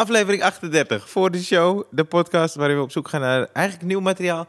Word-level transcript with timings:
Aflevering 0.00 0.42
38 0.42 1.08
voor 1.10 1.30
de 1.30 1.42
show, 1.42 1.82
de 1.90 2.04
podcast 2.04 2.54
waarin 2.54 2.76
we 2.76 2.82
op 2.82 2.90
zoek 2.90 3.08
gaan 3.08 3.20
naar 3.20 3.48
eigenlijk 3.52 3.86
nieuw 3.86 4.00
materiaal. 4.00 4.46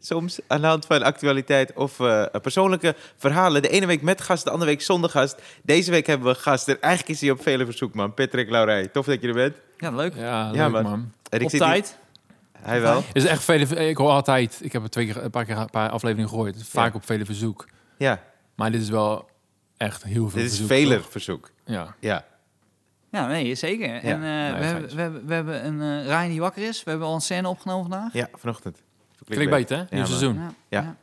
Soms 0.00 0.38
aan 0.46 0.60
de 0.60 0.66
hand 0.66 0.86
van 0.86 1.02
actualiteit 1.02 1.72
of 1.72 2.00
eh, 2.00 2.24
persoonlijke 2.42 2.94
verhalen. 3.16 3.62
De 3.62 3.68
ene 3.68 3.86
week 3.86 4.02
met 4.02 4.20
gast, 4.20 4.44
de 4.44 4.50
andere 4.50 4.70
week 4.70 4.80
zonder 4.82 5.10
gast. 5.10 5.42
Deze 5.62 5.90
week 5.90 6.06
hebben 6.06 6.28
we 6.28 6.34
gast 6.34 6.68
en 6.68 6.80
eigenlijk 6.80 7.12
is 7.14 7.20
hij 7.20 7.30
op 7.30 7.42
vele 7.42 7.64
verzoek, 7.64 7.94
man. 7.94 8.14
Patrick 8.14 8.50
Laurij, 8.50 8.86
tof 8.88 9.06
dat 9.06 9.20
je 9.20 9.28
er 9.28 9.34
bent. 9.34 9.56
Ja, 9.76 9.90
leuk. 9.90 10.14
Ja, 10.14 10.46
leuk, 10.46 10.54
Ja, 10.54 10.68
man. 10.68 10.82
man. 10.82 11.12
En 11.28 11.38
ik 11.38 11.44
Op 11.44 11.50
zit 11.50 11.60
hier- 11.60 11.68
tijd. 11.70 11.96
Hij 12.58 12.80
wel. 12.80 13.02
Is 13.12 13.24
echt 13.24 13.42
vele, 13.44 13.88
ik 13.88 13.96
hoor 13.96 14.10
altijd, 14.10 14.58
ik 14.62 14.72
heb 14.72 14.82
het 14.82 14.92
twee 14.92 15.06
keer, 15.06 15.22
een 15.24 15.30
paar 15.30 15.44
keer 15.44 15.56
een 15.56 15.70
paar 15.70 15.90
afleveringen 15.90 16.30
gehoord. 16.30 16.56
Vaak 16.68 16.90
Ja. 16.92 16.96
op 16.98 17.06
vele 17.06 17.24
verzoek. 17.24 17.66
Ja, 17.98 18.22
Maar 18.54 18.70
dit 18.72 18.80
is 18.80 18.88
wel 18.88 19.28
echt 19.76 20.02
heel 20.02 20.28
veel 20.30 20.42
dit 20.42 20.50
is 20.52 20.60
verzoek, 20.66 20.92
toch? 21.00 21.10
verzoek. 21.10 21.50
Ja. 21.64 21.94
Ja. 22.00 22.24
Ja, 23.10 23.26
nee, 23.26 23.54
zeker. 23.54 23.94
En 23.94 24.14
eh, 24.14 24.58
we, 24.58 24.64
fijn 24.64 24.64
hebben, 24.64 24.94
we, 24.94 25.00
hebben, 25.00 25.26
we 25.26 25.34
hebben 25.34 25.66
een 25.66 25.80
eh 25.80 26.06
Ryan 26.06 26.28
die 26.28 26.40
wakker 26.40 26.62
is. 26.68 26.84
We 26.84 26.90
hebben 26.90 27.08
al 27.08 27.14
een 27.14 27.20
scène 27.20 27.48
opgenomen 27.48 27.90
vandaag. 27.90 28.12
ja, 28.12 28.28
vanochtend. 28.34 28.82
Klinkt 29.24 29.50
beter, 29.50 29.76
hè? 29.78 29.84
Nieuw 29.96 30.04
seizoen. 30.04 30.34
Ja. 30.34 30.52
Ja. 30.68 30.80
ja. 30.80 30.96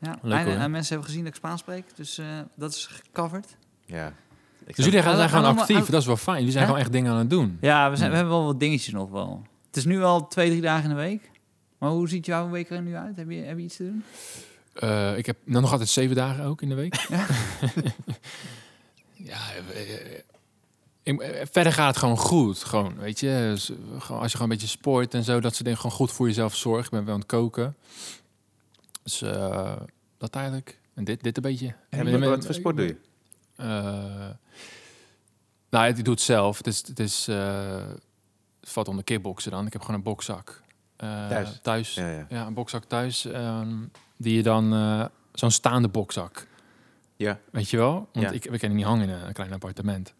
ja. 0.00 0.18
Leuk, 0.22 0.38
En, 0.38 0.44
hoor. 0.44 0.54
en 0.54 0.70
mensen 0.70 0.92
hebben 0.92 1.04
gezien 1.08 1.24
dat 1.24 1.32
ik 1.32 1.38
Spaans 1.38 1.60
spreek. 1.60 1.84
Dus 1.96 2.18
eh, 2.18 2.26
dat 2.54 2.72
is 2.72 2.86
gecoverd. 2.86 3.56
Ja. 3.84 4.12
Ik 4.66 4.76
Dus 4.76 4.84
jullie 4.84 5.02
gaan, 5.02 5.16
zijn 5.16 5.28
gewoon 5.28 5.58
actief, 5.58 5.86
dat 5.86 6.00
is 6.00 6.06
wel 6.06 6.16
fijn. 6.16 6.36
Jullie 6.36 6.52
zijn 6.52 6.64
Hè? 6.64 6.68
gewoon 6.70 6.84
echt 6.84 6.92
dingen 6.92 7.12
aan 7.12 7.18
het 7.18 7.30
doen. 7.30 7.58
Ja, 7.60 7.90
we, 7.90 7.96
zijn, 7.96 8.10
we 8.10 8.16
hebben 8.16 8.34
wel 8.34 8.44
wat 8.44 8.60
dingetjes 8.60 8.92
nog 8.92 9.10
wel. 9.10 9.42
Het 9.66 9.76
is 9.76 9.84
nu 9.84 10.02
al 10.02 10.26
twee, 10.28 10.48
drie 10.48 10.60
dagen 10.60 10.82
in 10.82 10.88
de 10.96 11.02
week. 11.02 11.30
Maar 11.78 11.90
hoe 11.90 12.08
ziet 12.08 12.26
jouw 12.26 12.50
week 12.50 12.70
er 12.70 12.82
nu 12.82 12.96
uit? 12.96 13.16
Heb 13.16 13.30
je, 13.30 13.36
heb 13.36 13.58
je 13.58 13.64
iets 13.64 13.76
te 13.76 13.84
doen? 13.84 14.04
Eh, 14.74 15.18
ik 15.18 15.26
heb 15.26 15.36
nou 15.44 15.60
nog 15.60 15.70
altijd 15.70 15.88
zeven 15.88 16.16
dagen 16.16 16.44
ook 16.44 16.62
in 16.62 16.68
de 16.68 16.74
week. 16.74 16.94
Ja. 16.94 17.26
ja, 19.30 19.38
eh, 19.72 19.94
eh, 19.94 20.20
ik- 21.04 21.20
eh, 21.20 21.46
verder 21.50 21.72
gaat 21.72 21.86
het 21.88 21.96
gewoon 21.96 22.18
goed. 22.18 22.58
Gewoon, 22.64 22.96
weet 22.96 23.20
je, 23.20 23.26
dus, 23.52 23.70
eh, 23.70 23.76
als 24.10 24.30
je 24.32 24.36
gewoon 24.36 24.40
een 24.42 24.48
beetje 24.48 24.66
sport 24.66 25.14
en 25.14 25.24
zo, 25.24 25.40
dat 25.40 25.52
soort 25.52 25.64
dingen, 25.64 25.78
gewoon 25.78 25.96
goed 25.96 26.12
voor 26.12 26.26
jezelf 26.26 26.56
zorgt. 26.56 26.84
Ik 26.84 26.90
ben 26.90 27.04
wel 27.04 27.14
aan 27.14 27.20
het 27.20 27.28
koken. 27.28 27.76
Dus 29.02 29.22
eh, 29.22 29.76
dat 30.18 30.34
eigenlijk. 30.34 30.78
En 30.94 31.04
dit, 31.04 31.22
dit 31.22 31.36
een 31.36 31.42
beetje. 31.42 31.74
En 31.88 32.20
wat, 32.20 32.28
wat 32.28 32.44
voor 32.44 32.54
sport 32.54 32.76
doe 32.76 32.86
je? 32.86 32.96
Eh, 33.56 34.30
nou, 35.70 35.86
ik 35.86 36.04
doe 36.04 36.14
het 36.14 36.22
zelf. 36.22 36.56
Het 36.56 36.66
is, 36.66 36.86
het 36.86 37.00
is 37.00 37.26
het 38.60 38.72
valt 38.72 38.88
onder 38.88 39.04
kickboksen 39.04 39.50
dan. 39.50 39.66
Ik 39.66 39.72
heb 39.72 39.80
gewoon 39.82 39.96
een 39.96 40.02
bokzak. 40.02 40.62
Thuis? 40.96 41.58
Thuis. 41.62 41.94
Ja, 41.94 42.08
ja. 42.10 42.26
Ja, 42.28 42.46
een 42.46 42.54
bokzak 42.54 42.84
thuis. 42.84 43.24
ehm, 43.24 43.74
die 44.16 44.36
je 44.36 44.42
dan... 44.42 45.10
Zo'n 45.32 45.50
staande 45.50 45.88
bokzak. 45.88 46.46
Ja. 47.16 47.38
Weet 47.52 47.70
je 47.70 47.76
wel? 47.76 48.08
Want 48.12 48.26
Ja. 48.26 48.30
ik, 48.30 48.44
we 48.44 48.58
kunnen 48.58 48.76
niet 48.76 48.86
hangen 48.86 49.08
in 49.08 49.14
een 49.14 49.32
klein 49.32 49.52
appartement. 49.52 50.14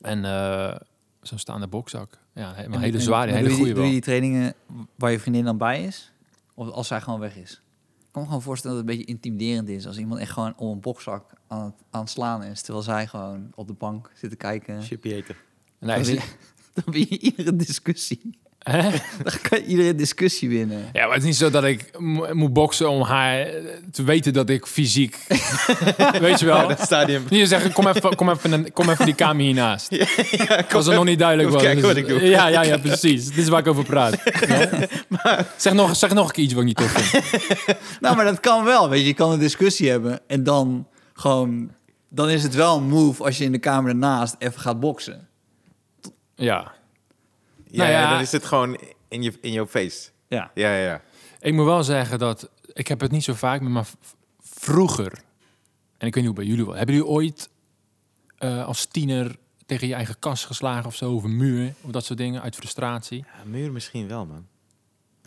En 0.00 0.24
eh, 0.24 0.76
zo'n 1.22 1.38
staande 1.38 1.66
bokzak. 1.66 2.18
Ja, 2.34 2.54
En- 2.54 2.78
hele 2.80 3.00
zware, 3.00 3.32
hele 3.32 3.42
doe 3.42 3.50
je- 3.50 3.56
goede 3.56 3.72
Doe 3.72 3.78
wel. 3.80 3.86
je 3.86 3.92
die 3.92 4.00
trainingen 4.02 4.54
waar 4.94 5.10
je 5.10 5.20
vriendin 5.20 5.44
dan 5.44 5.58
bij 5.58 5.84
is? 5.84 6.12
Of 6.54 6.68
als 6.70 6.86
zij 6.86 7.00
gewoon 7.00 7.20
weg 7.20 7.36
is? 7.36 7.52
Ik 7.98 8.14
kan 8.14 8.22
me 8.22 8.28
gewoon 8.28 8.42
voorstellen 8.42 8.76
dat 8.76 8.86
het 8.86 8.94
een 8.94 8.98
beetje 9.04 9.12
intimiderend 9.14 9.68
is... 9.68 9.86
als 9.86 9.98
iemand 9.98 10.20
echt 10.20 10.30
gewoon 10.32 10.52
om 10.56 10.70
een 10.70 10.80
bokzak 10.80 11.32
aan 11.46 11.64
het, 11.64 11.74
aan 11.90 12.00
het 12.00 12.10
slaan 12.10 12.42
is... 12.42 12.62
terwijl 12.62 12.84
zij 12.84 13.06
gewoon 13.06 13.50
op 13.54 13.66
de 13.66 13.72
bank 13.72 14.10
zit 14.14 14.30
te 14.30 14.36
kijken. 14.36 14.82
Chippy 14.82 15.08
eten. 15.12 15.34
Nee, 15.78 15.96
dan, 15.96 16.04
win, 16.04 16.20
dan 16.84 16.84
win 16.94 17.06
je 17.08 17.18
iedere 17.18 17.56
discussie. 17.56 18.38
Hè? 18.70 18.82
Dan 19.24 19.32
kan 19.42 19.58
je 19.58 19.64
iedere 19.66 19.94
discussie 19.94 20.48
winnen. 20.48 20.88
Ja, 20.92 21.04
maar 21.04 21.14
het 21.14 21.22
is 21.22 21.28
niet 21.28 21.36
zo 21.36 21.50
dat 21.50 21.64
ik 21.64 21.98
mo- 21.98 22.34
moet 22.34 22.52
boksen 22.52 22.90
om 22.90 23.02
haar 23.02 23.40
eh, 23.40 23.54
te 23.92 24.02
weten 24.02 24.32
dat 24.32 24.48
ik 24.48 24.66
fysiek... 24.66 25.16
weet 26.20 26.40
je 26.40 26.46
wel? 26.46 26.68
dat 26.68 26.80
stadium. 26.80 27.24
Niet 27.28 27.48
zeggen, 27.48 27.72
kom 27.72 27.86
even, 27.86 28.14
kom 28.16 28.30
even, 28.30 28.72
kom 28.72 28.90
even 28.90 29.04
die 29.04 29.14
kamer 29.14 29.44
hiernaast. 29.44 29.90
Als 30.72 30.86
het 30.86 30.94
nog 30.94 31.04
niet 31.04 31.18
duidelijk 31.18 31.50
was. 31.50 31.62
kijken 31.62 31.82
wat 31.82 31.96
ik 31.96 32.08
doe. 32.08 32.22
Ja, 32.24 32.46
ja, 32.46 32.62
ja, 32.62 32.76
precies. 32.78 33.26
Dit 33.26 33.36
is 33.38 33.48
waar 33.48 33.60
ik 33.60 33.66
over 33.66 33.84
praat. 33.84 34.16
Ja? 34.48 35.46
Zeg, 35.56 35.72
nog, 35.72 35.96
zeg 35.96 36.14
nog 36.14 36.26
een 36.26 36.32
keer 36.32 36.44
iets 36.44 36.52
wat 36.52 36.62
ik 36.62 36.68
niet 36.68 36.76
tof 36.76 36.90
vind. 36.90 37.78
Nou, 38.00 38.16
maar 38.16 38.24
dat 38.24 38.40
kan 38.40 38.64
wel. 38.64 38.88
Weet 38.88 39.00
je, 39.00 39.06
je 39.06 39.14
kan 39.14 39.32
een 39.32 39.38
discussie 39.38 39.90
hebben 39.90 40.20
en 40.26 40.42
dan 40.44 40.86
gewoon... 41.12 41.70
Dan 42.10 42.30
is 42.30 42.42
het 42.42 42.54
wel 42.54 42.76
een 42.76 42.88
move 42.88 43.24
als 43.24 43.38
je 43.38 43.44
in 43.44 43.52
de 43.52 43.58
kamer 43.58 43.90
ernaast 43.90 44.34
even 44.38 44.60
gaat 44.60 44.80
boksen. 44.80 45.28
Ja. 46.34 46.72
Ja, 47.70 47.76
Nou 47.78 47.90
ja, 47.90 48.00
ja. 48.00 48.10
dan 48.10 48.20
is 48.20 48.32
het 48.32 48.44
gewoon 48.44 48.78
in 49.08 49.22
je, 49.22 49.32
in 49.40 49.52
your 49.52 49.68
face. 49.68 50.08
Ja. 50.28 50.50
Ja, 50.54 50.74
ja, 50.74 50.84
ja. 50.84 51.00
Ik 51.40 51.52
moet 51.52 51.64
wel 51.64 51.84
zeggen 51.84 52.18
dat... 52.18 52.50
Ik 52.72 52.88
heb 52.88 53.00
het 53.00 53.10
niet 53.10 53.24
zo 53.24 53.34
vaak, 53.34 53.60
maar 53.60 53.86
vroeger... 54.40 55.12
En 55.98 56.06
ik 56.06 56.14
weet 56.14 56.24
niet 56.24 56.24
hoe 56.24 56.34
bij 56.34 56.44
jullie 56.44 56.66
wel. 56.66 56.74
Hebben 56.74 56.94
jullie 56.94 57.10
ooit 57.10 57.48
eh, 58.38 58.66
als 58.66 58.84
tiener 58.84 59.36
tegen 59.66 59.88
je 59.88 59.94
eigen 59.94 60.18
kast 60.18 60.46
geslagen 60.46 60.86
of 60.86 60.94
zo? 60.94 61.12
Of 61.12 61.24
een 61.24 61.36
muur? 61.36 61.74
Of 61.82 61.90
dat 61.90 62.04
soort 62.04 62.18
dingen 62.18 62.42
uit 62.42 62.56
frustratie? 62.56 63.24
ja 63.36 63.50
muur 63.50 63.72
misschien 63.72 64.08
wel, 64.08 64.26
man. 64.26 64.46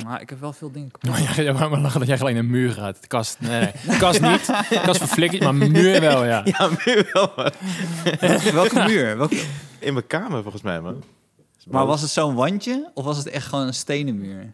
Maar 0.06 0.22
ik 0.22 0.30
heb 0.30 0.40
wel 0.40 0.53
veel 0.53 0.72
dingen 0.72 0.91
kapot. 0.91 1.09
Maar 1.19 1.41
jij 1.41 1.53
maar 1.53 1.80
lachen 1.80 2.00
dat 2.00 2.07
jij 2.07 2.18
gelijk 2.18 2.35
naar 2.35 2.44
een 2.44 2.50
muur 2.50 2.72
gaat. 2.72 3.01
De 3.01 3.07
kast, 3.07 3.40
nee, 3.40 3.62
nee. 3.62 3.72
De 3.88 3.97
kast 3.97 4.22
niet. 4.22 4.46
De 4.46 4.81
kast 4.84 5.00
verflikkerd, 5.00 5.44
maar 5.44 5.56
muur 5.56 6.01
wel, 6.01 6.25
ja. 6.25 6.41
Ja, 6.57 6.69
muur 6.85 7.09
wel, 7.13 7.34
man. 7.35 7.51
Welke 8.53 8.84
muur? 8.88 9.18
Welke... 9.18 9.44
In 9.80 9.94
mijn 9.94 10.07
kamer, 10.07 10.41
volgens 10.41 10.63
mij, 10.63 10.81
man. 10.81 11.03
Maar 11.70 11.86
was 11.86 12.02
het 12.02 12.10
zo'n 12.10 12.36
wandje 12.36 12.92
of 12.94 13.06
was 13.06 13.18
het 13.18 13.28
echt 13.28 13.48
gewoon 13.48 13.68
een 13.68 13.74
stenen 13.74 14.18
muur? 14.18 14.54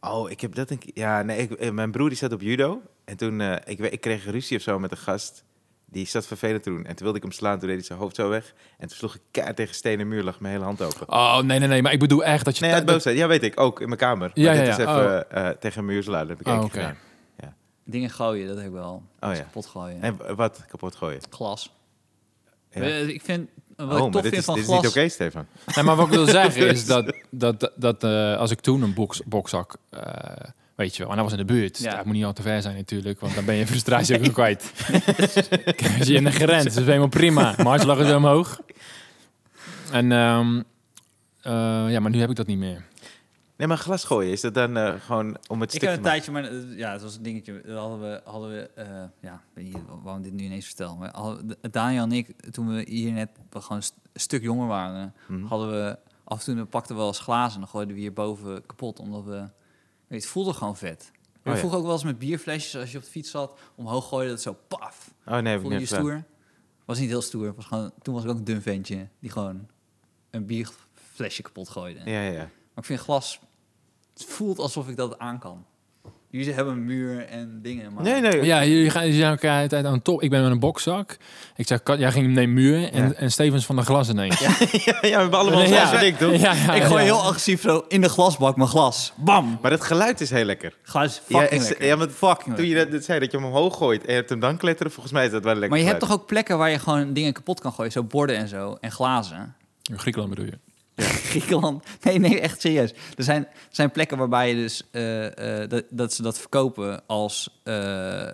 Oh, 0.00 0.30
ik 0.30 0.40
heb 0.40 0.54
dat 0.54 0.70
een 0.70 0.78
keer... 0.78 0.90
Ja, 0.94 1.22
nee, 1.22 1.38
ik, 1.38 1.52
eh, 1.52 1.70
mijn 1.70 1.90
broer 1.90 2.08
die 2.08 2.18
zat 2.18 2.32
op 2.32 2.40
judo. 2.40 2.82
En 3.04 3.16
toen, 3.16 3.40
eh, 3.40 3.56
ik, 3.64 3.78
ik 3.78 4.00
kreeg 4.00 4.24
ruzie 4.24 4.56
of 4.56 4.62
zo 4.62 4.78
met 4.78 4.90
een 4.90 4.96
gast. 4.96 5.44
Die 5.84 6.06
zat 6.06 6.26
vervelend 6.26 6.62
te 6.62 6.70
doen. 6.70 6.78
En 6.84 6.94
toen 6.94 7.02
wilde 7.02 7.16
ik 7.16 7.22
hem 7.22 7.32
slaan, 7.32 7.58
toen 7.58 7.68
deed 7.68 7.76
hij 7.76 7.86
zijn 7.86 7.98
hoofd 7.98 8.16
zo 8.16 8.28
weg. 8.28 8.54
En 8.78 8.88
toen 8.88 8.96
sloeg 8.96 9.14
ik 9.14 9.20
keihard 9.30 9.56
tegen 9.56 9.74
stenen 9.74 10.08
muur, 10.08 10.22
lag 10.24 10.40
mijn 10.40 10.52
hele 10.52 10.64
hand 10.64 10.82
open. 10.82 11.08
Oh, 11.08 11.40
nee, 11.40 11.58
nee, 11.58 11.68
nee. 11.68 11.82
Maar 11.82 11.92
ik 11.92 11.98
bedoel 11.98 12.24
echt 12.24 12.44
dat 12.44 12.56
je... 12.58 12.64
Nee, 12.64 12.72
uit 12.74 12.86
dat- 12.86 12.94
boosheid. 12.94 13.16
Ja, 13.16 13.26
weet 13.26 13.42
ik. 13.42 13.60
Ook 13.60 13.80
in 13.80 13.86
mijn 13.86 14.00
kamer. 14.00 14.30
Ja, 14.34 14.44
maar 14.46 14.54
ja, 14.54 14.60
dit 14.60 14.70
is 14.78 14.84
ja. 14.84 14.98
even 14.98 15.30
eh, 15.30 15.48
tegen 15.48 15.78
een 15.80 15.86
muur 15.86 16.02
slaan. 16.02 16.26
Dat 16.28 16.38
heb 16.38 16.46
ik 16.46 16.52
Oh, 16.62 16.70
gedaan. 16.70 16.96
Dingen 17.88 18.10
gooien, 18.10 18.46
dat 18.46 18.56
heb 18.56 18.66
ik 18.66 18.72
wel. 18.72 19.02
Oh 19.20 19.34
ja. 19.34 19.40
Kapot 19.40 19.66
gooien. 19.66 20.02
En 20.02 20.36
wat 20.36 20.64
kapot 20.68 20.94
gooien? 20.96 21.20
Glas. 21.30 21.72
Ja. 22.70 22.80
Eh, 22.80 23.08
Ik 23.08 23.22
vind, 23.22 23.50
wat 23.76 24.00
oh, 24.00 24.06
ik 24.06 24.12
tof 24.12 24.22
dit 24.22 24.22
vind 24.22 24.34
is, 24.34 24.44
van 24.44 24.54
dit 24.54 24.64
is 24.64 24.70
niet 24.70 24.86
oké, 24.86 25.08
Stefan. 25.08 25.46
Nee, 25.74 25.84
maar 25.84 25.96
wat 25.96 26.06
ik 26.06 26.12
wil 26.12 26.26
zeggen 26.26 26.68
is 26.74 26.86
dat, 26.86 27.14
dat, 27.30 27.72
dat, 27.76 28.04
eh, 28.04 28.36
als 28.36 28.50
ik 28.50 28.60
toen 28.60 28.82
een 28.82 28.94
box, 28.94 29.20
bokzak, 29.24 29.76
eh, 29.90 30.00
weet 30.74 30.96
je 30.96 31.02
wel, 31.02 31.10
en 31.10 31.16
dat 31.16 31.24
was 31.24 31.38
in 31.38 31.46
de 31.46 31.52
buurt. 31.52 31.78
Ja. 31.78 31.96
Dat 31.96 32.04
moet 32.04 32.14
niet 32.14 32.24
al 32.24 32.32
te 32.32 32.42
ver 32.42 32.62
zijn 32.62 32.76
natuurlijk, 32.76 33.20
want 33.20 33.34
dan 33.34 33.44
ben 33.44 33.54
je 33.54 33.66
frustratie 33.66 34.16
ook 34.16 34.20
weer 34.20 34.32
kwijt. 34.32 34.72
Als 35.98 36.08
je 36.08 36.14
in 36.14 36.24
de 36.24 36.32
grens, 36.32 36.64
dat 36.64 36.76
is 36.76 36.86
helemaal 36.86 37.08
prima. 37.08 37.54
Maar 37.56 37.66
hartje 37.66 37.86
lag 37.86 38.14
omhoog. 38.14 38.60
En 39.90 40.12
ehm, 40.12 40.62
eh, 41.42 41.52
ja, 41.90 42.00
maar 42.00 42.10
nu 42.10 42.20
heb 42.20 42.30
ik 42.30 42.36
dat 42.36 42.46
niet 42.46 42.58
meer. 42.58 42.84
Nee, 43.56 43.66
maar 43.68 43.76
glas 43.78 44.04
gooien, 44.04 44.32
is 44.32 44.40
dat 44.40 44.54
dan 44.54 44.76
eh, 44.76 44.94
gewoon 45.00 45.36
om 45.48 45.60
het 45.60 45.74
Ik 45.74 45.80
heb 45.80 45.96
een 45.96 46.02
tijdje, 46.02 46.30
maar 46.32 46.44
eh, 46.44 46.76
ja, 46.78 46.92
het 46.92 47.02
was 47.02 47.16
een 47.16 47.22
dingetje. 47.22 47.60
Dat 47.66 47.78
hadden 47.78 48.00
we, 48.00 48.20
hadden 48.24 48.50
we 48.50 48.70
eh, 48.74 49.04
ja, 49.20 49.42
weet 49.52 49.64
niet 49.64 49.78
waarom 50.02 50.22
dit 50.22 50.32
nu 50.32 50.44
ineens 50.44 50.66
vertel. 50.66 50.96
Maar 50.96 51.10
hadden, 51.14 51.46
de- 51.48 51.70
Daniel 51.70 52.02
en 52.02 52.12
ik, 52.12 52.50
toen 52.50 52.68
we 52.74 52.84
hier 52.88 53.12
net 53.12 53.28
we 53.50 53.60
gewoon 53.60 53.76
een 53.76 53.82
st- 53.82 53.94
een 54.12 54.20
stuk 54.20 54.42
jonger 54.42 54.66
waren, 54.66 55.14
Mhm. 55.28 55.44
hadden 55.44 55.70
we 55.70 55.98
af 56.24 56.38
en 56.38 56.44
toe 56.44 56.54
we 56.54 56.64
pakten 56.64 56.94
we 56.94 57.00
wel 57.00 57.08
eens 57.10 57.18
glazen 57.20 57.54
en 57.54 57.60
dan 57.60 57.68
gooiden 57.68 57.94
we 57.94 58.00
hier 58.00 58.12
boven 58.12 58.66
kapot, 58.66 58.98
omdat 59.00 59.24
we, 59.24 59.30
weet 59.30 59.48
je, 60.08 60.14
het 60.14 60.26
voelde 60.26 60.52
gewoon 60.52 60.76
vet. 60.76 61.10
Oh, 61.44 61.52
ja. 61.52 61.56
vroeger 61.58 61.78
ook 61.78 61.84
wel 61.84 61.92
eens 61.94 62.04
met 62.04 62.18
bierflesjes, 62.18 62.76
als 62.80 62.92
je 62.92 62.98
op 62.98 63.04
de 63.04 63.10
fiets 63.10 63.30
zat, 63.30 63.58
omhoog 63.74 64.08
gooide 64.08 64.30
dat 64.30 64.42
zo 64.42 64.56
paf. 64.68 65.14
Oh 65.26 65.38
nee, 65.38 65.58
Voelde 65.58 65.78
je 65.78 65.86
stoer? 65.86 66.24
Was 66.84 66.98
niet 66.98 67.08
heel 67.08 67.22
stoer. 67.22 67.54
Was 67.54 67.64
gewoon, 67.64 67.92
toen 68.02 68.14
was 68.14 68.24
ik 68.24 68.30
ook 68.30 68.36
een 68.36 68.44
dun 68.44 68.62
ventje 68.62 69.08
die 69.18 69.30
gewoon 69.30 69.66
een 70.30 70.46
bierflesje 70.46 71.42
kapot 71.42 71.68
gooide. 71.68 72.00
Ja, 72.10 72.20
ja, 72.20 72.30
ja. 72.32 72.48
Maar 72.76 72.84
ik 72.84 72.84
vind 72.84 73.00
glas, 73.00 73.40
het 74.14 74.24
voelt 74.24 74.58
alsof 74.58 74.88
ik 74.88 74.96
dat 74.96 75.18
aan 75.18 75.38
kan. 75.38 75.64
Jullie 76.30 76.52
hebben 76.52 76.72
een 76.74 76.84
muur 76.84 77.26
en 77.26 77.58
dingen, 77.62 77.92
maar... 77.94 78.02
Nee, 78.02 78.20
nee. 78.20 78.44
Ja, 78.44 78.64
jullie 78.64 78.90
gaan 78.90 79.02
jullie 79.04 79.18
zijn 79.18 79.30
elkaar 79.30 79.62
altijd 79.62 79.84
aan 79.84 80.02
top. 80.02 80.22
Ik 80.22 80.30
ben 80.30 80.42
met 80.42 80.50
een 80.50 80.58
bokzak. 80.58 81.16
Ik 81.56 81.66
zeg, 81.66 81.82
Kat, 81.82 81.98
jij 81.98 82.12
ging 82.12 82.34
neem 82.34 82.52
muur 82.52 82.92
en, 82.92 83.08
Ja. 83.08 83.12
en 83.14 83.30
Stevens 83.32 83.66
van 83.66 83.76
de 83.76 83.82
glas 83.82 84.08
ineens. 84.08 84.38
ja, 84.40 84.48
ja, 84.48 85.00
we 85.00 85.06
hebben 85.08 85.38
allemaal 85.38 85.60
ja, 85.62 86.12
toch? 86.18 86.34
Ja, 86.34 86.52
ja, 86.52 86.74
ik 86.74 86.82
gooi 86.82 86.98
ja. 87.04 87.04
heel 87.04 87.22
agressief 87.22 87.60
zo 87.60 87.84
in 87.88 88.00
de 88.00 88.08
glasbak 88.08 88.56
mijn 88.56 88.68
glas. 88.68 89.12
Bam! 89.16 89.58
Maar 89.62 89.70
het 89.70 89.84
geluid 89.84 90.20
is 90.20 90.30
heel 90.30 90.44
lekker. 90.44 90.76
Glas 90.82 91.04
is 91.04 91.20
Ja, 91.28 91.38
fucking 91.40 91.62
ik- 91.62 91.68
lekker. 91.68 91.86
ja, 91.86 91.96
maar 91.96 92.08
fucking 92.08 92.56
Toen 92.56 92.66
je 92.66 92.74
dat, 92.74 92.90
dat 92.90 93.04
zei, 93.04 93.18
dat 93.20 93.30
je 93.30 93.36
hem 93.36 93.46
omhoog 93.46 93.76
gooit 93.76 94.00
en 94.04 94.08
je 94.10 94.14
hebt 94.18 94.30
hem 94.30 94.40
dan 94.40 94.56
kletteren, 94.56 94.92
volgens 94.92 95.14
mij 95.14 95.24
is 95.24 95.30
dat 95.30 95.42
wel 95.44 95.52
lekker 95.52 95.70
Maar 95.70 95.78
je 95.80 95.86
hebt 95.86 96.00
toch 96.00 96.12
ook 96.12 96.26
plekken 96.26 96.58
waar 96.58 96.70
je 96.70 96.78
gewoon 96.78 97.12
dingen 97.12 97.32
kapot 97.32 97.60
kan 97.60 97.72
gooien? 97.72 97.92
Zo 97.92 98.02
borden 98.04 98.36
en 98.36 98.48
zo. 98.48 98.76
En 98.80 98.90
glazen. 98.92 99.54
In 99.90 99.98
Griekenland 99.98 100.34
bedoel 100.34 100.50
je? 100.50 100.58
Griekenland. 101.30 101.84
Nee, 102.02 102.18
nee, 102.18 102.40
echt 102.40 102.60
serieus. 102.60 102.92
Er 103.16 103.24
zijn, 103.24 103.46
er 103.46 103.52
zijn 103.70 103.90
plekken 103.90 104.18
waarbij 104.18 104.48
je 104.48 104.54
dus 104.54 104.82
eh, 104.90 105.62
eh, 105.62 105.68
dat, 105.70 105.84
dat 105.90 106.12
ze 106.12 106.22
dat 106.22 106.38
verkopen 106.38 107.06
als, 107.06 107.60
eh, 107.64 108.28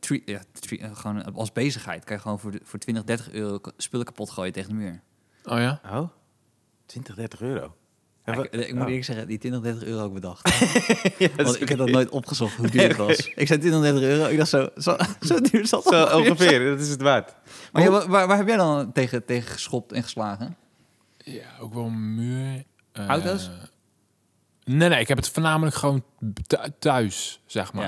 tre- 0.00 0.22
ja, 0.24 0.40
tre- 0.60 0.76
eh, 0.76 0.96
gewoon 0.96 1.34
als 1.34 1.52
bezigheid. 1.52 2.04
Kan 2.04 2.16
je 2.16 2.22
gewoon 2.22 2.38
voor, 2.40 2.50
de- 2.50 2.60
voor 2.64 2.78
20, 2.78 3.04
30 3.04 3.30
euro 3.30 3.60
spullen 3.76 4.06
kapot 4.06 4.30
gooien 4.30 4.52
tegen 4.52 4.68
de 4.70 4.76
muur. 4.76 5.00
Oh 5.44 5.58
ja? 5.58 5.80
Oh, 5.92 6.08
20, 6.86 7.14
30 7.14 7.40
euro. 7.40 7.74
Ja, 8.24 8.32
ik, 8.32 8.52
ik 8.52 8.72
moet 8.72 8.82
oh. 8.82 8.86
eerlijk 8.88 9.04
zeggen, 9.04 9.26
die 9.26 9.38
20, 9.38 9.60
30 9.60 9.84
euro 9.84 10.04
ook 10.04 10.12
bedacht. 10.14 10.48
Ja, 11.18 11.28
Want 11.36 11.60
ik 11.60 11.68
heb 11.68 11.78
dat 11.78 11.90
nooit 11.90 12.08
opgezocht 12.08 12.56
hoe 12.56 12.68
duur 12.68 12.88
het 12.88 12.96
was. 12.96 13.18
Ik 13.18 13.46
zei 13.46 13.58
20, 13.60 13.80
30 13.80 14.02
euro. 14.02 14.26
Ik 14.26 14.36
dacht 14.36 14.48
zo, 14.50 14.68
zo, 14.76 14.96
zo 15.28 15.40
duur 15.40 15.66
zal 15.66 15.82
het 15.84 15.88
Zo 16.08 16.18
ongeveer 16.18 16.70
dat 16.70 16.80
is 16.80 16.88
het 16.88 17.00
waard. 17.02 17.34
Maar 17.72 17.82
ja, 17.82 17.90
waar, 18.08 18.26
waar 18.26 18.36
heb 18.36 18.46
jij 18.46 18.56
dan 18.56 18.92
tegen, 18.92 19.24
tegen 19.24 19.52
geschopt 19.52 19.92
en 19.92 20.02
geslagen? 20.02 20.56
Ja, 21.32 21.44
ook 21.60 21.74
wel 21.74 21.84
een 21.84 22.14
muur. 22.14 22.64
Eh, 22.92 23.06
Auto's? 23.06 23.50
Nee, 24.64 24.88
nee, 24.88 25.00
ik 25.00 25.08
heb 25.08 25.16
het 25.16 25.28
voornamelijk 25.28 25.76
gewoon 25.76 26.04
thu- 26.46 26.70
thuis, 26.78 27.40
zeg 27.46 27.72
maar. 27.72 27.84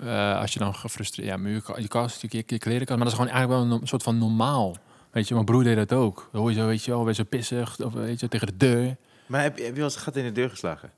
Ja. 0.00 0.34
Eh, 0.34 0.40
als 0.40 0.52
je 0.52 0.58
dan 0.58 0.74
gefrustreerd... 0.74 1.28
Ja, 1.28 1.36
muur, 1.36 1.62
je 1.80 1.88
kast, 1.88 2.20
je, 2.22 2.28
je 2.46 2.58
klerenkast. 2.58 2.88
Maar 2.88 2.98
dat 2.98 3.06
is 3.06 3.12
gewoon 3.14 3.30
eigenlijk 3.30 3.68
wel 3.70 3.78
een 3.80 3.86
soort 3.86 4.02
van 4.02 4.18
normaal. 4.18 4.76
Weet 5.10 5.28
je, 5.28 5.34
mijn 5.34 5.46
broer 5.46 5.64
deed 5.64 5.76
dat 5.76 5.92
ook. 5.92 6.28
Dan 6.32 6.40
hoor 6.40 6.50
je 6.50 6.56
zo, 6.56 6.66
weet 6.66 6.84
je 6.84 6.90
wel, 6.90 7.04
weer 7.04 7.14
zo 7.14 7.24
pissig. 7.24 7.80
Of 7.80 7.92
weet 7.92 8.20
je, 8.20 8.28
tegen 8.28 8.46
de 8.46 8.56
deur. 8.56 8.96
Maar 9.26 9.42
heb, 9.42 9.56
je- 9.58 9.62
heb 9.64 9.70
je 9.72 9.76
wel 9.76 9.84
eens 9.84 9.94
een 9.94 10.00
gat 10.02 10.16
in 10.16 10.24
de 10.24 10.32
deur 10.32 10.50
geslagen? 10.50 10.90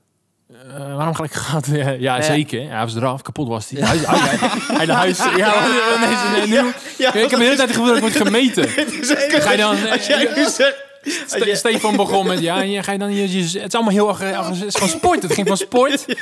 Eh, 0.69 0.95
waarom 0.97 1.15
gelijk 1.15 1.33
gehad? 1.33 1.67
Ja, 1.77 1.89
ja, 1.89 2.17
Ja. 2.17 2.23
zeker. 2.23 2.61
Ja, 2.63 2.69
hij 2.69 2.85
was 2.85 2.95
eraf, 2.95 3.23
kapot 3.23 3.49
was 3.49 3.71
hij. 3.71 3.81
Hij, 3.83 3.97
hij, 3.99 4.19
hij, 4.39 4.77
hij 4.77 4.87
naar 4.87 4.97
huis. 4.97 5.19
Ja, 5.19 5.67
nee, 6.37 6.47
nee, 6.49 6.63
nee, 6.63 6.71
ik 6.99 7.31
heb 7.31 7.31
de 7.31 7.37
hele 7.37 7.57
tijd 7.57 7.59
het 7.59 7.71
gevoel 7.71 7.87
dat 7.87 7.97
ik 7.97 8.03
word 8.03 8.17
gemeten. 8.17 8.69
Ga 9.43 9.51
je 9.51 9.57
dan... 9.57 9.91
Als 9.91 10.07
jij 10.07 10.33
nu 10.37 10.49
zegt... 10.49 10.87
Ste- 11.27 11.55
Stefan 11.57 11.97
begon 11.97 12.27
met, 12.27 12.41
ja, 12.41 12.61
en 12.61 12.71
je 12.71 12.83
ga 12.83 12.93
je 12.93 12.99
dan 12.99 13.15
je, 13.15 13.31
je- 13.39 13.59
het 13.59 13.67
is 13.69 13.75
allemaal 13.75 13.93
heel 13.93 14.09
erg, 14.09 14.19
het 14.19 14.65
is 14.67 14.75
van 14.75 14.89
sport, 14.89 15.23
het 15.23 15.33
ging 15.33 15.49
van 15.49 15.57
sport. 15.57 16.05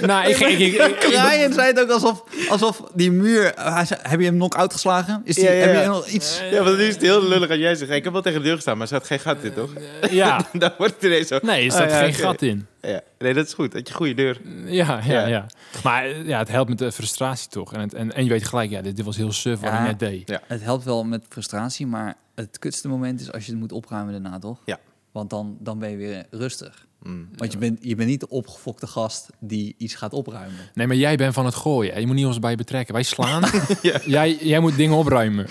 Nou, 0.00 0.28
ik, 0.28 0.36
ging- 0.36 0.50
ik, 0.58 0.72
ik, 0.74 0.86
ik- 0.86 1.02
Ryan 1.04 1.52
zei 1.52 1.66
het 1.66 1.80
ook 1.80 1.90
alsof, 1.90 2.22
alsof 2.48 2.82
die 2.94 3.12
muur... 3.12 3.52
Hij 3.56 3.84
zei, 3.84 4.00
heb 4.02 4.20
je 4.20 4.26
hem 4.26 4.34
knock-out 4.34 4.72
geslagen? 4.72 5.20
Is 5.24 5.34
die, 5.34 5.44
Ja, 5.44 5.50
ja, 5.52 5.66
Heb 5.66 5.80
je 5.82 5.88
nog 5.88 6.06
iets... 6.06 6.40
Ja, 6.50 6.62
want 6.62 6.76
nu 6.76 6.82
is 6.84 6.94
het 6.94 7.02
heel 7.02 7.28
lullig 7.28 7.50
als 7.50 7.58
jij 7.58 7.74
zegt... 7.74 7.90
Ik 7.90 8.04
heb 8.04 8.12
wel 8.12 8.22
tegen 8.22 8.38
de 8.38 8.44
deur 8.46 8.54
gestaan, 8.54 8.74
maar 8.78 8.86
er 8.86 8.92
zat 8.92 9.06
geen 9.06 9.18
gat 9.20 9.36
in, 9.42 9.54
toch? 9.54 9.70
ja, 10.10 10.46
Dan 10.52 10.70
wordt 10.78 10.94
het 10.94 11.02
ineens 11.04 11.28
zo... 11.28 11.38
nee, 11.42 11.64
er 11.66 11.70
Ah, 11.70 11.76
staat 11.76 11.90
ja, 11.90 11.98
geen 11.98 12.14
gat 12.14 12.42
in. 12.42 12.66
Ja. 12.80 13.00
Nee, 13.18 13.34
dat 13.34 13.46
is 13.46 13.54
goed. 13.54 13.72
Dat 13.72 13.88
je 13.88 13.94
goede 13.94 14.14
deur... 14.14 14.40
Ja, 14.66 14.98
ja, 14.98 15.02
Ja. 15.04 15.26
ja. 15.26 15.46
Maar 15.84 16.04
eh, 16.04 16.26
ja, 16.26 16.38
het 16.38 16.48
helpt 16.48 16.68
met 16.68 16.78
de 16.78 16.92
frustratie 16.92 17.48
toch. 17.48 17.72
En, 17.72 17.80
het, 17.80 17.94
en, 17.94 18.12
en 18.14 18.24
je 18.24 18.30
weet 18.30 18.44
gelijk, 18.48 18.70
ja, 18.70 18.80
dit, 18.82 18.96
dit 18.96 19.04
was 19.04 19.16
heel 19.16 19.32
suf 19.32 19.60
wat 19.60 19.70
Ja. 19.70 19.80
ik 19.80 19.86
net 19.86 19.98
deed. 19.98 20.28
Ja. 20.28 20.40
Het 20.46 20.62
helpt 20.62 20.84
wel 20.84 21.04
met 21.04 21.24
frustratie, 21.28 21.86
maar 21.86 22.14
het 22.34 22.58
kutste 22.58 22.88
moment 22.88 23.20
is 23.20 23.32
als 23.32 23.44
je 23.46 23.50
het 23.50 23.60
moet 23.60 23.72
opruimen 23.72 24.12
daarna, 24.22 24.38
toch? 24.38 24.58
Ja. 24.64 24.78
Want 25.12 25.30
dan, 25.30 25.56
dan 25.60 25.78
ben 25.78 25.90
je 25.90 25.96
weer 25.96 26.26
rustig. 26.30 26.86
Mm. 27.02 27.28
Want 27.36 27.52
je 27.52 27.58
bent, 27.58 27.78
je 27.82 27.94
bent 27.94 28.08
niet 28.08 28.20
de 28.20 28.28
opgefokte 28.28 28.86
gast 28.86 29.26
die 29.38 29.74
iets 29.78 29.94
gaat 29.94 30.12
opruimen. 30.12 30.56
Nee, 30.74 30.86
maar 30.86 30.96
jij 30.96 31.16
bent 31.16 31.34
van 31.34 31.44
het 31.44 31.54
gooien. 31.54 31.92
hè. 31.94 31.98
Je 32.00 32.06
moet 32.06 32.14
niet 32.16 32.26
ons 32.26 32.38
bij 32.38 32.54
betrekken. 32.56 32.94
Wij 32.94 33.02
slaan. 33.02 33.42
Ja. 33.82 34.00
jij, 34.06 34.36
jij 34.40 34.60
moet 34.60 34.76
dingen 34.76 34.96
opruimen. 34.96 35.46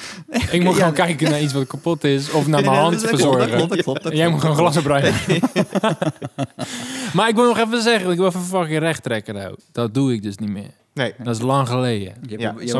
Ik 0.51 0.63
moet 0.63 0.73
Ja. 0.73 0.79
gewoon 0.79 0.93
kijken 0.93 1.29
naar 1.31 1.41
iets 1.41 1.53
wat 1.53 1.67
kapot 1.67 2.03
is. 2.03 2.31
Of 2.31 2.47
naar 2.47 2.61
mijn 2.65 2.73
Ja, 2.75 2.81
hand 2.81 2.91
dat 2.93 3.01
klopt, 3.01 3.15
verzorgen. 3.21 3.47
dat 3.49 3.57
klopt, 3.57 3.69
dat 3.69 3.83
klopt, 3.83 4.03
dat 4.03 4.13
jij 4.13 4.29
moet 4.29 4.41
gewoon 4.41 4.55
glas 4.55 4.77
opruimen. 4.77 5.13
maar 7.13 7.29
ik 7.29 7.35
wil 7.35 7.47
nog 7.47 7.57
even 7.57 7.81
zeggen, 7.81 8.11
ik 8.11 8.17
wil 8.17 8.25
even 8.27 8.41
fucking 8.41 8.79
recht 8.79 9.03
trekken 9.03 9.33
nou. 9.33 9.55
Dat 9.71 9.93
doe 9.93 10.13
ik 10.13 10.21
dus 10.21 10.37
niet 10.37 10.49
meer. 10.49 10.71
Nee. 10.93 11.13
Dat 11.23 11.35
is 11.35 11.41
lang 11.41 11.67
geleden. 11.67 12.13
Je 12.21 12.29
hebt, 12.29 12.41
Ja. 12.41 12.49
een- 12.57 12.65
je 12.65 12.73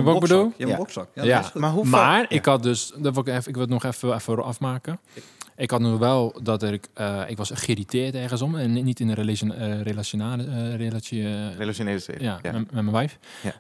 rokzak. 0.76 1.08
Je 1.14 1.20
hebt 1.22 1.28
Ja. 1.32 1.52
een. 1.54 1.62
Maar 1.62 1.72
hoe 1.72 1.86
Maar 1.86 2.26
ik 2.30 2.46
had 2.46 2.64
dus, 2.64 2.92
dat 2.98 3.14
wil 3.14 3.22
ik, 3.28 3.28
even, 3.28 3.48
ik 3.48 3.54
wil 3.54 3.62
het 3.62 3.70
nog 3.70 3.84
even, 3.84 4.14
even 4.16 4.44
afmaken. 4.44 5.00
Ik 5.14 5.24
had 5.70 5.80
nog 5.80 6.00
wel 6.00 6.40
dat 6.44 6.64
ik, 6.64 6.88
eh, 6.94 7.22
ik 7.28 7.38
was 7.38 7.52
geïrriteerd 7.54 8.16
ergens 8.16 8.42
om. 8.42 8.56
En 8.56 8.84
niet 8.84 9.00
in 9.00 9.10
een 9.10 9.16
relation, 9.16 9.54
eh, 9.54 9.82
relationale 9.82 10.44
eh, 10.44 10.76
relatie. 10.76 11.50
Relationele 11.56 12.00
zin. 12.00 12.16
ja, 12.20 12.40
ja. 12.42 12.52
Met, 12.52 12.72
met 12.72 12.84
mijn 12.84 12.92
wijf. 12.92 13.18
Ja. 13.42 13.54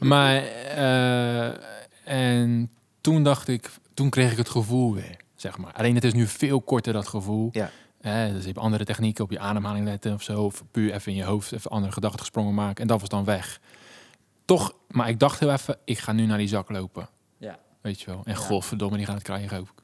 maar, 0.00 0.42
en 2.04 2.70
toen 3.00 3.22
dacht 3.22 3.48
ik, 3.48 3.70
toen 3.94 4.10
kreeg 4.10 4.30
ik 4.30 4.38
het 4.38 4.48
gevoel 4.48 4.94
weer, 4.94 5.16
zeg 5.36 5.58
maar. 5.58 5.72
Alleen 5.72 5.94
het 5.94 6.04
is 6.04 6.12
nu 6.12 6.26
veel 6.26 6.60
korter, 6.60 6.92
dat 6.92 7.08
gevoel. 7.08 7.48
Ja. 7.52 7.70
Eh, 8.00 8.32
dus 8.32 8.40
je 8.40 8.46
hebt 8.46 8.58
andere 8.58 8.84
technieken 8.84 9.24
op 9.24 9.30
je 9.30 9.38
ademhaling 9.38 9.84
letten 9.84 10.14
of 10.14 10.22
zo. 10.22 10.42
Of 10.42 10.64
puur 10.70 10.92
even 10.94 11.12
in 11.12 11.18
je 11.18 11.24
hoofd 11.24 11.52
even 11.52 11.70
andere 11.70 11.92
gedachten 11.92 12.20
gesprongen 12.20 12.54
maken. 12.54 12.82
En 12.82 12.86
dat 12.86 13.00
was 13.00 13.08
dan 13.08 13.24
weg. 13.24 13.60
Toch, 14.44 14.72
maar 14.88 15.08
ik 15.08 15.18
dacht 15.18 15.40
heel 15.40 15.52
even, 15.52 15.76
ik 15.84 15.98
ga 15.98 16.12
nu 16.12 16.26
naar 16.26 16.38
die 16.38 16.48
zak 16.48 16.70
lopen. 16.70 17.08
Weet 17.80 18.00
je 18.00 18.06
wel. 18.06 18.20
En 18.24 18.32
Ja. 18.32 18.38
godverdomme, 18.38 18.96
die 18.96 19.06
gaat 19.06 19.14
het 19.14 19.24
krijgen 19.24 19.58
ook. 19.58 19.74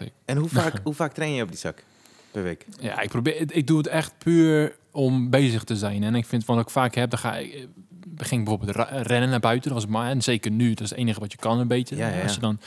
Ik. 0.00 0.12
En 0.24 0.36
hoe 0.36 0.48
vaak, 0.58 0.80
hoe 0.82 0.94
vaak 0.94 1.12
train 1.12 1.32
je 1.32 1.42
op 1.42 1.48
die 1.48 1.58
zak 1.58 1.84
per 2.30 2.42
week? 2.42 2.66
Ja, 2.80 3.00
ik 3.00 3.08
probeer. 3.08 3.56
Ik 3.56 3.66
doe 3.66 3.78
het 3.78 3.86
echt 3.86 4.18
puur 4.18 4.76
om 4.92 5.30
bezig 5.30 5.64
te 5.64 5.76
zijn. 5.76 6.02
En 6.02 6.14
ik 6.14 6.26
vind 6.26 6.44
wat 6.44 6.60
ik 6.60 6.70
vaak 6.70 6.94
heb, 6.94 7.10
dan 7.10 7.18
ga 7.18 7.36
ik. 7.36 7.52
ik 7.52 7.68
ging 8.16 8.44
bijvoorbeeld 8.44 8.88
rennen 9.06 9.28
naar 9.30 9.40
buiten. 9.40 9.70
Dat 9.70 9.82
was 9.82 9.90
maar 9.90 10.10
en 10.10 10.22
zeker 10.22 10.50
nu. 10.50 10.68
Dat 10.68 10.80
is 10.80 10.90
het 10.90 10.98
enige 10.98 11.20
wat 11.20 11.32
je 11.32 11.38
kan 11.38 11.58
een 11.58 11.68
beetje. 11.68 11.96
Ja, 11.96 12.08
ja, 12.08 12.16
ja. 12.16 12.22
Als 12.22 12.34
je 12.34 12.40
dan 12.40 12.60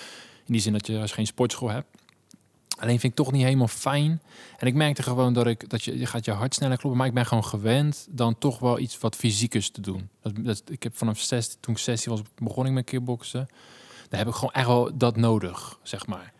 in 0.45 0.53
die 0.53 0.61
zin 0.61 0.73
dat 0.73 0.87
je 0.87 0.99
als 0.99 1.09
je 1.09 1.15
geen 1.15 1.25
sportschool 1.27 1.69
hebt. 1.69 1.87
Alleen 2.77 2.99
vind 2.99 3.11
ik 3.19 3.25
toch 3.25 3.31
niet 3.31 3.43
helemaal 3.43 3.67
fijn. 3.67 4.21
En 4.57 4.67
ik 4.67 4.73
merkte 4.73 5.03
gewoon 5.03 5.33
dat 5.33 5.47
ik 5.47 5.69
dat 5.69 5.83
je, 5.83 5.99
je 5.99 6.05
gaat 6.05 6.25
je 6.25 6.31
hart 6.31 6.53
sneller 6.53 6.77
kloppen, 6.77 6.99
maar 6.99 7.07
ik 7.09 7.13
ben 7.13 7.25
gewoon 7.25 7.45
gewend 7.45 8.07
dan 8.09 8.37
toch 8.37 8.59
wel 8.59 8.79
iets 8.79 8.97
wat 8.99 9.15
fysiekers 9.15 9.69
te 9.69 9.81
doen. 9.81 10.09
Dat, 10.21 10.33
dat, 10.35 10.63
ik 10.65 10.83
heb 10.83 10.97
vanaf 10.97 11.19
16, 11.19 11.57
toen 11.59 11.73
ik 11.73 11.79
16 11.79 12.11
was, 12.11 12.21
begon 12.35 12.65
ik 12.65 12.71
met 12.71 12.85
kickboksen. 12.85 13.47
Daar 14.11 14.19
heb 14.19 14.29
ik 14.29 14.33
gewoon 14.35 14.53
echt 14.53 14.67
wel 14.67 14.91
dat 14.97 15.15
nodig, 15.15 15.79
zeg 15.83 16.07
maar. 16.07 16.33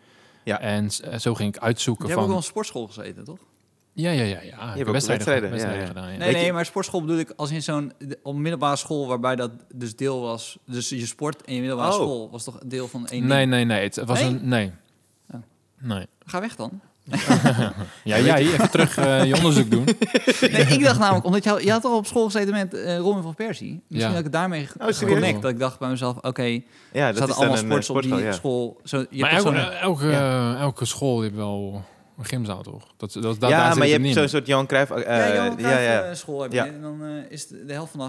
Ja. 0.43 0.59
En 0.59 0.89
eh, 1.03 1.17
zo 1.19 1.33
ging 1.33 1.55
ik 1.55 1.61
uitzoeken 1.61 2.03
Je 2.05 2.09
hebt 2.11 2.21
ook 2.21 2.25
van. 2.27 2.35
wel 2.35 2.43
een 2.43 2.49
sportschool 2.51 2.87
gezeten, 2.87 3.23
toch? 3.23 3.37
Ja, 3.93 4.11
ja, 4.11 4.23
ja, 4.23 4.41
ja. 4.41 4.71
Ik 4.71 4.77
heb 4.77 4.87
ook 4.87 4.93
wedstrijden, 4.93 5.05
wedstrijden, 5.07 5.49
wedstrijden 5.49 5.79
ja, 5.81 5.81
ja. 5.81 5.87
gedaan. 5.87 6.11
Ja. 6.11 6.17
Nee, 6.17 6.33
nee, 6.33 6.45
je- 6.45 6.53
maar 6.53 6.65
sportschool 6.65 7.01
bedoel 7.01 7.17
ik 7.17 7.33
als 7.35 7.51
in 7.51 7.63
zo'n 7.63 7.93
de- 7.97 8.19
op 8.23 8.35
middelbare 8.35 8.75
school 8.75 9.07
waarbij 9.07 9.35
dat 9.35 9.51
dus 9.73 9.95
deel 9.95 10.21
was. 10.21 10.57
Dus 10.65 10.89
je 10.89 11.05
sport 11.05 11.41
en 11.41 11.53
je 11.53 11.59
middelbare 11.59 11.89
Oh. 11.89 11.95
school 11.95 12.29
was 12.29 12.43
toch 12.43 12.59
deel 12.65 12.87
van 12.87 13.07
één 13.07 13.27
Nee, 13.27 13.45
nee, 13.45 13.65
nee. 13.65 13.83
Het 13.83 13.95
was 13.95 14.19
Nee? 14.21 14.29
een. 14.29 14.47
Nee. 14.47 14.71
Oh. 15.33 15.39
Nee. 15.79 16.07
Ga 16.25 16.39
weg 16.39 16.55
dan. 16.55 16.81
Ja, 18.03 18.19
jij 18.19 18.35
even 18.37 18.69
terug 18.69 18.97
eh, 18.97 19.23
je 19.25 19.35
onderzoek 19.35 19.71
doen. 19.71 19.83
Nee, 20.41 20.65
ik 20.65 20.83
dacht 20.83 20.99
namelijk, 20.99 21.25
omdat 21.25 21.43
je, 21.43 21.49
had- 21.49 21.63
je 21.63 21.71
had 21.71 21.85
al 21.85 21.95
op 21.97 22.05
school 22.05 22.25
gezeten 22.25 22.53
met 22.53 22.73
eh 22.73 22.97
Robin 22.97 23.23
van 23.23 23.35
Persie. 23.35 23.71
Misschien 23.87 23.99
Ja. 23.99 24.07
dat 24.07 24.17
ik 24.17 24.23
het 24.23 24.33
daarmee 24.33 24.67
Oh, 24.79 24.87
geconnect. 24.87 25.41
Dat 25.41 25.51
ik 25.51 25.59
dacht 25.59 25.79
bij 25.79 25.89
mezelf, 25.89 26.17
oké, 26.21 26.43
Ja, 26.43 26.59
er 26.93 27.05
dat 27.07 27.15
zaten 27.17 27.27
is 27.29 27.35
allemaal 27.35 27.35
dan 27.35 27.47
een 27.47 27.71
eh, 27.71 27.81
sports 27.81 27.89
op 27.89 28.01
die 28.01 28.15
ja. 28.15 28.31
school. 28.31 28.79
Zo, 28.83 29.05
je 29.09 29.21
maar 29.21 29.31
elke, 29.31 29.41
zo'n- 29.41 29.55
elke, 29.71 30.11
elke 30.59 30.85
school 30.85 31.21
heeft 31.21 31.35
wel 31.35 31.83
een 32.17 32.25
gymzaal, 32.25 32.61
toch? 32.63 32.83
Dat, 32.97 33.13
dat, 33.13 33.39
dat, 33.39 33.49
ja, 33.49 33.73
maar 33.75 33.85
je 33.85 33.91
hebt 33.91 34.03
niet 34.03 34.13
zo'n 34.15 34.27
soort 34.27 34.47
Johan 34.47 34.65
Cruijff... 34.65 34.91
ja, 35.05 35.33
Johan 35.35 35.57
ja, 35.57 35.69
ja. 35.69 35.75
Cruijff, 35.75 36.09
eh, 36.09 36.15
school 36.15 36.41
heb 36.41 36.51
je. 36.51 36.57
Ja. 36.57 36.65
En 36.65 36.81
dan 36.81 37.01
is 37.29 37.47
de, 37.47 37.63
helft 37.73 37.91
van 37.91 37.99
de 37.99 38.05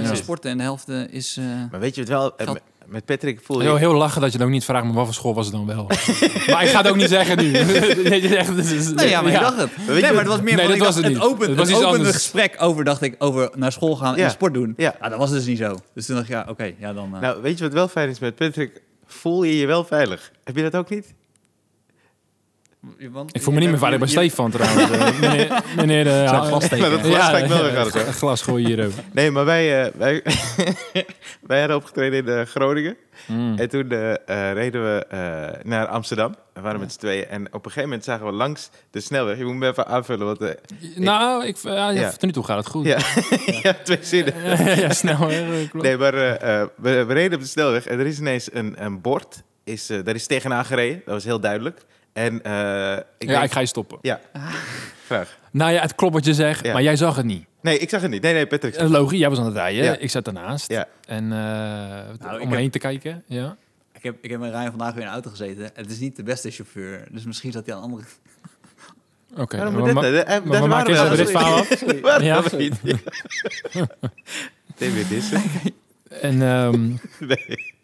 dag 0.00 0.08
Ja. 0.08 0.14
sporten 0.14 0.50
en 0.50 0.56
de 0.56 0.62
helft 0.62 0.88
is... 0.88 1.36
eh, 1.36 1.44
Maar 1.70 1.80
weet 1.80 1.94
je 1.94 2.00
het 2.00 2.10
wel? 2.10 2.34
Met- 2.88 3.04
Patrick 3.04 3.40
voel 3.42 3.58
je... 3.60 3.62
Heel, 3.66 3.76
heel 3.76 3.94
lachen 3.94 4.20
dat 4.20 4.32
je 4.32 4.38
dan 4.38 4.46
ook 4.46 4.52
niet 4.52 4.64
vraagt, 4.64 4.84
maar 4.84 4.94
wat 4.94 5.04
voor 5.04 5.14
school 5.14 5.34
was 5.34 5.46
het 5.46 5.54
dan 5.54 5.66
wel? 5.66 5.84
maar 6.52 6.62
ik 6.62 6.68
ga 6.68 6.78
het 6.78 6.88
ook 6.88 6.96
niet 6.96 7.08
zeggen 7.08 7.36
nu. 7.38 7.50
Nee, 8.08 8.22
je 8.22 8.28
zegt, 8.28 8.56
dit 8.56 8.70
is- 8.70 8.92
Nee, 8.92 9.08
ja, 9.08 9.22
maar 9.22 9.32
ik 9.32 9.40
dacht 9.40 9.56
het. 9.56 9.70
nee, 9.88 10.00
maar 10.02 10.14
het 10.14 10.26
was 10.26 10.40
meer 10.40 10.44
Nee, 10.44 10.56
van, 10.56 10.64
dat 10.66 10.76
ik 10.76 10.82
was 10.82 10.94
dacht, 10.94 11.06
het 11.14 11.20
open, 11.22 11.48
Het 11.48 11.58
was 11.58 11.68
iets 11.68 11.82
opende 11.84 12.12
gesprek 12.12 12.54
over, 12.58 12.84
dacht 12.84 13.02
ik, 13.02 13.14
over 13.18 13.50
naar 13.54 13.72
school 13.72 13.96
gaan 13.96 14.16
Ja. 14.16 14.24
en 14.24 14.30
sport 14.30 14.54
doen. 14.54 14.74
Ja. 14.76 14.94
Ah, 15.00 15.10
dat 15.10 15.18
was 15.18 15.30
dus 15.30 15.44
niet 15.46 15.58
zo. 15.58 15.76
Dus 15.94 16.06
toen 16.06 16.14
dacht 16.16 16.28
ik, 16.28 16.34
ja, 16.34 16.46
oké, 16.48 16.72
ja 16.78 16.92
dan... 16.92 17.14
eh, 17.14 17.20
Nou, 17.20 17.42
weet 17.42 17.58
je 17.58 17.64
wat 17.64 17.72
wel 17.72 17.88
fijn 17.88 18.08
is 18.08 18.18
met 18.18 18.34
Patrick? 18.34 18.82
Voel 19.06 19.42
je 19.42 19.56
je 19.58 19.66
wel 19.66 19.84
veilig? 19.84 20.30
Heb 20.44 20.56
je 20.56 20.62
dat 20.62 20.76
ook 20.76 20.90
niet? 20.90 21.14
Want- 23.10 23.34
Ik 23.36 23.42
voel 23.42 23.54
me 23.54 23.60
niet 23.60 23.68
meer 23.68 23.78
veilig 23.78 23.98
bij 24.00 24.08
Stefan 24.08 24.50
trouwens. 24.50 24.90
Eh, 24.90 25.20
meneer, 25.20 25.62
meneer 25.76 26.04
de, 26.04 26.22
ik 26.24 26.28
vaststeken? 26.50 26.78
Maar 26.90 26.90
dat 26.90 27.00
glas 27.00 27.24
ga 27.28 27.36
ik 27.38 27.46
wel 27.46 27.62
weer 27.62 27.72
gaan, 27.72 28.06
het 28.06 28.16
glas 28.16 28.42
gooi 28.42 28.64
hier 28.66 28.84
ook. 28.86 28.92
Nee, 29.12 29.30
maar 29.30 29.44
wij, 29.44 29.84
eh, 29.84 29.92
wij, 29.96 30.22
wij 31.46 31.58
hadden 31.58 31.76
opgetreden 31.76 32.26
in 32.26 32.28
eh, 32.38 32.46
Groningen. 32.46 32.96
Mm. 33.26 33.58
En 33.58 33.68
toen 33.68 33.90
eh, 33.90 34.10
eh, 34.12 34.52
reden 34.54 34.82
we 34.82 35.06
eh, 35.08 35.64
naar 35.64 35.86
Amsterdam. 35.86 36.34
We 36.54 36.60
waren 36.60 36.80
met 36.80 36.92
z'n 36.92 36.98
tweeën. 36.98 37.26
En 37.28 37.46
op 37.46 37.52
een 37.54 37.60
gegeven 37.62 37.82
moment 37.82 38.04
zagen 38.04 38.26
we 38.26 38.32
langs 38.32 38.70
de 38.90 39.00
snelweg. 39.00 39.38
Je 39.38 39.44
moet 39.44 39.54
me 39.54 39.66
even 39.68 39.86
aanvullen. 39.86 40.26
Want, 40.26 40.40
eh, 40.40 40.50
Nou, 40.96 41.46
ik, 41.46 41.56
ja, 41.62 41.90
Ja. 41.90 42.10
tot 42.10 42.22
nu 42.22 42.32
toe 42.32 42.44
gaat 42.44 42.56
het 42.56 42.66
goed. 42.66 42.84
ja, 42.86 42.98
ja, 43.62 43.74
twee 43.84 43.98
zinnen. 44.00 44.34
ja, 44.80 44.92
snel. 44.92 45.18
hè, 45.28 45.66
klopt. 45.70 45.86
Nee, 45.86 45.96
maar 45.96 46.14
eh, 46.14 46.60
eh, 46.60 46.66
we, 46.76 47.04
we 47.04 47.12
reden 47.14 47.34
op 47.38 47.40
de 47.44 47.48
snelweg. 47.50 47.86
En 47.86 47.98
er 47.98 48.06
is 48.06 48.18
ineens 48.18 48.48
een, 48.52 48.74
een 48.84 49.00
bord. 49.00 49.42
Is, 49.64 49.90
eh, 49.90 49.98
daar 50.04 50.14
is 50.14 50.26
tegenaan 50.26 50.64
gereden. 50.64 51.02
Dat 51.04 51.14
was 51.14 51.24
heel 51.24 51.40
duidelijk. 51.40 51.80
En 52.12 52.42
eh, 52.42 52.92
ik 53.18 53.28
ja, 53.28 53.32
denk- 53.32 53.44
ik 53.44 53.52
ga 53.52 53.60
je 53.60 53.66
stoppen. 53.66 53.98
Ja, 54.02 54.20
vraag. 55.06 55.38
Nou 55.50 55.72
ja, 55.72 55.80
het 55.80 55.94
klopt 55.94 56.14
wat 56.14 56.24
je 56.24 56.34
zegt, 56.34 56.64
Ja. 56.66 56.72
maar 56.72 56.82
jij 56.82 56.96
zag 56.96 57.16
het 57.16 57.24
niet. 57.24 57.46
Nee, 57.60 57.78
ik 57.78 57.88
zag 57.88 58.00
het 58.02 58.10
niet. 58.10 58.22
Nee, 58.22 58.32
nee, 58.32 58.46
Patrick. 58.46 58.74
Eh, 58.74 58.90
Logisch, 58.90 59.18
jij 59.18 59.28
was 59.28 59.38
aan 59.38 59.44
het 59.44 59.54
rijden. 59.54 59.84
Ja. 59.84 59.96
Ik 59.96 60.10
zat 60.10 60.24
daarnaast. 60.24 60.70
Ja. 60.70 60.86
En 61.06 61.22
eh, 61.24 61.28
Nou, 61.28 62.10
om 62.20 62.28
me 62.38 62.46
heb- 62.48 62.58
heen 62.58 62.70
te 62.70 62.78
kijken. 62.78 63.22
Ja. 63.26 63.56
Ik 63.92 64.02
heb, 64.04 64.16
ik 64.20 64.30
heb 64.30 64.40
met 64.40 64.50
Ryan 64.50 64.70
vandaag 64.70 64.92
weer 64.92 65.00
in 65.02 65.06
de 65.08 65.12
auto 65.12 65.30
gezeten. 65.30 65.70
Het 65.74 65.90
is 65.90 65.98
niet 65.98 66.16
de 66.16 66.22
beste 66.22 66.50
chauffeur. 66.50 67.04
Dus 67.10 67.24
misschien 67.24 67.52
zat 67.52 67.66
hij 67.66 67.74
aan 67.74 67.80
de 67.80 67.86
andere... 67.86 68.04
Oké. 69.36 69.56
Waarom 69.56 69.74
maar 69.74 69.84
moet 69.84 69.92
ma- 69.94 70.00
dit? 70.10 70.24
Eh, 70.24 70.28
maar 70.28 70.42
daar 70.52 70.62
we 70.62 70.68
maken 70.68 71.10
we 71.10 71.16
dit 71.16 71.30
verhaal 71.30 71.58
af. 71.58 71.80
Ja. 72.22 72.42
dissen. 75.08 75.42
En 76.20 76.42
ehm, 76.42 76.88
Nee. 77.28 77.74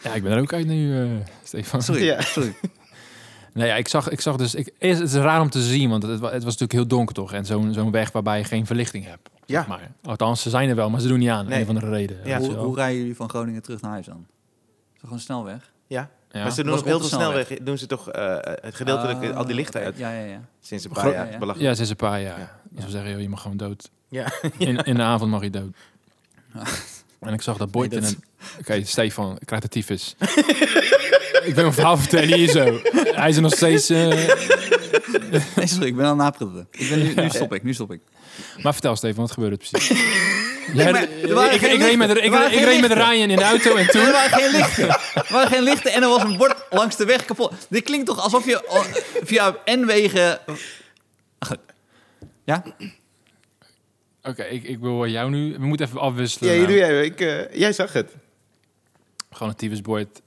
ja, 0.00 0.14
ik 0.14 0.22
ben 0.22 0.32
er 0.32 0.40
ook 0.40 0.52
uit 0.52 0.66
nu, 0.66 1.00
eh, 1.02 1.08
Stefan. 1.42 1.82
Sorry, 1.82 2.04
Ja. 2.04 2.20
sorry. 2.20 2.54
Nee, 3.58 3.66
ja, 3.68 3.74
ik 3.76 3.88
zag, 3.88 4.08
ik 4.08 4.20
zag 4.20 4.36
dus... 4.36 4.54
Ik, 4.54 4.70
het 4.78 5.00
is 5.00 5.14
raar 5.14 5.40
om 5.40 5.50
te 5.50 5.62
zien, 5.62 5.90
want 5.90 6.02
het, 6.02 6.10
het 6.10 6.20
was 6.20 6.42
natuurlijk 6.42 6.72
heel 6.72 6.86
donker 6.86 7.14
toch? 7.14 7.32
En 7.32 7.44
zo'n 7.46 7.72
zo'n 7.72 7.90
weg 7.90 8.12
waarbij 8.12 8.38
je 8.38 8.44
geen 8.44 8.66
verlichting 8.66 9.04
hebt. 9.04 9.28
Ja. 9.46 9.58
zeg 9.58 9.68
Maar, 9.68 9.90
althans, 10.02 10.42
ze 10.42 10.50
zijn 10.50 10.68
er 10.68 10.74
wel, 10.74 10.90
maar 10.90 11.00
ze 11.00 11.08
doen 11.08 11.18
niet 11.18 11.28
aan. 11.28 11.46
Nee. 11.48 11.60
Een 11.60 11.66
van 11.66 11.74
de 11.74 11.80
reden. 11.90 12.20
Ja. 12.24 12.38
Hoe, 12.40 12.74
rijden 12.74 12.98
jullie 12.98 13.16
van 13.16 13.28
Groningen 13.28 13.62
terug 13.62 13.80
naar 13.80 13.90
huis 13.90 14.06
dan? 14.06 14.26
Is 14.28 14.92
dat 14.94 15.00
gewoon 15.02 15.18
snelweg? 15.20 15.72
Ja, 15.86 16.10
Ja. 16.30 16.42
maar 16.42 16.52
ze 16.52 16.62
doen 16.64 16.78
op 16.78 16.84
heel 16.84 16.98
veel 16.98 17.08
snelweg. 17.08 17.46
snelweg 17.46 17.64
doen 17.66 17.78
ze 17.78 17.86
toch 17.86 18.10
eh, 18.10 18.36
het 18.40 18.74
gedeeltelijk 18.74 19.24
Ah, 19.30 19.36
al 19.36 19.46
die 19.46 19.54
lichten 19.54 19.80
uit. 19.80 19.98
Ja, 19.98 20.10
ja, 20.12 20.24
ja. 20.24 20.40
Sinds 20.60 20.84
een 20.84 20.90
paar 20.90 21.06
ja, 21.06 21.12
jaar. 21.12 21.30
ja. 21.32 21.38
Belachelijk. 21.38 21.68
Ja, 21.70 21.74
sinds 21.74 21.90
een 21.90 21.96
paar 21.96 22.20
jaar. 22.20 22.38
Ja. 22.38 22.60
Dus 22.70 22.84
we 22.84 22.90
zeggen, 22.90 23.10
joh, 23.10 23.20
je 23.20 23.28
mag 23.28 23.42
gewoon 23.42 23.56
dood. 23.56 23.90
Ja. 24.08 24.26
In, 24.58 24.76
in 24.76 24.94
de 24.94 25.02
avond 25.02 25.30
mag 25.30 25.42
je 25.42 25.50
dood. 25.50 25.76
En 27.20 27.32
ik 27.32 27.42
zag 27.42 27.56
dat 27.56 27.74
Nee, 27.74 27.88
dat- 27.88 27.98
in 28.02 28.04
een... 28.04 28.24
Oké, 28.58 28.84
Stefan, 28.84 29.36
ik 29.38 29.46
krijg 29.46 29.62
de 29.62 29.68
tyfus. 29.68 30.14
ik 31.44 31.54
ben 31.54 31.62
mijn 31.62 31.72
verhaal 31.74 31.96
vertellen 31.96 32.34
hier 32.38 32.48
zo. 32.48 32.80
Hij 32.92 33.28
is 33.28 33.36
er 33.36 33.42
nog 33.42 33.54
steeds... 33.54 33.88
eh, 33.90 34.06
Nee, 35.56 35.66
sorry, 35.66 35.86
ik 35.86 35.96
ben 35.96 36.04
aan 36.06 36.20
het 36.20 36.38
napraten. 36.38 36.68
Ik 36.70 36.88
ben 36.88 36.98
nu, 36.98 37.14
nu 37.14 37.28
stop 37.28 37.54
ik, 37.54 37.62
nu 37.62 37.74
stop 37.74 37.92
ik. 37.92 38.00
Maar 38.62 38.72
vertel 38.72 38.96
Steven, 38.96 39.20
wat 39.20 39.30
gebeurde 39.32 39.56
er 39.56 39.68
precies? 39.70 39.90
Maar 40.74 40.86
er 40.86 41.34
waren 41.34 41.54
ik, 41.54 41.60
geen 41.60 41.74
ik, 41.74 41.80
reed 41.80 41.96
met, 41.96 42.08
lichten. 42.08 42.16
ik, 42.16 42.24
Er 42.24 42.30
waren 42.30 42.46
ik 42.52 42.56
geen 42.58 42.64
reed 42.64 42.80
met 42.80 42.90
lichten. 42.90 43.08
Ryan 43.10 43.30
in 43.30 43.36
de 43.36 43.42
auto 43.42 43.74
en 43.76 43.86
Er 43.86 43.90
toen... 43.90 44.10
waren 44.12 44.30
geen 44.38 44.50
lichten. 44.50 44.88
Er 44.88 45.26
waren 45.30 45.48
geen 45.48 45.62
lichten 45.62 45.92
en 45.92 46.02
er 46.02 46.08
was 46.08 46.22
een 46.22 46.36
bord 46.36 46.54
langs 46.70 46.96
de 46.96 47.04
weg 47.04 47.24
kapot. 47.24 47.52
Dit 47.68 47.82
klinkt 47.84 48.06
toch 48.06 48.20
alsof 48.22 48.44
je 48.46 48.66
al- 48.66 48.84
via 49.24 49.56
N-wegen... 49.64 50.38
Goed. 51.38 51.58
Ja? 52.44 52.62
Oké, 54.22 54.42
ik, 54.44 54.62
ik 54.64 54.78
wil 54.78 55.06
jou 55.06 55.30
nu... 55.30 55.52
We 55.58 55.66
moeten 55.66 55.86
even 55.86 56.00
afwisselen. 56.00 56.50
Ja, 56.52 56.56
nou. 56.56 56.66
doe 56.68 56.76
jij. 56.76 57.04
Ik, 57.04 57.20
eh, 57.20 57.58
jij 57.60 57.72
zag 57.72 57.92
het. 57.92 58.10
Gewoon 59.30 59.48
een 59.48 59.56
tyfusbord. 59.58 60.20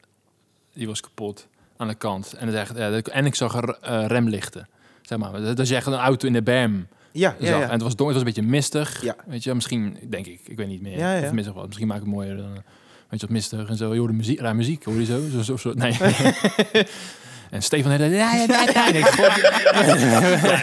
Die 0.74 0.88
was 0.88 1.02
kapot 1.02 1.48
aan 1.78 1.88
de 1.88 1.96
kant. 1.96 2.34
En, 2.34 2.48
het 2.48 2.56
echt, 2.56 2.78
ja, 2.78 2.90
dat- 2.90 3.08
en 3.08 3.26
ik 3.26 3.36
zag 3.36 3.56
er 3.56 3.78
eh, 3.82 4.06
remlichten. 4.08 4.68
Zeg 5.02 5.18
maar, 5.18 5.42
dat 5.42 5.60
is 5.60 5.72
echt 5.72 5.88
een 5.88 5.94
auto 5.94 6.28
in 6.28 6.34
de 6.34 6.42
berm. 6.42 6.88
Ja, 7.12 7.36
ja. 7.40 7.62
En 7.62 7.70
het 7.72 7.82
was, 7.82 7.96
donker, 7.96 8.16
het 8.16 8.24
was 8.26 8.36
een 8.36 8.44
beetje 8.44 8.52
mistig. 8.58 9.04
Ja. 9.04 9.16
Weet 9.26 9.44
je, 9.44 9.54
misschien, 9.56 9.98
denk 10.10 10.26
ik, 10.26 10.40
ik 10.46 10.58
weet 10.58 10.68
niet 10.68 10.82
meer. 10.82 10.98
Ja, 10.98 11.14
ja. 11.16 11.26
Of 11.26 11.32
mistig 11.32 11.54
was. 11.54 11.66
Misschien 11.66 11.88
maak 11.88 11.98
ik 11.98 12.04
het 12.04 12.14
mooier 12.14 12.38
dan... 12.38 12.52
Weet 12.54 13.20
je, 13.20 13.26
wat 13.28 13.30
mistig 13.36 13.70
en 13.70 13.76
zo. 13.78 13.94
Je 13.94 14.00
hoorde 14.00 14.14
muziek, 14.14 14.40
raar 14.40 14.56
muziek, 14.56 14.84
hoor 14.84 14.96
je 15.00 15.06
zo? 15.06 15.22
zo, 15.32 15.42
zo, 15.42 15.58
zo 15.58 15.74
nee. 15.74 15.92
en 17.52 17.62
Stefan 17.64 17.98
zei... 17.98 18.16
Ja, 18.16 18.34
ja, 18.36 18.46
ja, 18.48 18.64
ja. 18.74 18.88
Ik, 18.88 19.06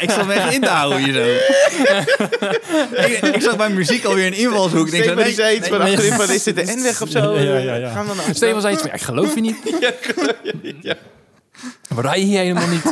Ja, 0.01 0.11
zat 0.11 0.27
me 0.27 0.33
echt 0.33 0.53
in 0.53 0.61
te 0.61 0.69
houden 0.69 0.99
hier 1.05 1.13
zo. 1.13 1.25
ik, 3.07 3.35
ik 3.35 3.43
zag 3.43 3.57
bij 3.57 3.71
muziek 3.71 4.05
alweer 4.05 4.27
een 4.27 4.33
invalshoek. 4.37 4.91
Die 4.91 5.15
nee, 5.15 5.33
zei 5.35 5.57
iets 5.57 5.69
nee, 5.69 5.79
van 5.79 5.79
nee. 5.79 5.97
achterin 5.97 6.13
van, 6.13 6.31
is 6.31 6.43
dit 6.43 6.57
de 6.57 6.63
N-weg 6.77 7.03
of 7.03 7.09
zo? 7.09 7.39
Ja, 7.39 7.57
ja, 7.59 7.75
ja. 7.75 7.91
Gaan 7.91 8.07
we 8.07 8.15
naar 8.15 8.35
Stefan 8.35 8.61
zei 8.61 8.73
iets 8.73 8.83
van, 8.83 8.91
ja, 8.91 8.97
ik 8.97 9.03
geloof 9.03 9.35
je 9.35 9.41
niet. 9.41 9.57
Ja. 10.81 10.95
We 11.89 12.01
rijden 12.01 12.25
hier 12.27 12.39
helemaal 12.39 12.69
niet. 12.69 12.83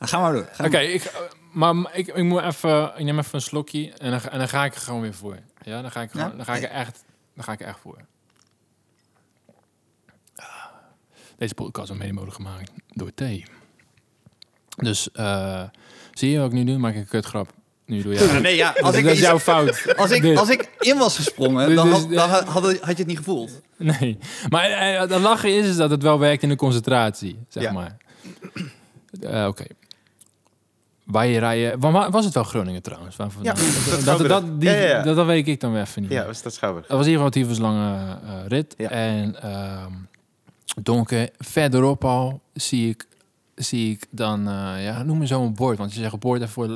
Ga 0.00 0.18
maar 0.20 0.32
door. 0.32 0.48
Oké, 0.58 0.68
maar. 0.70 0.82
ik, 0.82 1.10
maar 1.52 1.74
ik, 1.92 2.06
ik 2.06 2.24
moet 2.24 2.42
even, 2.42 2.92
ik 2.96 3.04
neem 3.04 3.18
even 3.18 3.34
een 3.34 3.40
slokje 3.40 3.92
en 3.98 4.10
dan, 4.10 4.20
ga- 4.20 4.30
en 4.30 4.38
dan 4.38 4.48
ga 4.48 4.64
ik 4.64 4.74
er 4.74 4.80
gewoon 4.80 5.00
weer 5.00 5.14
voor. 5.14 5.36
Ja, 5.62 5.82
dan 5.82 5.90
ga 5.90 6.00
ik, 6.02 6.10
gewoon, 6.10 6.30
Ja? 6.30 6.36
dan 6.36 6.44
ga 6.44 6.54
ik 6.54 6.62
er 6.62 6.70
echt, 6.70 7.04
dan 7.34 7.44
ga 7.44 7.52
ik 7.52 7.60
er 7.60 7.66
echt 7.66 7.78
voor. 7.82 7.96
Ah, 10.36 10.46
Deze 11.38 11.54
podcast 11.54 11.86
wordt 11.88 12.02
mede 12.02 12.14
mogelijk 12.14 12.36
gemaakt 12.36 12.70
door 12.88 13.14
thee. 13.14 13.44
Dus 14.76 15.10
eh, 15.12 15.62
zie 16.12 16.30
je 16.30 16.38
wat 16.38 16.46
ik 16.46 16.52
nu 16.52 16.64
doe? 16.64 16.78
Maak 16.78 16.92
ik 16.94 16.98
een 17.00 17.06
kutgrap. 17.08 17.52
Nu 17.86 18.02
doe 18.02 18.14
jij. 18.14 18.40
Nee, 18.40 18.56
ja, 18.56 18.68
als 18.80 18.96
ik, 18.96 19.02
dat 19.02 19.12
is 19.12 19.18
iets- 19.18 19.26
jouw 19.26 19.38
fout. 19.38 19.96
als, 19.96 20.10
ik, 20.10 20.22
Dit. 20.22 20.38
als 20.38 20.48
ik 20.50 20.70
in 20.78 20.98
was 20.98 21.16
gesprongen, 21.16 21.74
dan, 21.74 21.88
had, 21.90 22.10
dan 22.10 22.28
had, 22.30 22.44
had, 22.44 22.62
had 22.64 22.78
je 22.80 22.94
het 22.94 23.06
niet 23.06 23.16
gevoeld. 23.16 23.60
Nee, 23.76 24.18
maar 24.48 24.64
eh, 24.70 25.00
het 25.00 25.10
lachen 25.20 25.56
is, 25.56 25.66
is 25.66 25.76
dat 25.76 25.90
het 25.90 26.02
wel 26.02 26.18
werkt 26.18 26.42
in 26.42 26.48
de 26.48 26.56
concentratie, 26.56 27.38
zeg 27.48 27.62
Ja. 27.62 27.72
maar. 27.72 27.96
Eh, 29.20 29.46
Oké. 29.46 29.64
Wij 31.04 31.32
rijden... 31.34 31.80
wa- 31.80 31.90
wa- 31.90 32.10
Was 32.10 32.24
het 32.24 32.34
wel 32.34 32.44
Groningen 32.44 32.82
trouwens? 32.82 33.16
Ja, 33.16 33.24
dat, 33.24 33.44
dat 33.44 33.54
dat, 33.54 34.00
Schouwburg. 34.00 34.28
dat, 34.30 34.60
die- 34.60 34.68
Ja, 34.70 34.74
ja, 34.76 34.86
ja. 34.86 35.02
dat, 35.02 35.16
dat 35.16 35.26
weet 35.26 35.48
ik 35.48 35.60
dan 35.60 35.72
weer 35.72 35.80
even 35.82 36.02
niet. 36.02 36.10
Ja, 36.10 36.26
was 36.26 36.42
dat 36.42 36.54
Schouwburg. 36.54 36.86
Dat 36.86 36.96
was 36.96 37.06
in 37.06 37.12
ieder 37.12 37.32
geval 37.32 37.56
een 37.56 37.60
lange 37.60 38.18
rit. 38.48 38.74
Ja. 38.76 38.88
En 38.90 39.42
ehm, 39.42 39.92
donker, 40.82 41.30
verderop 41.38 42.04
al 42.04 42.40
zie 42.52 42.88
ik, 42.88 43.06
zie 43.54 43.90
ik 43.92 44.06
dan, 44.10 44.48
eh, 44.48 44.84
ja, 44.84 45.02
noem 45.02 45.18
me 45.18 45.26
zo'n 45.26 45.54
bord. 45.54 45.78
Want 45.78 45.94
je 45.94 46.00
zegt 46.00 46.18
bord 46.18 46.40
ervoor. 46.40 46.68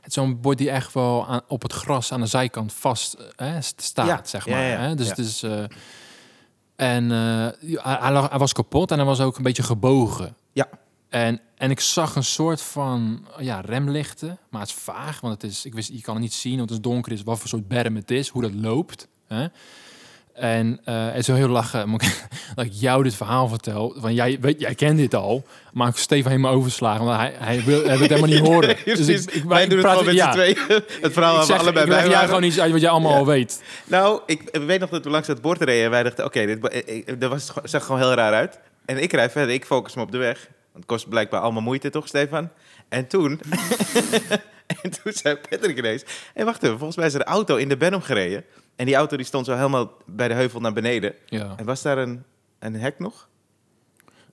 Het 0.00 0.12
zo'n 0.12 0.40
bord 0.40 0.58
die 0.58 0.70
echt 0.70 0.94
wel 0.94 1.26
aan, 1.26 1.40
op 1.48 1.62
het 1.62 1.72
gras 1.72 2.12
aan 2.12 2.20
de 2.20 2.26
zijkant 2.26 2.72
vast 2.72 3.16
eh, 3.36 3.54
st- 3.60 3.82
staat, 3.82 4.06
Ja, 4.06 4.20
zeg 4.24 4.46
maar. 4.46 4.62
ja, 4.62 4.78
Hè? 4.78 4.94
Dus 4.94 5.08
het 5.08 5.18
is... 5.18 5.42
eh, 5.42 5.64
en 6.76 7.10
hij 7.10 8.12
lag- 8.12 8.30
hij 8.30 8.38
was 8.38 8.52
kapot 8.52 8.90
en 8.90 8.96
hij 8.96 9.06
was 9.06 9.20
ook 9.20 9.36
een 9.36 9.42
beetje 9.42 9.62
gebogen. 9.62 10.36
Ja. 10.52 10.68
En, 11.08 11.40
en 11.56 11.70
ik 11.70 11.80
zag 11.80 12.14
een 12.16 12.24
soort 12.24 12.62
van 12.62 13.26
ja, 13.38 13.60
remlichten, 13.60 14.38
maar 14.50 14.60
het 14.60 14.70
is 14.70 14.76
vaag, 14.76 15.20
want 15.20 15.42
het 15.42 15.50
is, 15.50 15.64
ik 15.64 15.74
wist, 15.74 15.88
je 15.92 16.00
kan 16.00 16.14
het 16.14 16.22
niet 16.22 16.32
zien, 16.32 16.56
want 16.56 16.70
het 16.70 16.78
is 16.78 16.84
donker 16.84 17.12
is, 17.12 17.22
wat 17.22 17.38
voor 17.38 17.48
soort 17.48 17.68
berm 17.68 17.96
het 17.96 18.10
is, 18.10 18.28
hoe 18.28 18.42
dat 18.42 18.54
loopt. 18.54 19.08
Hè? 19.26 19.46
En 20.38 20.80
eh, 20.84 21.06
het 21.06 21.16
is 21.18 21.26
wel 21.26 21.36
heel 21.36 21.48
lachen 21.48 21.90
dat 22.54 22.64
ik 22.64 22.72
jou 22.72 23.02
dit 23.02 23.14
verhaal 23.14 23.48
vertel. 23.48 23.94
Van 23.98 24.14
jij, 24.14 24.38
weet, 24.40 24.60
jij 24.60 24.74
kent 24.74 24.98
dit 24.98 25.14
al, 25.14 25.44
maar 25.72 25.88
ik 25.88 25.96
Steven 25.96 26.30
helemaal 26.30 26.52
overslagen, 26.52 27.04
want 27.04 27.16
hij, 27.20 27.32
hij, 27.38 27.62
wil, 27.64 27.78
hij 27.78 27.98
wil 27.98 28.08
het 28.08 28.08
helemaal 28.08 28.28
niet 28.40 28.48
horen. 28.52 28.66
Nee, 28.68 28.76
dus 28.84 28.94
precies. 29.04 29.24
ik, 29.24 29.34
ik, 29.34 29.44
Wij 29.44 29.62
ik 29.62 29.70
doen 29.70 29.78
het 29.78 29.86
praat- 29.86 29.98
gewoon 29.98 30.14
met 30.14 30.24
ja. 30.24 30.32
tweeën. 30.32 30.56
Het 31.00 31.12
verhaal 31.12 31.36
hebben 31.38 31.56
we 31.56 31.62
allebei 31.62 31.84
ik 31.86 31.90
bij 31.92 32.08
waren. 32.08 32.28
gewoon 32.28 32.42
iets 32.42 32.60
uit 32.60 32.72
wat 32.72 32.80
jij 32.80 32.90
allemaal 32.90 33.12
Ja. 33.12 33.18
al 33.18 33.26
weet. 33.26 33.62
Nou, 33.84 34.20
ik 34.26 34.58
weet 34.66 34.80
nog 34.80 34.90
dat 34.90 35.04
we 35.04 35.10
langs 35.10 35.28
het 35.28 35.40
bord 35.40 35.62
reden 35.62 35.84
en 35.84 35.90
wij 35.90 36.02
dachten, 36.02 36.24
oké, 36.24 36.46
dit 36.46 36.68
eh, 36.68 36.98
eh, 37.08 37.14
dat 37.18 37.30
was, 37.30 37.52
zag 37.64 37.84
gewoon 37.84 38.00
heel 38.00 38.12
raar 38.14 38.32
uit. 38.32 38.60
En 38.84 39.02
ik 39.02 39.12
rijd 39.12 39.32
verder, 39.32 39.54
ik 39.54 39.64
focus 39.64 39.94
me 39.94 40.02
op 40.02 40.12
de 40.12 40.18
weg. 40.18 40.38
Want 40.72 40.84
het 40.84 40.86
kost 40.86 41.08
blijkbaar 41.08 41.40
allemaal 41.40 41.62
moeite, 41.62 41.90
toch, 41.90 42.06
Stefan? 42.08 42.48
En 42.88 43.06
toen, 43.06 43.40
en 44.82 44.90
toen 45.02 45.12
zei 45.12 45.36
Patrick 45.48 45.78
ineens, 45.78 46.04
hé, 46.34 46.44
wacht 46.44 46.62
even, 46.62 46.76
volgens 46.76 46.96
mij 46.96 47.06
is 47.06 47.14
er 47.14 47.20
een 47.20 47.26
auto 47.26 47.56
in 47.56 47.68
de 47.68 47.76
Benham 47.76 48.02
gereden. 48.02 48.44
En 48.78 48.86
die 48.86 48.94
auto 48.94 49.16
die 49.16 49.26
stond 49.26 49.46
zo 49.46 49.54
helemaal 49.54 49.92
bij 50.06 50.28
de 50.28 50.34
heuvel 50.34 50.60
naar 50.60 50.72
beneden. 50.72 51.14
Ja. 51.26 51.54
En 51.56 51.64
was 51.64 51.82
daar 51.82 51.98
een, 51.98 52.22
een 52.58 52.74
hek 52.74 52.98
nog? 52.98 53.28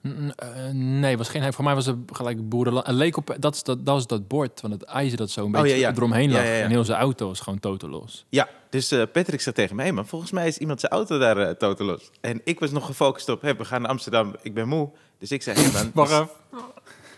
N- 0.07 0.33
eh, 0.35 0.49
nee, 0.73 1.17
was 1.17 1.29
geen 1.29 1.41
hek. 1.41 1.53
Voor 1.53 1.63
mij 1.63 1.75
was 1.75 1.85
het 1.85 1.97
gelijk 2.11 2.49
boerenland. 2.49 2.87
Het 2.87 2.95
leek 2.95 3.17
op, 3.17 3.35
dat, 3.39 3.55
is 3.55 3.63
dat, 3.63 3.85
dat 3.85 3.93
was 3.95 4.07
dat 4.07 4.27
bord, 4.27 4.59
van 4.59 4.71
het 4.71 4.83
ijzer 4.83 5.17
dat 5.17 5.29
zo 5.29 5.45
een 5.45 5.55
Oh, 5.55 5.61
beetje 5.61 5.77
ja, 5.77 5.89
ja. 5.89 5.95
eromheen 5.95 6.31
lag. 6.31 6.41
Ja, 6.41 6.47
ja, 6.47 6.55
ja. 6.57 6.63
En 6.63 6.69
heel 6.69 6.83
zijn 6.83 6.99
auto 6.99 7.27
was 7.27 7.39
gewoon 7.39 7.59
totaal 7.59 7.89
los. 7.89 8.25
Ja, 8.29 8.49
dus 8.69 8.91
eh, 8.91 9.01
Patrick 9.11 9.41
zegt 9.41 9.55
tegen 9.55 9.75
mij, 9.75 9.91
maar 9.91 10.05
volgens 10.05 10.31
mij 10.31 10.47
is 10.47 10.57
iemand 10.57 10.79
zijn 10.79 10.91
auto 10.91 11.17
daar 11.17 11.37
eh 11.37 11.49
totaal 11.49 11.87
los. 11.87 12.11
En 12.21 12.41
ik 12.43 12.59
was 12.59 12.71
nog 12.71 12.85
gefocust 12.85 13.29
op, 13.29 13.41
hé, 13.41 13.55
we 13.55 13.65
gaan 13.65 13.81
naar 13.81 13.89
Amsterdam, 13.91 14.35
ik 14.41 14.53
ben 14.53 14.67
moe. 14.67 14.89
Dus 15.17 15.31
ik 15.31 15.41
zei, 15.43 15.57
hé 15.59 15.71
man, 15.71 15.91
Wacht 15.93 16.11
even. 16.11 16.29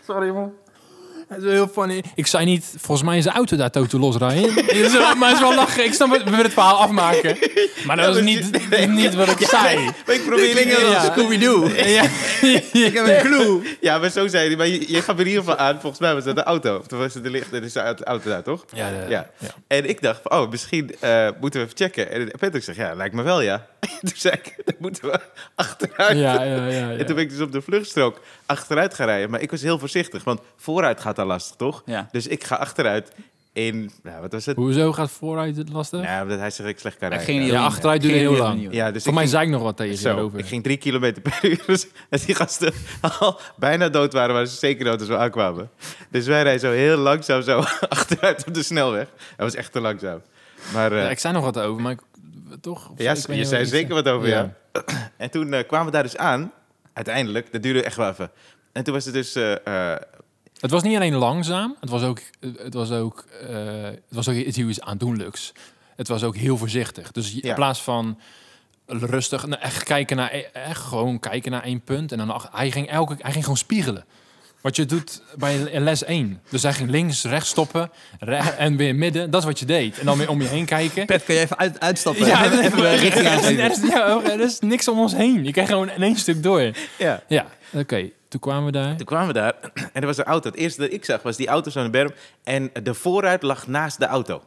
Sorry, 0.06 0.30
man. 0.30 0.52
Het 1.34 1.42
is 1.42 1.50
heel 1.50 1.68
funny. 1.68 2.02
Ik 2.14 2.26
zei 2.26 2.44
niet, 2.44 2.64
volgens 2.78 3.08
mij 3.08 3.18
is 3.18 3.24
de 3.24 3.30
auto 3.30 3.56
daar 3.56 3.70
totaal 3.70 4.00
los, 4.00 4.16
Ryan. 4.16 4.50
Het 4.54 4.70
is 4.72 4.92
wel- 4.92 5.14
maar 5.14 5.28
het 5.28 5.36
is 5.38 5.42
wel 5.44 5.54
lachen. 5.54 5.84
Ik 5.84 5.92
snap 5.94 6.10
het, 6.12 6.22
we 6.24 6.30
willen 6.30 6.44
het 6.44 6.52
verhaal 6.54 6.76
afmaken. 6.76 7.36
Maar 7.86 7.96
dat 7.96 8.06
was 8.14 8.20
niet, 8.22 8.50
niet 8.88 9.14
wat 9.14 9.28
ik 9.28 9.46
zei. 9.58 9.84
maar 10.06 10.14
ik 10.14 10.24
probeer 10.26 10.68
Ja. 10.68 10.94
als 10.94 11.06
Scooby-Doo. 11.06 11.68
Ja. 11.68 12.02
Ik 12.72 12.92
heb 12.94 13.06
een 13.06 13.20
clue. 13.20 13.76
Ja, 13.80 13.98
maar 13.98 14.10
zo 14.10 14.26
zei 14.28 14.46
hij. 14.48 14.56
Maar 14.56 14.66
je, 14.66 14.92
je 14.92 15.02
gaf 15.02 15.14
er 15.14 15.20
in 15.20 15.26
ieder 15.26 15.42
geval 15.42 15.56
aan, 15.56 15.80
volgens 15.80 16.00
mij 16.00 16.14
was 16.14 16.24
dat 16.24 16.36
de 16.36 16.42
auto. 16.42 16.76
Of 16.76 16.98
was 16.98 17.14
het 17.14 17.22
de 17.22 17.30
licht, 17.30 17.50
dat 17.50 17.62
is 17.62 17.72
de 17.72 17.80
auto- 17.80 18.28
daar, 18.28 18.42
toch? 18.42 18.64
Ja, 18.74 18.90
de- 18.90 19.06
Ja. 19.08 19.30
En 19.66 19.88
ik 19.88 20.02
dacht, 20.02 20.28
oh, 20.30 20.50
misschien 20.50 20.94
eh, 21.00 21.28
moeten 21.40 21.60
we 21.60 21.66
even 21.66 21.78
checken. 21.78 22.10
En 22.12 22.30
Patrick 22.38 22.62
zegt, 22.62 22.78
ja, 22.78 22.94
lijkt 22.94 23.14
me 23.14 23.22
wel, 23.22 23.40
ja. 23.40 23.66
toen 24.00 24.12
zei 24.14 24.34
ik, 24.42 24.54
dan 24.64 24.74
moeten 24.78 25.10
we 25.10 25.20
achteruit. 25.54 26.18
Ja, 26.18 26.42
ja, 26.42 26.54
ja, 26.54 26.66
ja. 26.66 26.90
En 26.90 27.06
toen 27.06 27.14
ben 27.14 27.24
ik 27.24 27.30
dus 27.30 27.40
op 27.40 27.52
de 27.52 27.62
vluchtstrook 27.62 28.20
achteruit 28.46 28.94
gaan 28.94 29.06
rijden. 29.06 29.30
Maar 29.30 29.40
ik 29.40 29.50
was 29.50 29.62
heel 29.62 29.78
voorzichtig, 29.78 30.24
want 30.24 30.40
vooruit 30.56 31.00
gaat 31.00 31.17
al 31.18 31.26
lastig, 31.26 31.56
toch? 31.56 31.82
Ja. 31.86 32.08
Dus 32.12 32.26
ik 32.26 32.44
ga 32.44 32.54
achteruit 32.56 33.12
in, 33.52 33.90
nou, 34.02 34.20
wat 34.20 34.32
was 34.32 34.46
het? 34.46 34.56
Hoezo 34.56 34.92
gaat 34.92 35.10
vooruit 35.10 35.56
het 35.56 35.68
lastig? 35.72 36.02
Ja, 36.02 36.22
omdat 36.22 36.38
hij 36.38 36.46
zegt 36.50 36.62
dat 36.62 36.68
ik 36.70 36.78
slecht 36.78 36.98
kan 36.98 37.10
Ja, 37.10 37.16
rijden. 37.16 37.44
Ja, 37.46 37.64
achteruit 37.64 38.00
duurde 38.02 38.16
heel 38.18 38.36
lang. 38.36 38.62
van 38.64 38.72
Ja, 38.72 38.90
dus 38.90 39.02
Voor 39.02 39.12
ik 39.12 39.18
mij 39.18 39.26
ging- 39.26 39.28
zei 39.36 39.44
ik 39.46 39.52
nog 39.52 39.62
wat 39.62 39.76
tegen 39.76 39.92
je 39.92 39.98
Zo, 39.98 40.16
erover. 40.16 40.38
ik 40.38 40.46
ging 40.46 40.62
drie 40.62 40.76
kilometer 40.76 41.22
per 41.22 41.38
uur. 41.50 41.62
Dus 41.66 41.86
als 42.10 42.24
die 42.24 42.34
gasten 42.34 42.72
al 43.18 43.40
bijna 43.56 43.88
dood 43.88 44.12
waren, 44.12 44.32
waren 44.32 44.48
ze 44.48 44.56
zeker 44.56 44.84
dood 44.84 45.00
als 45.00 45.08
we 45.08 45.16
aankwamen. 45.16 45.70
Dus 46.10 46.26
wij 46.26 46.42
rijden 46.42 46.60
zo 46.60 46.70
heel 46.70 46.96
langzaam 46.96 47.42
zo 47.42 47.58
achteruit 47.88 48.44
op 48.46 48.54
de 48.54 48.62
snelweg. 48.62 49.08
Dat 49.08 49.36
was 49.46 49.54
echt 49.54 49.72
te 49.72 49.80
langzaam. 49.80 50.22
Maar 50.72 50.92
eh, 50.92 51.02
Ja, 51.02 51.10
ik 51.10 51.18
zei 51.18 51.34
nog 51.34 51.44
wat 51.44 51.58
over, 51.58 51.82
maar 51.82 51.92
ik, 51.92 52.00
toch? 52.60 52.92
Ja, 52.96 53.12
ik 53.12 53.26
je 53.34 53.44
zei 53.44 53.66
zeker 53.66 53.94
wat 53.94 54.08
over, 54.08 54.28
ja. 54.28 54.52
En 55.16 55.30
toen 55.30 55.52
eh, 55.52 55.66
kwamen 55.66 55.86
we 55.86 55.92
daar 55.92 56.02
dus 56.02 56.16
aan. 56.16 56.52
Uiteindelijk, 56.92 57.52
dat 57.52 57.62
duurde 57.62 57.82
echt 57.82 57.96
wel 57.96 58.08
even. 58.08 58.30
En 58.72 58.84
toen 58.84 58.94
was 58.94 59.04
het 59.04 59.14
dus... 59.14 59.34
eh, 59.34 59.92
eh, 59.92 60.00
Het 60.60 60.70
was 60.70 60.82
niet 60.82 60.96
alleen 60.96 61.14
langzaam, 61.14 61.76
het 61.80 61.90
was 61.90 62.02
ook, 62.02 62.20
het 62.58 62.74
was 62.74 62.90
ook, 62.90 63.24
eh, 63.48 63.56
het 63.82 64.00
was 64.08 64.28
ook 64.28 64.34
iets 64.34 64.80
aandoenlijks. 64.80 65.52
Het 65.96 66.08
was 66.08 66.22
ook 66.22 66.36
heel 66.36 66.56
voorzichtig. 66.56 67.12
Dus 67.12 67.32
Ja. 67.32 67.48
in 67.48 67.54
plaats 67.54 67.82
van 67.82 68.18
rustig, 68.86 69.46
nou, 69.46 69.62
echt 69.62 69.82
kijken 69.82 70.16
naar, 70.16 70.32
e- 70.34 70.46
echt 70.52 70.80
gewoon 70.80 71.20
kijken 71.20 71.50
naar 71.50 71.62
één 71.62 71.80
punt 71.80 72.12
en 72.12 72.18
dan 72.18 72.42
hij 72.52 72.70
ging 72.70 72.88
elke, 72.88 73.14
hij 73.18 73.30
ging 73.32 73.42
gewoon 73.42 73.58
spiegelen. 73.58 74.04
Wat 74.60 74.76
je 74.76 74.86
doet 74.86 75.22
bij 75.36 75.80
les 75.80 76.04
1. 76.04 76.40
Dus 76.48 76.62
hij 76.62 76.72
ging 76.72 76.90
links, 76.90 77.24
rechts 77.24 77.48
stoppen 77.50 77.90
re- 78.18 78.36
en 78.36 78.76
weer 78.76 78.94
midden. 78.94 79.30
Dat 79.30 79.40
is 79.40 79.46
wat 79.46 79.58
je 79.58 79.64
deed. 79.64 79.98
En 79.98 80.06
dan 80.06 80.18
weer 80.18 80.28
om 80.28 80.40
je 80.42 80.48
heen 80.48 80.64
kijken. 80.64 81.06
Pet, 81.06 81.24
kan 81.24 81.34
je 81.34 81.40
even 81.40 81.58
uit, 81.58 81.80
uitstappen? 81.80 82.26
Ja, 82.26 82.44
even, 82.44 82.64
even 82.64 82.84
er, 82.84 82.96
richting 82.98 83.26
is, 83.26 83.30
aangeven. 83.32 83.64
er, 83.64 83.70
is, 83.70 83.80
ja, 83.90 84.22
er 84.22 84.40
is 84.40 84.58
niks 84.60 84.88
om 84.88 84.98
ons 84.98 85.12
heen. 85.14 85.44
Je 85.44 85.52
krijgt 85.52 85.70
gewoon 85.70 85.90
in 85.90 86.02
één 86.02 86.16
stuk 86.16 86.42
door. 86.42 86.70
ja. 86.98 87.22
Ja, 87.28 87.46
oké. 87.72 88.10
Toen 88.28 88.40
kwamen 88.40 88.64
we 88.64 88.72
daar. 88.72 88.96
Toen 88.96 89.06
kwamen 89.06 89.26
we 89.26 89.32
daar 89.32 89.54
en 89.92 90.00
er 90.00 90.06
was 90.06 90.16
een 90.18 90.24
auto. 90.24 90.48
Het 90.50 90.58
eerste 90.58 90.80
dat 90.80 90.92
ik 90.92 91.04
zag 91.04 91.22
was 91.22 91.36
die 91.36 91.48
auto 91.48 91.70
zo 91.70 91.78
in 91.78 91.84
de 91.84 91.90
berm. 91.90 92.10
En 92.44 92.70
de 92.82 92.94
voorruit 92.94 93.42
lag 93.42 93.66
naast 93.66 93.98
de 93.98 94.06
auto. 94.06 94.42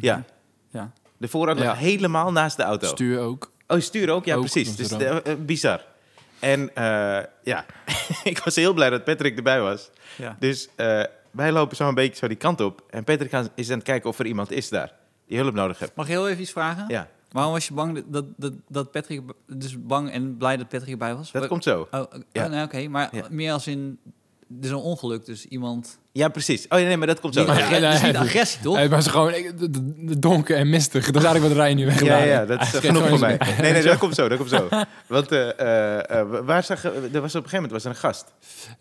Ja, 0.00 0.24
Ja. 0.70 0.92
de 1.16 1.28
voorruit 1.28 1.58
lag 1.58 1.66
Ja. 1.66 1.74
helemaal 1.74 2.32
naast 2.32 2.56
de 2.56 2.62
auto. 2.62 2.86
Stuur 2.86 3.18
ook. 3.20 3.50
Oh, 3.66 3.80
stuur 3.80 4.10
ook? 4.10 4.24
Ja, 4.24 4.34
Ook, 4.34 4.40
precies. 4.40 4.68
dat 4.68 4.76
Dus 4.76 4.90
is 4.98 5.04
eh, 5.06 5.32
eh, 5.32 5.38
bizar. 5.38 5.84
En 6.38 6.74
eh, 6.74 7.18
ja, 7.42 7.64
ik 8.24 8.38
was 8.38 8.54
heel 8.56 8.72
blij 8.72 8.90
dat 8.90 9.04
Patrick 9.04 9.36
erbij 9.36 9.60
was. 9.60 9.90
Ja. 10.16 10.36
Dus 10.38 10.68
eh, 10.76 11.02
wij 11.30 11.52
lopen 11.52 11.76
zo 11.76 11.88
een 11.88 11.94
beetje 11.94 12.16
zo 12.16 12.28
die 12.28 12.36
kant 12.36 12.60
op. 12.60 12.82
En 12.90 13.04
Patrick 13.04 13.32
is 13.54 13.70
aan 13.70 13.74
het 13.76 13.84
kijken 13.86 14.08
of 14.08 14.18
er 14.18 14.26
iemand 14.26 14.50
is 14.50 14.68
daar 14.68 14.92
die 15.26 15.38
hulp 15.38 15.54
nodig 15.54 15.78
heeft. 15.78 15.94
Mag 15.94 16.06
ik 16.06 16.12
heel 16.12 16.28
even 16.28 16.42
iets 16.42 16.50
vragen? 16.52 16.84
Ja. 16.88 17.08
Waarom 17.32 17.52
was 17.52 17.66
je 17.66 17.74
bang 17.74 18.04
dat, 18.08 18.24
dat, 18.36 18.52
dat 18.68 18.90
Patrick... 18.90 19.20
Dus 19.46 19.76
bang 19.86 20.10
en 20.10 20.36
blij 20.36 20.56
dat 20.56 20.68
Patrick 20.68 20.90
erbij 20.92 21.14
was? 21.14 21.30
Dat 21.32 21.46
komt 21.46 21.62
zo. 21.64 21.88
Oh, 21.90 22.00
oh, 22.00 22.06
Ja. 22.32 22.46
nee, 22.48 22.62
oké. 22.64 22.88
maar 22.88 23.08
Ja. 23.12 23.22
meer 23.30 23.52
als 23.52 23.66
in... 23.66 23.98
Er 24.60 24.64
is 24.64 24.70
een 24.70 24.76
ongeluk, 24.76 25.24
dus 25.26 25.46
iemand... 25.46 25.98
Ja, 26.12 26.28
precies. 26.28 26.66
Oh 26.68 26.78
ja, 26.78 26.84
nee, 26.86 26.96
maar 26.96 27.06
dat 27.06 27.20
komt 27.20 27.34
zo. 27.34 27.40
Niet 27.44 27.56
Ja, 27.58 27.76
ja, 27.76 27.90
dus 27.90 28.02
niet 28.02 28.16
agressie, 28.16 28.60
toch? 28.62 28.76
Het 28.78 28.90
was 28.90 29.06
gewoon 29.06 29.32
donker 30.18 30.56
en 30.56 30.70
mistig. 30.70 31.06
Dat 31.06 31.16
is 31.22 31.22
eigenlijk 31.28 31.54
wat 31.54 31.64
Rijn 31.64 31.76
nu 31.76 31.86
weg 31.86 32.02
Ja, 32.02 32.18
ja, 32.22 32.44
dat 32.44 32.60
is 32.60 32.72
Hij 32.72 32.80
genoeg 32.80 33.08
voor 33.08 33.18
mij. 33.18 33.40
Nee, 33.60 33.72
nee, 33.72 33.82
dat 33.82 33.98
komt 33.98 34.14
zo, 34.14 34.28
dat 34.28 34.38
komt 34.38 34.50
zo. 34.50 34.68
Want 35.06 35.32
eh, 35.32 35.58
eh, 35.60 36.20
eh, 36.20 36.26
waar 36.44 36.64
zag, 36.64 36.82
je- 36.82 36.88
er 37.12 37.20
was 37.20 37.34
op 37.34 37.44
een 37.44 37.48
gegeven 37.50 37.52
moment 37.52 37.72
was 37.72 37.84
er 37.84 37.90
een 37.90 37.96
gast. 37.96 38.24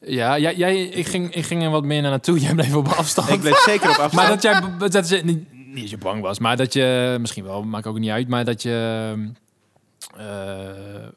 Ja, 0.01 0.37
jij, 0.39 0.55
jij, 0.55 0.83
ik, 0.83 1.07
ging, 1.07 1.35
ik 1.35 1.45
ging 1.45 1.63
er 1.63 1.69
wat 1.69 1.83
meer 1.83 2.01
naar 2.01 2.11
naartoe. 2.11 2.39
Jij 2.39 2.53
bleef 2.53 2.75
op 2.75 2.87
afstand. 2.87 3.29
Ik 3.29 3.39
bleef 3.39 3.57
zeker 3.59 3.89
op 3.89 3.95
afstand. 4.05 4.13
Maar 4.13 4.27
dat 4.29 4.41
jij 5.07 5.17
dat 5.17 5.23
niet, 5.23 5.45
niet 5.71 5.81
dat 5.81 5.89
je 5.89 5.97
bang 5.97 6.21
was, 6.21 6.39
maar 6.39 6.57
dat 6.57 6.73
je 6.73 7.17
misschien 7.19 7.43
wel, 7.43 7.63
maakt 7.63 7.87
ook 7.87 7.99
niet 7.99 8.09
uit, 8.09 8.27
maar 8.27 8.45
dat 8.45 8.61
je 8.61 9.15
eh, 10.17 11.07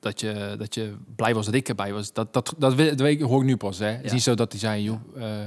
dat 0.00 0.20
je 0.20 0.54
dat 0.58 0.74
je 0.74 0.94
blij 1.16 1.34
was 1.34 1.44
dat 1.46 1.54
ik 1.54 1.68
erbij 1.68 1.92
was. 1.92 2.12
Dat 2.12 2.32
dat 2.32 2.54
dat, 2.58 2.74
dat 2.84 3.00
weet 3.00 3.20
ik, 3.20 3.20
hoor 3.20 3.40
ik 3.40 3.46
nu 3.46 3.56
pas. 3.56 3.78
Hè. 3.78 3.86
Het 3.86 4.04
is 4.04 4.12
niet 4.12 4.22
zo 4.22 4.34
dat 4.34 4.50
hij 4.52 4.60
zei, 4.60 4.82
joh. 4.82 5.00
eh, 5.16 5.46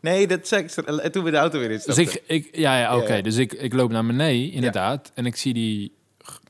Nee, 0.00 0.26
dat 0.26 0.48
zei 0.48 0.62
ik 0.62 0.70
toen 1.12 1.24
we 1.24 1.30
de 1.30 1.36
auto 1.36 1.58
weer 1.58 1.68
dus 1.68 1.86
instapten. 1.86 2.22
ik, 2.28 2.44
ik 2.44 2.56
ja, 2.56 2.78
ja 2.78 2.96
oké. 2.96 3.08
Ja, 3.08 3.14
ja. 3.16 3.22
Dus 3.22 3.36
ik, 3.36 3.52
ik 3.52 3.72
loop 3.72 3.90
naar 3.90 4.06
beneden 4.06 4.52
inderdaad 4.52 5.10
en 5.14 5.26
ik 5.26 5.36
zie 5.36 5.54
die 5.54 5.92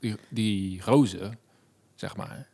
die, 0.00 0.16
die 0.28 0.82
gozer, 0.82 1.36
zeg 1.94 2.16
maar. 2.16 2.46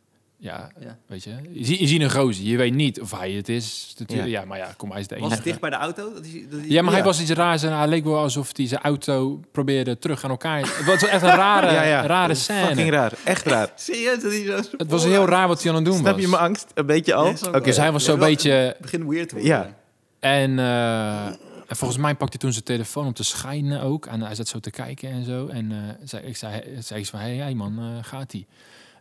Ja, 0.43 0.71
Ja. 0.79 0.97
weet 1.07 1.23
je. 1.23 1.31
Je, 1.51 1.65
zie- 1.65 1.79
je 1.79 1.87
ziet 1.87 2.01
een 2.01 2.11
gozer, 2.11 2.45
je 2.45 2.57
weet 2.57 2.73
niet 2.73 3.01
of 3.01 3.11
hij 3.11 3.31
het 3.31 3.49
is. 3.49 3.93
natuurlijk. 3.99 4.29
Ja. 4.29 4.39
Ja, 4.39 4.45
maar 4.45 4.57
ja, 4.57 4.73
kom, 4.77 4.91
hij 4.91 4.99
is 4.99 5.07
de 5.07 5.13
Was 5.15 5.23
enige. 5.23 5.35
het 5.35 5.43
dicht 5.45 5.59
bij 5.59 5.69
de 5.69 5.75
auto? 5.75 6.13
Dat 6.13 6.25
hij, 6.25 6.45
dat 6.49 6.59
Ja, 6.67 6.81
maar 6.81 6.93
hij 6.93 7.03
was 7.03 7.21
iets 7.21 7.29
raars 7.31 7.63
en 7.63 7.77
hij 7.77 7.87
leek 7.87 8.03
wel 8.03 8.17
alsof 8.17 8.49
hij 8.57 8.67
zijn 8.67 8.81
auto 8.81 9.39
probeerde 9.51 9.97
terug 9.97 10.23
aan 10.23 10.29
elkaar. 10.29 10.59
Het 10.59 10.85
was 10.85 11.05
echt 11.05 11.21
een 11.21 11.29
rare, 11.29 11.71
ja, 11.71 11.83
ja. 11.83 12.05
rare 12.05 12.35
Fucking 12.35 12.77
scène. 12.77 12.89
raar, 12.91 13.13
echt 13.23 13.45
raar. 13.45 13.71
Serieus? 13.75 14.21
Dat 14.21 14.31
hij 14.31 14.45
zo... 14.45 14.59
Het 14.77 14.89
was 14.91 15.03
heel 15.03 15.25
raar 15.25 15.47
wat 15.47 15.61
hij 15.61 15.69
aan 15.71 15.75
het 15.77 15.85
doen 15.85 15.97
Snap 15.97 16.13
was. 16.13 16.21
je 16.21 16.27
mijn 16.27 16.41
angst? 16.41 16.71
Een 16.73 16.85
beetje 16.85 17.13
al? 17.13 17.29
Oké. 17.47 17.61
Dus 17.61 17.77
hij 17.77 17.91
was 17.91 18.03
zo'n 18.03 18.19
beetje... 18.19 18.51
Het 18.51 18.77
begint 18.79 19.03
weird 19.07 19.29
te 19.29 19.35
worden. 19.35 19.53
Ja. 19.53 19.75
En, 20.19 20.59
eh, 20.59 21.25
en 21.67 21.75
volgens 21.77 21.99
mij 21.99 22.11
pakte 22.15 22.31
hij 22.31 22.39
toen 22.39 22.51
zijn 22.51 22.63
telefoon 22.63 23.05
om 23.05 23.13
te 23.13 23.23
schijnen 23.23 23.81
ook. 23.81 24.05
En 24.05 24.21
hij 24.21 24.35
zat 24.35 24.47
zo 24.47 24.59
te 24.59 24.71
kijken 24.71 25.09
en 25.09 25.25
zo. 25.25 25.47
En 25.47 25.71
eh, 25.71 25.77
zei, 26.03 26.23
ik 26.25 26.37
zei, 26.37 26.61
zei 26.79 26.99
iets 26.99 27.09
van, 27.09 27.19
hé 27.19 27.25
hey, 27.27 27.35
hey 27.37 27.53
man, 27.53 27.79
eh, 27.79 27.85
gaat 28.01 28.31
hij? 28.31 28.45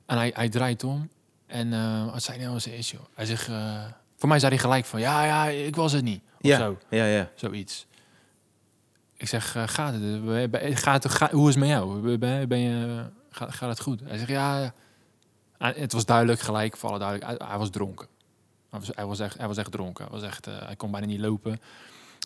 En 0.06 0.16
hij, 0.16 0.30
hij 0.35 0.49
draait 0.49 0.85
om. 0.85 1.09
En 1.50 1.73
eh, 1.73 2.12
wat 2.12 2.23
zei 2.23 2.37
hij 2.37 2.45
nou 2.45 2.54
als 2.57 2.66
eerst, 2.66 2.90
joh? 2.90 3.00
Hij 3.14 3.25
zegt... 3.26 3.49
eh, 3.49 3.85
voor 4.16 4.28
mij 4.28 4.38
zei 4.38 4.50
hij 4.52 4.61
gelijk 4.61 4.85
van, 4.85 5.00
ja, 5.00 5.25
ja, 5.25 5.47
ik 5.47 5.76
was 5.76 5.92
het 5.92 6.04
niet. 6.04 6.21
Of 6.23 6.38
Ja, 6.40 6.59
zo. 6.59 6.78
ja, 6.90 7.04
ja. 7.04 7.30
Zoiets. 7.35 7.87
Ik 9.16 9.28
zeg, 9.28 9.57
eh, 9.57 9.62
gaat 9.66 9.92
het? 9.95 10.78
Gaat, 10.78 11.02
het- 11.02 11.12
ga- 11.12 11.30
hoe 11.33 11.49
is 11.49 11.54
het 11.54 11.64
met 11.64 11.73
jou? 11.73 12.16
Ben, 12.19 12.49
ben 12.49 12.59
je, 12.59 13.04
gaat, 13.30 13.54
gaat 13.54 13.69
het 13.69 13.80
goed? 13.80 14.00
Hij 14.04 14.16
zegt, 14.19 14.30
ja. 14.30 14.73
En 15.59 15.75
het 15.76 15.92
was 15.92 16.04
duidelijk, 16.04 16.40
gelijk, 16.40 16.76
voor 16.76 16.88
alle 16.88 16.99
duidelijk. 16.99 17.30
Hij, 17.38 17.49
hij 17.49 17.59
was 17.59 17.71
dronken. 17.71 18.07
Hij 18.71 18.78
was, 18.80 18.90
hij, 18.95 19.07
was 19.07 19.19
echt, 19.19 19.38
hij 19.38 19.47
was 19.47 19.57
echt 19.57 19.73
dronken. 19.73 20.04
Hij, 20.04 20.12
was 20.12 20.23
echt, 20.23 20.45
hij 20.45 20.76
kon 20.76 20.90
bijna 20.90 21.07
niet 21.07 21.21
lopen. 21.21 21.61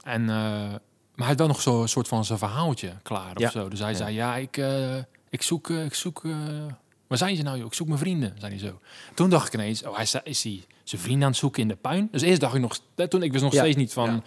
En, 0.05 0.25
maar 0.25 0.81
hij 1.17 1.27
had 1.27 1.39
wel 1.39 1.47
nog 1.47 1.61
zo'n 1.61 1.89
soort 1.89 2.09
van 2.09 2.25
zijn 2.25 2.39
verhaaltje 2.39 2.93
klaar 3.03 3.41
Ja. 3.41 3.47
of 3.47 3.53
zo. 3.53 3.69
Dus 3.69 3.79
hij 3.79 3.91
Ja. 3.91 3.97
zei, 3.97 4.15
ja, 4.15 4.37
ik, 4.37 4.61
ik 5.29 5.43
zoek... 5.43 5.69
ik 5.71 5.95
zoek 5.95 6.23
waar 7.07 7.19
zijn 7.19 7.37
ze 7.37 7.43
nou, 7.43 7.57
joh? 7.59 7.67
Ik 7.67 7.75
zoek 7.75 7.87
mijn 7.87 7.99
vrienden, 7.99 8.35
zei 8.39 8.51
hij 8.53 8.61
zo. 8.69 8.81
Toen 9.15 9.31
dacht 9.31 9.47
ik 9.47 9.55
ineens, 9.55 9.85
oh, 9.85 9.95
hij 9.95 10.03
is, 10.03 10.15
is 10.25 10.43
hij 10.43 10.65
zijn 10.85 11.01
vrienden 11.01 11.23
aan 11.25 11.31
het 11.31 11.39
zoeken 11.41 11.63
in 11.63 11.69
de 11.69 11.77
puin? 11.77 12.09
Dus 12.11 12.23
eerst 12.23 12.41
dacht 12.41 12.55
ik 12.55 12.61
nog... 12.61 12.79
Toen, 13.09 13.23
ik 13.23 13.31
wist 13.33 13.45
nog 13.45 13.53
Ja. 13.53 13.61
steeds 13.61 13.77
niet 13.77 13.93
van... 13.93 14.11
Ja. 14.11 14.23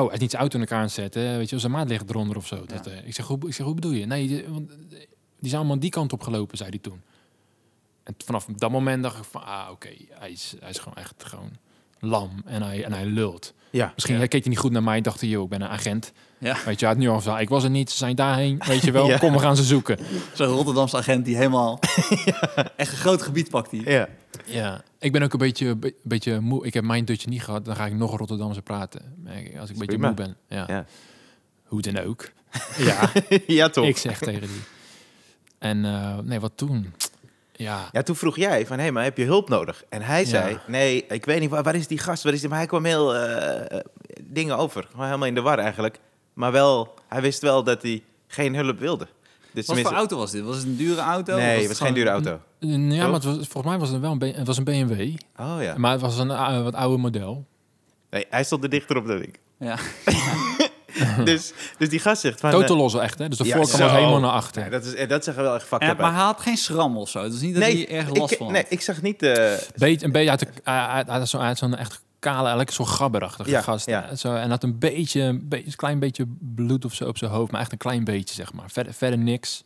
Oh, 0.00 0.04
hij 0.06 0.14
is 0.14 0.20
niet 0.20 0.30
zijn 0.30 0.42
auto 0.42 0.56
in 0.56 0.62
elkaar 0.62 0.78
aan 0.78 0.84
het 0.84 0.92
zetten. 0.92 1.36
Weet 1.36 1.50
je, 1.50 1.58
zijn 1.58 1.72
maat 1.72 1.88
ligt 1.88 2.10
eronder 2.10 2.36
of 2.36 2.46
zo. 2.46 2.64
Dat, 2.66 2.86
eh, 2.86 3.06
ik, 3.06 3.14
zeg, 3.14 3.26
hoe, 3.26 3.38
ik 3.46 3.54
zeg, 3.54 3.66
hoe 3.66 3.74
bedoel 3.74 3.92
je? 3.92 4.06
Nee, 4.06 4.26
die, 4.28 4.44
want, 4.48 4.70
eh, 4.70 4.76
die 5.38 5.48
zijn 5.48 5.56
allemaal 5.56 5.78
die 5.78 5.90
kant 5.90 6.12
op 6.12 6.22
gelopen, 6.22 6.56
zei 6.56 6.70
hij 6.70 6.78
toen. 6.78 7.00
En 8.02 8.14
vanaf 8.24 8.44
dat 8.56 8.70
moment 8.70 9.02
dacht 9.02 9.18
ik 9.18 9.24
van, 9.24 9.44
ah, 9.44 9.68
oké, 9.70 9.88
hij, 10.10 10.30
is, 10.30 10.54
hij 10.60 10.70
is 10.70 10.78
gewoon 10.78 10.94
echt 10.96 11.24
gewoon 11.24 11.50
lam 11.98 12.42
en 12.44 12.62
hij, 12.62 12.84
en 12.84 12.92
hij 12.92 13.06
lult. 13.06 13.54
Ja. 13.70 13.90
Misschien 13.94 14.18
Ja. 14.18 14.26
keek 14.26 14.40
hij 14.42 14.50
niet 14.50 14.58
goed 14.58 14.72
naar 14.72 14.82
mij 14.82 14.96
en 14.96 15.02
dacht 15.02 15.20
hij, 15.20 15.28
joh, 15.28 15.42
ik 15.44 15.48
ben 15.48 15.60
een 15.60 15.68
agent. 15.68 16.12
Ja. 16.42 16.56
Weet 16.64 16.80
je, 16.80 16.86
had 16.86 16.96
nu 16.96 17.10
ik 17.38 17.48
was 17.48 17.64
er 17.64 17.70
niet, 17.70 17.90
ze 17.90 17.96
zijn 17.96 18.16
daarheen, 18.16 18.60
weet 18.66 18.82
je 18.82 18.90
wel, 18.90 19.06
Ja. 19.08 19.18
kom, 19.18 19.32
we 19.32 19.38
gaan 19.38 19.56
ze 19.56 19.62
zoeken. 19.62 19.98
Zo'n 20.32 20.46
Rotterdamse 20.46 20.96
agent 20.96 21.24
die 21.24 21.36
helemaal... 21.36 21.78
Echt 22.76 22.90
een 22.92 22.98
groot 22.98 23.22
gebied 23.22 23.50
pakt 23.50 23.70
hij. 23.70 23.80
Ja. 23.84 24.08
Ja, 24.44 24.82
ik 24.98 25.12
ben 25.12 25.22
ook 25.22 25.32
een 25.32 25.38
beetje, 25.38 25.76
be- 25.76 25.94
beetje 26.02 26.40
moe. 26.40 26.66
Ik 26.66 26.74
heb 26.74 26.84
mijn 26.84 27.04
dutje 27.04 27.28
niet 27.28 27.42
gehad, 27.42 27.64
dan 27.64 27.76
ga 27.76 27.86
ik 27.86 27.94
nog 27.94 28.16
Rotterdamse 28.16 28.62
praten. 28.62 29.00
Als 29.60 29.70
ik 29.70 29.74
een 29.80 29.86
beetje 29.86 29.98
moe 29.98 30.14
ben. 30.14 30.36
Ja. 30.48 30.64
Ja. 30.66 30.84
Hoe 31.64 31.80
dan 31.82 31.98
ook. 31.98 32.30
ja, 32.78 33.10
ja, 33.46 33.68
toch? 33.68 33.86
ik 33.86 33.96
zeg 33.96 34.18
tegen 34.18 34.40
die. 34.40 34.60
En 35.58 35.84
eh, 35.84 36.18
nee, 36.18 36.40
wat 36.40 36.52
toen? 36.54 36.94
Ja, 37.52 37.88
Ja, 37.92 38.02
toen 38.02 38.16
vroeg 38.16 38.36
jij 38.36 38.66
van, 38.66 38.78
hé, 38.78 38.90
maar 38.90 39.04
heb 39.04 39.16
je 39.16 39.24
hulp 39.24 39.48
nodig? 39.48 39.84
En 39.88 40.02
hij 40.02 40.24
zei, 40.24 40.50
Ja. 40.52 40.62
nee, 40.66 41.06
ik 41.06 41.24
weet 41.24 41.40
niet, 41.40 41.50
waar, 41.50 41.62
waar 41.62 41.74
is 41.74 41.86
die 41.86 41.98
gast? 41.98 42.22
Waar 42.22 42.32
is 42.32 42.40
die? 42.40 42.48
Maar 42.48 42.58
hij 42.58 42.66
kwam 42.66 42.84
heel 42.84 43.14
eh, 43.14 43.78
eh, 43.78 43.84
dingen 44.22 44.56
over. 44.56 44.86
Gewoon 44.90 45.06
helemaal 45.06 45.28
in 45.28 45.34
de 45.34 45.40
war 45.40 45.58
eigenlijk. 45.58 45.98
Maar 46.32 46.52
wel, 46.52 46.94
hij 47.08 47.20
wist 47.20 47.40
wel 47.40 47.62
dat 47.64 47.82
hij 47.82 48.02
geen 48.26 48.54
hulp 48.54 48.78
wilde. 48.78 49.06
Dus 49.52 49.66
Wat 49.66 49.80
voor 49.80 49.92
auto 49.92 50.16
was 50.16 50.30
dit? 50.30 50.42
Was 50.44 50.56
het 50.56 50.64
een 50.64 50.76
dure 50.76 51.00
auto? 51.00 51.36
Nee, 51.36 51.52
Was 51.52 51.58
het 51.58 51.68
was 51.68 51.78
geen 51.78 51.94
dure 51.94 52.10
auto. 52.10 52.40
ja 52.58 53.04
maar 53.04 53.12
het 53.12 53.24
was, 53.24 53.34
volgens 53.34 53.64
mij 53.64 53.78
was 53.78 53.90
het 53.90 54.00
wel 54.00 54.10
een, 54.10 54.18
B- 54.18 54.36
het 54.36 54.46
was 54.46 54.56
een 54.58 54.64
BMW. 54.64 55.14
Oh 55.36 55.56
ja. 55.60 55.74
Maar 55.76 55.92
het 55.92 56.00
was 56.00 56.18
een 56.18 56.30
eh, 56.30 56.62
wat 56.62 56.74
oude 56.74 56.96
model. 56.96 57.44
Nee, 58.10 58.26
hij 58.30 58.44
stond 58.44 58.62
er 58.64 58.70
dichter 58.70 58.96
op 58.96 59.06
dan 59.06 59.22
ik. 59.22 59.38
Ja. 59.58 59.76
dus, 61.24 61.52
dus 61.78 61.88
die 61.88 61.98
gast 62.00 62.20
zegt 62.20 62.40
van... 62.40 62.50
Totaal 62.50 62.76
eh, 62.76 62.82
los 62.82 62.94
echt, 62.94 63.18
hè? 63.18 63.28
Dus 63.28 63.38
de 63.38 63.44
ja, 63.44 63.56
voorkant 63.56 63.78
was 63.82 63.90
helemaal 63.90 64.20
naar 64.20 64.30
achter. 64.30 64.60
nee, 64.60 64.70
dat, 64.70 64.84
is, 64.84 64.94
eh, 64.94 65.08
dat 65.08 65.24
zeggen 65.24 65.42
wel 65.42 65.54
echt 65.54 65.66
fucked 65.66 65.86
maar 65.86 66.04
uit. 66.06 66.14
hij 66.14 66.24
had 66.24 66.40
geen 66.40 66.56
schram 66.56 66.96
of 66.96 67.08
zo. 67.08 67.22
Het 67.22 67.32
is 67.32 67.40
niet 67.40 67.54
dat 67.54 67.62
hij 67.62 67.88
erg 67.88 68.14
last 68.14 68.32
ik, 68.32 68.38
van 68.38 68.46
had. 68.46 68.54
nee, 68.54 68.64
ik 68.68 68.80
zag 68.80 69.02
niet... 69.02 69.22
eh, 69.22 69.52
Beetje, 69.76 70.06
een 70.06 70.12
beetje 70.12 70.30
uit 70.30 70.40
de, 70.40 70.46
hij 70.64 71.04
had 71.36 71.58
zo'n 71.58 71.76
echt 71.76 72.02
kale, 72.22 72.38
eigenlijk 72.40 72.70
zo'n 72.70 72.88
gabberachtige 72.88 73.50
Ja, 73.50 73.60
gast. 73.62 73.86
ja. 73.86 74.14
Zo, 74.14 74.34
en 74.34 74.50
had 74.50 74.62
een 74.62 74.78
beetje, 74.78 75.20
een 75.22 75.48
beetje, 75.48 75.66
een 75.66 75.76
klein 75.76 75.98
beetje 75.98 76.26
bloed 76.40 76.84
of 76.84 76.94
zo 76.94 77.04
op 77.08 77.18
zijn 77.18 77.30
hoofd, 77.30 77.52
maar 77.52 77.60
echt 77.60 77.72
een 77.72 77.78
klein 77.78 78.04
beetje, 78.04 78.34
zeg 78.34 78.52
maar. 78.52 78.70
Verder, 78.70 78.92
verder 78.94 79.18
niks. 79.18 79.62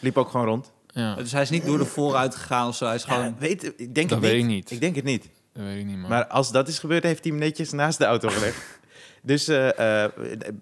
liep 0.00 0.16
ook 0.16 0.30
gewoon 0.30 0.46
rond. 0.46 0.72
Ja, 0.86 1.14
Dus 1.14 1.32
hij 1.32 1.42
is 1.42 1.50
niet 1.50 1.64
door 1.66 1.78
de 1.78 1.84
vooruit 1.84 2.34
gegaan 2.36 2.68
of 2.68 2.76
zo. 2.76 2.86
Hij 2.86 2.94
is 2.94 3.04
gewoon... 3.04 3.36
Weet, 3.38 3.64
ik 3.76 3.94
denk 3.94 4.08
Dat 4.08 4.20
het 4.22 4.30
weet 4.30 4.32
niet. 4.32 4.42
ik 4.42 4.48
niet. 4.54 4.70
Ik 4.70 4.80
denk 4.80 4.94
het 4.96 5.04
niet. 5.04 5.28
dat 5.52 5.62
weet 5.64 5.78
ik 5.78 5.84
niet, 5.86 5.96
man. 5.98 6.10
Maar 6.10 6.26
als 6.26 6.52
dat 6.52 6.68
is 6.68 6.78
gebeurd, 6.78 7.02
heeft 7.02 7.22
hij 7.24 7.32
hem 7.32 7.40
netjes 7.40 7.72
naast 7.72 7.98
de 7.98 8.04
auto 8.04 8.28
gelegd. 8.28 8.77
Dus 9.22 9.48
eh, 9.48 10.04
eh, 10.04 10.10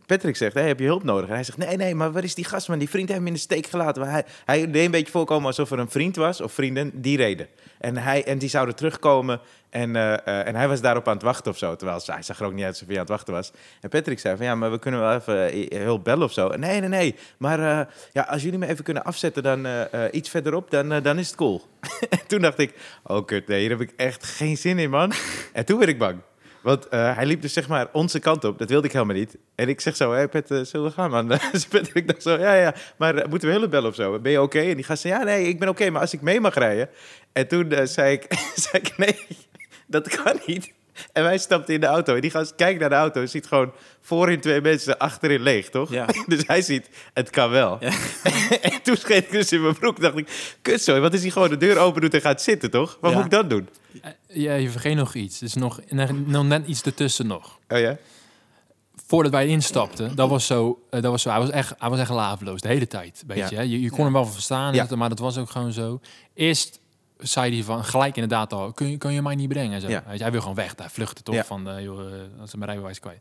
Patrick 0.07 0.37
zegt, 0.37 0.55
hey, 0.55 0.67
heb 0.67 0.79
je 0.79 0.87
hulp 0.87 1.03
nodig? 1.03 1.29
En 1.29 1.35
hij 1.35 1.45
zegt, 1.45 1.59
nee, 1.59 1.77
nee, 1.77 1.95
maar 1.95 2.13
waar 2.13 2.25
is 2.25 2.35
die 2.35 2.45
gast, 2.45 2.69
man? 2.69 2.79
Die 2.79 2.89
vriend 2.89 3.09
heeft 3.09 3.21
hem 3.21 3.29
in 3.29 3.35
de 3.35 3.39
steek 3.39 3.67
gelaten. 3.67 4.03
Hij, 4.03 4.25
hij 4.45 4.71
deed 4.71 4.85
een 4.85 4.91
beetje 4.91 5.13
voorkomen 5.13 5.47
alsof 5.47 5.71
er 5.71 5.79
een 5.79 5.91
vriend 5.91 6.17
was, 6.17 6.41
of 6.41 6.53
vrienden, 6.53 7.01
die 7.01 7.17
reden. 7.17 7.47
En, 7.79 7.97
hij, 7.97 8.25
en 8.25 8.39
die 8.39 8.49
zouden 8.49 8.75
terugkomen 8.75 9.41
en, 9.71 9.97
eh, 9.97 10.47
en 10.47 10.55
hij 10.55 10.69
was 10.69 10.81
daarop 10.81 11.09
aan 11.09 11.15
het 11.15 11.23
wachten 11.23 11.51
of 11.51 11.59
zo. 11.59 11.77
Terwijl 11.77 12.01
hij 12.05 12.23
zag 12.23 12.41
er 12.41 12.47
ook 12.47 12.53
niet 12.53 12.65
uit 12.65 12.73
alsof 12.73 12.87
hij 12.87 12.97
aan 12.97 13.03
het 13.03 13.11
wachten 13.11 13.35
was. 13.35 13.53
En 13.81 13.89
Patrick 13.89 14.19
zei 14.19 14.37
van, 14.37 14.47
ja, 14.47 14.55
maar 14.55 14.71
we 14.71 14.79
kunnen 14.79 15.01
wel 15.01 15.15
even 15.15 15.83
hulp 15.83 16.05
bellen 16.05 16.25
of 16.25 16.33
zo. 16.33 16.49
Nee, 16.49 16.81
nee, 16.81 16.89
nee. 16.89 17.15
Maar 17.39 17.89
ja, 18.13 18.23
als 18.23 18.43
jullie 18.43 18.59
me 18.59 18.67
even 18.67 18.85
kunnen 18.85 19.05
afzetten 19.05 19.43
dan 19.43 19.67
iets 20.11 20.29
verderop, 20.29 20.71
dan, 20.71 21.03
dan 21.03 21.19
is 21.19 21.27
het 21.27 21.37
cool. 21.37 21.63
en 22.09 22.27
toen 22.27 22.41
dacht 22.41 22.59
ik, 22.59 22.75
oh 23.03 23.27
kut, 23.27 23.47
nee, 23.47 23.61
hier 23.61 23.71
heb 23.71 23.81
ik 23.81 23.93
echt 23.97 24.25
geen 24.25 24.57
zin 24.57 24.79
in, 24.79 24.91
man. 24.91 25.13
en 25.53 25.65
toen 25.65 25.79
werd 25.79 25.91
ik 25.91 25.99
bang. 25.99 26.21
Want 26.67 26.89
eh, 26.89 27.17
hij 27.17 27.27
liep 27.27 27.43
dus 27.43 27.53
zeg 27.53 27.69
maar 27.69 27.89
onze 27.93 28.19
kant 28.19 28.45
op. 28.45 28.59
Dat 28.59 28.69
wilde 28.69 28.87
ik 28.87 28.93
helemaal 28.93 29.15
niet. 29.17 29.37
En 29.55 29.69
ik 29.69 29.81
zeg 29.81 29.97
zo, 29.97 30.13
hé 30.13 30.29
Pet, 30.29 30.51
eh, 30.51 30.61
zullen 30.63 30.87
we 30.87 30.93
gaan 30.93 31.11
man? 31.11 31.29
dus 31.53 31.67
Patrick 31.67 32.07
dacht 32.07 32.23
zo, 32.23 32.39
ja 32.39 32.55
ja, 32.55 32.75
maar 32.97 33.17
eh, 33.17 33.29
moeten 33.29 33.49
we 33.49 33.55
hulp 33.55 33.71
bellen 33.71 33.89
of 33.89 33.95
zo? 33.95 34.19
Ben 34.19 34.33
je 34.33 34.43
oké? 34.43 34.61
En 34.61 34.75
die 34.75 34.85
gast 34.85 35.01
zei, 35.01 35.15
ja 35.15 35.23
nee, 35.23 35.49
ik 35.49 35.59
ben 35.59 35.69
oké, 35.69 35.91
maar 35.91 36.01
als 36.01 36.13
ik 36.13 36.21
mee 36.21 36.41
mag 36.41 36.55
rijden. 36.55 36.89
En 37.33 37.49
toen 37.49 37.73
zei, 37.83 38.13
ik, 38.13 38.27
zei 38.71 38.83
ik, 38.83 38.99
nee, 38.99 39.27
dat 39.87 40.09
kan 40.23 40.41
niet. 40.47 40.73
En 41.13 41.23
wij 41.23 41.39
stapten 41.39 41.75
in 41.75 41.81
de 41.81 41.87
auto. 41.87 42.15
En 42.15 42.21
die 42.21 42.31
gast 42.31 42.55
kijkt 42.55 42.81
naar 42.81 42.89
de 42.89 42.95
auto 42.95 43.21
en 43.21 43.29
ziet 43.29 43.47
gewoon 43.47 43.73
voorin 44.01 44.41
twee 44.41 44.61
mensen, 44.61 44.99
achterin 44.99 45.43
leeg, 45.43 45.69
toch? 45.69 45.91
Ja. 45.91 46.07
Dus 46.27 46.43
hij 46.47 46.63
ziet, 46.63 46.89
het 47.13 47.31
kan 47.31 47.51
wel. 47.51 47.77
Ja. 47.81 47.93
en 48.61 48.83
toen 48.83 48.97
scheet 48.97 49.25
ik 49.25 49.31
dus 49.31 49.53
in 49.53 49.63
mijn 49.63 49.79
broek. 49.79 50.01
dacht 50.01 50.17
ik, 50.19 50.57
kut 50.63 50.83
zo, 50.83 51.01
wat 51.01 51.15
is 51.15 51.23
hij 51.23 51.31
gewoon 51.31 51.49
de 51.49 51.57
deur 51.57 51.79
open 51.79 52.01
doet 52.01 52.15
en 52.15 52.21
gaat 52.21 52.43
zitten, 52.43 52.71
toch? 52.71 52.99
Wat 53.01 53.11
Ja. 53.11 53.17
moet 53.17 53.25
ik 53.27 53.31
dan 53.33 53.49
doen? 53.49 53.69
Ja, 54.43 54.55
je 54.55 54.71
vergeet 54.71 54.97
nog 54.97 55.15
iets. 55.15 55.41
Er 55.41 55.47
is 55.47 55.55
nog, 55.55 55.81
nog 56.27 56.45
net 56.45 56.67
iets 56.67 56.83
ertussen 56.83 57.27
nog. 57.27 57.59
Oh 57.69 57.79
ja? 57.79 57.97
Voordat 59.07 59.33
wij 59.33 59.47
instapten, 59.47 60.17
dat 60.17 60.29
was 60.29 60.47
zo, 60.47 60.83
eh, 60.91 61.03
dat 61.03 61.11
was 61.11 61.23
zo 61.23 61.31
hij, 61.31 61.39
was 61.39 61.51
echt, 61.51 61.75
hij 61.79 61.91
was 61.91 61.99
echt 61.99 62.11
laveloos 62.11 62.61
de 62.61 62.69
hele 62.69 62.87
tijd. 62.87 63.25
Weet 63.27 63.37
Ja. 63.39 63.47
je, 63.51 63.55
hè? 63.57 63.63
je, 63.63 63.81
je 63.81 63.91
kon 63.91 64.05
hem 64.05 64.13
wel 64.13 64.27
verstaan, 64.27 64.75
Ja. 64.75 64.87
maar 64.97 65.09
dat 65.09 65.19
was 65.19 65.39
ook 65.39 65.51
gewoon 65.51 65.73
zo. 65.73 66.01
Eerst 66.35 66.81
zei 67.19 67.55
hij 67.55 67.63
van 67.65 67.85
gelijk 67.85 68.15
inderdaad 68.15 68.53
al, 68.53 68.73
kun 68.73 68.91
je, 68.91 68.97
kun 68.97 69.13
je 69.13 69.23
mij 69.23 69.35
niet 69.35 69.49
brengen? 69.49 69.73
En 69.75 69.81
Zo. 69.81 69.89
Ja. 69.89 70.03
Hij 70.07 70.31
wil 70.31 70.41
gewoon 70.41 70.55
weg, 70.57 70.73
hij 70.77 70.89
vluchtte 70.89 71.23
toch 71.23 71.35
Ja. 71.35 71.45
van, 71.45 71.69
eh 71.69 71.83
joh, 71.83 72.01
eh, 72.15 72.21
als 72.41 72.51
ze 72.51 72.57
mijn 72.57 72.71
rijbewijs 72.71 73.01
kwijt. 73.01 73.21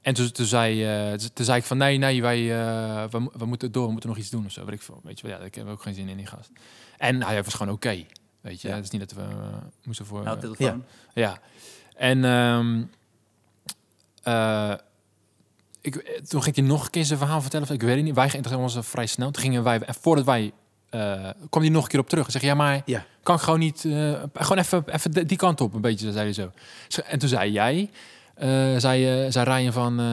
En 0.00 0.14
toen, 0.14 0.30
toen, 0.32 0.46
zei, 0.46 0.84
eh, 0.84 1.12
toen 1.12 1.44
zei 1.44 1.58
ik 1.58 1.64
van 1.64 1.76
nee, 1.76 1.98
nee, 1.98 2.22
wij 2.22 2.38
eh, 2.60 3.04
we, 3.10 3.18
mo- 3.18 3.32
we 3.36 3.44
moeten 3.46 3.72
door, 3.72 3.84
we 3.86 3.90
moeten 3.92 4.08
nog 4.08 4.18
iets 4.18 4.30
doen 4.30 4.44
of 4.46 4.52
zo. 4.52 4.64
Weet 4.64 4.74
ik, 4.74 4.82
veel. 4.82 5.00
weet 5.02 5.20
je 5.20 5.26
wel, 5.28 5.38
ja, 5.38 5.44
ik 5.44 5.54
heb 5.54 5.68
ook 5.68 5.82
geen 5.82 5.94
zin 5.94 6.08
in 6.08 6.16
die 6.16 6.26
gast. 6.26 6.50
En 6.98 7.22
hij 7.22 7.42
was 7.44 7.54
gewoon 7.54 7.72
oké, 7.74 8.04
weet 8.46 8.60
je. 8.62 8.68
Ja. 8.68 8.74
Het 8.74 8.84
is 8.84 8.90
niet 8.90 9.00
dat 9.00 9.12
we 9.12 9.20
eh, 9.22 9.54
moesten 9.84 10.06
voor... 10.06 10.22
Nou, 10.22 10.36
eh, 10.36 10.42
telefoon. 10.42 10.84
ja. 11.14 11.38
En 11.96 12.24
ehm, 12.24 12.82
eh, 14.22 14.74
ik, 15.80 16.20
toen 16.28 16.42
ging 16.42 16.56
hij 16.56 16.64
nog 16.64 16.84
een 16.84 16.90
keer 16.90 17.04
zijn 17.04 17.18
verhaal 17.18 17.40
vertellen. 17.40 17.66
of 17.68 17.72
Ik 17.74 17.82
weet 17.82 17.94
het 17.96 18.04
niet. 18.04 18.14
Wij 18.14 18.30
gingen 18.30 18.60
was 18.60 18.76
vrij 18.80 19.06
snel. 19.06 19.30
Toen 19.30 19.42
gingen 19.42 19.62
wij, 19.62 19.80
en 19.80 19.94
voordat 19.94 20.24
wij, 20.24 20.52
eh 20.90 21.30
kwam 21.50 21.62
hij 21.62 21.72
nog 21.72 21.82
een 21.82 21.88
keer 21.88 22.00
op 22.00 22.08
terug. 22.08 22.26
En 22.26 22.32
zeg 22.32 22.42
ja, 22.42 22.54
maar 22.54 22.82
Ja. 22.84 23.04
kan 23.22 23.34
ik 23.36 23.40
gewoon 23.40 23.58
niet, 23.58 23.84
eh, 23.84 24.22
gewoon 24.34 24.58
even, 24.58 24.84
even 24.92 25.10
de- 25.12 25.24
die 25.26 25.36
kant 25.36 25.60
op, 25.60 25.74
een 25.74 25.80
beetje, 25.80 26.12
zei 26.12 26.24
hij 26.24 26.32
zo. 26.32 26.52
En 27.06 27.18
toen 27.18 27.28
zei 27.28 27.52
jij, 27.52 27.90
zei, 28.80 29.24
eh, 29.24 29.32
zei 29.32 29.44
Ryan 29.54 29.72
van, 29.72 30.00
eh, 30.00 30.06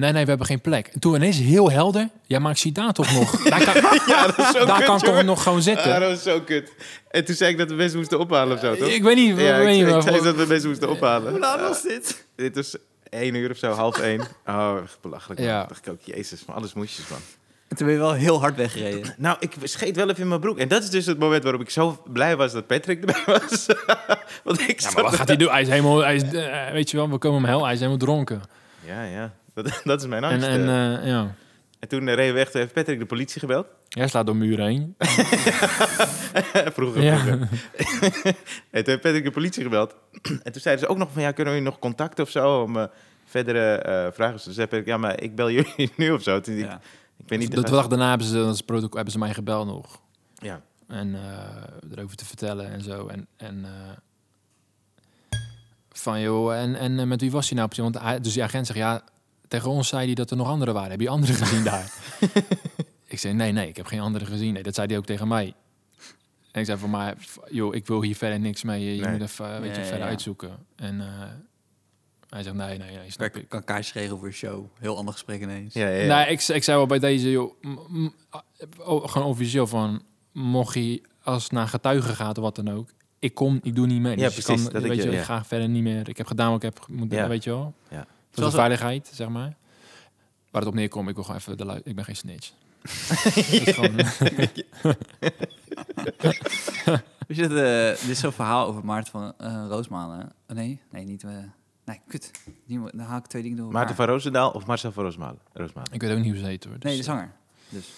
nee, 0.00 0.12
nee, 0.12 0.22
we 0.22 0.28
hebben 0.28 0.46
geen 0.46 0.60
plek. 0.60 0.86
En 0.86 1.00
toen 1.00 1.14
ineens 1.14 1.38
heel 1.38 1.70
helder, 1.70 2.08
ja, 2.26 2.38
maar 2.38 2.50
ik 2.50 2.56
zie 2.58 2.72
daar 2.72 2.92
toch 2.92 3.12
nog. 3.12 3.30
Daar 3.50 3.64
kan, 3.64 3.74
Ja, 4.14 4.26
dat 4.26 4.38
is 4.38 4.46
zo 4.50 4.64
daar 4.64 4.76
kut, 4.76 4.86
kan 4.86 4.96
ik 4.96 5.04
toch 5.04 5.22
nog 5.22 5.42
gewoon 5.42 5.62
zitten. 5.62 5.94
Ah, 5.94 6.00
dat 6.00 6.10
was 6.10 6.22
zo 6.22 6.40
kut. 6.40 6.72
En 7.10 7.24
toen 7.24 7.34
zei 7.34 7.50
ik 7.50 7.58
dat 7.58 7.68
we 7.68 7.74
mensen 7.74 7.98
moesten 7.98 8.18
ophalen 8.18 8.54
of 8.54 8.60
zo, 8.60 8.76
toch? 8.76 8.88
ik 8.88 9.02
weet 9.02 9.16
niet, 9.16 9.28
ja, 9.40 9.58
weet 9.58 9.66
ik, 9.66 9.72
niet 9.72 9.86
ik 9.86 9.92
maar- 9.92 10.02
zei 10.02 10.22
dat 10.22 10.36
we 10.36 10.44
mensen 10.46 10.68
moesten 10.68 10.90
ophalen. 10.90 11.30
Hoe 11.30 11.40
laat 11.40 11.60
was 11.60 11.82
dit? 11.82 12.24
Dit 12.36 12.54
was 12.54 12.76
één 13.10 13.34
uur 13.34 13.50
of 13.50 13.56
zo, 13.56 13.70
half 13.72 13.98
één. 13.98 14.20
Oh, 14.46 14.76
echt 14.82 14.98
belachelijk. 15.00 15.40
Ja. 15.40 15.64
dacht 15.64 15.86
ik 15.86 15.92
ook, 15.92 16.00
jezus, 16.02 16.42
van 16.44 16.54
alles 16.54 16.72
moesjes, 16.74 17.08
man. 17.08 17.18
En 17.68 17.76
toen 17.76 17.86
ben 17.86 17.94
je 17.96 18.00
wel 18.02 18.12
heel 18.12 18.40
hard 18.40 18.56
weggereden. 18.56 19.14
Nou, 19.18 19.36
ik 19.40 19.54
scheet 19.62 19.96
wel 19.96 20.08
even 20.08 20.22
in 20.22 20.28
mijn 20.28 20.40
broek. 20.40 20.58
En 20.58 20.68
dat 20.68 20.82
is 20.82 20.90
dus 20.90 21.06
het 21.06 21.18
moment 21.18 21.42
waarop 21.42 21.60
ik 21.60 21.70
zo 21.70 22.02
blij 22.06 22.36
was 22.36 22.52
dat 22.52 22.66
Patrick 22.66 23.00
erbij 23.04 23.22
was. 23.26 23.66
Want 24.44 24.60
ik 24.68 24.80
Ja, 24.80 24.90
maar 24.94 25.02
wat 25.02 25.14
gaat 25.14 25.28
hij 25.28 25.36
doen? 25.36 25.50
Hij 25.50 25.60
is 25.60 25.68
helemaal, 25.68 25.98
hij 25.98 26.14
is, 26.14 26.22
eh, 26.22 26.70
weet 26.70 26.90
je 26.90 26.96
wel, 26.96 27.10
we 27.10 27.18
komen 27.18 27.40
hem 27.40 27.50
hel, 27.50 27.62
hij 27.64 27.72
is 27.72 27.78
helemaal 27.78 27.98
dronken. 27.98 28.42
Ja, 28.86 29.02
ja. 29.04 29.32
Dat, 29.54 29.80
dat 29.84 30.00
is 30.00 30.06
mijn 30.06 30.24
En, 30.24 30.30
angst. 30.30 30.46
en 30.46 30.68
eh. 30.68 30.94
eh, 30.94 31.06
ja, 31.06 31.34
En 31.78 31.88
toen 31.88 32.04
reden 32.08 32.26
we 32.26 32.32
weg, 32.32 32.50
toen 32.50 32.60
heeft 32.60 32.72
Patrick 32.72 32.98
de 32.98 33.06
politie 33.06 33.40
gebeld. 33.40 33.66
hij 33.88 34.08
slaat 34.08 34.26
door 34.26 34.36
muren 34.36 34.66
heen. 34.66 34.94
vroeger, 36.74 37.02
Ja. 37.02 37.18
vroeger. 37.18 37.48
en 38.70 38.84
toen 38.84 38.84
heeft 38.84 39.00
Patrick 39.00 39.24
de 39.24 39.30
politie 39.30 39.62
gebeld. 39.62 39.94
en 40.42 40.52
toen 40.52 40.60
zeiden 40.60 40.84
ze 40.84 40.90
ook 40.90 40.98
nog 40.98 41.08
van, 41.12 41.22
ja, 41.22 41.32
kunnen 41.32 41.52
we 41.54 41.58
je 41.58 41.64
nog 41.64 41.78
contact 41.78 42.20
of 42.20 42.30
zo 42.30 42.60
om 42.62 42.88
verdere 43.26 44.10
vragen? 44.14 44.34
Dus 44.34 44.44
zei 44.54 44.66
Patrick, 44.66 44.86
ja, 44.86 44.96
maar 44.96 45.22
ik 45.22 45.34
bel 45.34 45.50
jullie 45.50 45.92
nu 45.96 46.10
of 46.10 46.22
zo. 46.22 46.40
Toen 46.40 46.58
ik. 46.58 46.68
Ik 47.18 47.28
weet 47.28 47.38
niet... 47.38 47.54
de 47.54 47.60
dag 47.60 47.88
daarna 47.88 48.08
hebben 48.08 48.26
ze, 48.26 48.38
is 48.38 48.60
protocol, 48.60 48.94
hebben 48.94 49.12
ze 49.12 49.18
mij 49.18 49.34
gebeld 49.34 49.66
nog. 49.66 50.00
Ja. 50.34 50.62
En 50.86 51.14
eh, 51.14 51.92
erover 51.96 52.16
te 52.16 52.24
vertellen 52.24 52.70
en 52.70 52.82
zo. 52.82 53.06
En, 53.06 53.26
en 53.36 53.64
eh, 53.64 53.70
van 55.92 56.20
joh, 56.20 56.56
en, 56.56 56.74
en 56.74 56.98
eh, 56.98 57.06
met 57.06 57.20
wie 57.20 57.30
was 57.30 57.48
hij 57.48 57.56
nou 57.56 57.68
precies? 57.68 57.92
Want 57.92 58.04
hij, 58.04 58.20
dus 58.20 58.32
die 58.32 58.42
agent 58.42 58.66
zegt 58.66 58.78
ja, 58.78 59.02
tegen 59.48 59.70
ons 59.70 59.88
zei 59.88 60.06
hij 60.06 60.14
dat 60.14 60.30
er 60.30 60.36
nog 60.36 60.48
anderen 60.48 60.74
waren. 60.74 60.90
Heb 60.90 61.00
je 61.00 61.08
anderen 61.08 61.34
gezien 61.44 61.64
daar? 61.64 61.92
ik 63.06 63.18
zei 63.18 63.34
nee, 63.34 63.52
nee, 63.52 63.68
ik 63.68 63.76
heb 63.76 63.86
geen 63.86 64.00
anderen 64.00 64.28
gezien. 64.28 64.52
Nee, 64.52 64.62
dat 64.62 64.74
zei 64.74 64.86
hij 64.86 64.96
ook 64.96 65.06
tegen 65.06 65.28
mij. 65.28 65.54
En 66.50 66.60
ik 66.60 66.66
zei 66.66 66.78
van 66.78 66.90
maar, 66.90 67.16
joh, 67.50 67.74
ik 67.74 67.86
wil 67.86 68.02
hier 68.02 68.16
verder 68.16 68.40
niks 68.40 68.62
mee. 68.62 68.94
Je 68.94 69.02
Nee. 69.02 69.12
moet 69.12 69.20
even, 69.20 69.54
eh, 69.54 69.60
weet 69.60 69.74
je, 69.74 69.80
ja, 69.80 69.86
verder 69.86 70.04
ja. 70.04 70.10
uitzoeken. 70.10 70.56
En 70.76 71.00
eh, 71.00 71.06
hij 72.28 72.42
zegt 72.42 72.54
nee, 72.56 72.78
nee, 72.78 72.96
nee, 72.96 73.10
snap 73.10 73.36
Ik 73.36 73.48
kan 73.48 73.64
kaartjes 73.64 73.92
regelen 73.92 74.18
voor 74.18 74.26
een 74.26 74.32
show. 74.32 74.64
Heel 74.78 74.96
ander 74.96 75.12
gesprek 75.12 75.40
ineens. 75.42 75.74
Ja, 75.74 75.88
ja, 75.88 76.02
ja. 76.02 76.16
Nee, 76.16 76.26
ik, 76.32 76.42
ik 76.42 76.64
zei 76.64 76.76
wel 76.76 76.86
bij 76.86 76.98
deze, 76.98 77.30
joh, 77.30 77.52
oh, 78.78 79.08
gewoon 79.08 79.26
officieel 79.28 79.66
van, 79.66 80.02
mocht 80.32 80.74
hij 80.74 81.02
als 81.22 81.42
het 81.42 81.52
naar 81.52 81.68
getuigen 81.68 82.14
gaat 82.14 82.36
of 82.38 82.44
wat 82.44 82.56
dan 82.56 82.70
ook, 82.70 82.88
ik 83.18 83.34
kom, 83.34 83.58
ik 83.62 83.74
doe 83.74 83.86
niet 83.86 84.00
mee. 84.00 84.16
Ja, 84.16 84.24
Dus 84.28 84.36
ik 84.38 84.44
precies, 84.44 84.62
Kan, 84.64 84.72
dat 84.72 84.82
ik 84.82 84.88
weet 84.88 84.98
je- 85.02 85.04
je, 85.08 85.10
ja. 85.14 85.18
ik 85.18 85.24
ga 85.24 85.44
verder 85.44 85.68
niet 85.68 85.82
meer. 85.82 86.08
Ik 86.08 86.16
heb 86.16 86.26
gedaan 86.26 86.48
wat 86.50 86.62
ik 86.62 86.74
heb 86.74 86.86
moeten, 86.88 87.18
Ja. 87.18 87.28
weet 87.28 87.44
je 87.44 87.50
wel. 87.50 87.74
Ja. 87.88 87.96
Voor 87.96 88.06
Zoals- 88.30 88.50
de 88.52 88.58
veiligheid, 88.58 89.10
zeg 89.14 89.28
maar. 89.28 89.56
Waar 90.50 90.60
het 90.62 90.70
op 90.70 90.74
neerkomt, 90.76 91.08
ik 91.08 91.14
wil 91.14 91.24
gewoon 91.24 91.40
even 91.40 91.56
de 91.56 91.64
lui- 91.64 91.80
Ik 91.84 91.94
ben 91.94 92.04
geen 92.04 92.16
snitch. 92.16 92.50
Gewoon, 93.74 93.96
Weet 97.28 97.36
je, 97.36 97.48
dat, 97.48 97.50
eh, 97.58 98.00
dit 98.00 98.08
is 98.10 98.18
zo'n 98.20 98.32
verhaal 98.32 98.66
over 98.66 98.84
Maarten 98.84 99.10
van 99.12 99.32
eh 99.38 99.64
Roosmalen. 99.68 100.32
Oh, 100.48 100.56
nee, 100.56 100.80
nee, 100.90 101.04
niet... 101.04 101.24
eh 101.24 101.30
nee, 101.88 102.00
kut. 102.06 102.30
Die 102.66 102.80
Dan 102.80 102.98
haal 103.00 103.18
ik 103.18 103.26
twee 103.26 103.42
dingen 103.42 103.56
door 103.56 103.66
elkaar. 103.66 103.80
Maarten 103.80 103.96
van 104.04 104.06
Roosendaal 104.14 104.50
of 104.50 104.66
Marcel 104.66 104.92
van 104.92 105.04
Roosmalen? 105.04 105.38
Roosmalen. 105.52 105.92
ik 105.92 106.00
weet 106.00 106.10
ook 106.10 106.18
niet 106.18 106.26
hoe 106.32 106.36
ze 106.40 106.46
heet 106.46 106.64
hoor. 106.64 106.74
Dus, 106.74 106.82
Nee, 106.82 106.96
de 106.96 107.02
zanger. 107.02 107.32
Dus. 107.68 107.92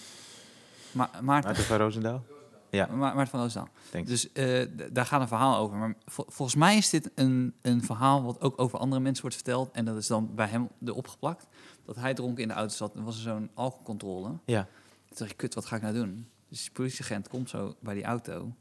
Ma 0.92 1.11
Maarten, 1.22 1.24
Maarten 1.24 1.64
van 1.64 1.76
Roosendaal? 1.79 2.24
Ja, 2.70 2.87
Ma 2.87 3.14
Maarten 3.14 3.50
van 3.50 3.68
thanks. 3.90 4.09
Dus 4.11 4.33
eh, 4.33 4.66
daar 4.92 5.07
gaat 5.07 5.20
een 5.20 5.29
verhaal 5.29 5.57
over. 5.59 5.76
Maar 5.76 5.94
vol- 6.07 6.24
volgens 6.29 6.57
mij 6.57 6.76
is 6.76 6.90
dit 6.90 7.11
een, 7.14 7.55
een 7.62 7.83
verhaal 7.85 8.22
wat 8.22 8.40
ook 8.40 8.61
over 8.61 8.79
andere 8.79 9.00
mensen 9.03 9.20
wordt 9.22 9.37
verteld. 9.37 9.70
En 9.72 9.85
dat 9.85 9.96
is 9.96 10.07
dan 10.07 10.35
bij 10.35 10.46
hem 10.46 10.68
erop 10.85 11.09
geplakt. 11.09 11.46
Dat 11.85 11.96
hij 11.96 12.14
dronken 12.14 12.42
in 12.42 12.48
de 12.48 12.55
auto 12.55 12.74
zat 12.74 12.94
en 12.94 13.03
was 13.05 13.14
er 13.16 13.22
zo'n 13.22 13.50
alcoholcontrole. 13.55 14.33
Ja. 14.44 14.62
Toen 15.09 15.16
dacht 15.18 15.31
ik, 15.31 15.37
kut, 15.37 15.55
wat 15.55 15.66
ga 15.66 15.76
ik 15.76 15.83
nou 15.83 15.94
doen? 15.94 16.26
Dus 16.48 16.61
die 16.62 16.70
politieagent 16.72 17.29
komt 17.29 17.48
zo 17.50 17.74
bij 17.81 17.94
die 17.94 18.05
auto. 18.05 18.55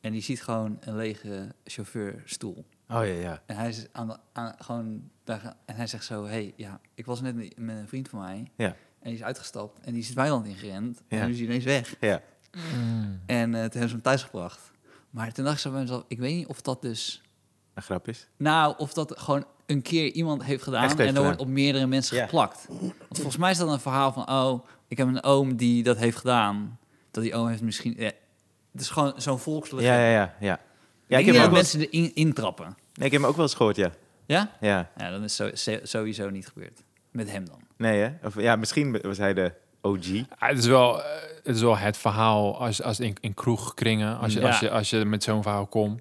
En 0.00 0.12
die 0.12 0.22
ziet 0.22 0.42
gewoon 0.42 0.76
een 0.80 0.96
lege 0.96 1.54
chauffeurstoel. 1.64 2.64
Oh 2.90 3.06
ja, 3.06 3.12
ja. 3.12 3.42
En 3.46 3.56
hij 3.56 3.68
is 3.68 3.86
aan 3.92 4.06
de, 4.08 4.16
aan, 4.32 4.54
gewoon 4.58 5.10
daar, 5.24 5.54
en 5.64 5.74
hij 5.74 5.86
zegt 5.86 6.04
zo, 6.04 6.26
hey, 6.26 6.52
ja, 6.56 6.80
ik 6.94 7.06
was 7.06 7.20
net 7.20 7.34
met 7.56 7.76
een 7.76 7.88
vriend 7.88 8.08
van 8.08 8.20
mij. 8.20 8.50
Ja. 8.56 8.66
En 8.66 9.10
die 9.10 9.14
is 9.14 9.22
uitgestapt 9.22 9.78
en 9.80 9.92
die 9.92 10.00
is 10.00 10.06
het 10.06 10.16
weiland 10.16 10.46
ingerend. 10.46 11.02
Ja. 11.08 11.18
En 11.18 11.26
nu 11.26 11.32
is 11.32 11.38
hij 11.38 11.46
ineens 11.46 11.64
weg. 11.64 11.94
Ja. 12.00 12.22
Mm. 12.76 13.20
En 13.26 13.44
eh, 13.54 13.60
toen 13.60 13.60
hebben 13.60 13.88
ze 13.88 13.94
hem 13.94 14.02
thuisgebracht. 14.02 14.70
Maar 15.10 15.32
toen 15.32 15.44
dacht 15.44 15.56
ik 15.56 15.62
zo 15.62 15.70
bij 15.70 15.80
mezelf, 15.80 16.04
ik 16.08 16.18
weet 16.18 16.34
niet 16.34 16.46
of 16.46 16.60
dat 16.60 16.82
dus... 16.82 17.22
Een 17.74 17.82
grap 17.82 18.08
is. 18.08 18.28
Nou, 18.36 18.74
of 18.78 18.92
dat 18.92 19.20
gewoon 19.20 19.44
een 19.66 19.82
keer 19.82 20.12
iemand 20.12 20.44
heeft 20.44 20.62
gedaan 20.62 20.98
en 20.98 21.14
dan 21.14 21.24
wordt 21.24 21.40
op 21.40 21.48
meerdere 21.48 21.86
mensen 21.86 22.16
Ja. 22.16 22.24
geplakt. 22.24 22.66
Want 22.68 22.94
volgens 23.10 23.36
mij 23.36 23.50
is 23.50 23.58
dat 23.58 23.68
een 23.68 23.80
verhaal 23.80 24.12
van, 24.12 24.30
oh, 24.30 24.66
ik 24.88 24.96
heb 24.98 25.06
een 25.06 25.22
oom 25.22 25.56
die 25.56 25.82
dat 25.82 25.96
heeft 25.96 26.16
gedaan. 26.16 26.78
Dat 27.10 27.22
die 27.22 27.34
oom 27.34 27.48
heeft 27.48 27.62
misschien... 27.62 27.94
Ja, 27.96 28.10
het 28.72 28.80
is 28.80 28.90
gewoon 28.90 29.12
zo'n 29.16 29.38
volkslegende. 29.38 29.92
Ja, 29.92 30.04
ja, 30.04 30.12
ja. 30.12 30.34
ja. 30.40 30.60
Ja, 31.08 31.18
ik 31.18 31.26
ik 31.26 31.32
heb, 31.32 31.42
wel 31.42 31.50
mensen 31.52 31.80
erin 31.80 32.14
intrappen. 32.14 32.64
nee, 32.66 33.06
ik 33.06 33.12
heb 33.12 33.20
hem 33.20 33.24
ook 33.30 33.36
wel 33.36 33.44
eens 33.44 33.54
gehoord, 33.54 33.76
ja. 33.76 33.90
Ja? 34.26 34.50
Ja. 34.60 34.90
Ja, 34.96 35.10
dan 35.10 35.22
is 35.24 35.36
zo, 35.36 35.50
sowieso 35.82 36.30
niet 36.30 36.46
gebeurd. 36.48 36.82
Met 37.10 37.30
hem 37.30 37.44
dan. 37.46 37.60
Nee, 37.76 38.00
hè? 38.00 38.26
Of, 38.26 38.40
ja, 38.40 38.56
misschien 38.56 39.00
was 39.00 39.18
hij 39.18 39.34
de 39.34 39.52
OG. 39.80 40.06
Ah, 40.38 40.48
het, 40.48 40.58
is 40.58 40.66
wel, 40.66 41.02
eh, 41.02 41.20
het 41.42 41.56
is 41.56 41.60
wel 41.62 41.76
het 41.78 41.96
verhaal 41.96 42.60
als, 42.60 42.82
als 42.82 43.00
in, 43.00 43.16
in 43.20 43.34
kroegkringen, 43.34 44.18
als 44.18 44.32
je, 44.32 44.40
Ja. 44.40 44.46
als, 44.46 44.60
je, 44.60 44.70
als 44.70 44.90
je 44.90 45.04
met 45.04 45.22
zo'n 45.22 45.42
verhaal 45.42 45.66
komt. 45.66 46.00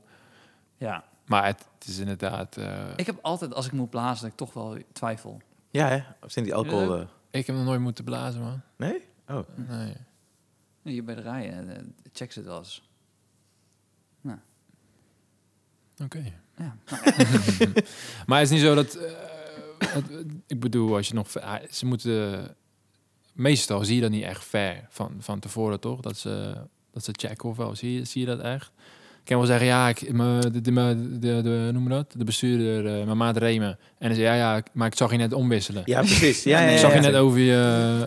Ja. 0.77 1.03
Maar 1.25 1.45
het, 1.45 1.65
het 1.79 1.87
is 1.87 1.97
inderdaad... 1.97 2.57
eh, 2.57 2.83
Ik 2.95 3.05
heb 3.05 3.19
altijd, 3.21 3.53
als 3.53 3.65
ik 3.65 3.71
moet 3.71 3.89
blazen, 3.89 4.21
dat 4.21 4.31
ik 4.31 4.37
toch 4.37 4.53
wel 4.53 4.77
twijfel. 4.93 5.41
Ja, 5.69 5.87
hè? 5.87 6.03
Of 6.21 6.31
zijn 6.31 6.45
die 6.45 6.55
alcohol... 6.55 6.95
Eh, 6.95 7.05
ik 7.31 7.47
heb 7.47 7.55
nog 7.55 7.65
nooit 7.65 7.79
moeten 7.79 8.03
blazen, 8.03 8.41
man. 8.41 8.61
Nee? 8.77 9.03
Oh. 9.29 9.39
Nee. 9.55 9.93
Hier 10.83 11.03
bij 11.03 11.15
de 11.15 11.21
rijen, 11.21 11.95
check 12.13 12.31
ze 12.31 12.39
het 12.39 12.47
wel 12.47 12.57
eens. 12.57 12.89
Oké. 16.03 16.23
Ja. 16.57 16.75
Maar 18.27 18.39
het 18.39 18.47
is 18.47 18.53
niet 18.53 18.65
zo 18.65 18.75
dat... 18.75 18.95
eh, 18.95 19.11
het- 19.87 20.25
ik 20.47 20.59
bedoel, 20.59 20.95
als 20.95 21.07
je 21.07 21.13
nog... 21.13 21.39
ah, 21.39 21.55
Ze 21.71 21.85
moeten... 21.85 22.47
Meestal 23.33 23.83
zie 23.85 23.95
je 23.95 24.01
dat 24.01 24.11
niet 24.11 24.23
echt 24.23 24.43
ver 24.45 24.85
van, 24.89 25.11
van 25.19 25.39
tevoren, 25.39 25.79
toch? 25.79 26.01
Dat 26.01 26.17
ze, 26.17 26.53
dat 26.91 27.03
ze 27.03 27.11
checken 27.15 27.49
of 27.49 27.57
wel. 27.57 27.75
Zie 27.75 27.93
je, 27.93 28.03
zie 28.05 28.21
je 28.21 28.27
dat 28.27 28.39
echt? 28.39 28.71
Ik 29.19 29.33
kan 29.33 29.37
wel 29.37 29.45
zeggen, 29.47 29.67
ja, 29.67 29.89
ik, 29.89 30.13
me, 30.13 30.39
de, 30.39 30.61
de, 30.61 30.71
de, 30.71 31.19
de, 31.19 31.41
de- 31.41 31.69
noem 31.73 31.83
maar 31.83 31.91
dat? 31.97 32.13
De 32.17 32.23
bestuurder, 32.23 32.99
eh, 32.99 33.05
mijn 33.05 33.17
maat 33.17 33.37
Remen. 33.37 33.77
En 33.99 34.07
dan 34.07 34.15
zei 34.15 34.27
ja, 34.27 34.35
ja, 34.55 34.63
maar 34.73 34.87
ik 34.87 34.95
zag 34.95 35.11
je 35.11 35.17
net 35.17 35.33
omwisselen. 35.33 35.81
Ja, 35.85 35.99
precies. 35.99 36.43
Ja, 36.43 36.51
ja, 36.59 36.65
nee, 36.65 36.67
ja, 36.69 36.73
ik 36.75 36.79
zag 36.81 36.89
je 36.93 37.01
ja. 37.01 37.07
net 37.09 37.15
over 37.15 37.39
je 37.39 37.51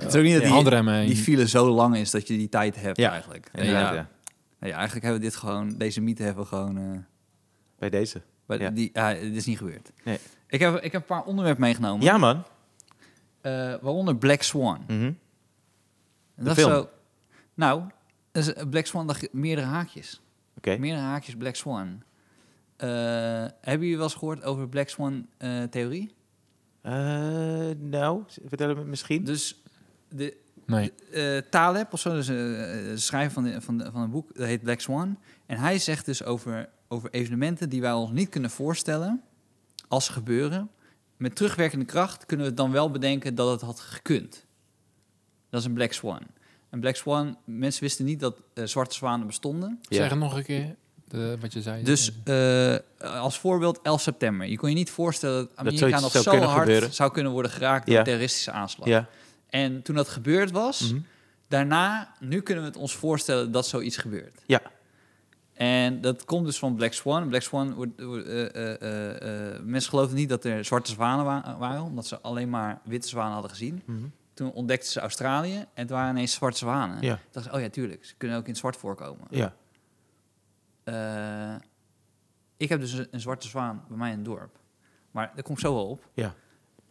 Het 0.00 0.04
is 0.08 0.14
ook 0.16 0.22
niet 0.22 0.32
dat 0.32 0.42
die, 0.42 0.52
handremmen 0.52 0.94
heen. 0.94 1.06
die 1.06 1.16
file 1.16 1.48
zo 1.48 1.70
lang 1.70 1.96
is 1.96 2.10
dat 2.10 2.28
je 2.28 2.36
die 2.36 2.48
tijd 2.48 2.80
hebt 2.80 2.96
Ja, 2.96 3.10
eigenlijk. 3.12 3.50
Ja. 3.54 3.62
ja. 3.72 4.08
Eigenlijk 4.60 4.92
hebben 5.04 5.20
we 5.22 5.26
dit 5.26 5.36
gewoon, 5.36 5.74
deze 5.78 6.00
mythe 6.00 6.22
hebben 6.22 6.42
we 6.42 6.48
gewoon... 6.48 7.04
eh, 7.80 7.90
Bij 7.90 7.90
deze. 8.00 8.22
bij 8.46 8.58
Ja. 8.58 8.70
die, 8.70 8.90
ah, 8.98 9.20
dit 9.20 9.36
is 9.36 9.46
niet 9.46 9.58
gebeurd. 9.58 9.90
Nee. 10.04 10.18
Ik, 10.46 10.60
heb, 10.60 10.74
ik 10.76 10.92
heb 10.92 11.00
een 11.00 11.06
paar 11.16 11.24
onderwerpen 11.24 11.62
meegenomen. 11.62 12.04
Ja, 12.04 12.18
man. 12.18 12.42
Eh, 13.40 13.52
waaronder 13.80 14.16
Black 14.16 14.42
Swan. 14.42 14.80
Mhm. 14.86 14.92
En 15.02 15.16
De 16.34 16.44
dat 16.44 16.56
is 16.56 16.62
film? 16.64 16.74
Zo, 16.76 16.88
nou, 17.54 17.82
dat 18.32 18.46
is, 18.46 18.64
Black 18.70 18.86
Swan, 18.86 19.06
dacht 19.06 19.32
meerdere 19.32 19.66
haakjes. 19.66 20.20
Oké. 20.56 20.76
Meerdere 20.78 21.04
haakjes 21.04 21.36
Black 21.36 21.54
Swan. 21.54 22.02
Eh, 22.76 22.88
hebben 23.60 23.80
jullie 23.80 23.94
wel 23.96 24.04
eens 24.04 24.14
gehoord 24.14 24.42
over 24.42 24.68
Black 24.68 24.88
Swan 24.88 25.26
eh, 25.38 25.62
theorie? 25.62 26.14
Eh, 26.82 26.92
nou, 27.78 28.22
vertel 28.46 28.74
me 28.74 28.84
misschien. 28.84 29.24
Dus 29.24 29.62
de, 30.08 30.36
Nee. 30.66 30.92
eh 31.12 31.38
Taleb, 31.50 31.92
of 31.92 32.00
zo, 32.00 32.12
dus, 32.14 32.28
eh, 32.28 32.34
de 32.34 32.92
schrijver 32.96 33.32
van, 33.32 33.42
de, 33.44 33.60
van, 33.60 33.78
de, 33.78 33.90
van 33.92 34.00
een 34.02 34.10
boek, 34.10 34.34
dat 34.34 34.46
heet 34.46 34.62
Black 34.62 34.80
Swan. 34.80 35.18
En 35.46 35.56
hij 35.58 35.78
zegt 35.78 36.04
dus 36.06 36.24
over, 36.24 36.68
over 36.92 37.10
evenementen 37.10 37.68
die 37.68 37.80
wij 37.80 37.92
ons 37.92 38.10
niet 38.10 38.28
kunnen 38.28 38.50
voorstellen 38.50 39.22
als 39.88 40.04
ze 40.04 40.12
gebeuren. 40.12 40.70
Met 41.16 41.36
terugwerkende 41.36 41.84
kracht 41.84 42.26
kunnen 42.26 42.46
we 42.46 42.54
dan 42.54 42.70
wel 42.72 42.90
bedenken 42.90 43.34
dat 43.34 43.50
het 43.50 43.60
had 43.60 43.80
gekund. 43.80 44.44
Dat 45.50 45.60
is 45.60 45.66
een 45.66 45.72
Black 45.74 45.92
Swan. 45.92 46.20
Een 46.70 46.80
Black 46.80 46.96
Swan, 46.96 47.36
mensen 47.44 47.82
wisten 47.82 48.04
niet 48.04 48.20
dat 48.20 48.36
eh, 48.54 48.64
zwarte 48.64 48.94
zwanen 48.94 49.26
bestonden. 49.26 49.78
Ja. 49.82 49.96
Zeg 49.96 50.10
het 50.10 50.18
nog 50.18 50.36
een 50.36 50.42
keer, 50.44 50.76
de, 51.08 51.36
wat 51.40 51.52
je 51.52 51.62
zei. 51.62 51.82
Dus 51.82 52.12
eh, 52.24 52.76
als 53.20 53.38
voorbeeld 53.38 53.80
11 53.82 54.00
september. 54.00 54.46
Je 54.46 54.56
kon 54.56 54.68
je 54.68 54.74
niet 54.74 54.90
voorstellen 54.90 55.36
dat 55.48 55.56
Amerika 55.56 56.00
nog 56.00 56.10
zou 56.10 56.24
zo 56.24 56.30
kunnen 56.30 56.48
hard 56.48 56.62
gebeuren. 56.62 56.92
zou 56.94 57.12
kunnen 57.12 57.32
worden 57.32 57.50
geraakt 57.50 57.84
door 57.84 57.92
Ja. 57.94 57.98
een 58.00 58.06
terroristische 58.06 58.50
aanslag. 58.50 58.86
Ja. 58.88 59.08
En 59.46 59.82
toen 59.82 59.94
dat 59.94 60.08
gebeurd 60.08 60.50
was, 60.50 60.80
Mhm. 60.92 61.00
daarna, 61.48 62.14
nu 62.20 62.40
kunnen 62.40 62.64
we 62.64 62.70
het 62.70 62.78
ons 62.78 62.94
voorstellen 62.94 63.52
dat 63.52 63.66
zoiets 63.66 63.96
gebeurt. 63.96 64.42
Ja. 64.46 64.62
En 65.60 66.00
dat 66.00 66.24
komt 66.24 66.44
dus 66.44 66.58
van 66.58 66.74
Black 66.74 66.92
Swan. 66.92 67.28
Black 67.28 67.42
Swan, 67.42 67.74
wordt, 67.74 67.98
eh, 68.00 69.54
eh, 69.54 69.62
mensen 69.62 69.90
geloofden 69.90 70.16
niet 70.16 70.28
dat 70.28 70.44
er 70.44 70.64
zwarte 70.64 70.90
zwanen 70.90 71.24
wa- 71.24 71.56
waren, 71.58 71.82
omdat 71.82 72.06
ze 72.06 72.20
alleen 72.20 72.50
maar 72.50 72.80
witte 72.84 73.08
zwanen 73.08 73.32
hadden 73.32 73.50
gezien. 73.50 73.82
Mhm. 73.84 73.98
Toen 74.34 74.52
ontdekten 74.52 74.90
ze 74.90 75.00
Australië 75.00 75.56
en 75.56 75.66
het 75.74 75.90
waren 75.90 76.10
ineens 76.10 76.32
zwarte 76.34 76.58
zwanen. 76.58 77.02
Ja. 77.02 77.18
Ze, 77.42 77.52
oh 77.52 77.60
ja, 77.60 77.68
tuurlijk, 77.68 78.04
ze 78.04 78.14
kunnen 78.16 78.36
ook 78.36 78.42
in 78.44 78.48
het 78.50 78.58
zwart 78.58 78.76
voorkomen. 78.76 79.26
Ja. 79.30 79.54
Ik 82.56 82.68
heb 82.68 82.80
dus 82.80 82.92
een, 82.92 83.08
een 83.10 83.20
zwarte 83.20 83.48
zwaan 83.48 83.84
bij 83.88 83.96
mij 83.96 84.10
in 84.10 84.16
het 84.16 84.24
dorp. 84.24 84.58
Maar 85.10 85.30
daar 85.34 85.42
kom 85.42 85.54
ik 85.54 85.60
zo 85.60 85.74
wel 85.74 85.86
op. 85.88 86.08
Ja. 86.14 86.34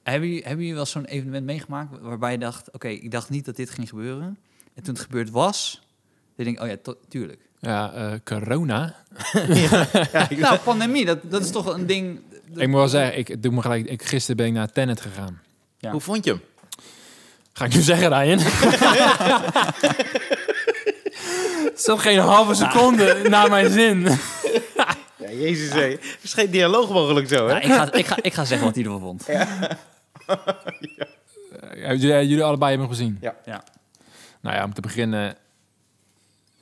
Hebben 0.04 0.28
jullie, 0.30 0.44
hebben 0.44 0.60
jullie 0.60 0.76
wel 0.76 0.86
zo'n 0.86 1.06
evenement 1.06 1.46
meegemaakt 1.46 2.00
waarbij 2.00 2.32
je 2.32 2.38
dacht, 2.38 2.72
oké, 2.72 2.88
ik 2.88 3.12
dacht 3.12 3.30
niet 3.30 3.46
dat 3.46 3.56
dit 3.56 3.70
ging 3.70 3.90
gebeuren. 3.90 4.38
En 4.74 4.84
toen 4.84 4.94
het 4.94 5.04
gebeurd 5.04 5.30
was, 5.30 5.88
dan 6.36 6.46
denk 6.46 6.58
ik, 6.58 6.64
oh 6.64 6.70
ja, 6.70 6.94
tuurlijk. 7.08 7.49
Ja, 7.60 7.94
eh, 7.94 8.12
corona. 8.24 8.96
nou, 10.38 10.58
pandemie, 10.58 11.06
dat, 11.06 11.20
dat 11.24 11.42
is 11.42 11.52
toch 11.52 11.74
een 11.74 11.86
ding. 11.86 12.20
Ik 12.56 12.68
moet 12.68 12.78
wel 12.78 12.88
zeggen, 12.88 13.18
ik 13.18 13.44
doe 13.44 13.52
me 13.52 13.62
gelijk. 13.62 13.86
Ik, 13.86 14.04
gisteren 14.04 14.36
ben 14.38 14.46
ik 14.46 14.54
naar 14.54 14.72
Tenet 14.72 15.02
gegaan. 15.02 15.42
Ja. 15.78 15.92
Hoe 15.92 16.02
vond 16.02 16.24
je 16.26 16.32
hem? 16.32 16.42
Ga 17.54 17.66
ik 17.66 17.74
nu 17.74 17.82
zeggen, 17.82 18.08
Ryan? 18.08 18.40
Zo 21.76 21.98
geen 21.98 22.20
halve 22.20 22.54
seconde 22.54 23.22
na 23.30 23.48
mijn 23.48 23.72
zin. 23.72 24.08
Ja, 25.18 25.32
jezus, 25.32 25.70
hé. 25.70 25.88
Er 25.88 26.18
is 26.22 26.34
geen 26.34 26.50
dialoog 26.50 26.90
mogelijk 26.90 27.28
zo, 27.28 27.48
hè? 27.48 27.54
Nou, 27.54 27.66
ik, 27.66 27.72
ga, 27.72 27.94
ik, 27.94 28.06
ga, 28.06 28.18
ik 28.22 28.34
ga 28.34 28.46
zeggen 28.46 28.68
wat 28.68 28.76
hij 28.76 28.84
ervan 28.84 29.00
vond. 29.00 29.26
Ja, 31.76 31.94
jullie, 31.94 32.28
jullie 32.28 32.44
allebei 32.44 32.70
hebben 32.70 32.88
hem 32.88 32.98
gezien. 32.98 33.18
Ja. 33.22 33.36
Ja. 33.46 33.64
Nou 34.42 34.56
ja, 34.56 34.64
om 34.64 34.74
te 34.74 34.82
beginnen. 34.82 35.38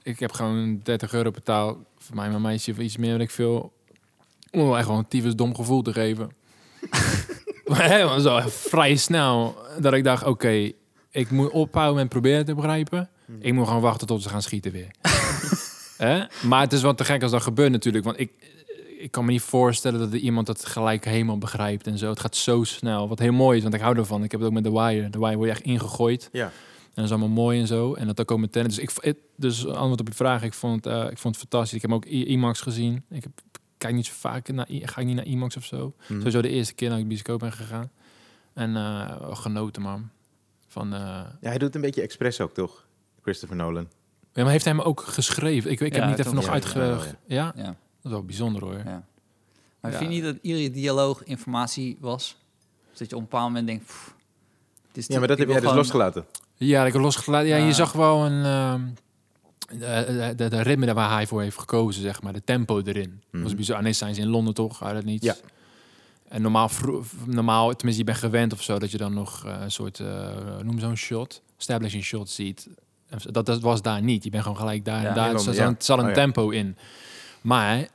Ik 0.07 0.19
heb 0.19 0.31
gewoon 0.31 0.79
30 0.83 1.13
euro 1.13 1.31
betaald. 1.31 1.77
Voor 1.97 2.15
mij 2.15 2.29
mijn 2.29 2.41
meisje 2.41 2.71
of 2.71 2.77
iets 2.77 2.97
meer, 2.97 3.11
weet 3.11 3.21
ik 3.21 3.31
veel. 3.31 3.73
Om 4.51 4.75
echt 4.75 4.85
gewoon 4.85 4.99
een 4.99 5.07
tyfus 5.07 5.35
dom 5.35 5.55
gevoel 5.55 5.81
te 5.81 5.93
geven. 5.93 6.29
maar 7.65 7.89
helemaal 7.89 8.19
zo 8.19 8.39
vrij 8.45 8.95
snel. 8.95 9.57
Dat 9.79 9.93
ik 9.93 10.03
dacht, 10.03 10.25
oké, 10.25 10.71
ik 11.11 11.31
moet 11.31 11.49
ophouden 11.49 12.01
en 12.01 12.07
proberen 12.07 12.45
te 12.45 12.55
begrijpen. 12.55 13.09
Ik 13.39 13.53
moet 13.53 13.67
gewoon 13.67 13.81
wachten 13.81 14.07
tot 14.07 14.23
ze 14.23 14.29
gaan 14.29 14.41
schieten 14.41 14.71
weer. 14.71 14.91
Hè? 15.97 16.23
Maar 16.41 16.61
het 16.61 16.73
is 16.73 16.81
wel 16.81 16.95
te 16.95 17.05
gek 17.05 17.21
als 17.21 17.31
dat 17.31 17.41
gebeurt 17.41 17.71
natuurlijk. 17.71 18.05
Want 18.05 18.19
ik, 18.19 18.31
ik 18.97 19.11
kan 19.11 19.25
me 19.25 19.31
niet 19.31 19.41
voorstellen 19.41 19.99
dat 19.99 20.13
er 20.13 20.19
iemand 20.19 20.47
dat 20.47 20.65
gelijk 20.65 21.05
helemaal 21.05 21.37
begrijpt 21.37 21.87
en 21.87 21.97
zo. 21.97 22.09
Het 22.09 22.19
gaat 22.19 22.35
zo 22.35 22.63
snel. 22.63 23.07
Wat 23.07 23.19
heel 23.19 23.33
mooi 23.33 23.57
is, 23.57 23.63
want 23.63 23.75
ik 23.75 23.81
hou 23.81 23.97
ervan. 23.97 24.23
Ik 24.23 24.31
heb 24.31 24.39
het 24.39 24.49
ook 24.49 24.55
met 24.55 24.63
The 24.63 24.79
Wire. 24.79 25.09
The 25.09 25.19
Wire 25.19 25.35
word 25.35 25.47
je 25.47 25.55
echt 25.55 25.63
ingegooid. 25.63 26.29
Ja. 26.31 26.51
En 26.97 27.03
dat 27.03 27.11
is 27.11 27.11
allemaal 27.11 27.43
mooi 27.43 27.59
en 27.59 27.67
zo. 27.67 27.93
En 27.93 28.07
dat 28.07 28.31
ook 28.31 28.39
met 28.39 28.51
tennis. 28.51 28.75
Dus, 28.75 28.83
ik, 28.83 29.03
het- 29.03 29.17
dus 29.35 29.65
antwoord 29.67 29.99
op 29.99 30.07
je 30.07 30.13
vraag. 30.13 30.43
Ik 30.43 30.53
vond, 30.53 30.85
het, 30.85 30.93
eh, 30.93 31.11
ik 31.11 31.17
vond 31.17 31.35
het 31.35 31.47
fantastisch. 31.47 31.73
Ik 31.73 31.81
heb 31.81 31.91
ook 31.91 32.05
IMAX 32.05 32.61
gezien. 32.61 33.03
Ik 33.09 33.23
heb, 33.23 33.31
kijk 33.77 33.93
niet 33.93 34.05
zo 34.05 34.13
vaak 34.15 34.47
naar 34.47 34.67
ga 34.69 35.01
ik 35.01 35.07
niet 35.07 35.15
naar 35.15 35.25
IMAX 35.25 35.57
of 35.57 35.65
zo. 35.65 35.93
Mhm. 36.01 36.17
Sowieso 36.17 36.41
de 36.41 36.49
eerste 36.49 36.73
keer 36.73 36.87
dat 36.89 36.97
ik 36.97 37.03
de 37.03 37.09
bioscoop 37.09 37.39
ben 37.39 37.51
gegaan. 37.51 37.91
En 38.53 38.75
eh, 38.75 39.35
genoten, 39.35 39.81
man. 39.81 40.09
Van, 40.67 40.93
eh, 40.93 40.99
Ja, 41.41 41.49
hij 41.49 41.57
doet 41.57 41.75
een 41.75 41.81
beetje 41.81 42.01
expres 42.01 42.41
ook, 42.41 42.53
toch? 42.53 42.85
Christopher 43.21 43.55
Nolan. 43.57 43.87
ja, 44.33 44.43
maar 44.43 44.51
heeft 44.51 44.65
hij 44.65 44.73
hem 44.73 44.81
ook 44.83 45.01
geschreven? 45.01 45.71
Ik, 45.71 45.79
ik 45.79 45.93
Ja, 45.95 45.99
heb 45.99 46.09
niet 46.09 46.19
even 46.19 46.35
nog 46.35 46.47
uitge... 46.47 46.79
ja, 46.79 46.85
Ja, 46.85 47.03
ja. 47.27 47.53
Ja. 47.55 47.63
Dat 47.65 47.75
is 48.03 48.11
wel 48.11 48.23
bijzonder 48.23 48.61
hoor. 48.63 48.77
Ja. 48.77 49.05
Maar 49.79 49.91
Ja. 49.91 49.97
vind 49.97 50.09
je 50.13 50.15
niet 50.21 50.25
dat 50.33 50.37
iedere 50.41 50.71
dialoog 50.71 51.23
informatie 51.23 51.97
was? 51.99 52.37
Dus 52.89 52.97
dat 52.99 53.09
je 53.09 53.15
op 53.15 53.21
een 53.21 53.27
bepaald 53.29 53.47
moment 53.47 53.67
denkt... 53.67 53.85
pff, 53.85 54.15
het 54.87 54.97
is 54.97 55.07
Ja, 55.07 55.19
maar 55.19 55.27
dat 55.27 55.37
heb 55.37 55.47
jij 55.49 55.59
dus 55.59 55.73
losgelaten. 55.73 56.25
Ja, 56.57 56.85
ik 56.85 56.93
losgelaten. 56.93 57.47
Ja, 57.47 57.55
je 57.55 57.73
zag 57.73 57.91
wel 57.91 58.25
een... 58.25 58.45
ehm, 58.45 58.81
de, 59.79 60.33
de, 60.35 60.49
de 60.49 60.61
ritme 60.61 60.93
waar 60.93 61.11
hij 61.11 61.27
voor 61.27 61.41
heeft 61.41 61.57
gekozen, 61.59 62.01
zeg 62.01 62.21
maar. 62.21 62.33
De 62.33 62.43
tempo 62.43 62.81
erin. 62.85 63.21
Mhm. 63.31 63.43
was 63.43 63.55
bizar. 63.55 63.93
Zijn 63.93 64.15
ze 64.15 64.21
in 64.21 64.27
Londen 64.27 64.53
toch? 64.53 64.83
Uit 64.83 64.95
het 64.95 65.05
niets. 65.05 65.25
Ja. 65.25 65.35
En 66.29 66.41
normaal, 66.41 66.69
normaal, 67.25 67.67
tenminste, 67.75 68.01
je 68.03 68.03
bent 68.11 68.17
gewend 68.23 68.53
of 68.53 68.61
zo, 68.63 68.79
dat 68.79 68.91
je 68.91 68.97
dan 68.97 69.13
nog 69.13 69.45
eh, 69.45 69.55
een 69.61 69.71
soort, 69.71 69.99
eh, 69.99 70.27
noem 70.63 70.79
zo'n 70.79 70.95
shot, 70.95 71.41
establishing 71.57 72.03
shot 72.03 72.29
ziet. 72.29 72.67
Dat, 73.31 73.45
dat 73.45 73.59
was 73.61 73.81
daar 73.81 74.01
niet. 74.01 74.23
Je 74.23 74.29
bent 74.29 74.43
gewoon 74.43 74.57
gelijk 74.57 74.85
daar 74.85 75.01
Ja, 75.01 75.07
en 75.07 75.13
daar. 75.15 75.33
Er 75.33 75.39
zat, 75.39 75.55
ja. 75.55 75.67
een- 75.67 75.75
zat 75.79 75.99
een 75.99 76.07
Oh, 76.07 76.13
tempo 76.13 76.49
in. 76.49 76.77
Maar 77.41 77.87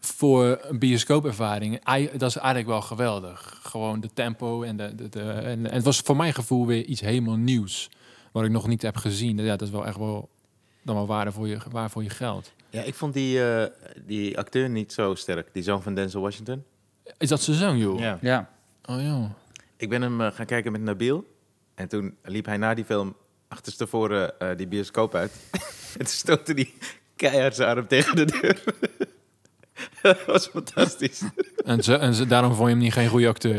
voor 0.00 0.58
een 0.62 0.78
bioscoopervaring, 0.78 1.84
dat 2.12 2.28
is 2.28 2.36
eigenlijk 2.36 2.66
wel 2.66 2.82
geweldig. 2.82 3.60
Gewoon 3.62 4.00
de 4.00 4.10
tempo 4.14 4.62
en, 4.62 4.76
de, 4.76 4.94
de, 4.94 5.08
de, 5.08 5.20
en, 5.20 5.66
en 5.66 5.74
het 5.74 5.84
was 5.84 6.00
voor 6.00 6.16
mijn 6.16 6.34
gevoel 6.34 6.66
weer 6.66 6.84
iets 6.84 7.00
helemaal 7.00 7.36
nieuws. 7.36 7.90
Wat 8.32 8.44
ik 8.44 8.50
nog 8.50 8.66
niet 8.66 8.82
heb 8.82 8.96
gezien. 8.96 9.38
Ja, 9.38 9.56
dat 9.56 9.62
is 9.62 9.70
wel 9.70 9.86
echt 9.86 9.96
wel 9.96 10.28
dan 10.82 10.94
wel 10.94 11.06
waarde 11.06 11.32
voor 11.32 11.48
je, 11.48 11.58
waar 11.70 11.90
voor 11.90 12.02
je 12.02 12.10
geld. 12.10 12.52
Ja, 12.70 12.82
ik 12.82 12.94
vond 12.94 13.14
die, 13.14 13.44
eh, 13.44 13.70
die 14.06 14.38
acteur 14.38 14.68
niet 14.68 14.92
zo 14.92 15.14
sterk. 15.14 15.48
Die 15.52 15.62
zoon 15.62 15.82
van 15.82 15.94
Denzel 15.94 16.20
Washington. 16.20 16.64
Is 17.18 17.28
dat 17.28 17.40
zijn 17.40 17.56
zoon, 17.56 17.78
joh? 17.78 17.98
Ja. 17.98 18.18
Ja. 18.20 18.50
Oh, 18.84 19.02
joh. 19.02 19.30
Ik 19.76 19.88
ben 19.88 20.02
hem 20.02 20.20
eh, 20.20 20.32
gaan 20.32 20.46
kijken 20.46 20.72
met 20.72 20.80
Nabil. 20.80 21.36
En 21.74 21.88
toen 21.88 22.16
liep 22.22 22.46
hij 22.46 22.56
na 22.56 22.74
die 22.74 22.84
film 22.84 23.16
achterstevoren 23.48 24.38
eh 24.38 24.56
die 24.56 24.66
bioscoop 24.66 25.14
uit. 25.14 25.32
en 25.98 26.04
toen 26.04 26.06
stootte 26.06 26.52
hij 26.52 26.72
keihard 27.16 27.54
zijn 27.54 27.68
arm 27.68 27.86
tegen 27.86 28.16
de 28.16 28.24
deur. 28.24 28.62
dat 30.16 30.24
was 30.26 30.46
fantastisch. 30.46 31.22
En, 31.64 31.82
ze, 31.82 31.94
en 31.94 32.14
ze, 32.14 32.26
daarom 32.26 32.54
vond 32.54 32.68
je 32.68 32.74
hem 32.74 32.82
niet 32.82 32.92
geen 32.92 33.08
goede 33.08 33.28
acteur. 33.28 33.56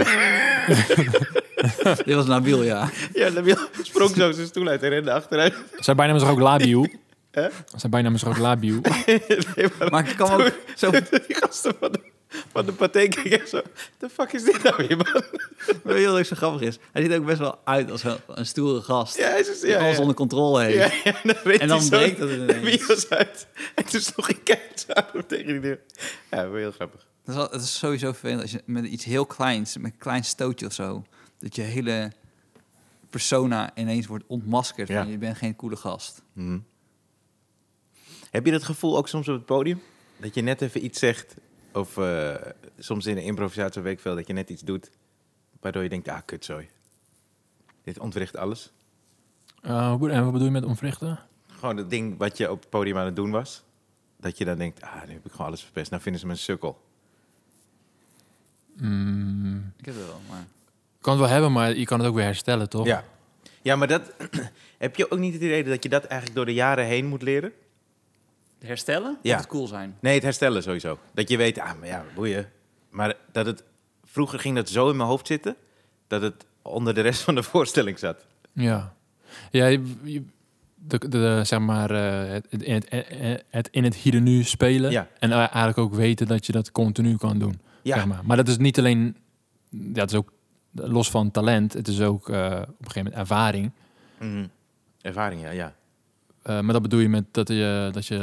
Dit 2.05 2.15
was 2.15 2.25
Nabil, 2.25 2.63
ja. 2.63 2.89
Ja, 3.13 3.29
Nabil 3.29 3.57
sprong 3.81 4.15
zo 4.15 4.31
zijn 4.31 4.47
stoel 4.47 4.67
uit 4.67 4.83
en 4.83 4.89
rende 4.89 5.11
achteruit. 5.11 5.53
Zijn 5.79 5.95
bijnaam 5.95 6.15
is 6.15 6.23
ook 6.23 6.39
Labiu? 6.39 6.99
Hè? 7.31 7.47
Zijn 7.75 7.91
bijnaam 7.91 8.13
is 8.13 8.25
ook 8.25 8.37
Labiu? 8.37 8.81
nee, 9.05 9.67
maar 9.79 9.89
Maar 9.89 10.09
ik 10.09 10.15
kan 10.15 10.31
ook 10.31 10.51
zo... 10.75 10.91
die 11.27 11.35
gasten 11.35 11.73
van 11.79 11.91
de, 11.91 11.99
van 12.29 12.65
de 12.65 12.73
paté 12.73 13.07
keken 13.07 13.47
zo... 13.47 13.61
The 13.97 14.09
fuck 14.09 14.31
is 14.33 14.43
dit 14.43 14.63
nou 14.63 14.75
weer, 14.87 14.97
man? 14.97 15.23
Wat 15.83 15.95
heel 15.95 16.13
leuk 16.13 16.25
zo 16.25 16.35
grappig 16.35 16.61
is. 16.61 16.77
Hij 16.91 17.01
ziet 17.03 17.11
ook 17.11 17.25
best 17.25 17.39
wel 17.39 17.59
uit 17.63 17.91
als 17.91 18.03
een, 18.03 18.17
een 18.27 18.45
stoere 18.45 18.81
gast. 18.81 19.17
Ja, 19.17 19.29
hij 19.29 19.39
is... 19.39 19.59
die 19.59 19.69
Ja, 19.69 19.79
alles 19.79 19.95
ja. 19.95 19.99
onder 20.01 20.15
controle 20.15 20.61
heeft. 20.63 20.77
Ja, 21.03 21.11
ja, 21.11 21.15
en 21.21 21.27
dan, 21.27 21.35
reed 21.43 21.59
En 21.59 21.67
dan 21.67 21.89
breekt 21.89 22.19
het 22.19 22.29
de 22.29 22.59
ineens. 22.59 22.85
bios 22.87 23.09
uit. 23.09 23.47
En 23.75 23.85
toen 23.85 24.01
sloeg 24.01 24.29
ik 24.29 24.43
keihard 24.43 24.85
arm 24.93 25.27
tegen 25.27 25.45
die 25.47 25.59
deur. 25.59 25.79
Ja, 26.31 26.51
heel 26.51 26.71
grappig. 26.71 27.07
Dat 27.23 27.35
is, 27.35 27.35
wel- 27.35 27.49
het 27.51 27.61
is 27.61 27.77
sowieso 27.77 28.11
vervelend 28.11 28.41
als 28.41 28.51
je 28.51 28.61
met 28.65 28.85
iets 28.85 29.05
heel 29.05 29.25
kleins, 29.25 29.77
met 29.77 29.91
een 29.91 29.97
klein 29.97 30.23
stootje 30.23 30.65
of 30.65 30.73
zo, 30.73 31.05
dat 31.39 31.55
je 31.55 31.61
hele 31.61 32.11
persona 33.09 33.71
ineens 33.75 34.07
wordt 34.07 34.23
ontmaskerd. 34.27 34.87
Ja. 34.87 35.01
Van, 35.01 35.11
je 35.11 35.17
bent 35.17 35.37
geen 35.37 35.55
coole 35.55 35.75
gast. 35.75 36.21
Mhm. 36.33 36.59
Heb 38.31 38.45
je 38.45 38.51
dat 38.51 38.63
gevoel 38.63 38.97
ook 38.97 39.07
soms 39.07 39.27
op 39.27 39.33
het 39.35 39.45
podium? 39.45 39.81
Dat 40.17 40.35
je 40.35 40.41
net 40.41 40.61
even 40.61 40.83
iets 40.83 40.99
zegt, 40.99 41.35
of 41.73 41.97
eh, 41.97 42.35
soms 42.77 43.05
in 43.05 43.17
een 43.17 43.23
improvisatie 43.23 43.81
weet 43.81 43.93
ik 43.93 43.99
veel, 43.99 44.15
dat 44.15 44.27
je 44.27 44.33
net 44.33 44.49
iets 44.49 44.61
doet, 44.61 44.89
waardoor 45.59 45.83
je 45.83 45.89
denkt, 45.89 46.07
ah, 46.07 46.19
kutzooi. 46.25 46.69
Dit 47.83 47.99
ontwricht 47.99 48.37
alles. 48.37 48.71
Eh, 49.61 49.93
hoe- 49.93 50.09
en 50.11 50.23
wat 50.23 50.31
bedoel 50.31 50.47
je 50.47 50.53
met 50.53 50.65
onwrichten? 50.65 51.19
Gewoon 51.47 51.77
het 51.77 51.89
ding 51.89 52.17
wat 52.17 52.37
je 52.37 52.51
op 52.51 52.59
het 52.59 52.69
podium 52.69 52.97
aan 52.97 53.05
het 53.05 53.15
doen 53.15 53.31
was. 53.31 53.63
Dat 54.17 54.37
je 54.37 54.45
dan 54.45 54.57
denkt, 54.57 54.81
ah, 54.81 55.03
nu 55.07 55.13
heb 55.13 55.25
ik 55.25 55.31
gewoon 55.31 55.47
alles 55.47 55.63
verpest. 55.63 55.89
Nou 55.91 56.01
vinden 56.01 56.21
ze 56.21 56.27
me 56.27 56.33
een 56.33 56.37
sukkel. 56.39 56.81
Mm, 58.75 59.73
Ik 59.77 59.85
heb 59.85 59.95
het 59.95 60.05
wel, 60.05 60.21
maar... 60.29 60.39
ik 60.97 61.01
kan 61.01 61.13
het 61.13 61.21
wel 61.21 61.31
hebben, 61.31 61.51
maar 61.51 61.75
je 61.75 61.85
kan 61.85 61.99
het 61.99 62.07
ook 62.07 62.15
weer 62.15 62.23
herstellen, 62.23 62.69
toch? 62.69 62.85
Ja. 62.85 63.03
Ja, 63.61 63.75
maar 63.75 63.87
dat... 63.87 64.13
heb 64.77 64.95
je 64.95 65.11
ook 65.11 65.19
niet 65.19 65.33
het 65.33 65.41
idee 65.41 65.63
dat 65.63 65.83
je 65.83 65.89
dat 65.89 66.03
eigenlijk 66.03 66.35
door 66.35 66.45
de 66.45 66.53
jaren 66.53 66.85
heen 66.85 67.05
moet 67.05 67.21
leren? 67.21 67.51
Herstellen? 68.59 69.17
Ja. 69.21 69.37
Het 69.37 69.47
cool 69.47 69.67
zijn. 69.67 69.95
Nee, 69.99 70.13
het 70.13 70.23
herstellen 70.23 70.63
sowieso. 70.63 70.99
Dat 71.13 71.29
je 71.29 71.37
weet, 71.37 71.59
ah, 71.59 71.79
maar 71.79 71.87
ja, 71.87 72.05
boeien. 72.15 72.49
Maar 72.89 73.15
dat 73.31 73.45
het... 73.45 73.63
Vroeger 74.03 74.39
ging 74.39 74.55
dat 74.55 74.69
zo 74.69 74.89
in 74.89 74.95
mijn 74.95 75.09
hoofd 75.09 75.27
zitten, 75.27 75.55
dat 76.07 76.21
het 76.21 76.45
onder 76.61 76.93
de 76.93 77.01
rest 77.01 77.21
van 77.21 77.35
de 77.35 77.43
voorstelling 77.43 77.99
zat. 77.99 78.25
Ja, 78.53 78.93
ja 79.51 79.65
je- 79.65 79.95
je- 80.03 80.23
de, 80.75 80.97
de, 80.97 81.07
de- 81.07 81.41
zeg 81.43 81.59
maar, 81.59 81.91
eh, 81.91 82.29
het, 82.31 82.45
in 82.63 82.73
het, 82.73 82.87
eh, 82.87 83.35
het 83.49 83.67
in 83.71 83.83
het 83.83 83.95
hier 83.95 84.13
en 84.15 84.23
nu 84.23 84.43
spelen. 84.43 84.91
Ja. 84.91 85.07
En 85.19 85.31
eh, 85.31 85.37
eigenlijk 85.37 85.77
ook 85.77 85.93
weten 85.93 86.27
dat 86.27 86.45
je 86.45 86.51
dat 86.51 86.71
continu 86.71 87.15
kan 87.17 87.39
doen. 87.39 87.59
Ja, 87.81 87.95
Zeg 87.95 88.05
maar. 88.05 88.21
maar 88.25 88.37
dat 88.37 88.47
is 88.47 88.57
niet 88.57 88.77
alleen, 88.77 89.15
ja, 89.69 90.01
het 90.01 90.11
is 90.11 90.17
ook 90.17 90.31
los 90.73 91.11
van 91.11 91.31
talent, 91.31 91.73
het 91.73 91.87
is 91.87 92.01
ook 92.01 92.29
eh, 92.29 92.35
op 92.45 92.51
een 92.51 92.67
gegeven 92.77 92.93
moment 93.03 93.15
ervaring. 93.15 93.71
Mhm. 94.19 94.45
ervaring, 95.01 95.41
ja, 95.41 95.49
ja. 95.49 95.73
Eh, 96.49 96.59
maar 96.59 96.73
dat 96.73 96.81
bedoel 96.81 96.99
je 96.99 97.09
met 97.09 97.33
dat 97.33 97.47
je, 97.47 97.89
dat 97.91 98.05
je 98.07 98.17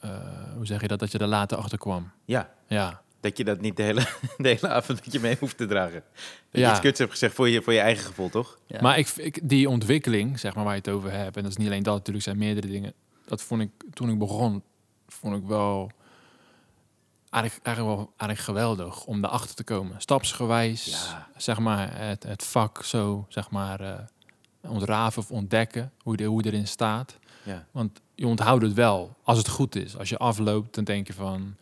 eh, 0.00 0.10
hoe 0.54 0.66
zeg 0.66 0.80
je 0.80 0.88
dat, 0.88 0.98
dat 0.98 1.12
je 1.12 1.18
er 1.18 1.26
later 1.26 1.58
achter 1.58 1.78
kwam. 1.78 2.10
Ja, 2.24 2.50
Ja, 2.66 3.02
dat 3.20 3.36
je 3.36 3.44
dat 3.44 3.60
niet 3.60 3.76
de 3.76 3.82
hele, 3.82 4.00
de 4.36 4.48
hele 4.48 4.68
avond 4.68 5.04
dat 5.04 5.12
je 5.12 5.20
mee 5.20 5.36
hoeft 5.40 5.56
te 5.56 5.66
dragen. 5.66 6.02
Dat 6.14 6.20
je 6.50 6.58
Ja. 6.60 6.70
iets 6.70 6.80
kuts 6.80 6.98
hebt 6.98 7.10
gezegd 7.10 7.34
voor 7.34 7.48
je, 7.48 7.62
voor 7.62 7.72
je 7.72 7.78
eigen 7.80 8.04
gevoel, 8.04 8.28
toch? 8.28 8.58
Ja. 8.66 8.80
maar 8.82 8.98
ik, 8.98 9.08
ik, 9.08 9.48
die 9.48 9.68
ontwikkeling, 9.68 10.38
zeg 10.40 10.54
maar, 10.54 10.64
waar 10.64 10.72
je 10.72 10.78
het 10.78 10.88
over 10.88 11.12
hebt, 11.12 11.36
en 11.36 11.42
dat 11.42 11.50
is 11.50 11.56
niet 11.56 11.66
alleen 11.66 11.82
dat, 11.82 11.94
natuurlijk 11.94 12.24
zijn 12.24 12.38
meerdere 12.38 12.66
dingen. 12.66 12.92
Dat 13.26 13.42
vond 13.42 13.62
ik, 13.62 13.70
toen 13.92 14.10
ik 14.10 14.18
begon, 14.18 14.62
vond 15.08 15.36
ik 15.36 15.42
wel 15.46 15.90
eigenlijk, 17.30 17.66
eigenlijk 17.66 17.96
wel 17.96 18.12
eigenlijk 18.16 18.40
geweldig 18.40 19.04
om 19.04 19.20
daarachter 19.20 19.54
te 19.54 19.64
komen. 19.64 20.00
Stapsgewijs, 20.00 20.84
Ja. 20.84 21.28
zeg 21.36 21.58
maar, 21.58 21.98
het, 21.98 22.22
het 22.22 22.44
vak 22.44 22.84
zo, 22.84 23.26
zeg 23.28 23.50
maar, 23.50 23.80
eh 23.80 23.98
ontraven 24.60 25.22
of 25.22 25.30
ontdekken, 25.30 25.92
hoe, 26.02 26.16
de, 26.16 26.24
hoe 26.24 26.44
erin 26.44 26.66
staat. 26.66 27.18
Ja. 27.44 27.66
Want 27.70 28.00
je 28.14 28.26
onthoudt 28.26 28.62
het 28.62 28.72
wel, 28.74 29.16
als 29.22 29.38
het 29.38 29.48
goed 29.48 29.76
is. 29.76 29.96
Als 29.96 30.08
je 30.08 30.18
afloopt, 30.18 30.74
dan 30.74 30.84
denk 30.84 31.06
je 31.06 31.12
van... 31.12 31.56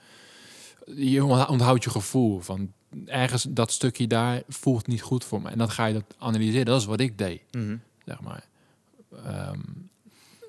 Je 0.96 1.24
onthoudt 1.48 1.84
je 1.84 1.90
gevoel 1.90 2.40
van... 2.40 2.72
Ergens 3.06 3.46
dat 3.50 3.70
stukje 3.72 4.06
daar 4.06 4.42
voelt 4.48 4.86
niet 4.86 5.02
goed 5.02 5.24
voor 5.24 5.42
me. 5.42 5.48
En 5.50 5.58
dan 5.58 5.70
ga 5.70 5.86
je 5.86 5.94
dat 5.94 6.14
analyseren. 6.18 6.64
Dat 6.66 6.80
is 6.80 6.86
wat 6.86 7.00
ik 7.00 7.18
deed, 7.18 7.42
Mhm. 7.50 7.76
zeg 8.04 8.20
maar. 8.20 8.44
Ehm, 9.24 9.60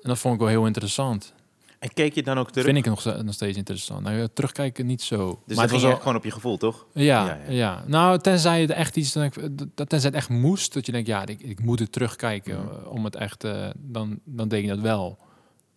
en 0.02 0.08
dat 0.08 0.18
vond 0.18 0.34
ik 0.34 0.40
wel 0.40 0.48
heel 0.48 0.66
interessant. 0.66 1.32
En 1.78 1.92
keek 1.92 2.14
je 2.14 2.22
dan 2.22 2.38
ook 2.38 2.50
terug? 2.50 2.64
Vind 2.64 2.76
ik 2.78 2.84
nog, 2.84 3.22
nog 3.22 3.34
steeds 3.34 3.56
interessant. 3.56 4.02
Nou, 4.02 4.28
terugkijken 4.32 4.86
niet 4.86 5.02
zo. 5.02 5.42
dus 5.46 5.56
maar 5.56 5.64
het 5.64 5.72
was 5.74 5.82
wel... 5.82 5.96
gewoon 5.96 6.16
op 6.16 6.24
je 6.24 6.30
gevoel, 6.30 6.56
toch? 6.56 6.86
Ja, 6.92 7.26
Ja, 7.26 7.38
ja, 7.46 7.50
ja. 7.50 7.84
Nou, 7.86 8.18
tenzij 8.18 8.60
het 8.60 8.70
echt 8.70 8.96
iets, 8.96 9.16
ik, 9.16 9.34
tenzij 9.74 9.98
het 10.08 10.14
echt 10.14 10.28
moest, 10.28 10.74
dat 10.74 10.86
je 10.86 10.92
denkt, 10.92 11.08
ja, 11.08 11.26
ik, 11.26 11.40
ik 11.40 11.60
moet 11.60 11.78
het 11.78 11.92
terugkijken 11.92 12.64
Mhm. 12.64 12.68
eh, 12.74 12.90
om 12.92 13.04
het 13.04 13.16
echt, 13.16 13.44
eh, 13.44 13.68
dan, 13.76 14.20
dan 14.24 14.48
deed 14.48 14.62
ik 14.62 14.68
dat 14.68 14.80
wel. 14.80 15.18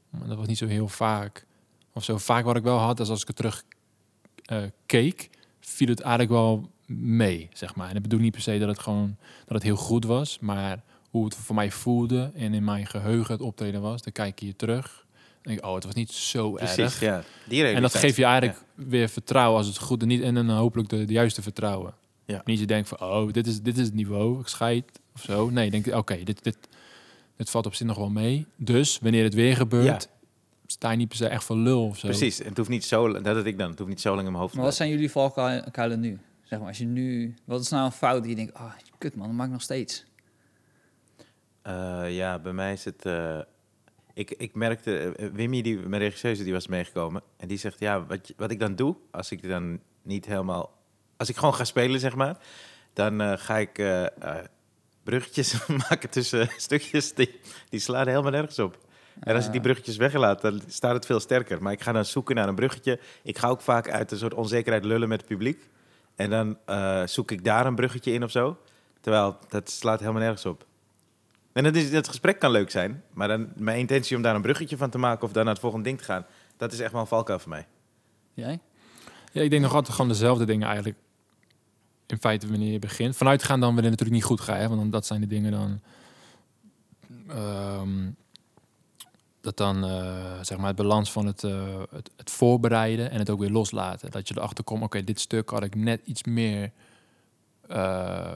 Maar 0.09 0.27
dat 0.27 0.37
was 0.37 0.47
niet 0.47 0.57
zo 0.57 0.67
heel 0.67 0.87
vaak. 0.87 1.45
Of 1.93 2.03
zo 2.03 2.17
vaak 2.17 2.45
wat 2.45 2.55
ik 2.55 2.63
wel 2.63 2.77
had, 2.77 2.99
is 2.99 3.09
als 3.09 3.21
ik 3.21 3.27
het 3.27 3.35
terug 3.35 3.63
eh, 4.45 4.57
keek, 4.85 5.29
viel 5.59 5.87
het 5.87 5.99
eigenlijk 6.01 6.31
wel 6.31 6.69
mee, 6.87 7.49
zeg 7.53 7.75
maar. 7.75 7.87
En 7.87 7.93
dat 7.93 8.01
bedoel 8.01 8.17
ik 8.17 8.23
niet 8.23 8.33
per 8.33 8.41
se 8.41 8.57
dat 8.59 8.67
het 8.67 8.79
gewoon, 8.79 9.15
dat 9.45 9.53
het 9.53 9.63
heel 9.63 9.75
goed 9.75 10.05
was, 10.05 10.39
maar 10.39 10.83
hoe 11.09 11.25
het 11.25 11.35
voor 11.35 11.55
mij 11.55 11.71
voelde 11.71 12.31
en 12.35 12.53
in 12.53 12.63
mijn 12.63 12.85
geheugen 12.87 13.33
het 13.33 13.41
optreden 13.41 13.81
was, 13.81 14.01
dan 14.01 14.13
kijk 14.13 14.39
je 14.39 14.55
terug. 14.55 15.05
Denk 15.41 15.57
ik, 15.57 15.65
oh, 15.65 15.75
het 15.75 15.83
was 15.83 15.93
niet 15.93 16.11
zo 16.11 16.51
Precies, 16.51 16.77
erg. 16.77 16.99
ja. 16.99 17.23
Die 17.47 17.65
En 17.65 17.81
dat 17.81 17.95
geeft 17.95 18.15
je 18.15 18.23
eigenlijk 18.25 18.63
weer 18.75 19.09
vertrouwen 19.09 19.57
als 19.57 19.67
het 19.67 19.77
goed 19.77 20.01
en 20.01 20.07
niet 20.07 20.21
en 20.21 20.33
dan 20.33 20.49
hopelijk 20.49 20.89
de, 20.89 21.05
de 21.05 21.13
juiste 21.13 21.41
vertrouwen. 21.41 21.93
Ja. 22.25 22.41
Niet 22.45 22.59
je 22.59 22.65
denkt 22.65 22.87
van 22.87 22.99
oh 23.01 23.31
dit 23.31 23.47
is 23.47 23.61
dit 23.61 23.77
is 23.77 23.85
het 23.85 23.93
niveau, 23.93 24.39
ik 24.39 24.47
scheid 24.47 24.99
of 25.15 25.21
zo. 25.21 25.49
Nee, 25.49 25.65
je 25.65 25.71
denkt 25.71 25.93
oké 25.93 26.23
dit 26.23 26.43
dit 26.43 26.57
dit 27.35 27.49
valt 27.49 27.65
op 27.65 27.75
zich 27.75 27.87
nog 27.87 27.97
wel 27.97 28.09
mee. 28.09 28.45
Dus 28.55 28.99
wanneer 29.01 29.23
het 29.23 29.33
weer 29.33 29.55
gebeurt, 29.55 30.07
sta 30.65 30.91
je 30.91 30.97
niet 30.97 31.07
per 31.07 31.17
se 31.17 31.27
echt 31.27 31.43
voor 31.43 31.55
lul 31.57 31.85
of 31.85 31.97
zo. 31.97 32.07
Precies, 32.07 32.39
en 32.39 32.47
het 32.47 32.57
hoeft 32.57 32.69
niet 32.69 32.85
zo, 32.85 33.11
dat 33.21 33.35
had 33.35 33.45
ik 33.45 33.57
dan, 33.57 33.69
het 33.69 33.77
hoeft 33.77 33.89
niet 33.89 34.01
zo 34.01 34.09
lang 34.09 34.25
in 34.25 34.31
mijn 34.31 34.43
hoofd 34.43 34.55
Maar 34.55 34.63
wat 34.63 34.75
zijn 34.75 34.89
jullie 34.89 35.11
valkuilen 35.11 35.99
nu? 35.99 36.19
Zeg 36.43 36.59
maar, 36.59 36.67
als 36.67 36.77
je 36.77 36.85
nu... 36.85 37.35
Wat 37.45 37.61
is 37.61 37.69
nou 37.69 37.85
een 37.85 37.91
fout 37.91 38.21
die 38.21 38.29
je 38.29 38.35
denkt... 38.35 38.53
Ah, 38.53 38.71
kut 38.97 39.15
man, 39.15 39.27
dat 39.27 39.35
maak 39.35 39.45
ik 39.45 39.51
nog 39.51 39.61
steeds. 39.61 40.05
Eh, 41.61 42.03
ja, 42.15 42.39
bij 42.39 42.53
mij 42.53 42.73
is 42.73 42.85
het. 42.85 43.05
eh, 43.05 43.39
ik, 44.21 44.31
ik 44.37 44.55
merkte, 44.55 44.97
eh, 44.97 45.27
Wimmy, 45.33 45.61
die, 45.61 45.77
mijn 45.77 46.01
regisseuse, 46.01 46.43
die 46.43 46.53
was 46.53 46.67
meegekomen. 46.67 47.21
En 47.37 47.47
die 47.47 47.57
zegt: 47.57 47.79
Ja, 47.79 48.05
wat, 48.05 48.33
wat 48.37 48.51
ik 48.51 48.59
dan 48.59 48.75
doe, 48.75 48.95
als 49.11 49.31
ik 49.31 49.47
dan 49.47 49.79
niet 50.01 50.25
helemaal. 50.25 50.77
Als 51.17 51.29
ik 51.29 51.35
gewoon 51.35 51.53
ga 51.53 51.63
spelen, 51.63 51.99
zeg 51.99 52.15
maar. 52.15 52.37
Dan 52.93 53.21
eh, 53.21 53.33
ga 53.37 53.57
ik 53.57 53.77
eh, 53.77 54.05
eh, 54.05 54.45
bruggetjes 55.03 55.67
maken 55.89 56.09
tussen 56.09 56.49
stukjes. 56.67 57.13
Die, 57.13 57.39
die 57.69 57.79
slaan 57.79 58.07
helemaal 58.07 58.31
nergens 58.31 58.59
op. 58.59 58.77
En 59.19 59.35
als 59.35 59.45
ik 59.45 59.51
die 59.51 59.59
Ah. 59.59 59.65
bruggetjes 59.65 59.97
weglaat, 59.97 60.41
dan 60.41 60.61
staat 60.67 60.93
het 60.93 61.05
veel 61.05 61.19
sterker. 61.19 61.63
Maar 61.63 61.71
ik 61.71 61.81
ga 61.81 61.91
dan 61.91 62.05
zoeken 62.05 62.35
naar 62.35 62.47
een 62.47 62.55
bruggetje. 62.55 62.99
Ik 63.23 63.37
ga 63.37 63.47
ook 63.47 63.61
vaak 63.61 63.89
uit 63.89 64.11
een 64.11 64.17
soort 64.17 64.33
onzekerheid 64.33 64.85
lullen 64.85 65.09
met 65.09 65.19
het 65.19 65.29
publiek. 65.29 65.69
En 66.15 66.29
dan 66.29 66.57
eh, 66.65 67.01
zoek 67.05 67.31
ik 67.31 67.43
daar 67.43 67.65
een 67.65 67.75
bruggetje 67.75 68.11
in 68.11 68.23
of 68.23 68.31
zo. 68.31 68.57
Terwijl 69.01 69.37
dat 69.49 69.69
slaat 69.69 69.99
helemaal 69.99 70.21
nergens 70.21 70.45
op. 70.45 70.65
En 71.53 71.65
het, 71.65 71.75
is, 71.75 71.91
het 71.91 72.07
gesprek 72.07 72.39
kan 72.39 72.51
leuk 72.51 72.71
zijn, 72.71 73.03
maar 73.13 73.27
dan, 73.27 73.49
mijn 73.55 73.79
intentie 73.79 74.15
om 74.15 74.21
daar 74.21 74.35
een 74.35 74.41
bruggetje 74.41 74.77
van 74.77 74.89
te 74.89 74.97
maken 74.97 75.23
of 75.23 75.31
dan 75.31 75.43
naar 75.43 75.53
het 75.53 75.61
volgende 75.61 75.85
ding 75.85 75.97
te 75.97 76.03
gaan, 76.03 76.25
dat 76.57 76.73
is 76.73 76.79
echt 76.79 76.91
wel 76.91 77.01
een 77.01 77.07
valkuil 77.07 77.39
voor 77.39 77.49
mij. 77.49 77.67
Jij? 78.33 78.59
Ja, 79.31 79.41
ik 79.41 79.49
denk 79.49 79.61
nog 79.61 79.73
altijd 79.73 79.93
gewoon 79.93 80.11
dezelfde 80.11 80.45
dingen 80.45 80.67
eigenlijk. 80.67 80.97
In 82.07 82.17
feite 82.17 82.47
wanneer 82.47 82.71
je 82.71 82.79
begint. 82.79 83.15
Vanuit 83.15 83.43
gaan 83.43 83.59
dan 83.59 83.73
wanneer 83.73 83.91
het 83.91 83.99
natuurlijk 83.99 84.29
niet 84.29 84.37
goed 84.37 84.41
gaat. 84.41 84.57
Hè? 84.57 84.67
Want 84.67 84.79
dan, 84.79 84.89
dat 84.89 85.05
zijn 85.05 85.21
de 85.21 85.27
dingen 85.27 85.51
dan... 85.51 85.81
ehm, 87.27 88.09
dat 89.41 89.57
dan, 89.57 89.83
eh, 89.83 90.39
zeg 90.41 90.57
maar, 90.57 90.67
het 90.67 90.75
balans 90.75 91.11
van 91.11 91.25
het, 91.25 91.43
eh, 91.43 91.81
het, 91.89 92.11
het 92.15 92.31
voorbereiden 92.31 93.11
en 93.11 93.19
het 93.19 93.29
ook 93.29 93.39
weer 93.39 93.49
loslaten. 93.49 94.11
Dat 94.11 94.27
je 94.27 94.33
erachter 94.37 94.63
komt, 94.63 94.83
oké, 94.83 95.03
dit 95.03 95.19
stuk 95.19 95.49
had 95.49 95.63
ik 95.63 95.75
net 95.75 96.01
iets 96.05 96.23
meer 96.23 96.71
eh, 97.67 98.31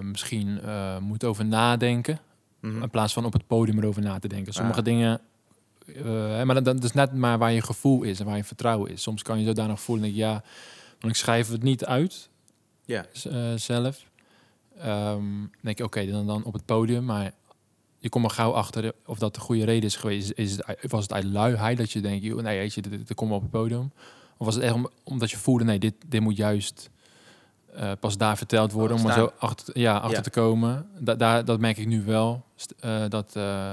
misschien 0.00 0.60
eh 0.60 0.98
moeten 0.98 1.28
over 1.28 1.44
nadenken. 1.44 2.20
Mhm. 2.60 2.82
In 2.82 2.90
plaats 2.90 3.12
van 3.12 3.24
op 3.24 3.32
het 3.32 3.46
podium 3.46 3.78
erover 3.78 4.02
na 4.02 4.18
te 4.18 4.28
denken. 4.28 4.52
Sommige 4.52 4.78
Ah. 4.78 4.84
dingen... 4.84 5.20
eh, 5.86 6.42
maar 6.42 6.54
dat, 6.54 6.64
dat 6.64 6.84
is 6.84 6.92
net 6.92 7.14
maar 7.14 7.38
waar 7.38 7.52
je 7.52 7.62
gevoel 7.62 8.02
is 8.02 8.20
en 8.20 8.26
waar 8.26 8.36
je 8.36 8.44
vertrouwen 8.44 8.90
is. 8.90 9.02
Soms 9.02 9.22
kan 9.22 9.38
je 9.40 9.46
zo 9.46 9.52
daar 9.52 9.68
nog 9.68 9.80
voelen. 9.80 10.04
Denk 10.04 10.16
ik, 10.16 10.22
ja, 10.22 10.42
want 11.00 11.12
ik 11.12 11.18
schrijf 11.20 11.48
het 11.48 11.62
niet 11.62 11.84
uit 11.84 12.28
Ja. 12.84 13.06
eh, 13.30 13.52
zelf. 13.56 14.04
Dan 14.82 15.50
denk 15.60 15.78
je, 15.78 15.84
oké, 15.84 16.06
dan, 16.10 16.26
dan 16.26 16.44
op 16.44 16.52
het 16.52 16.64
podium. 16.64 17.04
Maar 17.04 17.32
je 17.98 18.08
komt 18.08 18.24
er 18.24 18.30
gauw 18.30 18.52
achter 18.52 18.92
of 19.06 19.18
dat 19.18 19.34
de 19.34 19.40
goede 19.40 19.64
reden 19.64 19.82
is 19.84 19.96
geweest. 19.96 20.32
Is 20.34 20.56
het, 20.56 20.90
was 20.90 21.02
het 21.02 21.12
uit 21.12 21.24
luiheid 21.24 21.78
dat 21.78 21.90
je 21.92 22.00
denkt, 22.00 22.24
joh, 22.24 22.42
nee, 22.42 22.58
weet 22.58 22.74
je, 22.74 22.82
dit, 22.82 22.92
dit 23.06 23.14
komt 23.14 23.32
op 23.32 23.42
het 23.42 23.50
podium. 23.50 23.92
Of 24.36 24.46
was 24.46 24.54
het 24.54 24.64
echt 24.64 24.72
om- 24.74 24.88
omdat 25.04 25.30
je 25.30 25.36
voelde, 25.36 25.64
nee, 25.64 25.78
dit, 25.78 25.94
dit 26.06 26.20
moet 26.20 26.36
juist 26.36 26.90
eh, 27.74 27.92
pas 28.00 28.16
daar 28.18 28.36
verteld 28.36 28.72
worden. 28.72 28.96
Oh, 28.96 29.02
om 29.02 29.08
er 29.08 29.14
zo 29.14 29.32
achter, 29.38 29.78
ja, 29.78 29.96
achter 29.96 30.16
Ja. 30.16 30.20
te 30.22 30.30
komen. 30.30 30.86
Da, 30.98 31.14
daar, 31.14 31.44
dat 31.44 31.60
merk 31.60 31.76
ik 31.76 31.86
nu 31.86 32.02
wel. 32.04 32.44
St- 32.56 32.74
eh, 32.80 33.04
dat... 33.08 33.36
eh, 33.36 33.72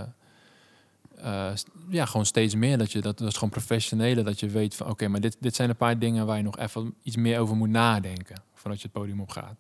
eh, 1.16 1.52
ja, 1.90 2.06
gewoon 2.06 2.26
steeds 2.26 2.56
meer. 2.56 2.78
Dat 2.78 2.92
je 2.92 3.02
dat, 3.02 3.18
dat 3.18 3.28
is 3.28 3.34
gewoon 3.34 3.50
professionele. 3.50 4.24
Dat 4.24 4.40
je 4.40 4.48
weet 4.48 4.76
van 4.76 4.90
oké, 4.90 5.08
maar 5.08 5.20
dit, 5.22 5.38
dit 5.40 5.56
zijn 5.56 5.70
een 5.70 5.76
paar 5.76 6.00
dingen 6.00 6.26
waar 6.26 6.38
je 6.38 6.44
nog 6.44 6.58
even 6.58 6.94
iets 7.04 7.16
meer 7.16 7.40
over 7.40 7.56
moet 7.56 7.70
nadenken. 7.70 8.36
Voordat 8.54 8.82
je 8.82 8.88
het 8.88 8.98
podium 9.02 9.22
op 9.22 9.30
gaat. 9.30 9.56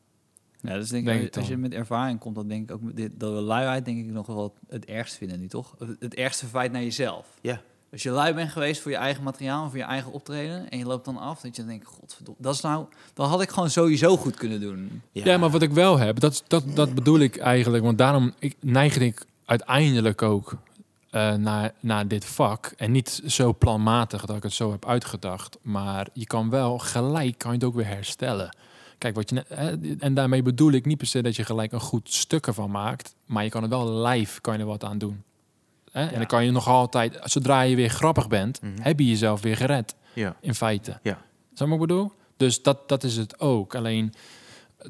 Ja, 0.62 0.74
dus 0.74 0.90
denk, 0.90 1.06
Denk 1.06 1.22
ik, 1.22 1.38
als 1.38 1.48
je 1.48 1.58
met 1.58 1.74
ervaring 1.74 2.20
komt, 2.20 2.36
dan 2.36 2.48
denk 2.48 2.70
ik 2.70 2.76
ook 2.76 2.82
met 2.82 2.96
dit, 2.96 3.20
dat 3.20 3.34
we 3.34 3.40
luiheid 3.40 3.86
denk 3.86 3.98
ik 3.98 4.12
nog 4.12 4.28
wel 4.28 4.56
het 4.68 4.86
ergst 4.86 5.16
vinden 5.16 5.40
nu, 5.40 5.48
toch? 5.48 5.76
Het, 5.80 5.96
het 6.00 6.14
ergste 6.14 6.46
feit 6.46 6.72
naar 6.72 6.82
jezelf. 6.82 7.28
Ja. 7.42 7.62
Als 7.96 8.04
je 8.04 8.10
lui 8.10 8.34
bent 8.34 8.52
geweest 8.52 8.82
voor 8.82 8.92
je 8.92 8.98
eigen 8.98 9.24
materiaal, 9.24 9.70
voor 9.70 9.78
je 9.78 9.84
eigen 9.84 10.12
optreden, 10.12 10.70
en 10.70 10.78
je 10.78 10.86
loopt 10.86 11.06
dan 11.06 11.18
af, 11.18 11.42
dat 11.42 11.56
je 11.56 11.62
dan 11.62 11.72
denkt, 11.72 11.88
godverdomme, 11.88 12.42
dat 12.42 12.54
is 12.56 12.62
nou, 12.62 12.86
dat 13.14 13.30
had 13.30 13.42
ik 13.42 13.50
gewoon 13.50 13.70
sowieso 13.70 14.18
goed 14.18 14.36
kunnen 14.36 14.62
doen. 14.62 15.02
Ja. 15.12 15.38
maar 15.38 15.50
wat 15.50 15.62
ik 15.62 15.72
wel 15.72 15.98
heb, 15.98 16.20
dat, 16.20 16.44
dat, 16.48 16.64
dat 16.76 16.94
bedoel 16.94 17.20
ik 17.20 17.38
eigenlijk. 17.38 17.84
Want 17.84 17.98
daarom 17.98 18.34
ik, 18.40 18.56
neigde 18.60 19.06
ik 19.06 19.26
uiteindelijk 19.46 20.22
ook 20.22 20.56
eh, 21.10 21.34
naar, 21.34 21.74
naar 21.80 22.08
dit 22.08 22.26
vak. 22.26 22.74
En 22.78 22.92
niet 22.92 23.22
zo 23.26 23.54
planmatig 23.54 24.26
dat 24.26 24.38
ik 24.38 24.44
het 24.44 24.54
zo 24.54 24.72
heb 24.72 24.86
uitgedacht. 24.86 25.58
Maar 25.62 26.08
je 26.14 26.26
kan 26.26 26.50
wel 26.50 26.78
gelijk, 26.78 27.38
kan 27.38 27.52
je 27.52 27.58
het 27.58 27.68
ook 27.68 27.76
weer 27.76 27.88
herstellen. 27.88 28.56
Kijk, 28.98 29.16
wat 29.16 29.30
je 29.30 29.46
hè, 29.48 29.96
en 30.00 30.14
daarmee 30.14 30.42
bedoel 30.42 30.72
ik 30.72 30.86
niet 30.86 30.98
per 30.98 31.08
se 31.08 31.22
dat 31.22 31.36
je 31.36 31.46
gelijk 31.46 31.72
een 31.72 31.80
goed 31.80 32.14
stuk 32.14 32.48
ervan 32.48 32.72
maakt. 32.72 33.16
Maar 33.26 33.44
je 33.44 33.50
kan 33.50 33.64
er 33.64 33.70
wel 33.70 34.06
live 34.08 34.42
kan 34.42 34.54
je 34.54 34.60
er 34.60 34.66
wat 34.66 34.84
aan 34.84 34.98
doen. 34.98 35.24
Hè? 35.96 36.06
En 36.08 36.18
dan 36.18 36.26
kan 36.26 36.46
je 36.46 36.52
nog 36.52 36.68
altijd, 36.68 37.18
zodra 37.24 37.62
je 37.62 37.76
weer 37.76 37.90
grappig 37.90 38.28
bent, 38.28 38.62
Mhm. 38.62 38.82
heb 38.82 39.00
je 39.00 39.08
jezelf 39.08 39.42
weer 39.42 39.58
gered. 39.58 39.96
Ja. 40.14 40.36
In 40.42 40.56
feite. 40.56 41.00
Ja. 41.04 41.22
Zo 41.54 41.66
wat 41.66 41.74
ik 41.74 41.80
bedoel? 41.80 42.12
Dus 42.38 42.62
dat, 42.62 42.90
dat 42.90 43.04
is 43.04 43.18
het 43.18 43.40
ook. 43.40 43.76
Alleen, 43.76 44.14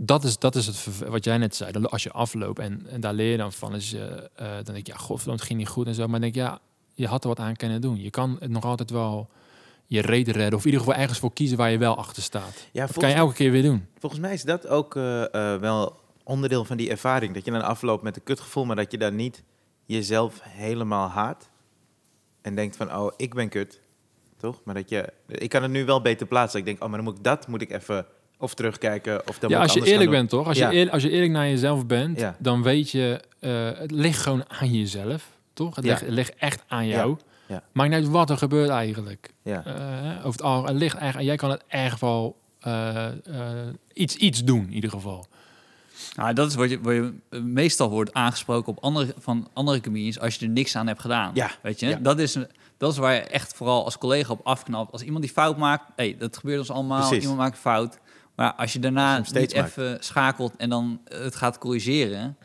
dat 0.02 0.24
is, 0.24 0.39
dat 0.39 0.56
is 0.56 0.65
het 0.68 0.88
wat 1.08 1.24
jij 1.24 1.38
net 1.38 1.56
zei. 1.56 1.84
Als 1.86 2.04
je 2.04 2.12
afloopt 2.12 2.60
en, 2.60 2.86
en 2.89 3.00
daar 3.02 3.13
leer 3.13 3.32
je 3.32 3.38
dan 3.38 3.52
van, 3.54 3.76
is, 3.76 3.89
je, 3.91 4.30
eh, 4.36 4.48
dan 4.63 4.74
denk 4.74 4.86
je, 4.88 4.91
ja, 4.94 4.98
god, 4.98 5.26
het 5.26 5.41
ging 5.41 5.60
niet 5.60 5.68
goed 5.68 5.88
en 5.88 5.94
zo. 5.94 6.02
Maar 6.08 6.20
dan 6.20 6.22
denk 6.32 6.36
ik, 6.36 6.41
ja, 6.41 6.60
je 6.94 7.08
had 7.08 7.22
er 7.24 7.30
wat 7.30 7.39
aan 7.39 7.56
kunnen 7.56 7.82
doen. 7.82 8.02
Je 8.02 8.10
kan 8.10 8.38
het 8.39 8.50
nog 8.50 8.63
altijd 8.63 8.89
wel 8.91 9.30
je 9.86 10.02
reden 10.02 10.34
redden. 10.34 10.54
Of 10.54 10.65
in 10.65 10.72
ieder 10.72 10.86
geval 10.86 11.00
ergens 11.02 11.20
voor 11.20 11.34
kiezen 11.34 11.58
waar 11.58 11.72
je 11.72 11.78
wel 11.78 11.98
achter 11.98 12.24
staat. 12.24 12.68
Ja, 12.72 12.86
Dat 12.86 12.98
kan 12.98 13.10
je 13.10 13.15
elke 13.15 13.34
keer 13.34 13.52
weer 13.52 13.62
doen. 13.63 13.86
volgens 14.00 14.22
mij 14.22 14.34
is 14.34 14.44
dat 14.44 14.68
ook 14.68 14.96
eh, 14.96 15.24
eh, 15.54 15.60
wel 15.60 15.98
onderdeel 16.24 16.65
van 16.65 16.78
die 16.78 16.89
ervaring. 16.89 17.34
Dat 17.34 17.46
je 17.46 17.52
dan 17.52 17.62
afloopt 17.62 18.04
met 18.04 18.15
een 18.15 18.24
kutgevoel, 18.24 18.65
maar 18.65 18.76
dat 18.76 18.91
je 18.91 18.98
dan 18.98 19.15
niet 19.15 19.44
jezelf 19.86 20.39
helemaal 20.43 21.08
haat. 21.10 21.50
En 22.41 22.56
denkt 22.56 22.76
van, 22.76 22.95
oh, 22.95 23.12
ik 23.17 23.34
ben 23.34 23.50
kut. 23.50 23.80
Toch? 24.38 24.62
Maar 24.63 24.76
dat 24.76 24.89
je, 24.89 25.13
ik 25.28 25.50
kan 25.50 25.62
het 25.62 25.71
nu 25.71 25.86
wel 25.86 26.02
beter 26.02 26.28
plaatsen. 26.28 26.60
Ik 26.60 26.65
denk, 26.65 26.84
oh, 26.84 26.88
maar 26.89 26.98
dan 26.98 27.06
moet 27.08 27.17
ik 27.17 27.24
dat 27.24 27.48
moet 27.48 27.62
ik 27.62 27.71
even 27.71 28.06
of 28.39 28.54
terugkijken. 28.54 29.28
Of 29.28 29.39
dan 29.39 29.50
Ja, 29.50 29.60
moet 29.62 29.69
als 29.69 29.84
je 29.84 29.91
eerlijk 29.91 30.10
bent, 30.10 30.30
toch? 30.30 30.48
Als, 30.48 30.58
Ja. 30.58 30.69
je 30.69 30.78
eer- 30.78 30.89
als 30.89 31.04
je 31.04 31.10
eerlijk 31.10 31.32
naar 31.32 31.48
jezelf 31.48 31.86
bent, 31.86 32.19
Ja. 32.19 32.36
dan 32.39 32.63
weet 32.63 32.89
je, 32.91 33.21
eh, 33.39 33.71
het 33.80 33.91
ligt 33.91 34.19
gewoon 34.21 34.50
aan 34.50 34.71
jezelf, 34.71 35.30
toch? 35.54 35.76
Het, 35.76 35.86
Ja. 35.86 35.89
ligt, 35.91 36.02
het 36.06 36.13
ligt 36.13 36.36
echt 36.36 36.63
aan 36.67 36.88
jou. 36.88 37.17
Ja. 37.48 37.63
Maakt 37.71 37.89
niet 37.89 38.00
uit 38.00 38.08
wat 38.10 38.30
er 38.30 38.38
gebeurt 38.38 38.69
eigenlijk. 38.69 39.34
Ja. 39.41 39.65
Eh, 39.65 40.17
over 40.17 40.32
het, 40.32 40.41
al, 40.41 40.65
het 40.65 40.76
ligt 40.76 40.95
eigenlijk, 40.95 41.28
jij 41.28 41.36
kan 41.38 41.50
het 41.50 41.63
echt 41.67 42.00
wel 42.02 42.38
eh, 42.60 43.08
iets, 43.93 44.15
iets 44.15 44.43
doen, 44.43 44.65
in 44.67 44.74
ieder 44.74 44.89
geval. 44.89 45.26
Nou, 46.16 46.34
dat 46.34 46.48
is 46.50 46.56
wat 46.56 46.70
je, 46.70 46.80
je 46.84 47.14
eh, 47.30 47.41
meestal 47.41 47.89
wordt 47.89 48.14
aangesproken 48.14 48.68
op 48.72 48.84
andere, 48.84 49.14
van 49.18 49.48
andere 49.54 49.82
comedians 49.82 50.20
als 50.20 50.36
je 50.36 50.46
er 50.46 50.52
niks 50.52 50.76
aan 50.76 50.88
hebt 50.88 51.02
gedaan. 51.02 51.32
Ja, 51.34 51.52
Weet 51.62 51.80
je, 51.80 51.88
ja. 51.88 51.98
dat, 51.98 52.20
is, 52.20 52.38
dat 52.78 52.91
is 52.91 52.98
waar 52.98 53.14
je 53.14 53.20
echt 53.22 53.54
vooral 53.54 53.84
als 53.86 53.98
collega 53.98 54.32
op 54.32 54.46
afknapt. 54.46 54.91
Als 54.91 55.02
iemand 55.02 55.24
die 55.24 55.34
fout 55.34 55.58
maakt, 55.58 55.91
hey, 55.96 56.16
dat 56.20 56.38
gebeurt 56.38 56.60
ons 56.60 56.72
allemaal, 56.72 57.00
Precies. 57.08 57.22
iemand 57.22 57.39
maakt 57.39 57.58
fout. 57.58 58.00
Maar 58.36 58.54
als 58.54 58.74
je 58.74 58.80
daarna 58.80 59.18
Als 59.18 59.28
je 59.28 59.34
hem 59.34 59.41
niet 59.41 59.50
steeds 59.52 59.54
maakt. 59.54 59.78
even 59.78 60.04
schakelt 60.04 60.56
en 60.56 60.70
dan 60.70 61.02
het 61.04 61.36
gaat 61.36 61.58
corrigeren, 61.58 62.38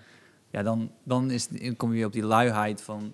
ja, 0.51 0.63
dan, 0.63 0.91
dan, 1.05 1.31
is, 1.31 1.49
dan 1.49 1.77
kom 1.77 1.89
je 1.91 1.97
weer 1.97 2.07
op 2.07 2.13
die 2.13 2.25
luiheid 2.25 2.83
van, 2.83 3.13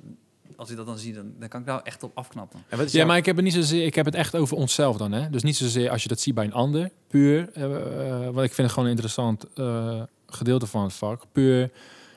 als 0.57 0.71
ik 0.71 0.77
dat 0.77 0.87
dan 0.87 0.99
zie, 0.99 1.13
dan, 1.15 1.33
dan 1.39 1.49
kan 1.49 1.61
ik 1.61 1.67
daar 1.67 1.83
echt 1.83 2.03
op 2.03 2.11
afknappen. 2.15 2.65
En 2.69 2.77
wat 2.77 2.87
is 2.87 2.93
Ja, 2.93 2.99
jouw- 2.99 3.07
maar 3.09 3.17
ik 3.17 3.27
heb 3.27 3.37
het 3.37 3.45
niet 3.45 3.55
zozeer. 3.55 3.85
Ik 3.87 3.95
heb 3.95 4.05
het 4.05 4.15
echt 4.15 4.35
over 4.37 4.57
onszelf 4.57 4.97
dan, 4.97 5.13
hè? 5.13 5.31
Dus 5.31 5.43
niet 5.43 5.57
zozeer 5.57 5.91
als 5.91 6.03
je 6.03 6.09
dat 6.09 6.21
ziet 6.21 6.35
bij 6.35 6.45
een 6.45 6.53
ander, 6.53 6.91
puur. 7.09 7.51
eh, 7.53 7.65
eh, 7.65 8.25
want 8.25 8.37
ik 8.47 8.53
vind 8.55 8.57
het 8.57 8.71
gewoon 8.71 8.85
een 8.85 8.91
interessant 8.91 9.45
eh, 9.55 10.03
gedeelte 10.27 10.67
van 10.67 10.83
het 10.83 10.93
vak. 10.93 11.23
Puur 11.33 11.71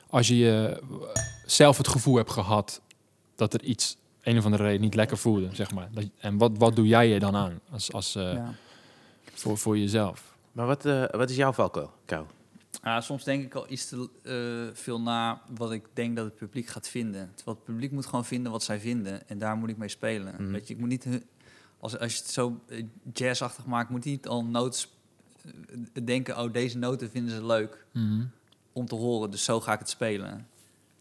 als 0.09 0.27
je 0.27 0.37
je, 0.37 0.81
zelf 1.45 1.77
het 1.77 1.87
gevoel 1.87 2.15
hebt 2.15 2.31
gehad 2.31 2.81
dat 3.35 3.53
er 3.53 3.63
iets 3.63 3.97
een 4.21 4.37
of 4.37 4.45
andere 4.45 4.63
reden 4.63 4.81
niet 4.81 4.95
lekker 4.95 5.17
voelde, 5.17 5.49
zeg 5.51 5.71
maar. 5.71 5.89
Dat, 5.91 6.03
en 6.19 6.37
wat, 6.37 6.51
wat 6.57 6.75
doe 6.75 6.87
jij 6.87 7.13
er 7.13 7.19
dan 7.19 7.35
aan 7.35 7.59
als, 7.71 7.93
als, 7.93 8.15
eh, 8.15 8.33
ja. 8.33 8.53
voor, 9.33 9.57
voor 9.57 9.77
jezelf? 9.77 10.33
Maar 10.51 10.65
wat, 10.67 10.85
eh, 10.85 11.03
wat 11.11 11.29
is 11.29 11.35
jouw 11.35 11.51
valkuil, 11.53 11.91
Kou? 12.05 12.25
Ah, 12.81 13.01
soms 13.01 13.23
denk 13.23 13.43
ik 13.43 13.53
al 13.53 13.65
iets 13.71 13.89
te 13.89 14.09
eh, 14.23 14.75
veel 14.81 15.01
na 15.01 15.41
wat 15.57 15.71
ik 15.71 15.85
denk 15.93 16.15
dat 16.15 16.25
het 16.25 16.35
publiek 16.35 16.67
gaat 16.67 16.87
vinden. 16.89 17.31
Terwijl 17.35 17.57
het 17.57 17.65
publiek 17.65 17.91
moet 17.91 18.05
gewoon 18.05 18.25
vinden 18.25 18.51
wat 18.51 18.63
zij 18.63 18.79
vinden. 18.79 19.27
En 19.29 19.37
daar 19.39 19.55
moet 19.57 19.69
ik 19.69 19.77
mee 19.77 19.89
spelen. 19.89 20.33
Mhm. 20.37 20.51
Weet 20.51 20.67
je, 20.67 20.73
ik 20.73 20.79
moet 20.79 20.89
niet... 20.89 21.03
hu- 21.03 21.23
Als, 21.79 21.97
als 21.99 22.13
je 22.13 22.19
het 22.21 22.29
zo 22.31 22.59
eh, 22.67 22.83
jazzachtig 23.13 23.65
maakt, 23.65 23.89
moet 23.89 24.03
je 24.03 24.09
niet 24.09 24.27
al 24.27 24.45
notes 24.45 24.89
eh, 25.45 26.05
denken... 26.05 26.37
oh, 26.39 26.53
deze 26.53 26.77
noten 26.77 27.09
vinden 27.09 27.35
ze 27.35 27.45
leuk 27.45 27.85
om 28.73 28.85
te 28.85 28.95
horen, 28.95 29.31
dus 29.31 29.43
zo 29.43 29.59
ga 29.61 29.73
ik 29.73 29.79
het 29.79 29.89
spelen. 29.89 30.47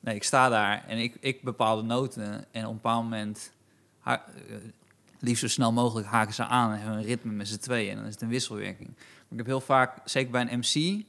Nee, 0.01 0.14
ik 0.14 0.22
sta 0.24 0.49
daar 0.49 0.85
en 0.87 0.99
ik, 0.99 1.16
ik 1.20 1.43
bepaal 1.43 1.76
de 1.76 1.83
noten. 1.83 2.45
En 2.51 2.62
op 2.64 2.68
een 2.70 2.74
bepaald 2.74 3.03
moment, 3.03 3.53
ha- 3.99 4.24
eh, 4.49 4.57
liefst 5.20 5.41
zo 5.43 5.49
snel 5.49 5.72
mogelijk, 5.72 6.07
haken 6.09 6.35
ze 6.35 6.45
aan 6.45 6.72
en 6.72 6.79
hebben 6.79 6.99
een 6.99 7.05
ritme 7.05 7.33
met 7.33 7.49
z'n 7.49 7.59
tweeën. 7.59 7.91
En 7.91 7.97
dan 7.97 8.07
is 8.07 8.12
het 8.12 8.22
een 8.22 8.29
wisselwerking. 8.29 8.89
Maar 8.97 9.31
ik 9.31 9.37
heb 9.37 9.47
heel 9.47 9.61
vaak, 9.61 9.99
zeker 10.05 10.31
bij 10.31 10.47
een 10.51 10.59
MC, 10.59 11.05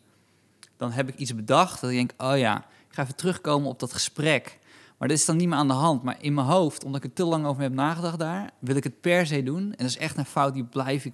dan 0.80 0.92
heb 0.92 1.10
ik 1.10 1.16
iets 1.16 1.36
bedacht. 1.36 1.82
Dat 1.82 1.90
ik 1.90 1.96
denk, 1.96 2.14
oh 2.18 2.38
ja, 2.38 2.58
ik 2.58 2.94
ga 2.94 3.02
even 3.02 3.16
terugkomen 3.16 3.70
op 3.70 3.80
dat 3.80 3.94
gesprek. 3.94 4.60
Maar 4.98 5.08
dit 5.08 5.18
is 5.18 5.26
dan 5.26 5.38
niet 5.38 5.48
meer 5.48 5.58
aan 5.58 5.68
de 5.68 5.74
hand. 5.74 6.04
Maar 6.04 6.18
in 6.22 6.34
mijn 6.34 6.48
hoofd, 6.48 6.84
omdat 6.84 7.04
ik 7.04 7.10
er 7.10 7.16
te 7.16 7.26
lang 7.26 7.46
over 7.46 7.62
heb 7.62 7.74
nagedacht 7.74 8.20
daar, 8.20 8.52
wil 8.60 8.76
ik 8.76 8.84
het 8.84 9.02
per 9.02 9.28
se 9.28 9.44
doen. 9.44 9.62
En 9.62 9.78
dat 9.78 9.88
is 9.88 9.98
echt 9.98 10.18
een 10.18 10.26
fout 10.26 10.54
die 10.54 10.64
blijf 10.64 11.06
ik, 11.06 11.14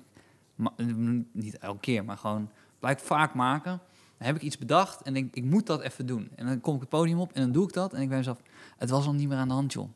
niet 1.31 1.57
elke 1.57 1.79
keer, 1.79 2.05
maar 2.05 2.17
gewoon 2.17 2.49
blijf 2.79 2.99
ik 2.99 3.05
vaak 3.05 3.33
maken. 3.33 3.81
Dan 4.17 4.27
heb 4.27 4.35
ik 4.35 4.41
iets 4.41 4.57
bedacht 4.57 5.01
en 5.01 5.13
denk 5.13 5.35
ik 5.35 5.43
moet 5.43 5.65
dat 5.65 5.81
even 5.81 6.05
doen. 6.05 6.29
En 6.35 6.45
dan 6.45 6.61
kom 6.61 6.75
ik 6.75 6.79
het 6.79 6.89
podium 6.89 7.19
op 7.19 7.31
en 7.33 7.41
dan 7.41 7.51
doe 7.51 7.63
ik 7.63 7.73
dat. 7.73 7.93
En 7.93 8.01
ik 8.01 8.09
ben 8.09 8.17
mezelf, 8.17 8.41
het 8.77 8.89
was 8.89 9.05
al 9.05 9.13
niet 9.13 9.27
meer 9.27 9.37
aan 9.37 9.47
de 9.47 9.53
hand, 9.53 9.73
joh. 9.73 9.89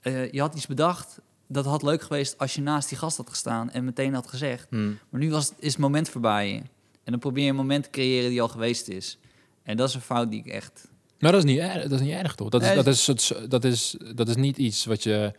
Eh, 0.00 0.32
je 0.32 0.40
had 0.40 0.54
iets 0.54 0.66
bedacht, 0.66 1.20
dat 1.46 1.64
had 1.64 1.82
leuk 1.82 2.02
geweest 2.02 2.38
als 2.38 2.54
je 2.54 2.62
naast 2.62 2.88
die 2.88 2.98
gast 2.98 3.16
had 3.16 3.30
gestaan 3.30 3.70
en 3.70 3.84
meteen 3.84 4.14
had 4.14 4.26
gezegd. 4.26 4.70
Maar 4.70 5.20
nu 5.20 5.30
was, 5.30 5.52
is 5.58 5.72
het 5.72 5.82
moment 5.82 6.08
voorbij. 6.08 6.62
En 7.06 7.12
dan 7.12 7.20
probeer 7.20 7.44
je 7.44 7.50
een 7.50 7.56
moment 7.56 7.84
te 7.84 7.90
creëren 7.90 8.30
die 8.30 8.42
al 8.42 8.48
geweest 8.48 8.88
is. 8.88 9.18
En 9.62 9.76
dat 9.76 9.88
is 9.88 9.94
een 9.94 10.00
fout 10.00 10.30
die 10.30 10.40
ik 10.40 10.46
echt... 10.46 10.88
Maar 11.18 11.32
dat 11.32 11.44
is 11.44 11.50
niet, 11.50 11.58
erg, 11.58 11.82
dat 11.82 11.92
is 11.92 12.00
niet 12.00 12.14
erg, 12.14 12.34
toch? 12.34 12.48
Dat 12.48 12.62
is, 12.62 12.74
dat 12.74 12.86
is, 12.86 13.32
dat 13.48 13.64
is, 13.64 13.96
dat 14.14 14.28
is 14.28 14.36
niet 14.36 14.56
iets 14.56 14.84
wat 14.84 15.02
je, 15.02 15.32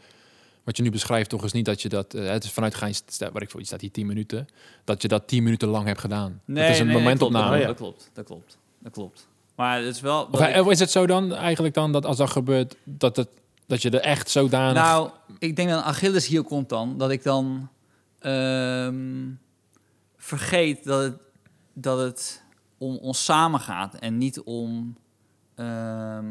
wat 0.64 0.78
je 0.78 0.84
nu 0.84 0.92
beschrijft, 0.92 1.30
toch? 1.30 1.44
Is 1.44 1.52
niet 1.52 1.66
dat 1.66 1.82
je 1.82 1.90
dat... 1.90 2.14
eh, 2.14 2.28
het 2.28 2.44
is 2.44 2.52
vanuit 2.52 2.76
gaan, 2.76 2.92
waar 3.32 3.42
ik 3.42 3.50
voor 3.50 3.60
iets 3.60 3.70
staat 3.70 3.82
hier 3.82 3.92
10 3.92 4.06
minuten, 4.08 4.48
dat 4.84 5.02
je 5.02 5.08
dat 5.08 5.28
10 5.28 5.44
minuten 5.44 5.68
lang 5.68 5.86
hebt 5.86 6.00
gedaan. 6.00 6.42
Nee, 6.46 6.64
dat 6.64 6.74
is 6.74 6.80
een 6.80 6.88
nee, 6.88 6.96
momentopname. 6.96 7.66
Dat 7.66 7.76
klopt, 7.76 7.76
dat 7.78 7.78
klopt, 7.78 8.12
dat 8.14 8.26
klopt, 8.26 8.58
dat 8.80 8.94
klopt. 8.94 9.28
Maar 9.56 9.78
het 9.84 9.96
is 9.96 10.02
wel... 10.02 10.28
Of, 10.32 10.42
ik- 10.42 10.66
is 10.72 10.80
het 10.80 10.92
zo 10.92 11.08
dan 11.08 11.34
eigenlijk 11.34 11.74
dan 11.74 11.92
dat 11.92 12.06
als 12.06 12.18
dat 12.18 12.30
gebeurt, 12.30 12.76
dat, 12.84 13.16
het, 13.16 13.30
dat 13.68 13.82
je 13.82 13.90
er 13.90 14.00
echt 14.00 14.30
zodanig... 14.30 14.84
Nou, 14.84 15.10
ik 15.40 15.56
denk 15.56 15.70
dat 15.70 15.84
Achilles 15.84 16.28
hier 16.28 16.44
komt 16.44 16.70
dan. 16.70 16.98
Dat 16.98 17.12
ik 17.12 17.24
dan 17.24 17.70
ehm, 18.20 19.30
vergeet 20.18 20.84
dat 20.84 21.04
het, 21.04 21.14
dat 21.82 22.00
het 22.00 22.44
om 22.78 22.96
ons 22.96 23.24
samen 23.24 23.60
gaat. 23.60 23.96
En 23.96 24.18
niet 24.18 24.42
om 24.42 24.98
ehm, 25.56 26.26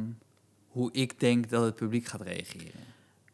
hoe 0.68 0.92
ik 0.92 1.20
denk 1.20 1.51
dat 1.51 1.64
het 1.64 1.74
publiek 1.74 2.07
gaat 2.07 2.20
reageren. 2.20 2.80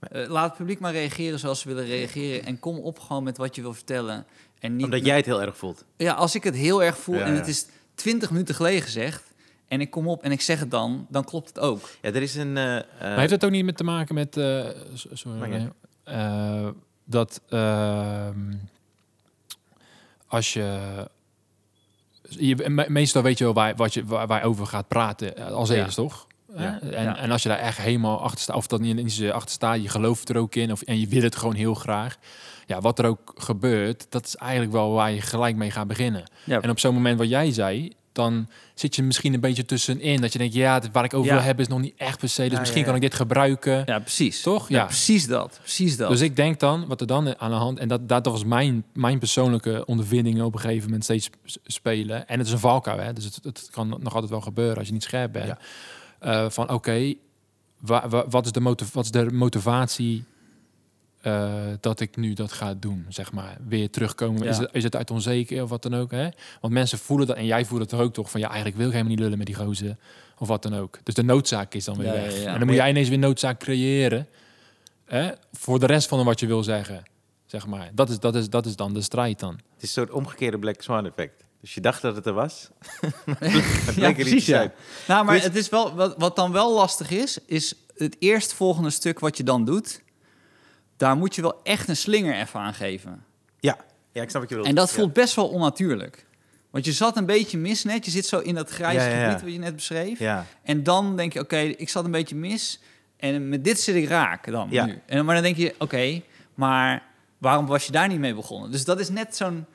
Eh, 0.00 0.28
laat 0.28 0.48
het 0.48 0.56
publiek 0.56 0.80
maar 0.80 0.92
reageren 0.92 1.38
zoals 1.38 1.60
ze 1.60 1.68
willen 1.68 1.84
reageren. 1.84 2.44
En 2.44 2.58
kom 2.58 2.78
op 2.78 2.98
gewoon 2.98 3.22
met 3.22 3.36
wat 3.36 3.54
je 3.54 3.62
wil 3.62 3.74
vertellen. 3.74 4.26
En 4.58 4.76
niet 4.76 4.84
Omdat 4.84 5.04
jij 5.04 5.16
het 5.16 5.26
heel 5.26 5.42
erg 5.42 5.56
voelt. 5.56 5.84
Ja, 5.96 6.12
als 6.12 6.34
ik 6.34 6.44
het 6.44 6.54
heel 6.54 6.82
erg 6.82 6.98
voel 6.98 7.14
Ja, 7.14 7.24
en 7.24 7.32
ja. 7.32 7.38
het 7.38 7.48
is 7.48 7.66
twintig 7.94 8.30
minuten 8.30 8.54
geleden 8.54 8.82
gezegd... 8.82 9.34
en 9.68 9.80
ik 9.80 9.90
kom 9.90 10.08
op 10.08 10.22
en 10.22 10.32
ik 10.32 10.40
zeg 10.40 10.60
het 10.60 10.70
dan, 10.70 11.06
dan 11.08 11.24
klopt 11.24 11.48
het 11.48 11.58
ook. 11.58 11.90
Ja, 12.00 12.12
er 12.12 12.22
is 12.22 12.34
een... 12.34 12.56
eh, 12.56 12.76
eh, 12.78 12.84
Maar 13.00 13.18
heeft 13.18 13.30
het 13.30 13.44
ook 13.44 13.50
niet 13.50 13.64
met 13.64 13.76
te 13.76 13.84
maken 13.84 14.14
met... 14.14 14.36
eh, 14.36 14.68
sorry, 15.12 15.70
eh, 16.04 16.68
dat 17.04 17.40
ehm, 17.48 18.52
als 20.26 20.52
je... 20.52 20.80
je 22.38 22.56
me- 22.68 22.86
meestal 22.88 23.22
weet 23.22 23.38
je 23.38 23.44
wel 23.44 23.52
waar, 23.52 23.76
wat 23.76 23.94
je, 23.94 24.04
waar, 24.04 24.42
over 24.42 24.66
gaat 24.66 24.88
praten 24.88 25.36
eh, 25.36 25.46
als 25.46 25.68
Ja. 25.68 25.74
eerst, 25.74 25.94
toch? 25.94 26.26
Ja. 26.56 26.80
En, 26.80 27.02
Ja. 27.04 27.16
en 27.16 27.30
als 27.30 27.42
je 27.42 27.48
daar 27.48 27.58
echt 27.58 27.78
helemaal 27.78 28.20
achter 28.20 28.40
staat, 28.40 28.56
of 28.56 28.66
dat 28.66 28.80
niet 28.80 29.30
achter 29.32 29.50
staat, 29.50 29.82
je 29.82 29.88
gelooft 29.88 30.28
er 30.28 30.36
ook 30.36 30.54
in, 30.54 30.72
of, 30.72 30.82
en 30.82 31.00
je 31.00 31.06
wil 31.08 31.22
het 31.22 31.36
gewoon 31.36 31.54
heel 31.54 31.74
graag. 31.74 32.16
Ja, 32.66 32.80
wat 32.80 32.98
er 32.98 33.04
ook 33.06 33.32
gebeurt, 33.36 34.06
dat 34.08 34.26
is 34.26 34.36
eigenlijk 34.36 34.72
wel 34.72 34.92
waar 34.92 35.10
je 35.12 35.20
gelijk 35.20 35.56
mee 35.56 35.70
gaat 35.70 35.86
beginnen. 35.86 36.30
En 36.46 36.70
op 36.70 36.78
zo'n 36.78 36.94
moment 36.94 37.18
wat 37.18 37.28
jij 37.28 37.52
zei, 37.52 37.92
dan 38.12 38.48
zit 38.74 38.96
je 38.96 39.02
misschien 39.02 39.34
een 39.34 39.40
beetje 39.40 39.64
tussenin. 39.64 40.20
Dat 40.20 40.32
je 40.32 40.38
denkt, 40.38 40.54
ja, 40.54 40.80
waar 40.92 41.04
ik 41.04 41.14
over 41.14 41.28
Ja. 41.28 41.34
wil 41.34 41.42
hebben 41.44 41.64
is 41.64 41.70
nog 41.70 41.80
niet 41.80 41.94
echt 41.96 42.18
per 42.18 42.28
se. 42.28 42.42
Dus 42.42 42.52
Ja, 42.52 42.58
misschien 42.58 42.80
ja, 42.80 42.86
kan 42.86 42.94
ik 42.94 43.00
dit 43.00 43.14
gebruiken. 43.14 43.82
Ja, 43.86 43.98
precies. 43.98 44.42
Toch? 44.42 44.68
Ja, 44.68 44.84
precies 44.84 45.26
dat. 45.26 45.58
Precies 45.60 45.96
dat. 45.96 46.10
Dus 46.10 46.20
ik 46.20 46.36
denk 46.36 46.60
dan, 46.60 46.86
wat 46.86 47.00
er 47.00 47.06
dan 47.06 47.38
aan 47.40 47.50
de 47.50 47.56
hand... 47.56 47.78
En 47.78 47.88
dat, 47.88 48.08
dat 48.08 48.26
was 48.26 48.44
mijn, 48.44 48.84
mijn 48.94 49.18
persoonlijke 49.18 49.84
ondervinding 49.86 50.42
op 50.42 50.54
een 50.54 50.60
gegeven 50.60 50.84
moment 50.84 51.04
steeds 51.04 51.30
spelen. 51.64 52.28
En 52.28 52.38
het 52.38 52.46
is 52.46 52.52
een 52.52 52.58
valkuil, 52.58 52.98
hè. 52.98 53.12
Dus 53.12 53.24
het, 53.24 53.38
het 53.42 53.68
kan 53.70 53.88
nog 53.88 54.12
altijd 54.14 54.30
wel 54.30 54.40
gebeuren 54.40 54.76
als 54.78 54.86
je 54.86 54.92
niet 54.92 55.02
scherp 55.02 55.32
bent. 55.32 55.46
Ja. 55.46 55.58
Eh, 56.18 56.50
van 56.50 56.70
oké, 56.70 57.14
wa- 57.78 58.08
wa- 58.08 58.28
wat, 58.28 58.44
is 58.46 58.52
de 58.52 58.60
motiv- 58.60 58.92
wat 58.92 59.04
is 59.04 59.10
de 59.10 59.30
motivatie 59.32 60.24
eh, 61.22 61.52
dat 61.80 62.00
ik 62.00 62.16
nu 62.16 62.32
dat 62.32 62.52
ga 62.52 62.74
doen, 62.74 63.06
zeg 63.08 63.32
maar. 63.32 63.56
Weer 63.68 63.90
terugkomen. 63.90 64.42
Ja. 64.42 64.50
Is, 64.50 64.58
het, 64.58 64.68
is 64.72 64.82
het 64.82 64.96
uit 64.96 65.10
onzeker 65.10 65.62
of 65.62 65.68
wat 65.68 65.82
dan 65.82 65.94
ook, 65.94 66.10
hè? 66.10 66.28
Want 66.60 66.72
mensen 66.72 66.98
voelen 66.98 67.26
dat, 67.26 67.36
en 67.36 67.46
jij 67.46 67.64
voelt 67.64 67.80
het 67.80 67.92
er 67.92 68.00
ook 68.00 68.12
toch, 68.12 68.30
van 68.30 68.40
ja, 68.40 68.46
eigenlijk 68.46 68.76
wil 68.76 68.86
ik 68.86 68.92
helemaal 68.92 69.12
niet 69.14 69.22
lullen 69.22 69.38
met 69.38 69.46
die 69.46 69.56
gozer. 69.56 69.96
Of 70.38 70.48
wat 70.48 70.62
dan 70.62 70.74
ook. 70.74 70.98
Dus 71.02 71.14
de 71.14 71.22
noodzaak 71.22 71.74
is 71.74 71.84
dan 71.84 71.96
weer 71.96 72.06
Ja, 72.06 72.12
weg. 72.12 72.32
ja, 72.34 72.40
ja. 72.40 72.52
En 72.52 72.58
dan 72.58 72.66
moet 72.66 72.76
jij 72.76 72.90
ineens 72.90 73.08
weer 73.08 73.18
noodzaak 73.18 73.58
creëren. 73.58 74.26
Hè? 75.04 75.30
Voor 75.52 75.78
de 75.78 75.86
rest 75.86 76.08
van 76.08 76.24
wat 76.24 76.40
je 76.40 76.46
wil 76.46 76.62
zeggen. 76.62 77.02
Zeg 77.46 77.66
maar. 77.66 77.90
Dat 77.94 78.10
is, 78.10 78.18
dat, 78.18 78.34
is, 78.34 78.50
dat 78.50 78.66
is 78.66 78.76
dan 78.76 78.92
de 78.94 79.00
strijd 79.02 79.38
dan. 79.40 79.52
Het 79.52 79.62
is 79.76 79.82
een 79.82 79.88
soort 79.88 80.10
omgekeerde 80.10 80.58
Black 80.58 80.82
Swan 80.82 81.06
effect. 81.06 81.44
Dus 81.60 81.74
je 81.74 81.80
dacht 81.80 82.02
dat 82.02 82.16
het 82.16 82.26
er 82.26 82.32
was. 82.32 82.68
Het 83.26 83.94
ja, 83.94 84.02
er 84.02 84.06
niet 84.08 84.16
precies, 84.16 84.46
ja. 84.46 84.72
Nou, 85.08 85.24
maar 85.24 85.34
Quiz- 85.34 85.44
het 85.46 85.56
is 85.56 85.68
wel, 85.68 85.94
wat, 85.94 86.14
wat 86.18 86.36
dan 86.36 86.52
wel 86.52 86.74
lastig 86.74 87.10
is, 87.10 87.38
is 87.46 87.74
het 87.96 88.16
eerstvolgende 88.18 88.90
stuk 88.90 89.18
wat 89.18 89.36
je 89.36 89.42
dan 89.42 89.64
doet. 89.64 90.00
Daar 90.96 91.16
moet 91.16 91.34
je 91.34 91.42
wel 91.42 91.60
echt 91.62 91.88
een 91.88 91.96
slinger 91.96 92.34
even 92.34 92.60
aan 92.60 92.74
geven. 92.74 93.24
Ja. 93.60 93.76
ja, 94.12 94.22
ik 94.22 94.28
snap 94.30 94.40
wat 94.40 94.50
je 94.50 94.56
wilt. 94.56 94.68
En 94.68 94.74
dat 94.74 94.88
Ja. 94.88 94.94
voelt 94.94 95.12
best 95.12 95.34
wel 95.34 95.48
onnatuurlijk. 95.48 96.26
Want 96.70 96.84
je 96.84 96.92
zat 96.92 97.16
een 97.16 97.26
beetje 97.26 97.58
mis 97.58 97.84
net. 97.84 98.04
Je 98.04 98.10
zit 98.10 98.26
zo 98.26 98.38
in 98.38 98.54
dat 98.54 98.70
grijze 98.70 99.00
Ja, 99.04 99.06
ja, 99.14 99.20
ja. 99.20 99.26
gebied 99.28 99.42
wat 99.42 99.52
je 99.52 99.58
net 99.58 99.74
beschreef. 99.76 100.18
Ja, 100.18 100.46
En 100.62 100.82
dan 100.82 101.16
denk 101.16 101.32
je, 101.32 101.40
oké, 101.40 101.56
ik 101.58 101.88
zat 101.88 102.04
een 102.04 102.10
beetje 102.10 102.34
mis. 102.36 102.80
En 103.16 103.48
met 103.48 103.64
dit 103.64 103.80
zit 103.80 103.94
ik 103.94 104.08
raak 104.08 104.50
dan 104.50 104.68
Ja. 104.70 104.84
nu. 104.86 105.00
En, 105.06 105.24
maar 105.24 105.34
dan 105.34 105.44
denk 105.44 105.56
je, 105.56 105.74
oké, 105.78 106.22
maar 106.54 107.02
waarom 107.38 107.66
was 107.66 107.86
je 107.86 107.92
daar 107.92 108.08
niet 108.08 108.18
mee 108.18 108.34
begonnen? 108.34 108.70
Dus 108.70 108.84
dat 108.84 109.00
is 109.00 109.08
net 109.10 109.36
zo'n... 109.36 109.66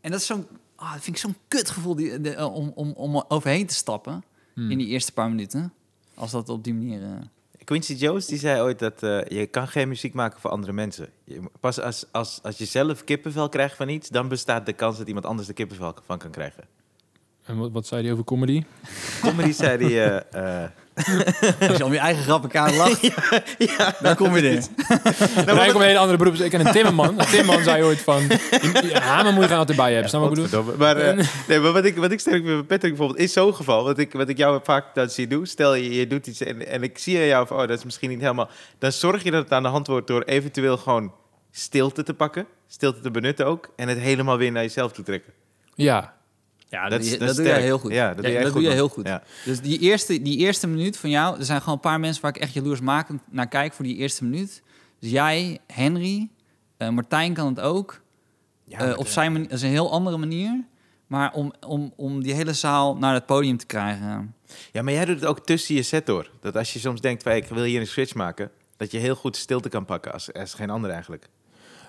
En 0.00 0.10
dat 0.10 0.20
is 0.20 0.26
zo'n... 0.26 0.46
Ah, 0.76 0.92
dat 0.92 1.02
vind 1.02 1.16
ik 1.16 1.22
zo'n 1.22 1.36
kutgevoel 1.48 1.94
die, 1.94 2.20
de, 2.20 2.34
eh, 2.34 2.54
om, 2.54 2.72
om, 2.74 2.92
om 2.92 3.24
overheen 3.28 3.66
te 3.66 3.74
stappen 3.74 4.24
Hmm. 4.54 4.70
in 4.70 4.78
die 4.78 4.86
eerste 4.86 5.12
paar 5.12 5.28
minuten. 5.28 5.72
Als 6.14 6.30
dat 6.30 6.48
op 6.48 6.64
die 6.64 6.74
manier... 6.74 7.02
eh, 7.02 7.08
Quincy 7.70 7.94
Jones 7.94 8.26
die 8.26 8.38
zei 8.38 8.60
ooit 8.60 8.78
dat 8.78 9.02
eh, 9.02 9.38
je 9.38 9.46
kan 9.46 9.68
geen 9.68 9.88
muziek 9.88 10.14
maken 10.14 10.40
voor 10.40 10.50
andere 10.50 10.72
mensen. 10.72 11.08
Je, 11.24 11.40
pas 11.60 11.80
als, 11.80 12.06
als, 12.12 12.40
als 12.42 12.58
je 12.58 12.64
zelf 12.64 13.04
kippenvel 13.04 13.48
krijgt 13.48 13.76
van 13.76 13.88
iets, 13.88 14.08
dan 14.08 14.28
bestaat 14.28 14.66
de 14.66 14.72
kans 14.72 14.98
dat 14.98 15.06
iemand 15.06 15.26
anders 15.26 15.46
de 15.48 15.52
kippenvel 15.52 15.94
van 16.06 16.18
kan 16.18 16.30
krijgen. 16.30 16.64
En 17.44 17.56
wat, 17.56 17.70
wat 17.72 17.86
zei 17.86 18.02
hij 18.02 18.12
over 18.12 18.24
comedy? 18.24 18.64
Comedy 19.20 19.52
zei 19.52 19.84
hij... 19.84 20.22
eh, 20.32 20.62
eh, 20.64 20.70
Als 21.68 21.76
je 21.76 21.84
om 21.84 21.92
je 21.92 21.98
eigen 21.98 22.22
grappen 22.22 22.50
kaart 22.50 22.76
lacht, 22.76 23.10
dan 24.02 24.16
kom 24.16 24.36
je 24.36 24.48
er. 24.48 24.64
Nou, 25.46 25.60
ik 25.60 25.70
kom 25.70 25.80
een 25.80 25.86
hele 25.86 25.98
andere 25.98 26.18
beroep. 26.18 26.34
Ik 26.34 26.50
ken 26.50 26.66
een 26.66 26.72
timmerman. 26.72 27.20
Een 27.20 27.26
timmerman 27.26 27.64
zei 27.64 27.82
ooit 27.82 28.00
van... 28.00 28.22
Ja, 28.82 29.00
hamer 29.00 29.32
moet 29.32 29.42
je 29.42 29.48
gaan 29.48 29.58
altijd 29.58 29.76
bij 29.76 29.92
hebben. 29.92 30.08
Snap 30.08 30.22
je 30.22 30.28
wat 30.28 30.38
ik 30.38 30.50
bedoel? 30.50 30.76
Maar, 30.76 30.96
eh, 30.96 31.26
nee, 31.48 31.60
maar 31.60 31.72
wat 31.72 31.84
ik, 31.84 31.96
wat 31.96 32.10
ik 32.10 32.20
sterk 32.20 32.44
vind 32.44 32.56
met 32.56 32.66
Patrick 32.66 32.90
bijvoorbeeld, 32.90 33.18
is 33.18 33.32
zo'n 33.32 33.54
geval, 33.54 33.84
wat 33.84 33.98
ik, 33.98 34.12
wat 34.12 34.28
ik 34.28 34.36
jou 34.36 34.60
vaak 34.64 34.94
dat 34.94 35.12
zie 35.12 35.26
doen, 35.26 35.46
stel 35.46 35.74
je, 35.74 35.94
je 35.94 36.06
doet 36.06 36.26
iets 36.26 36.40
en, 36.40 36.66
en 36.66 36.82
ik 36.82 36.98
zie 36.98 37.18
aan 37.18 37.26
jou 37.26 37.46
van, 37.46 37.60
oh, 37.60 37.68
dat 37.68 37.78
is 37.78 37.84
misschien 37.84 38.10
niet 38.10 38.20
helemaal, 38.20 38.50
dan 38.78 38.92
zorg 38.92 39.22
je 39.22 39.30
dat 39.30 39.42
het 39.42 39.52
aan 39.52 39.62
de 39.62 39.68
hand 39.68 39.86
wordt 39.86 40.06
door 40.06 40.22
eventueel 40.22 40.76
gewoon 40.76 41.12
stilte 41.50 42.02
te 42.02 42.14
pakken, 42.14 42.46
stilte 42.68 43.00
te 43.00 43.10
benutten 43.10 43.46
ook, 43.46 43.68
en 43.76 43.88
het 43.88 43.98
helemaal 43.98 44.38
weer 44.38 44.52
naar 44.52 44.62
jezelf 44.62 44.92
toe 44.92 45.04
trekken. 45.04 45.32
Ja. 45.74 46.14
Ja, 46.70 46.88
Dat 46.88 47.00
is- 47.00 47.10
doe 47.10 47.18
je- 47.18 47.24
dat 47.26 47.36
doe 47.36 47.44
jij 47.44 47.62
heel 47.62 47.78
goed. 47.78 47.92
Ja, 47.92 48.14
dat 48.14 48.16
doe 48.16 48.26
je 48.26 48.32
echt 48.32 48.42
dat 48.44 48.52
goed, 48.52 48.62
doe 48.62 48.62
je 48.62 48.68
man. 48.68 48.76
heel 48.76 48.88
goed. 48.88 49.06
Ja. 49.06 49.22
Dus 49.44 49.60
die 49.60 49.78
eerste, 49.78 50.22
die 50.22 50.36
eerste 50.38 50.66
minuut 50.66 50.96
van 50.96 51.10
jou, 51.10 51.38
er 51.38 51.44
zijn 51.44 51.58
gewoon 51.60 51.74
een 51.74 51.80
paar 51.80 52.00
mensen 52.00 52.22
waar 52.22 52.36
ik 52.36 52.42
echt 52.42 52.52
jaloersmakend 52.52 53.22
naar 53.30 53.48
kijk 53.48 53.72
voor 53.72 53.84
die 53.84 53.96
eerste 53.96 54.24
minuut. 54.24 54.62
Dus 54.98 55.10
jij, 55.10 55.58
Henry, 55.66 56.28
eh, 56.76 56.88
Martijn 56.88 57.34
kan 57.34 57.46
het 57.46 57.60
ook. 57.60 58.00
Ja, 58.64 58.78
Eh, 58.78 58.98
op 58.98 59.06
zijn 59.06 59.32
manier, 59.32 59.48
dat 59.48 59.56
is 59.58 59.64
een 59.64 59.70
heel 59.70 59.90
andere 59.92 60.16
manier. 60.16 60.64
Maar 61.06 61.32
om, 61.32 61.52
om, 61.66 61.92
om 61.96 62.22
die 62.22 62.34
hele 62.34 62.52
zaal 62.52 62.96
naar 62.96 63.14
het 63.14 63.26
podium 63.26 63.56
te 63.56 63.66
krijgen. 63.66 64.34
ja, 64.72 64.82
maar 64.82 64.92
jij 64.92 65.04
doet 65.04 65.20
het 65.20 65.24
ook 65.28 65.46
tussen 65.46 65.74
je 65.74 65.82
set 65.82 66.06
door. 66.06 66.30
Dat 66.40 66.56
als 66.56 66.72
je 66.72 66.78
soms 66.78 67.00
denkt, 67.00 67.22
van, 67.22 67.32
ik 67.32 67.46
wil 67.46 67.64
hier 67.64 67.80
een 67.80 67.86
switch 67.86 68.14
maken, 68.14 68.50
dat 68.76 68.90
je 68.90 68.98
heel 68.98 69.14
goed 69.14 69.36
stilte 69.36 69.68
kan 69.68 69.84
pakken 69.84 70.12
als, 70.12 70.32
als 70.32 70.54
geen 70.54 70.70
ander 70.70 70.90
eigenlijk. 70.90 71.28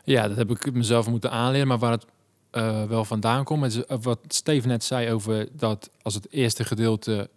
ja, 0.03 0.27
dat 0.27 0.37
heb 0.37 0.49
ik 0.51 0.73
mezelf 0.73 1.07
moeten 1.09 1.31
aanleren. 1.31 1.67
Maar 1.67 1.77
waar 1.79 1.91
het 1.91 2.05
eh, 2.51 2.83
wel 2.83 3.05
vandaan 3.05 3.43
komt... 3.43 3.65
is 3.65 3.85
eh, 3.85 3.97
wat 4.01 4.19
Steve 4.27 4.67
net 4.67 4.83
zei 4.83 5.11
over 5.11 5.47
dat 5.51 5.89
als 6.01 6.13
het 6.13 6.27
eerste 6.31 6.63
gedeelte 6.63 7.29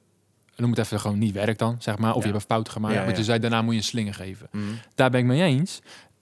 noem 0.57 0.71
het 0.71 0.79
even 0.79 1.01
gewoon 1.01 1.19
niet 1.19 1.33
werkt 1.33 1.59
dan, 1.59 1.77
zeg 1.79 1.99
maar. 1.99 2.15
Of 2.15 2.25
je 2.25 2.31
hebt 2.31 2.43
een 2.43 2.49
fout 2.49 2.69
gemaakt. 2.69 2.95
Ja, 2.95 3.01
Want 3.01 3.13
ja. 3.13 3.19
je 3.19 3.25
zei, 3.25 3.39
daarna 3.39 3.63
moet 3.63 3.73
je 3.73 3.79
een 3.79 3.87
slinger 3.87 4.15
geven. 4.15 4.49
Mhm. 4.53 4.65
Daar 4.95 5.11
ben 5.11 5.21
ik 5.21 5.27
mee 5.27 5.43
eens. 5.43 5.81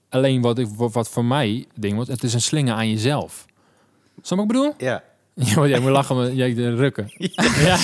Alleen 0.09 0.41
wat, 0.41 0.59
ik, 0.59 0.67
wat 0.75 1.09
voor 1.09 1.25
mij 1.25 1.65
ding 1.75 1.97
was, 1.97 2.07
het 2.07 2.23
is 2.23 2.33
een 2.33 2.41
slinger 2.41 2.73
aan 2.73 2.89
jezelf. 2.89 3.45
Snap 4.21 4.39
ik 4.39 4.47
bedoel? 4.47 4.73
Ja. 4.77 5.03
Ja, 5.35 5.67
jij 5.67 5.79
moet 5.79 5.91
lachen, 5.91 6.15
maar 6.15 6.33
jij 6.33 6.53
de 6.53 6.75
rukken. 6.75 7.11
Ja. 7.63 7.77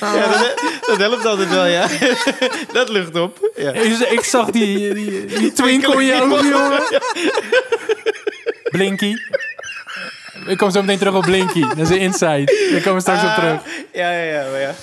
Ja, 0.00 0.26
dat, 0.28 0.54
dat 0.86 0.96
helpt 0.96 1.26
altijd 1.26 1.48
wel, 1.48 1.66
ja. 1.66 1.86
dat 2.72 2.88
lucht 2.88 3.14
op. 3.16 3.50
Ja. 3.56 3.72
Ik, 3.72 3.98
ik 3.98 4.24
zag 4.24 4.50
die, 4.50 4.94
die, 4.94 5.24
die 5.24 5.52
twinkle 5.52 5.94
in 5.94 6.06
je 6.06 6.22
ogen, 6.22 6.48
jongen. 6.48 6.82
Blinky. 8.62 9.14
Ik 10.46 10.56
kom 10.58 10.70
zo 10.70 10.80
meteen 10.80 10.98
terug 10.98 11.14
op 11.14 11.22
Blinky. 11.22 11.60
Dat 11.60 11.78
is 11.78 11.90
een 11.90 11.98
insight. 11.98 12.70
Daar 12.70 12.80
komen 12.80 12.94
we 12.94 13.00
straks 13.00 13.22
op 13.22 13.34
terug. 13.34 13.52
Ah, 13.52 13.66
Ja, 13.92 14.10
ja, 14.10 14.22
ja. 14.22 14.50
Maar 14.50 14.60
ja. 14.60 14.74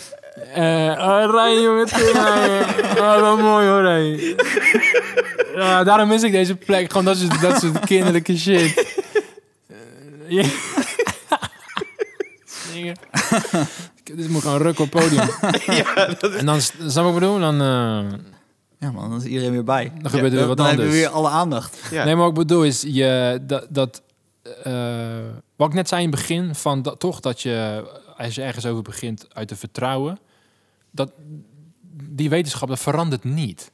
Eh 0.54 1.08
oh, 1.08 1.32
Rijn, 1.34 1.62
jongen. 1.62 1.80
het 1.80 1.94
ging 1.94 2.12
rijden. 2.12 2.66
Oh, 2.98 3.20
wat 3.20 3.38
mooi 3.40 3.68
hoor, 3.68 3.82
Rijn. 3.82 4.36
Ja, 5.56 5.84
daarom 5.84 6.08
mis 6.08 6.24
ik 6.24 6.32
deze 6.32 6.56
plek. 6.56 6.90
Gewoon 6.92 7.06
dat 7.06 7.18
soort, 7.18 7.42
dat 7.42 7.60
soort 7.62 7.86
kinderlijke 7.86 8.38
shit. 8.38 8.74
Ja. 10.28 10.44
Dit 14.16 14.30
moet 14.30 14.42
gewoon 14.42 14.62
rukken 14.62 14.84
op 14.84 14.94
het 14.94 15.04
podium. 15.04 15.30
ja, 15.84 16.06
dat 16.20 16.32
is... 16.32 16.38
En 16.38 16.46
dan, 16.46 16.62
snap 16.62 16.80
je 16.88 16.94
wat 17.02 17.08
ik 17.08 17.14
bedoel? 17.14 17.40
Dan, 17.40 17.54
eh, 17.62 18.20
Ja 18.80 18.92
man, 18.92 19.10
dan 19.10 19.20
is 19.20 19.26
iedereen 19.26 19.52
weer 19.52 19.64
bij. 19.64 19.92
dan 20.02 20.12
gebeurt 20.12 20.32
er 20.34 20.38
weer 20.38 20.40
Dan, 20.40 20.48
wat 20.48 20.58
dan 20.58 20.66
hebben 20.66 20.86
anders. 20.86 21.02
we 21.02 21.06
weer 21.06 21.16
alle 21.16 21.30
aandacht. 21.30 21.78
Ja. 21.92 22.04
Nee, 22.04 22.16
maar 22.16 22.24
wat 22.24 22.32
ik 22.32 22.48
bedoel 22.48 22.64
is, 22.64 22.82
je, 22.88 23.40
dat, 23.42 23.68
dat 23.70 24.02
eh, 24.64 24.74
wat 25.56 25.68
ik 25.68 25.74
net 25.74 25.88
zei 25.88 26.04
in 26.04 26.10
het 26.10 26.20
begin, 26.20 26.56
van 26.56 26.82
dat, 26.82 27.00
toch 27.00 27.20
dat 27.20 27.42
je, 27.42 27.84
als 28.18 28.36
je 28.36 28.42
ergens 28.42 28.66
over 28.66 28.82
begint 28.84 29.26
uit 29.34 29.48
te 29.48 29.56
vertrouwen, 29.56 30.20
dat 30.92 31.12
die 32.10 32.30
wetenschap, 32.30 32.68
dat 32.70 32.80
verandert 32.80 33.24
niet. 33.24 33.72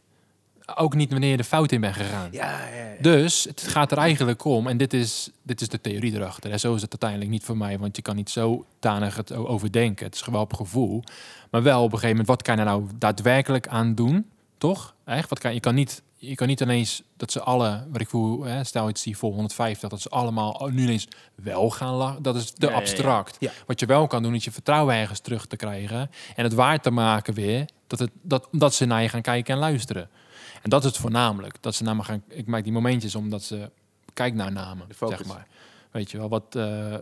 Ook 0.76 0.96
niet 0.96 1.12
wanneer 1.12 1.30
je 1.30 1.38
de 1.38 1.44
fout 1.44 1.72
in 1.72 1.82
bent 1.82 1.96
gegaan. 1.96 2.30
Ja, 2.32 2.52
ja, 2.52 2.76
ja. 2.76 3.02
Dus 3.02 3.44
het 3.44 3.62
gaat 3.62 3.92
er 3.92 3.98
eigenlijk 3.98 4.46
om, 4.46 4.68
en 4.68 4.78
dit 4.78 4.94
is, 4.94 5.30
dit 5.44 5.62
is 5.62 5.70
de 5.70 5.82
theorie 5.82 6.14
erachter. 6.14 6.52
En 6.52 6.60
zo 6.60 6.76
is 6.76 6.82
het 6.82 6.92
uiteindelijk 6.92 7.32
niet 7.32 7.44
voor 7.44 7.58
mij, 7.58 7.80
want 7.80 7.96
je 7.96 8.02
kan 8.02 8.16
niet 8.16 8.30
zo 8.30 8.66
tanig 8.80 9.16
het 9.16 9.34
overdenken. 9.34 10.06
Het 10.06 10.16
is 10.16 10.22
gewoon 10.22 10.42
op 10.42 10.54
gevoel. 10.54 11.04
Maar 11.52 11.64
wel 11.64 11.80
op 11.80 11.86
een 11.86 12.00
gegeven 12.00 12.10
moment, 12.10 12.28
wat 12.28 12.42
kan 12.42 12.54
je 12.54 12.60
er 12.60 12.68
nou 12.68 12.88
daadwerkelijk 12.96 13.68
aan 13.68 13.96
doen? 13.96 14.26
Toch? 14.58 14.96
Echt? 15.06 15.30
Wat 15.30 15.40
kan, 15.40 15.54
je, 15.54 15.60
kan 15.60 15.76
niet, 15.76 16.02
je 16.16 16.36
kan 16.36 16.48
niet 16.48 16.62
ineens 16.62 17.04
dat 17.18 17.32
ze 17.32 17.42
alle, 17.42 17.84
wat 17.92 18.02
ik 18.02 18.10
voel, 18.10 18.44
hè, 18.44 18.64
stel 18.64 18.88
het 18.88 19.00
zie 19.00 19.18
voor 19.18 19.34
150, 19.34 19.90
dat 19.90 20.02
ze 20.02 20.10
allemaal 20.10 20.70
nu 20.72 20.84
ineens 20.84 21.08
wel 21.36 21.70
gaan 21.70 21.94
lachen. 21.94 22.24
Dat 22.24 22.36
is 22.36 22.52
te 22.52 22.72
abstract. 22.72 23.38
Wat 23.66 23.80
je 23.80 23.86
wel 23.86 24.08
kan 24.08 24.24
doen, 24.24 24.36
is 24.36 24.44
je 24.44 24.52
vertrouwen 24.52 24.96
ergens 24.96 25.20
terug 25.20 25.46
te 25.46 25.56
krijgen. 25.56 26.12
En 26.36 26.44
het 26.44 26.54
waar 26.54 26.80
te 26.80 26.92
maken 26.92 27.34
weer, 27.34 27.66
dat, 27.88 28.00
het, 28.00 28.12
dat, 28.22 28.48
dat 28.52 28.74
ze 28.74 28.86
naar 28.86 29.02
je 29.02 29.10
gaan 29.10 29.22
kijken 29.22 29.54
en 29.54 29.60
luisteren. 29.60 30.10
En 30.68 30.74
dat 30.74 30.84
is 30.84 30.90
het 30.90 30.98
voornamelijk. 30.98 31.56
Dat 31.62 31.76
ze 31.76 31.84
naar 31.84 31.96
me 31.96 32.04
gaan. 32.04 32.24
Ik 32.30 32.48
maak 32.48 32.64
die 32.64 32.72
momentjes 32.72 33.16
omdat 33.16 33.44
ze 33.44 33.70
kijk 34.14 34.34
naar 34.34 34.52
namen, 34.52 34.88
zeg 35.00 35.26
maar. 35.26 35.48
Weet 35.92 36.12
je 36.12 36.18
wel 36.18 36.30
wat? 36.30 36.56
eh, 36.56 36.94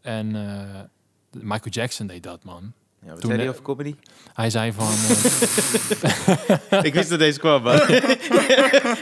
en 0.00 0.36
eh, 0.36 0.80
Michael 1.42 1.70
Jackson 1.70 2.06
deed 2.06 2.22
dat, 2.22 2.44
man. 2.44 2.72
Ja, 3.02 3.08
wat 3.10 3.20
Toen, 3.20 3.30
zei 3.30 3.42
hij 3.42 3.50
over 3.50 3.62
comedy? 3.62 3.94
Hij 4.34 4.50
zei 4.50 4.72
van. 4.72 4.92
eh, 6.70 6.84
ik 6.88 6.94
wist 6.94 7.08
dat 7.08 7.18
deze 7.18 7.38
kwam, 7.38 7.62
man. 7.62 7.74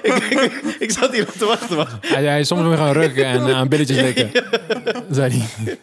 ik, 0.02 0.14
ik, 0.30 0.76
ik 0.78 0.90
zat 0.90 1.12
hier 1.12 1.28
op 1.28 1.34
te 1.34 1.44
wachten, 1.44 1.76
man. 1.76 1.86
hij 2.00 2.22
zei 2.22 2.44
soms 2.44 2.62
moet 2.62 2.70
je 2.70 2.76
gaan 2.76 2.92
rukken 2.92 3.24
en 3.24 3.54
aan 3.54 3.68
billetjes 3.68 4.00
likken. 4.00 4.30
Zei 5.14 5.32
hij. 5.32 5.78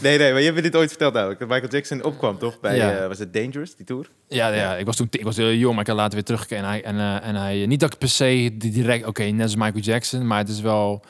Nee, 0.00 0.18
nee, 0.18 0.30
maar 0.30 0.38
je 0.38 0.44
hebt 0.44 0.56
me 0.56 0.62
dit 0.62 0.76
ooit 0.76 0.88
verteld 0.88 1.14
namelijk. 1.14 1.38
Dat 1.40 1.48
Michael 1.48 1.70
Jackson 1.70 2.02
opkwam, 2.04 2.38
toch? 2.38 2.60
Bij, 2.60 2.76
Ja. 2.76 3.00
eh, 3.02 3.06
was 3.08 3.18
het 3.18 3.32
Dangerous, 3.32 3.76
die 3.76 3.86
tour? 3.86 4.10
Ja, 4.28 4.48
ja, 4.48 4.76
ik 4.76 4.86
was 4.86 4.96
toen 4.96 5.06
ik 5.10 5.24
was 5.24 5.36
heel 5.36 5.52
jong, 5.52 5.72
maar 5.72 5.80
ik 5.82 5.86
had 5.86 5.96
later 5.96 6.14
weer 6.14 6.24
teruggekeken. 6.24 6.64
En 6.64 6.70
hij, 6.70 6.82
en, 6.82 6.98
eh, 6.98 7.28
en 7.28 7.34
hij 7.34 7.66
niet 7.66 7.80
dat 7.80 7.92
ik 7.92 7.98
per 7.98 8.08
se 8.08 8.50
direct, 8.56 9.06
oké, 9.06 9.22
net 9.24 9.42
als 9.42 9.56
Michael 9.56 9.80
Jackson, 9.82 10.26
maar 10.26 10.38
het 10.38 10.48
is 10.48 10.60
wel. 10.60 11.02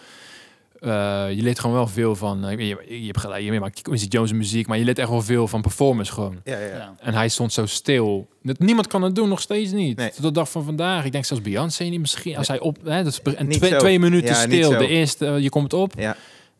eh, 0.80 1.26
je 1.30 1.42
leert 1.42 1.58
gewoon 1.58 1.76
wel 1.76 1.86
veel 1.86 2.16
van. 2.16 2.44
eh, 2.44 2.58
je, 2.58 3.00
je 3.00 3.06
hebt 3.06 3.20
gelijk, 3.20 3.44
je 3.44 3.60
maakt 3.60 3.82
Quincy 3.82 4.06
Jones 4.08 4.32
muziek, 4.32 4.66
maar 4.66 4.78
je 4.78 4.84
leert 4.84 4.98
echt 4.98 5.08
wel 5.08 5.22
veel 5.22 5.48
van 5.48 5.62
performance 5.62 6.12
gewoon. 6.12 6.40
Ja, 6.44 6.58
ja. 6.58 6.66
Ja. 6.66 6.94
En 7.00 7.14
hij 7.14 7.28
stond 7.28 7.52
zo 7.52 7.66
stil. 7.66 8.28
Dat, 8.42 8.58
niemand 8.58 8.86
kan 8.86 9.02
het 9.02 9.14
doen, 9.14 9.28
nog 9.28 9.40
steeds 9.40 9.70
niet. 9.72 9.96
Nee. 9.96 10.10
Tot 10.10 10.22
de 10.22 10.30
dag 10.32 10.50
van 10.50 10.64
vandaag. 10.64 11.04
Ik 11.04 11.12
denk 11.12 11.24
zelfs 11.24 11.42
Beyoncé 11.42 11.84
niet 11.84 12.00
misschien. 12.00 12.36
Als 12.36 12.48
hij 12.48 12.60
op... 12.60 12.76
Hè, 12.84 13.02
dat 13.04 13.12
is 13.12 13.34
en 13.34 13.48
twee, 13.78 13.98
minuten 13.98 14.34
stil. 14.34 14.70
De 14.70 14.86
eerste, 14.86 15.26
eh, 15.26 15.38
je 15.38 15.48
komt 15.48 15.72
op. 15.72 15.92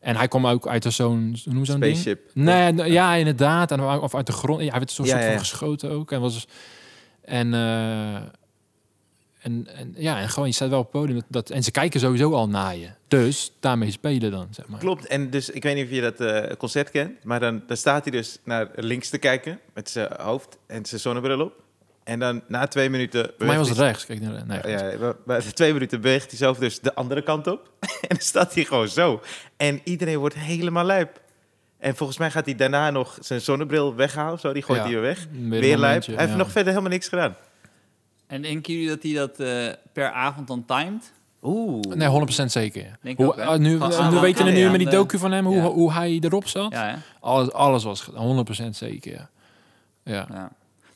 En 0.05 0.17
hij 0.17 0.29
kwam 0.29 0.47
ook 0.47 0.69
uit 0.69 0.85
zo'n... 0.89 1.37
Hoe 1.45 1.53
noem 1.53 1.65
zo'n 1.65 1.81
ding? 1.81 1.97
Spaceship. 1.97 2.31
Nee, 2.35 2.93
ja, 2.93 3.15
inderdaad. 3.15 3.71
En, 3.71 3.81
of 3.81 4.15
uit 4.15 4.27
de 4.27 4.33
grond. 4.33 4.61
Ja, 4.63 4.69
hij 4.71 4.79
werd 4.79 4.91
zo'n 4.91 5.07
Ja, 5.07 5.13
soort 5.13 5.31
van 5.31 5.39
geschoten 5.39 5.91
ook. 5.91 6.13
En 6.13 6.21
was... 6.21 6.47
En... 7.25 7.55
eh, 7.55 8.15
en, 9.45 9.67
en 9.77 9.95
ja, 9.97 10.21
en 10.21 10.29
gewoon, 10.29 10.49
je 10.49 10.55
staat 10.55 10.69
wel 10.69 10.79
op 10.79 10.93
het 10.93 11.01
podium. 11.01 11.15
Dat, 11.17 11.27
dat, 11.29 11.51
en 11.51 11.63
ze 11.63 11.71
kijken 11.71 12.01
sowieso 12.01 12.33
al 12.33 12.49
naar 12.49 12.77
je. 12.77 12.89
Dus 13.09 13.53
daarmee 13.61 13.91
spelen 13.91 14.31
dan, 14.31 14.47
zeg 14.51 14.67
maar. 14.69 14.79
Klopt, 14.79 15.07
en 15.07 15.31
dus 15.31 15.51
ik 15.51 15.63
weet 15.63 15.75
niet 15.75 15.85
of 15.85 15.91
je 15.91 16.01
dat 16.01 16.21
eh, 16.21 16.57
concert 16.57 16.91
kent, 16.91 17.25
maar 17.25 17.41
dan, 17.41 17.63
dan 17.67 17.77
staat 17.77 18.05
hij 18.05 18.13
dus 18.13 18.39
naar 18.45 18.71
links 18.75 19.09
te 19.09 19.19
kijken 19.19 19.61
met 19.75 19.91
zijn 19.91 20.09
hoofd 20.21 20.59
en 20.67 20.87
zijn 20.87 21.01
zonnebril 21.01 21.41
op. 21.41 21.63
En 22.05 22.19
dan 22.19 22.43
na 22.49 22.67
twee 22.67 22.91
minuten... 22.91 23.31
Voor 23.39 23.47
mij 23.47 23.59
was 23.59 23.69
het 23.69 23.79
rechts. 23.79 24.07
Kijk, 24.07 24.21
naar- 24.21 24.47
nee, 24.47 24.61
Ja, 24.77 25.15
maar- 25.27 25.43
twee 25.53 25.73
minuten 25.73 26.01
beweegt 26.01 26.29
hij 26.31 26.39
zelf 26.39 26.59
dus 26.59 26.81
de 26.81 26.95
andere 26.95 27.23
kant 27.23 27.47
op. 27.47 27.71
en 27.81 28.09
dan 28.09 28.19
staat 28.19 28.55
hij 28.55 28.65
gewoon 28.65 28.89
zo. 28.89 29.21
En 29.57 29.81
iedereen 29.85 30.19
wordt 30.19 30.35
helemaal 30.35 30.85
lijp. 30.85 31.21
En 31.79 31.97
volgens 31.97 32.19
mij 32.19 32.31
gaat 32.31 32.45
hij 32.45 32.55
daarna 32.55 32.91
nog 32.91 33.19
zijn 33.21 33.41
zonnebril 33.41 33.95
weghalen 33.95 34.39
zo. 34.39 34.53
Die 34.53 34.63
gooit 34.63 34.79
Ja. 34.79 34.85
hij 34.85 34.93
weer 34.95 35.03
weg. 35.03 35.27
Weer 35.61 35.79
lijp. 35.79 36.07
Hij 36.07 36.17
heeft 36.17 36.31
ja. 36.31 36.37
nog 36.37 36.51
verder 36.51 36.69
helemaal 36.73 36.93
niks 36.93 37.09
gedaan. 37.09 37.37
En 38.27 38.43
denken 38.43 38.73
jullie 38.75 38.89
dat 38.89 39.03
hij 39.03 39.13
dat 39.13 39.41
eh, 39.41 39.75
per 39.93 40.11
avond 40.11 40.47
dan 40.49 40.65
timed? 40.65 41.13
Oeh. 41.43 41.81
Nee, 41.95 42.09
100% 42.43 42.45
zeker. 42.45 42.83
ja. 42.85 42.97
Denk 43.03 43.17
Hoe, 43.17 43.27
ook, 43.27 43.39
ah, 43.41 43.59
nu, 43.59 43.79
we 43.79 44.19
weten 44.21 44.45
nu 44.55 44.71
met 44.71 44.79
die 44.79 44.89
docu 44.91 45.19
van 45.19 45.33
hem 45.33 45.45
hoe, 45.47 45.57
Ja. 45.57 45.63
hoe 45.63 45.93
hij 45.93 46.19
erop 46.21 46.47
zat. 46.49 46.75
Alles, 47.21 47.53
alles 47.53 47.85
was 47.85 48.01
gedaan, 48.01 48.47
100% 48.67 48.77
zeker. 48.77 49.29
Ja. 50.05 50.53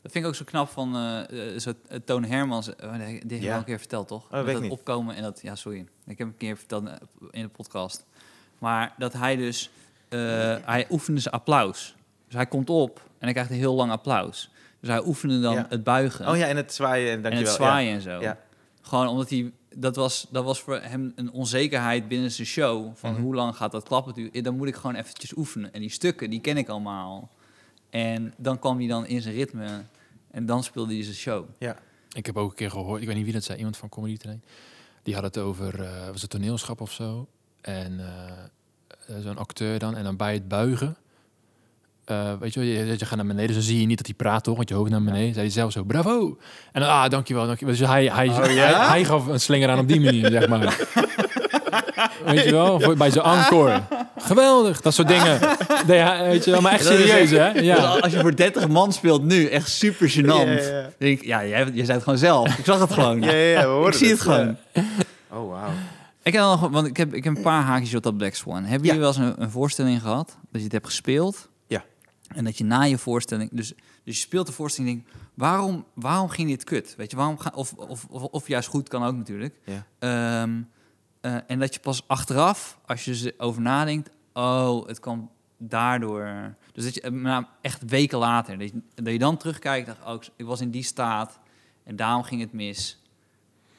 Dat 0.08 0.16
vind 0.16 0.24
ik 0.24 0.30
ook 0.30 0.36
zo 0.36 0.44
knap 0.44 0.68
van 0.68 0.96
eh, 0.96 1.58
zo, 1.58 1.72
eh, 1.88 1.98
Toon 2.04 2.24
Hermans. 2.24 2.66
heb 2.66 3.22
ik 3.30 3.42
Ja. 3.42 3.52
al 3.52 3.58
een 3.58 3.64
keer 3.64 3.78
verteld, 3.78 4.08
toch? 4.08 4.24
ik 4.46 4.46
dat 4.60 4.68
opkomen 4.70 5.14
en 5.14 5.22
dat... 5.22 5.40
Ja, 5.42 5.54
sorry. 5.54 5.86
Ik 6.06 6.18
heb 6.18 6.26
een 6.26 6.36
keer 6.36 6.56
verteld 6.56 6.88
in 7.30 7.42
de 7.42 7.48
podcast. 7.48 8.06
Maar 8.58 8.94
dat 8.98 9.12
hij 9.12 9.36
dus... 9.36 9.70
hij 10.64 10.86
oefende 10.90 11.20
zijn 11.20 11.34
applaus. 11.34 11.94
Dus 12.26 12.34
hij 12.34 12.46
komt 12.46 12.70
op 12.70 12.96
en 12.96 13.24
hij 13.24 13.32
krijgt 13.32 13.50
een 13.50 13.56
heel 13.56 13.74
lang 13.74 13.90
applaus. 13.90 14.50
Dus 14.80 14.88
hij 14.90 15.04
oefende 15.06 15.40
dan 15.40 15.54
Ja. 15.54 15.66
het 15.68 15.84
buigen 15.84 16.28
Oh 16.28 16.36
ja, 16.36 16.46
en 16.46 16.56
het 16.56 16.74
zwaaien 16.74 17.08
en 17.10 17.16
en 17.16 17.22
dankjewel. 17.22 17.48
het 17.52 17.62
zwaaien 17.62 17.94
en 17.94 18.00
zo. 18.00 18.20
Ja. 18.20 18.38
Gewoon 18.82 19.06
omdat 19.08 19.30
hij... 19.30 19.52
Dat 19.74 19.96
was, 19.96 20.26
dat 20.30 20.44
was 20.44 20.60
voor 20.60 20.80
hem 20.80 21.12
een 21.16 21.30
onzekerheid 21.32 22.08
binnen 22.08 22.30
zijn 22.30 22.46
show. 22.46 22.90
Van 22.94 23.12
Mhm. 23.12 23.22
hoe 23.22 23.34
lang 23.34 23.56
gaat 23.56 23.72
dat 23.72 23.82
klappen 23.84 24.14
duren? 24.14 24.42
Dan 24.42 24.56
moet 24.56 24.68
ik 24.68 24.74
gewoon 24.74 24.94
eventjes 24.96 25.36
oefenen. 25.36 25.72
En 25.72 25.80
die 25.80 25.90
stukken, 25.90 26.30
die 26.30 26.40
ken 26.40 26.56
ik 26.56 26.68
allemaal. 26.68 27.30
En 27.90 28.34
dan 28.36 28.58
kwam 28.58 28.78
hij 28.78 28.86
dan 28.86 29.06
in 29.06 29.22
zijn 29.22 29.34
ritme. 29.34 29.82
En 30.30 30.46
dan 30.46 30.62
speelde 30.64 30.94
hij 30.94 31.02
zijn 31.02 31.14
show. 31.16 31.44
Ja. 31.58 31.76
Ik 32.12 32.26
heb 32.26 32.36
ook 32.36 32.50
een 32.50 32.56
keer 32.56 32.70
gehoord, 32.70 33.00
ik 33.00 33.06
weet 33.06 33.16
niet 33.16 33.24
wie 33.24 33.32
dat 33.34 33.44
zei, 33.44 33.58
iemand 33.58 33.76
van 33.76 33.88
Comedy 33.88 34.16
Train. 34.16 34.42
Die 35.02 35.14
had 35.14 35.22
het 35.22 35.38
over, 35.38 35.82
eh, 35.82 35.90
was 36.12 36.22
het 36.22 36.30
toneelschap 36.30 36.80
of 36.80 36.92
zo? 36.92 37.26
En 37.60 38.00
eh, 38.00 39.16
eh, 39.16 39.22
zo'n 39.22 39.38
acteur 39.38 39.78
dan, 39.78 39.96
en 39.96 40.04
dan 40.04 40.16
bij 40.16 40.32
het 40.32 40.48
buigen. 40.48 40.96
eh, 42.04 42.32
weet 42.40 42.54
je, 42.54 42.60
wel, 42.60 42.68
je, 42.68 42.86
je 42.98 43.04
gaat 43.04 43.16
naar 43.16 43.26
beneden, 43.26 43.54
zo 43.54 43.60
zie 43.60 43.80
je 43.80 43.86
niet 43.86 43.96
dat 43.96 44.06
hij 44.06 44.14
praat 44.14 44.44
toch, 44.44 44.56
want 44.56 44.68
je 44.68 44.74
hoofd 44.74 44.90
naar 44.90 45.02
beneden. 45.02 45.32
Zei 45.34 45.44
hij 45.44 45.50
zelf 45.54 45.72
zo, 45.72 45.82
bravo. 45.84 46.38
En 46.72 46.80
dan, 46.80 46.90
ah, 46.90 47.08
dankjewel, 47.10 47.46
dankjewel. 47.46 47.74
Dus 47.76 47.86
hij, 47.88 48.06
hij, 48.06 48.28
Oh, 48.28 48.36
hij, 48.38 48.54
ja? 48.54 48.88
hij 48.88 49.04
gaf 49.04 49.26
een 49.26 49.40
slinger 49.40 49.68
aan 49.70 49.78
op 49.78 49.88
die 49.88 50.00
manier, 50.00 50.30
zeg 50.30 50.48
maar. 50.48 50.60
Weet 52.24 52.44
je 52.44 52.50
wel, 52.50 52.80
voor- 52.80 52.96
bij 52.96 53.10
zo'n 53.10 53.22
encore. 53.22 53.82
Geweldig, 54.18 54.80
dat 54.80 54.94
soort 54.94 55.08
dingen. 55.08 55.40
Ja, 55.86 56.22
weet 56.22 56.44
je 56.44 56.50
wel, 56.50 56.60
maar 56.60 56.72
echt 56.72 56.84
serieus, 56.86 57.30
hè? 57.30 57.52
Dus 57.52 57.62
Ja. 57.62 57.74
als 57.98 58.12
je 58.12 58.20
voor 58.20 58.36
30 58.36 58.68
man 58.68 58.92
speelt 58.92 59.22
nu, 59.24 59.46
echt 59.46 59.68
super 59.70 60.10
gênant. 60.10 60.24
Ja, 60.24 60.42
ja, 60.42 60.60
ja. 60.78 60.90
Denk 60.98 61.18
ik, 61.20 61.24
ja, 61.26 61.46
jij, 61.46 61.64
jij 61.72 61.84
zei 61.84 61.92
het 61.92 62.02
gewoon 62.02 62.18
zelf. 62.18 62.58
Ik 62.58 62.64
zag 62.64 62.80
het 62.80 62.92
gewoon. 62.92 63.20
Ja, 63.22 63.30
ja, 63.30 63.36
ja, 63.50 63.60
we 63.60 63.66
hoorden 63.66 63.92
ik 63.92 63.98
zie 63.98 64.08
het 64.10 64.20
gewoon. 64.20 64.56
Ja. 64.72 64.82
Oh, 65.30 65.50
wauw. 65.50 65.70
Ik 66.22 66.32
heb 66.32 66.42
nog, 66.42 66.68
want 66.68 66.86
ik 66.86 66.96
heb, 66.96 67.14
ik 67.14 67.24
heb 67.24 67.36
een 67.36 67.42
paar 67.42 67.62
haakjes 67.62 67.94
op 67.94 68.02
dat 68.02 68.16
Black 68.16 68.34
Swan. 68.34 68.64
Hebben 68.64 68.72
Ja. 68.88 68.94
jullie 68.94 69.00
wel 69.00 69.08
eens 69.08 69.16
een, 69.16 69.42
een 69.42 69.50
voorstelling 69.50 70.00
gehad 70.00 70.26
dat 70.26 70.36
je 70.50 70.62
het 70.62 70.72
hebt 70.72 70.86
gespeeld? 70.86 71.48
Ja. 71.66 71.84
En 72.34 72.44
dat 72.44 72.58
je 72.58 72.64
na 72.64 72.82
je 72.82 72.98
voorstelling, 72.98 73.50
dus, 73.52 73.68
dus 74.04 74.14
je 74.16 74.20
speelt 74.22 74.46
de 74.46 74.52
voorstelling, 74.52 74.92
en 74.96 75.02
denkt, 75.04 75.18
waarom, 75.34 75.84
waarom 75.94 76.28
ging 76.28 76.48
dit 76.48 76.64
kut? 76.64 76.94
Weet 76.96 77.10
je, 77.10 77.16
waarom 77.16 77.38
ga, 77.38 77.52
of, 77.54 77.72
of, 77.76 78.06
of, 78.10 78.22
of 78.22 78.48
juist 78.48 78.68
goed 78.68 78.88
kan 78.88 79.04
ook 79.04 79.16
natuurlijk. 79.16 79.54
Ja. 79.64 79.86
Ehm, 80.42 80.50
eh, 81.20 81.36
en 81.46 81.58
dat 81.58 81.74
je 81.74 81.80
pas 81.80 82.02
achteraf, 82.06 82.78
als 82.86 83.04
je 83.04 83.34
erover 83.38 83.62
nadenkt, 83.62 84.10
oh, 84.32 84.86
het 84.86 85.00
kwam 85.00 85.30
daardoor. 85.58 86.54
Dus 86.72 86.84
dat 86.84 86.94
je 86.94 87.10
nou, 87.10 87.44
echt 87.60 87.82
weken 87.86 88.18
later, 88.18 88.58
dat 88.58 88.68
je, 88.68 88.80
dat 88.94 89.12
je 89.12 89.18
dan 89.18 89.36
terugkijkt, 89.36 89.86
dacht, 89.86 90.04
oh, 90.06 90.22
ik- 90.36 90.46
was 90.46 90.60
in 90.60 90.70
die 90.70 90.82
staat 90.82 91.38
en 91.84 91.96
daarom 91.96 92.22
ging 92.22 92.40
het 92.40 92.52
mis. 92.52 93.02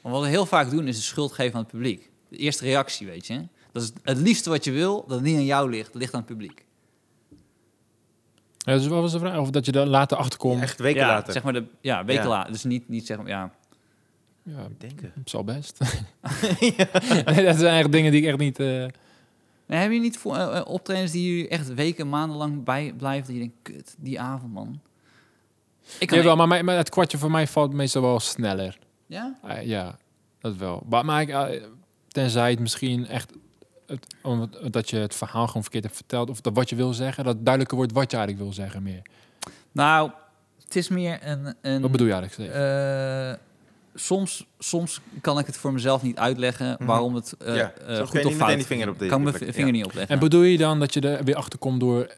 Want 0.00 0.14
wat 0.14 0.24
we 0.24 0.30
heel 0.30 0.46
vaak 0.46 0.70
doen 0.70 0.86
is 0.88 0.96
de 0.96 1.02
schuld 1.02 1.32
geven 1.32 1.54
aan 1.54 1.60
het 1.62 1.70
publiek. 1.70 2.10
De 2.28 2.36
eerste 2.36 2.64
reactie, 2.64 3.06
weet 3.06 3.26
je. 3.26 3.46
Dat 3.72 3.82
is 3.82 3.92
het 4.02 4.18
liefste 4.18 4.50
wat 4.50 4.64
je 4.64 4.70
wil, 4.70 5.00
dat 5.06 5.10
het 5.16 5.22
niet 5.22 5.36
aan 5.36 5.44
jou 5.44 5.70
ligt, 5.70 5.92
dat 5.92 6.00
ligt 6.02 6.14
aan 6.14 6.20
het 6.20 6.28
publiek. 6.28 6.64
Ja, 8.58 8.72
dus 8.74 8.86
wat 8.86 9.00
was 9.00 9.12
de 9.12 9.18
vraag? 9.18 9.38
Of 9.38 9.50
dat 9.50 9.66
je 9.66 9.72
er 9.72 9.86
later 9.86 10.16
achterkomt? 10.16 10.62
Echt 10.62 10.78
weken 10.78 11.00
ja, 11.00 11.06
later. 11.08 11.32
Zeg 11.32 11.42
maar 11.42 11.52
de, 11.52 11.64
ja, 11.80 12.04
weken 12.04 12.22
Ja. 12.22 12.28
later. 12.28 12.52
Dus 12.52 12.64
niet, 12.64 12.88
niet 12.88 13.06
zeg 13.06 13.16
maar, 13.16 13.26
ja. 13.28 13.50
Ja, 14.56 14.68
Denken. 14.78 15.12
het 15.14 15.30
zal 15.30 15.44
best. 15.44 15.78
nee, 17.24 17.44
dat 17.44 17.56
zijn 17.56 17.78
echt 17.78 17.92
dingen 17.92 18.12
die 18.12 18.22
ik 18.22 18.28
echt 18.28 18.38
niet... 18.38 18.58
eh, 18.58 18.86
Nee, 19.70 19.78
hebben 19.78 19.96
jullie 19.96 20.10
niet 20.10 20.18
voor, 20.20 20.36
eh, 20.36 20.66
optredens 20.66 21.12
die 21.12 21.30
jullie 21.30 21.48
echt 21.48 21.74
weken, 21.74 22.08
maandenlang 22.08 22.64
bij 22.64 22.94
blijven? 22.96 23.26
Dat 23.26 23.34
je 23.34 23.40
denkt, 23.40 23.56
kut, 23.62 23.94
die 23.98 24.20
avond, 24.20 24.52
man. 24.52 24.80
Ik 25.98 26.06
kan 26.06 26.18
Jawel, 26.18 26.46
maar, 26.46 26.64
maar 26.64 26.76
het 26.76 26.88
kwartje 26.88 27.18
voor 27.18 27.30
mij 27.30 27.46
valt 27.46 27.72
meestal 27.72 28.02
wel 28.02 28.20
sneller. 28.20 28.78
Ja? 29.06 29.38
Eh, 29.42 29.66
ja, 29.66 29.98
dat 30.38 30.56
wel. 30.56 30.82
Maar, 30.88 31.04
maar 31.04 31.22
ik, 31.22 31.62
tenzij 32.08 32.50
het 32.50 32.58
misschien 32.58 33.06
echt... 33.06 33.32
Het, 33.86 34.06
omdat 34.22 34.90
je 34.90 34.96
het 34.96 35.14
verhaal 35.14 35.46
gewoon 35.46 35.62
verkeerd 35.62 35.84
hebt 35.84 35.96
verteld... 35.96 36.30
of 36.30 36.40
dat 36.40 36.54
wat 36.54 36.68
je 36.68 36.76
wil 36.76 36.92
zeggen, 36.92 37.24
dat 37.24 37.36
duidelijker 37.44 37.76
wordt 37.76 37.92
wat 37.92 38.10
je 38.10 38.16
eigenlijk 38.16 38.46
wil 38.46 38.54
zeggen 38.54 38.82
meer. 38.82 39.02
Nou, 39.72 40.10
het 40.64 40.76
is 40.76 40.88
meer 40.88 41.18
een... 41.22 41.54
een 41.60 41.80
Wat 41.80 41.90
bedoel 41.90 42.06
je 42.06 42.12
eigenlijk? 42.12 42.52
Soms, 44.00 44.46
soms 44.58 45.00
kan 45.20 45.38
ik 45.38 45.46
het 45.46 45.56
voor 45.56 45.72
mezelf 45.72 46.02
niet 46.02 46.16
uitleggen 46.18 46.76
Mhm. 46.78 46.84
waarom 46.84 47.14
het 47.14 47.34
eh 47.38 47.56
Ja, 47.56 47.72
eh, 47.72 47.98
goed 47.98 48.12
je 48.12 48.18
of 48.18 48.24
niet 48.24 48.24
fout 48.24 48.38
meteen 48.38 48.56
die 48.56 48.66
vinger 48.66 48.88
op 48.88 48.98
de 48.98 49.06
kan 49.06 49.22
mijn 49.22 49.34
vinger 49.34 49.66
ja. 49.66 49.70
niet 49.70 49.84
opleggen. 49.84 50.14
en 50.14 50.20
bedoel 50.20 50.42
je 50.42 50.58
dan 50.58 50.78
dat 50.78 50.94
je 50.94 51.00
er 51.00 51.24
weer 51.24 51.36
achter 51.36 51.58
komt 51.58 51.80
door... 51.80 52.14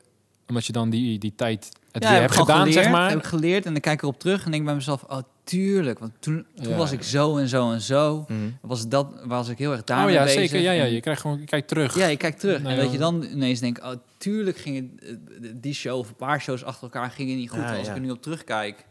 omdat 0.49 0.66
je 0.66 0.72
dan 0.72 0.91
die, 0.91 1.18
die 1.18 1.33
tijd 1.37 1.68
het 1.93 2.03
ja, 2.03 2.11
weer 2.11 2.20
hebt 2.20 2.35
gedaan, 2.37 2.59
geleerd, 2.59 2.83
zeg 2.83 2.93
maar? 2.93 3.09
Heb 3.09 3.18
ik 3.18 3.24
geleerd 3.24 3.66
en 3.66 3.72
dan 3.72 3.80
kijk 3.80 3.95
ik 3.95 4.03
erop 4.03 4.18
terug 4.20 4.45
en 4.45 4.51
denk 4.51 4.64
bij 4.64 4.74
mezelf, 4.74 5.03
oh 5.03 5.18
tuurlijk, 5.45 5.99
want 5.99 6.12
toen, 6.18 6.47
toen 6.55 6.68
Ja, 6.68 6.76
was 6.76 6.93
ik 6.93 7.03
zo 7.03 7.37
en 7.37 7.49
zo 7.49 7.72
en 7.72 7.80
zo. 7.80 8.24
Mhm. 8.28 8.39
Was 8.61 8.89
dat, 8.89 9.07
was 9.24 9.49
ik 9.49 9.59
heel 9.59 9.72
erg 9.72 9.85
daarmee 9.85 10.07
Oh 10.07 10.12
ja, 10.12 10.22
bezig. 10.24 10.41
zeker. 10.41 10.61
Ja, 10.61 10.72
ja, 10.72 10.85
je 10.85 11.01
krijgt 11.01 11.20
gewoon... 11.20 11.39
Je 11.39 11.45
kijkt 11.45 11.68
terug. 11.68 11.97
Ja, 11.97 12.07
je 12.07 12.16
kijkt 12.16 12.41
terug. 12.41 12.59
Nou 12.59 12.68
en 12.68 12.76
ja. 12.76 12.83
dat 12.83 12.93
je 12.93 12.99
dan 12.99 13.22
ineens 13.22 13.61
denkt, 13.61 13.83
oh, 13.83 13.93
tuurlijk 14.16 14.57
ging 14.57 14.76
het, 14.76 15.09
eh, 15.43 15.51
die 15.55 15.74
show 15.74 15.99
of 15.99 16.09
een 16.09 16.16
paar 16.16 16.41
shows 16.41 16.64
achter 16.64 16.83
elkaar 16.83 17.11
gingen 17.11 17.37
niet 17.37 17.51
goed. 17.51 17.61
Ja, 17.61 17.76
als 17.76 17.87
ja. 17.87 17.91
ik 17.91 17.97
er 17.97 18.03
nu 18.03 18.11
op 18.11 18.22
terugkijk. 18.22 18.85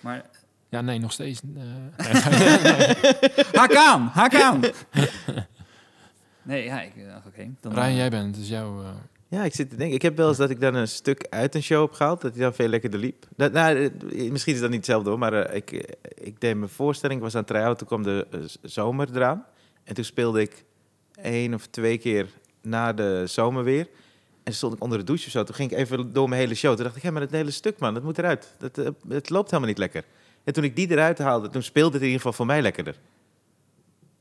Maar 0.00 0.24
Ja, 0.70 0.80
nee, 0.80 0.98
nog 0.98 1.12
steeds. 1.12 1.40
eh, 1.96 2.06
haak 3.60 3.74
aan, 3.74 4.10
haak 4.12 4.34
aan. 4.34 4.60
nee, 6.42 6.64
ja, 6.64 6.80
ik 6.82 6.92
dacht, 7.08 7.26
oké. 7.26 7.50
dan, 7.60 7.72
Ryan, 7.72 7.84
eh, 7.86 7.96
jij 7.96 8.10
bent, 8.10 8.34
dus 8.34 8.48
jouw... 8.48 8.82
eh, 8.82 8.88
Ja, 9.28 9.44
ik 9.44 9.54
zit 9.54 9.70
te 9.70 9.76
denken. 9.76 9.94
Ik 9.96 10.02
heb 10.02 10.16
wel 10.16 10.28
eens 10.28 10.36
dat 10.36 10.50
ik 10.50 10.60
dan 10.60 10.74
een 10.74 10.88
stuk 10.88 11.26
uit 11.30 11.54
een 11.54 11.62
show 11.62 11.80
heb 11.86 11.92
gehaald, 11.92 12.20
dat 12.20 12.32
hij 12.34 12.42
dan 12.42 12.54
veel 12.54 12.68
lekkerder 12.68 13.00
liep. 13.00 13.26
Dat, 13.36 13.52
nou, 13.52 13.90
eh, 14.10 14.30
misschien 14.30 14.54
is 14.54 14.60
dat 14.60 14.68
niet 14.70 14.78
hetzelfde 14.78 15.10
hoor, 15.10 15.18
maar 15.18 15.32
eh, 15.32 15.56
ik, 15.56 15.72
eh, 15.72 15.94
ik 16.26 16.40
deed 16.40 16.56
mijn 16.56 16.70
voorstelling, 16.70 17.18
ik 17.18 17.24
was 17.24 17.34
aan 17.34 17.40
het 17.40 17.48
try-out, 17.50 17.78
toen 17.78 17.86
kwam 17.86 18.02
de 18.02 18.26
eh, 18.30 18.40
zomer 18.62 19.08
eraan. 19.14 19.44
En 19.84 19.94
toen 19.94 20.04
speelde 20.04 20.40
ik 20.40 20.64
één 21.22 21.54
of 21.54 21.66
twee 21.66 21.98
keer 21.98 22.26
na 22.62 22.92
de 22.92 23.22
zomer 23.26 23.64
weer. 23.64 23.88
En 24.42 24.52
stond 24.52 24.74
ik 24.74 24.82
onder 24.82 24.98
de 24.98 25.04
douche 25.04 25.26
of 25.26 25.32
zo. 25.32 25.44
Toen 25.44 25.54
ging 25.54 25.70
ik 25.70 25.78
even 25.78 26.12
door 26.12 26.28
mijn 26.28 26.40
hele 26.40 26.54
show. 26.54 26.74
Toen 26.74 26.84
dacht 26.84 26.96
ik, 26.96 27.02
hé, 27.02 27.10
maar 27.10 27.20
het 27.22 27.30
hele 27.30 27.50
stuk 27.50 27.78
man, 27.78 27.94
dat 27.94 28.02
moet 28.02 28.18
eruit. 28.18 28.54
Dat, 28.58 28.78
eh, 28.78 28.88
het 29.08 29.30
loopt 29.30 29.46
helemaal 29.50 29.68
niet 29.68 29.78
lekker. 29.78 30.04
En 30.44 30.52
toen 30.52 30.64
ik 30.64 30.76
die 30.76 30.90
eruit 30.90 31.18
haalde, 31.18 31.48
toen 31.48 31.62
speelde 31.62 31.92
het 31.92 32.00
in 32.00 32.06
ieder 32.06 32.20
geval 32.20 32.32
voor 32.32 32.46
mij 32.46 32.62
lekkerder. 32.62 32.96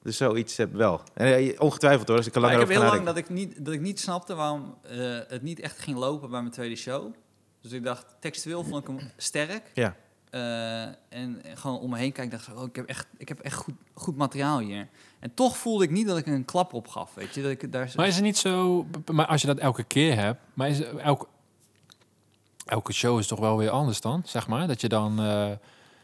Dus 0.02 0.18
zoiets 0.18 0.58
heb 0.58 0.70
ik 0.70 0.76
wel. 0.76 1.02
En, 1.14 1.36
eh, 1.36 1.62
ongetwijfeld 1.62 2.08
hoor, 2.08 2.18
als 2.18 2.28
ik 2.28 2.34
Maar 2.34 2.44
langer 2.44 2.62
ik 2.62 2.68
heb 2.68 2.78
heel 2.78 2.92
lang 2.92 3.06
dat 3.06 3.18
ik, 3.18 3.30
niet, 3.30 3.66
dat 3.66 3.74
ik 3.74 3.82
niet 3.82 4.00
snapte 4.00 4.36
waarom 4.36 4.76
eh, 4.82 4.98
het 5.28 5.42
niet 5.42 5.60
echt 5.60 5.80
ging 5.80 5.98
lopen 5.98 6.30
bij 6.30 6.40
mijn 6.40 6.54
tweede 6.54 6.76
show. 6.76 7.14
Dus 7.62 7.72
ik 7.72 7.84
dacht, 7.84 8.16
textueel 8.20 8.64
vond 8.64 8.82
ik 8.82 8.88
hem 8.88 9.12
sterk. 9.18 9.72
Ja. 9.74 9.96
Eh, 10.30 10.82
en 11.10 11.42
gewoon 11.54 11.80
om 11.80 11.90
me 11.90 11.98
heen 11.98 12.12
kijken, 12.12 12.38
dacht 12.38 12.48
ik, 12.48 12.58
oh, 12.58 12.64
ik 12.64 12.76
heb 12.76 12.86
echt, 12.86 13.08
ik 13.18 13.28
heb 13.28 13.40
echt 13.40 13.56
goed, 13.56 13.76
goed 13.94 14.16
materiaal 14.16 14.60
hier. 14.60 14.88
En 15.20 15.34
toch 15.34 15.58
voelde 15.58 15.84
ik 15.84 15.92
niet 15.92 16.08
dat 16.08 16.18
ik 16.18 16.28
een 16.28 16.46
klap 16.46 16.74
op 16.74 16.88
gaf, 16.88 17.14
weet 17.14 17.36
je. 17.36 17.42
Dat 17.42 17.52
ik 17.52 17.72
daar 17.72 17.92
Maar 17.96 18.08
is 18.08 18.16
het 18.16 18.24
niet 18.24 18.38
zo... 18.38 18.86
Maar 19.12 19.26
als 19.26 19.42
je 19.42 19.48
dat 19.48 19.58
elke 19.58 19.84
keer 19.84 20.16
hebt... 20.16 20.42
Maar 20.54 20.70
is 20.70 20.82
elke, 20.82 21.26
elke 22.66 22.94
show 22.94 23.20
is 23.20 23.28
toch 23.28 23.40
wel 23.40 23.58
weer 23.58 23.70
anders 23.70 24.02
dan, 24.02 24.22
zeg 24.26 24.48
maar? 24.48 24.68
Dat 24.68 24.82
je 24.82 24.90
dan... 24.90 25.20
eh, 25.20 25.52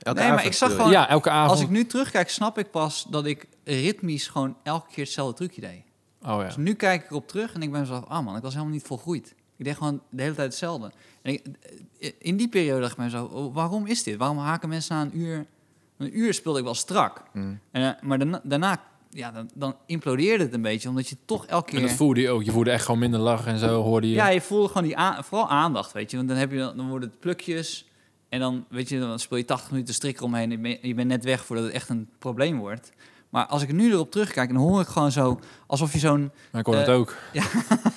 Elke 0.06 0.20
Nee, 0.20 0.30
maar 0.32 0.46
ik 0.46 0.54
zag 0.54 0.72
gewoon- 0.76 0.92
ja, 0.92 1.10
elke 1.10 1.30
avond... 1.30 1.52
Als 1.52 1.62
ik 1.62 1.70
nu 1.70 1.86
terugkijk, 1.86 2.30
snap 2.30 2.58
ik 2.58 2.72
pas 2.72 3.06
dat 3.10 3.26
ik 3.26 3.48
ritmisch 3.64 4.28
gewoon 4.28 4.58
elke 4.64 4.88
keer 4.92 5.04
hetzelfde 5.04 5.36
trucje 5.36 5.62
deed. 5.62 5.82
Oh 6.22 6.38
ja. 6.40 6.44
Dus 6.44 6.56
nu 6.58 6.74
kijk 6.74 7.04
ik 7.04 7.10
erop 7.10 7.28
terug 7.28 7.54
en 7.54 7.62
ik 7.62 7.72
ben 7.72 7.80
mezelf, 7.80 8.06
ah 8.08 8.26
man, 8.26 8.36
ik 8.36 8.42
was 8.42 8.54
helemaal 8.54 8.74
niet 8.74 8.84
volgroeid. 8.84 9.36
Ik 9.58 9.66
deed 9.66 9.76
gewoon 9.78 10.02
de 10.10 10.22
hele 10.22 10.36
tijd 10.36 10.48
hetzelfde. 10.48 10.92
En 11.22 11.34
ik, 11.34 11.46
in 12.20 12.38
die 12.38 12.48
periode 12.50 12.80
dacht 12.82 12.92
ik 12.92 12.98
mezelf, 12.98 13.32
oh, 13.32 13.54
waarom 13.56 13.86
is 13.86 14.04
dit? 14.04 14.18
Waarom 14.18 14.38
haken 14.38 14.70
mensen 14.70 14.96
na 14.96 15.02
een 15.02 15.18
uur? 15.20 15.46
Een 15.98 16.20
uur 16.20 16.34
speelde 16.34 16.60
ik 16.60 16.66
wel 16.66 16.74
strak. 16.76 17.24
Mm. 17.34 17.60
En, 17.72 17.82
eh, 17.96 18.02
maar 18.04 18.18
daarna, 18.18 18.42
daarna 18.44 18.82
ja, 19.10 19.32
dan, 19.32 19.50
dan 19.54 19.76
implodeerde 19.86 20.44
het 20.44 20.54
een 20.54 20.62
beetje, 20.62 20.90
omdat 20.90 21.08
je 21.10 21.16
toch 21.26 21.46
elke 21.46 21.72
En 21.72 21.78
dat 21.80 21.88
keer... 21.88 21.98
voelde 21.98 22.22
je 22.22 22.30
ook. 22.30 22.44
Je 22.44 22.52
voelde 22.52 22.72
echt 22.72 22.86
gewoon 22.86 23.00
minder 23.00 23.20
lachen 23.20 23.52
en 23.52 23.60
zo, 23.60 23.82
hoorde 23.82 24.08
je. 24.10 24.14
Ja, 24.14 24.28
je 24.30 24.42
voelde 24.42 24.68
gewoon 24.68 24.84
die 24.84 24.98
aan, 24.98 25.24
vooral 25.24 25.50
aandacht, 25.50 25.92
weet 25.92 26.12
je. 26.12 26.18
Want 26.18 26.30
dan, 26.30 26.38
heb 26.38 26.52
je, 26.52 26.58
dan 26.76 26.90
worden 26.90 27.10
het 27.10 27.20
plukjes 27.20 27.86
en 28.36 28.42
dan, 28.42 28.66
weet 28.70 28.90
je, 28.90 29.00
dan 29.00 29.20
speel 29.20 29.38
je 29.38 29.46
80 29.46 29.72
minuten 29.72 29.94
strik 29.94 30.22
omheen. 30.22 30.44
en 30.44 30.52
Je 30.52 30.58
bent, 30.58 30.78
je 30.82 30.94
bent 30.94 31.08
net 31.08 31.24
weg 31.24 31.46
voordat 31.46 31.66
het 31.66 31.74
echt 31.74 31.90
een 31.90 32.10
probleem 32.20 32.58
wordt. 32.58 32.92
Maar 33.30 33.46
als 33.46 33.62
ik 33.62 33.72
nu 33.72 33.92
erop 33.92 34.12
terugkijk, 34.12 34.50
dan 34.50 34.58
hoor 34.58 34.82
ik 34.82 34.88
gewoon 34.88 35.12
zo, 35.12 35.40
alsof 35.68 35.94
je 35.94 36.00
zo'n 36.00 36.32
Maar 36.52 36.62
ik 36.62 36.66
hoorde 36.68 36.82
Eh, 36.82 36.88
het 36.88 36.96
ook. 36.98 37.16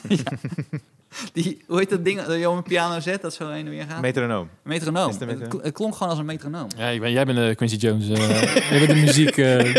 Die, 1.33 1.63
hoe 1.67 1.79
heet 1.79 1.91
dat 1.91 2.05
ding 2.05 2.23
dat 2.23 2.39
je 2.39 2.51
op 2.51 2.57
een 2.57 2.63
piano 2.63 3.01
zet, 3.01 3.23
dat 3.23 3.35
zo 3.35 3.49
heen 3.51 3.65
en 3.65 3.71
weer 3.71 3.85
gaat? 3.89 4.01
Metronoom. 4.01 4.49
metronoom. 4.63 5.11
Het 5.63 5.73
klonk 5.73 5.93
gewoon 5.95 6.09
als 6.09 6.19
een 6.19 6.25
metronoom. 6.27 6.69
Ja, 6.77 6.87
ik 6.89 7.01
ben, 7.01 7.13
jij 7.13 7.25
bent 7.25 7.39
de 7.39 7.55
Quincy 7.57 7.77
Jones. 7.77 8.09
eh 8.09 8.43
jij 8.71 8.79
bent 8.87 8.89
de 8.89 8.95
muziek. 9.05 9.37
eh 9.37 9.75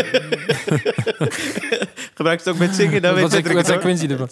Gebruik 2.20 2.40
je 2.44 2.50
het 2.50 2.54
ook 2.60 2.66
met 2.66 2.74
zingen? 2.74 3.02
Dan 3.02 3.14
weet 3.14 3.32
je 3.32 3.54
wat 3.54 3.66
zei 3.66 3.78
Quincy 3.78 4.06
ervan? 4.06 4.28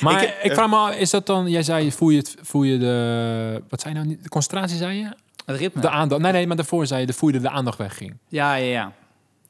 Maar 0.00 0.22
Ik- 0.22 0.38
ik, 0.42 0.52
vraag 0.52 0.68
me 0.70 0.76
af, 0.76 0.94
is 0.96 1.10
dat 1.10 1.26
dan... 1.26 1.48
Jij 1.50 1.62
zei, 1.62 1.92
voel 1.92 2.08
je, 2.10 2.18
het, 2.18 2.36
voel 2.42 2.62
je 2.62 2.78
de... 2.78 3.62
Wat 3.68 3.80
zei 3.80 3.92
je 3.94 3.98
nou? 4.00 4.10
niet? 4.12 4.22
De 4.22 4.28
concentratie, 4.28 4.76
zei 4.76 4.98
je? 4.98 5.12
Het 5.46 5.56
ritme. 5.56 5.80
De 5.80 5.88
aandacht. 5.90 6.22
Nee, 6.22 6.32
nee, 6.32 6.46
maar 6.46 6.56
daarvoor 6.56 6.86
zei 6.86 7.00
je, 7.00 7.06
de 7.06 7.12
voel 7.12 7.30
je 7.32 7.40
de 7.40 7.48
aandacht 7.50 7.78
wegging. 7.78 8.16
ja, 8.28 8.54
ja, 8.54 8.64
ja. 8.70 8.86
De 8.86 8.92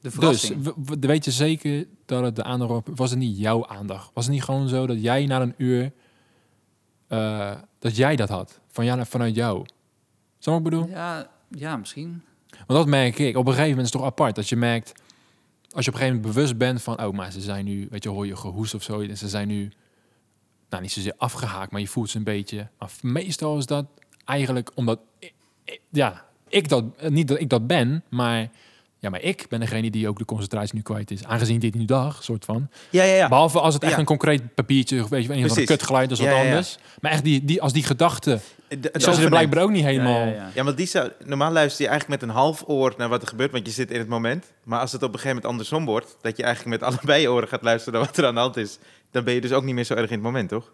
Dus 0.01 0.13
verrassing. 0.13 0.73
w- 0.75 0.93
weet 1.05 1.25
je 1.25 1.31
zeker 1.31 1.85
dat 2.05 2.23
het 2.23 2.35
de 2.35 2.43
aandacht... 2.43 2.71
op- 2.71 2.87
Was 2.95 3.09
het 3.09 3.19
niet 3.19 3.37
jouw 3.39 3.67
aandacht? 3.67 4.11
Was 4.13 4.25
het 4.25 4.33
niet 4.33 4.43
gewoon 4.43 4.67
zo 4.67 4.87
dat 4.87 5.01
jij 5.01 5.25
na 5.25 5.41
een 5.41 5.53
uur... 5.57 5.91
eh, 7.07 7.51
dat 7.79 7.95
jij 7.95 8.15
dat 8.15 8.29
had? 8.29 8.59
Van 8.71 8.85
jou, 8.85 9.05
vanuit 9.05 9.35
jou? 9.35 9.65
Zo 10.39 10.49
wat 10.51 10.59
ik 10.59 10.65
bedoel? 10.65 10.87
ja, 10.89 11.27
ja, 11.49 11.77
misschien. 11.77 12.21
Want 12.67 12.79
dat 12.79 12.87
merk 12.87 13.19
ik. 13.19 13.37
Op 13.37 13.45
een 13.45 13.51
gegeven 13.53 13.69
moment 13.69 13.87
is 13.87 13.93
het 13.93 14.01
toch 14.01 14.11
apart. 14.11 14.35
Dat 14.35 14.49
je 14.49 14.55
merkt, 14.55 14.91
als 15.71 15.85
je 15.85 15.91
op 15.91 15.95
een 15.97 16.01
gegeven 16.01 16.21
moment 16.21 16.35
bewust 16.35 16.57
bent 16.57 16.81
van, 16.81 17.03
oh, 17.03 17.13
maar 17.13 17.31
ze 17.31 17.41
zijn 17.41 17.65
nu, 17.65 17.87
weet 17.89 18.03
je, 18.03 18.09
hoor 18.09 18.25
je 18.25 18.35
gehoest 18.35 18.73
of 18.73 18.83
zo. 18.83 19.01
En 19.01 19.17
ze 19.17 19.27
zijn 19.27 19.47
nu, 19.47 19.71
nou, 20.69 20.81
niet 20.81 20.91
zozeer 20.91 21.13
afgehaakt, 21.17 21.71
maar 21.71 21.81
je 21.81 21.87
voelt 21.87 22.09
ze 22.09 22.17
een 22.17 22.23
beetje. 22.23 22.67
Maar 22.77 22.89
meestal 23.01 23.57
is 23.57 23.65
dat 23.65 23.85
eigenlijk 24.25 24.71
omdat, 24.75 24.99
ja, 25.89 26.25
ik 26.47 26.69
dat, 26.69 27.09
niet 27.09 27.27
dat 27.27 27.39
ik 27.39 27.49
dat 27.49 27.67
ben, 27.67 28.03
maar, 28.09 28.49
ja, 28.99 29.09
maar 29.09 29.21
ik 29.21 29.45
ben 29.49 29.59
degene 29.59 29.89
die 29.91 30.07
ook 30.07 30.17
de 30.17 30.25
concentratie 30.25 30.75
nu 30.75 30.81
kwijt 30.81 31.11
is. 31.11 31.23
Aangezien 31.25 31.59
dit 31.59 31.75
nu 31.75 31.85
dag, 31.85 32.23
soort 32.23 32.45
van. 32.45 32.69
Ja, 32.89 33.03
ja, 33.03 33.15
ja. 33.15 33.27
Behalve 33.27 33.59
als 33.59 33.73
het 33.73 33.83
echt 33.83 33.91
Ja. 33.93 33.99
een 33.99 34.05
concreet 34.05 34.55
papiertje, 34.55 35.07
weet 35.09 35.23
je, 35.25 35.33
een 35.33 35.47
van 35.47 35.57
de 35.57 35.63
kutgeluid, 35.63 36.11
is 36.11 36.19
wat 36.19 36.27
Ja, 36.27 36.33
ja, 36.33 36.41
ja. 36.41 36.47
anders. 36.49 36.77
Maar 37.01 37.11
echt 37.11 37.23
die, 37.23 37.45
die, 37.45 37.61
als 37.61 37.73
die 37.73 37.83
gedachte, 37.83 38.39
De- 38.67 38.89
het 38.93 39.03
zo 39.03 39.11
is 39.11 39.17
er 39.17 39.29
blijkbaar 39.29 39.63
ook 39.63 39.69
niet 39.71 39.83
helemaal. 39.83 40.19
Ja, 40.19 40.25
ja, 40.25 40.33
ja. 40.33 40.49
Ja, 40.53 40.63
maar 40.63 40.75
die 40.75 40.85
zou, 40.85 41.11
normaal 41.25 41.51
luister 41.51 41.83
je 41.83 41.89
eigenlijk 41.89 42.21
met 42.21 42.29
een 42.29 42.35
half 42.35 42.63
oor 42.67 42.93
naar 42.97 43.09
wat 43.09 43.21
er 43.21 43.27
gebeurt, 43.27 43.51
want 43.51 43.65
je 43.65 43.71
zit 43.71 43.91
in 43.91 43.99
het 43.99 44.07
moment. 44.07 44.45
Maar 44.63 44.79
als 44.79 44.91
het 44.91 45.03
op 45.03 45.07
een 45.13 45.19
gegeven 45.19 45.35
moment 45.35 45.51
andersom 45.51 45.85
wordt, 45.85 46.17
dat 46.21 46.37
je 46.37 46.43
eigenlijk 46.43 46.81
met 46.81 46.89
allebei 46.93 47.27
oren 47.29 47.47
gaat 47.47 47.61
luisteren 47.63 47.99
naar 47.99 48.07
wat 48.07 48.17
er 48.17 48.25
aan 48.25 48.33
de 48.33 48.39
hand 48.39 48.57
is, 48.57 48.77
dan 49.11 49.23
ben 49.23 49.33
je 49.33 49.41
dus 49.41 49.51
ook 49.51 49.63
niet 49.63 49.75
meer 49.75 49.83
zo 49.83 49.93
erg 49.93 50.07
in 50.09 50.13
het 50.15 50.21
moment, 50.23 50.49
toch? 50.49 50.71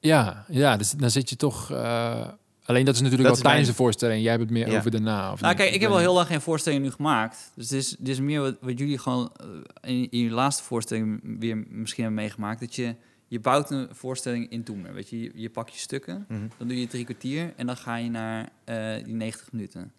Ja, 0.00 0.44
ja 0.48 0.76
dus 0.76 0.90
dan 0.90 1.10
zit 1.10 1.28
je 1.30 1.36
toch. 1.36 1.70
eh, 1.70 2.28
alleen 2.66 2.84
dat 2.84 2.94
is 2.94 3.00
natuurlijk 3.00 3.28
Dat 3.28 3.38
wel 3.42 3.50
is 3.52 3.52
tijdens 3.52 3.66
mijn- 3.66 3.76
de 3.76 3.82
voorstelling. 3.82 4.22
Jij 4.22 4.30
hebt 4.30 4.42
het 4.42 4.52
meer 4.52 4.68
Ja. 4.70 4.78
over 4.78 4.90
daarna. 4.90 5.32
Of 5.32 5.40
Nou, 5.40 5.54
niet? 5.54 5.62
kijk, 5.62 5.74
ik 5.74 5.80
heb 5.80 5.90
al 5.90 5.98
heel 5.98 6.14
lang 6.14 6.26
geen 6.26 6.40
voorstelling 6.40 6.82
nu 6.82 6.90
gemaakt. 6.90 7.52
Dus 7.54 7.68
dit 7.68 7.80
is, 7.80 7.90
dit 7.98 8.08
is 8.08 8.20
meer 8.20 8.40
wat, 8.40 8.56
wat 8.60 8.78
jullie 8.78 8.98
gewoon 8.98 9.32
eh, 9.80 9.90
in, 9.92 10.10
in 10.10 10.18
je 10.18 10.30
laatste 10.30 10.62
voorstelling 10.62 11.20
weer 11.38 11.56
misschien 11.68 12.04
hebben 12.04 12.22
meegemaakt. 12.22 12.60
Dat 12.60 12.74
je, 12.74 12.94
je 13.28 13.40
bouwt 13.40 13.70
een 13.70 13.88
voorstelling 13.90 14.50
in 14.50 14.62
Toemer. 14.62 14.94
Weet 14.94 15.08
je, 15.08 15.20
je, 15.22 15.30
je 15.34 15.50
pakt 15.50 15.72
je 15.72 15.78
stukken, 15.78 16.24
Mhm. 16.28 16.40
dan 16.58 16.68
doe 16.68 16.80
je 16.80 16.86
drie 16.86 17.04
kwartier 17.04 17.52
en 17.56 17.66
dan 17.66 17.76
ga 17.76 17.96
je 17.96 18.10
naar 18.10 18.48
eh, 18.64 19.04
die 19.04 19.14
90 19.14 19.52
minuten. 19.52 19.92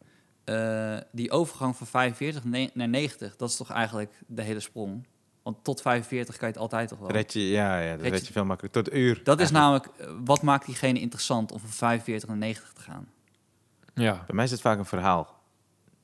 Eh, 0.43 0.97
die 1.11 1.31
overgang 1.31 1.75
van 1.75 1.87
45 1.87 2.43
ne- 2.43 2.69
naar 2.73 2.89
90, 2.89 3.35
dat 3.35 3.49
is 3.49 3.55
toch 3.57 3.71
eigenlijk 3.71 4.11
de 4.27 4.41
hele 4.41 4.59
sprong. 4.59 5.03
Want 5.47 5.63
tot 5.63 5.81
45 5.81 6.37
kan 6.37 6.47
je 6.47 6.53
het 6.53 6.61
altijd 6.63 6.89
toch 6.89 6.99
wel. 6.99 7.11
Red 7.11 7.33
je, 7.33 7.47
ja, 7.49 7.79
ja, 7.79 7.91
dat 7.91 8.01
Red 8.01 8.11
red 8.11 8.19
je- 8.19 8.25
je 8.27 8.31
veel 8.33 8.45
makkelijker. 8.45 8.83
Tot 8.83 8.93
uur. 8.93 9.23
Dat 9.23 9.39
is 9.39 9.51
namelijk, 9.51 9.87
wat 10.25 10.41
maakt 10.41 10.65
diegene 10.65 10.99
interessant 10.99 11.51
om 11.51 11.59
van 11.59 11.69
45 11.69 12.29
naar 12.29 12.37
90 12.37 12.73
te 12.73 12.81
gaan? 12.81 13.09
Ja. 13.93 14.23
Bij 14.25 14.35
mij 14.35 14.45
is 14.45 14.51
het 14.51 14.61
vaak 14.61 14.77
een 14.77 14.85
verhaal, 14.85 15.41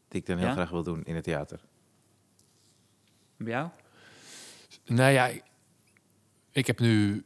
die 0.07 0.19
ik 0.21 0.25
dan 0.27 0.37
heel 0.37 0.47
Ja? 0.47 0.53
graag 0.53 0.69
wil 0.69 0.83
doen 0.83 1.03
in 1.03 1.15
het 1.15 1.23
theater. 1.23 1.59
Bij 3.37 3.51
jou? 3.51 3.69
Nou 4.85 5.11
ja, 5.11 5.29
ik- 6.51 6.67
heb 6.67 6.79
nu. 6.79 7.23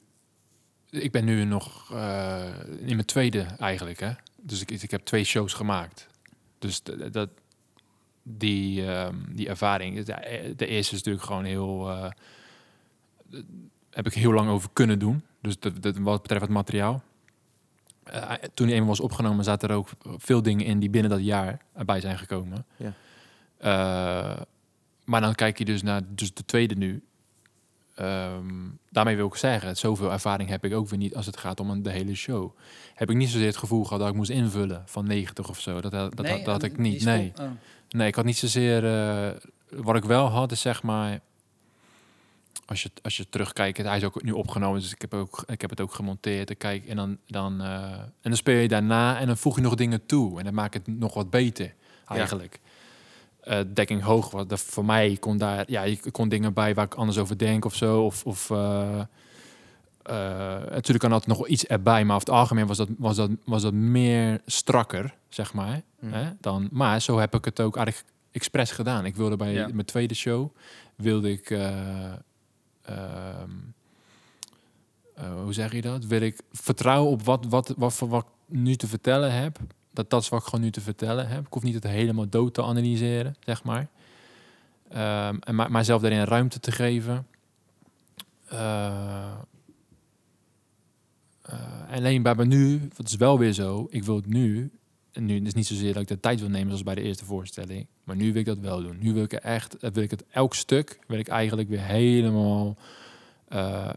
Ik 0.89 1.11
ben 1.11 1.25
nu 1.25 1.43
nog 1.43 1.91
eh, 1.93 2.45
in 2.79 2.95
mijn 2.95 3.05
tweede 3.05 3.41
eigenlijk. 3.41 3.99
Hè? 3.99 4.11
Dus 4.35 4.61
ik, 4.61 4.71
ik 4.71 4.91
heb 4.91 5.01
twee 5.01 5.23
shows 5.23 5.53
gemaakt. 5.53 6.07
Dus 6.59 6.83
dat, 7.11 7.29
die, 8.27 8.85
ehm, 8.85 9.15
die 9.29 9.47
ervaring. 9.47 10.03
De, 10.03 10.53
de 10.55 10.67
eerste 10.67 10.95
is 10.95 11.03
natuurlijk 11.03 11.25
gewoon 11.25 11.43
heel. 11.43 11.89
eh, 11.89 12.09
heb 13.89 14.05
ik 14.05 14.13
heel 14.13 14.33
lang 14.33 14.49
over 14.49 14.69
kunnen 14.73 14.99
doen. 14.99 15.23
Dus 15.41 15.59
dat, 15.59 15.81
dat, 15.81 15.97
wat 15.97 16.21
betreft 16.21 16.43
het 16.43 16.53
materiaal. 16.53 17.03
Eh, 18.03 18.31
toen 18.53 18.65
die 18.65 18.75
eenmaal 18.75 18.89
was 18.89 18.99
opgenomen, 18.99 19.43
zaten 19.43 19.69
er 19.69 19.75
ook 19.75 19.89
veel 20.03 20.41
dingen 20.41 20.65
in 20.65 20.79
die 20.79 20.89
binnen 20.89 21.11
dat 21.11 21.23
jaar 21.23 21.61
erbij 21.73 21.99
zijn 21.99 22.17
gekomen. 22.17 22.65
Ja. 22.75 22.93
Eh, 23.57 24.41
maar 25.05 25.21
dan 25.21 25.35
kijk 25.35 25.57
je 25.57 25.65
dus 25.65 25.81
naar 25.81 26.01
dus 26.07 26.33
de 26.33 26.45
tweede 26.45 26.75
nu. 26.75 27.03
Ehm, 27.97 28.45
daarmee 28.89 29.15
wil 29.15 29.27
ik 29.27 29.35
zeggen, 29.35 29.77
zoveel 29.77 30.11
ervaring 30.11 30.49
heb 30.49 30.65
ik 30.65 30.73
ook 30.73 30.89
weer 30.89 30.99
niet 30.99 31.15
als 31.15 31.25
het 31.25 31.37
gaat 31.37 31.59
om 31.59 31.69
een, 31.69 31.83
de 31.83 31.91
hele 31.91 32.15
show. 32.15 32.57
Heb 32.93 33.09
ik 33.09 33.15
niet 33.15 33.29
zozeer 33.29 33.47
het 33.47 33.57
gevoel 33.57 33.83
gehad 33.83 33.99
dat 33.99 34.09
ik 34.09 34.15
moest 34.15 34.29
invullen 34.29 34.83
van 34.85 35.07
90 35.07 35.49
of 35.49 35.59
zo. 35.59 35.81
Dat, 35.81 35.91
dat, 35.91 36.15
dat, 36.15 36.25
dat 36.25 36.45
had 36.45 36.63
eh, 36.63 36.69
ik 36.69 36.77
niet. 36.77 37.05
Nee. 37.05 37.31
oh. 37.41 37.49
Nee, 37.89 38.07
ik 38.07 38.15
had 38.15 38.25
niet 38.25 38.37
zozeer. 38.37 38.85
eh, 38.85 39.35
wat 39.69 39.95
ik 39.95 40.03
wel 40.03 40.27
had, 40.27 40.51
is 40.51 40.61
zeg 40.61 40.83
maar. 40.83 41.19
Als 42.65 42.83
je, 42.83 42.91
als 43.01 43.17
je 43.17 43.29
terugkijkt, 43.29 43.77
hij 43.77 43.97
is 43.97 44.03
ook 44.03 44.23
nu 44.23 44.31
opgenomen, 44.31 44.81
dus 44.81 44.91
ik 44.91 45.01
heb, 45.01 45.13
ook, 45.13 45.43
ik 45.45 45.61
heb 45.61 45.69
het 45.69 45.81
ook 45.81 45.93
gemonteerd. 45.93 46.49
Ik 46.49 46.57
kijk, 46.57 46.87
en, 46.87 46.95
dan, 46.95 47.17
dan, 47.27 47.61
eh, 47.61 47.91
en 47.91 48.11
dan 48.21 48.35
speel 48.35 48.59
je 48.59 48.67
daarna 48.67 49.19
en 49.19 49.27
dan 49.27 49.37
voeg 49.37 49.55
je 49.55 49.61
nog 49.61 49.75
dingen 49.75 50.05
toe. 50.05 50.37
En 50.37 50.45
dan 50.45 50.53
maak 50.53 50.73
het 50.73 50.87
nog 50.87 51.13
wat 51.13 51.29
beter, 51.29 51.73
eigenlijk. 52.07 52.59
Eh, 53.47 53.59
dekking 53.67 54.01
hoog, 54.01 54.31
wat 54.31 54.49
dat 54.49 54.59
voor 54.59 54.85
mij 54.85 55.17
kon 55.19 55.37
daar, 55.37 55.71
ja, 55.71 55.83
je 55.83 56.11
kon 56.11 56.29
dingen 56.29 56.53
bij 56.53 56.73
waar 56.73 56.85
ik 56.85 56.93
anders 56.93 57.17
over 57.17 57.37
denk 57.37 57.65
of 57.65 57.75
zo. 57.75 58.03
Of, 58.03 58.25
of 58.25 58.49
eh, 58.49 58.99
eh, 60.03 60.59
natuurlijk 60.69 60.99
kan 60.99 61.11
altijd 61.11 61.37
nog 61.37 61.47
iets 61.47 61.65
erbij, 61.65 62.05
maar 62.05 62.15
over 62.15 62.27
het 62.27 62.37
algemeen 62.37 62.67
was 62.67 62.77
dat, 62.77 62.89
was 62.97 63.15
dat, 63.15 63.29
was 63.45 63.61
dat 63.61 63.73
meer 63.73 64.41
strakker, 64.45 65.15
zeg 65.29 65.53
maar. 65.53 65.81
Hm. 65.99 66.11
Hè, 66.11 66.29
dan, 66.39 66.67
maar 66.71 67.01
zo 67.01 67.19
heb 67.19 67.35
ik 67.35 67.45
het 67.45 67.59
ook 67.61 67.75
eigenlijk 67.77 68.07
expres 68.31 68.71
gedaan. 68.71 69.05
Ik 69.05 69.15
wilde 69.15 69.35
bij 69.35 69.53
Ja. 69.53 69.67
mijn 69.73 69.85
tweede 69.85 70.13
show, 70.13 70.49
wilde 70.95 71.31
ik, 71.31 71.49
eh, 71.49 72.13
ehm, 72.81 73.51
eh, 75.13 75.41
hoe 75.43 75.53
zeg 75.53 75.71
je 75.73 75.81
dat? 75.81 76.05
Wil 76.05 76.21
ik 76.21 76.39
vertrouwen 76.51 77.11
op 77.11 77.23
wat, 77.23 77.45
wat, 77.45 77.73
wat, 77.77 77.93
voor 77.93 78.09
wat 78.09 78.25
ik 78.25 78.57
nu 78.57 78.75
te 78.75 78.87
vertellen 78.87 79.33
heb. 79.33 79.59
Dat 79.97 80.09
dat 80.09 80.21
is 80.21 80.29
wat 80.29 80.39
ik 80.39 80.45
gewoon 80.45 80.63
nu 80.63 80.71
te 80.71 80.81
vertellen 80.81 81.27
heb. 81.27 81.45
Ik 81.45 81.53
hoef 81.53 81.63
niet 81.63 81.73
het 81.73 81.83
helemaal 81.83 82.29
dood 82.29 82.53
te 82.53 82.63
analyseren, 82.63 83.35
zeg 83.39 83.63
maar. 83.63 83.87
Ehm, 84.89 85.37
en 85.39 85.55
maar, 85.55 85.71
mijzelf 85.71 86.01
daarin 86.01 86.23
ruimte 86.23 86.59
te 86.59 86.71
geven. 86.71 87.27
Eh, 88.47 89.37
alleen 91.91 92.21
bij 92.21 92.35
me 92.35 92.45
nu, 92.45 92.87
dat 92.95 93.07
is 93.07 93.15
wel 93.15 93.39
weer 93.39 93.53
zo. 93.53 93.87
Ik 93.89 94.03
wil 94.03 94.15
het 94.15 94.25
nu. 94.25 94.71
En 95.11 95.25
nu 95.25 95.41
is 95.41 95.53
niet 95.53 95.67
zozeer 95.67 95.93
dat 95.93 96.01
ik 96.01 96.07
de 96.07 96.19
tijd 96.19 96.39
wil 96.39 96.49
nemen 96.49 96.67
zoals 96.67 96.83
bij 96.83 96.95
de 96.95 97.01
eerste 97.01 97.25
voorstelling. 97.25 97.87
Maar 98.03 98.15
nu 98.15 98.31
wil 98.31 98.41
ik 98.41 98.45
dat 98.45 98.59
wel 98.59 98.81
doen. 98.81 98.97
Nu 98.99 99.13
wil 99.13 99.23
ik 99.23 99.33
echt, 99.33 99.77
eh, 99.77 99.91
wil 99.91 100.03
ik 100.03 100.11
het 100.11 100.25
elk 100.29 100.55
stuk, 100.55 100.99
wil 101.07 101.19
ik 101.19 101.27
eigenlijk 101.27 101.69
weer 101.69 101.83
helemaal 101.83 102.77
eh, 103.47 103.87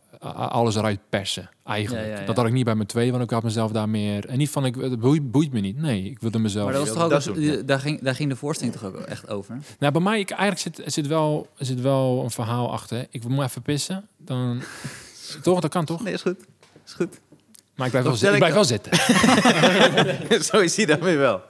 alles 0.48 0.74
eruit 0.76 1.00
persen. 1.08 1.50
Eigenlijk. 1.64 2.06
Ja, 2.06 2.12
ja, 2.12 2.20
ja. 2.20 2.26
Dat 2.26 2.36
had 2.36 2.46
ik 2.46 2.52
niet 2.52 2.64
bij 2.64 2.74
mijn 2.74 2.86
twee, 2.86 3.10
want 3.10 3.22
ik 3.22 3.30
had 3.30 3.42
mezelf 3.42 3.70
daar 3.72 3.88
meer. 3.88 4.26
En 4.26 4.38
niet 4.38 4.50
van 4.50 4.64
ik, 4.64 4.74
het 4.74 5.00
boeit, 5.00 5.30
boeit 5.30 5.52
me 5.52 5.60
niet. 5.60 5.76
Nee, 5.76 6.04
ik 6.04 6.20
wilde 6.20 6.38
mezelf. 6.38 6.64
Maar 6.64 6.72
dat 6.74 6.82
was 6.82 6.92
toch 6.94 7.02
ook, 7.04 7.10
dat 7.10 7.24
doen, 7.24 7.40
ja. 7.40 7.62
daar, 7.62 7.80
ging, 7.80 8.00
daar 8.00 8.14
ging 8.14 8.30
de 8.30 8.36
voorstelling 8.36 8.76
toch 8.76 8.84
ook 8.84 8.96
echt 8.96 9.28
over? 9.28 9.58
Nou, 9.78 9.92
bij 9.92 10.02
mij, 10.02 10.18
ik, 10.20 10.30
eigenlijk 10.30 10.60
zit, 10.60 10.84
er 10.84 10.90
zit, 10.90 11.06
wel, 11.06 11.48
er 11.56 11.66
zit 11.66 11.80
wel 11.80 12.20
een 12.24 12.30
verhaal 12.30 12.72
achter. 12.72 13.06
Ik 13.10 13.28
moet 13.28 13.44
even 13.44 13.62
pissen. 13.62 14.08
Dan, 14.16 14.62
toch, 15.42 15.60
dat 15.60 15.70
kan 15.70 15.84
toch? 15.84 16.02
Nee, 16.02 16.12
is 16.12 16.22
goed. 16.22 16.38
Is 16.86 16.92
goed. 16.92 17.20
Maar 17.74 17.86
ik 17.86 17.92
blijf 18.00 18.20
wel, 18.20 18.32
ik 18.32 18.38
blijf 18.38 18.46
ik- 18.46 18.52
wel 18.52 18.64
zitten. 18.64 18.92
Zo 20.50 20.58
is 20.58 20.76
hij 20.76 20.86
dan 20.86 21.00
weer 21.00 21.18
wel. 21.18 21.40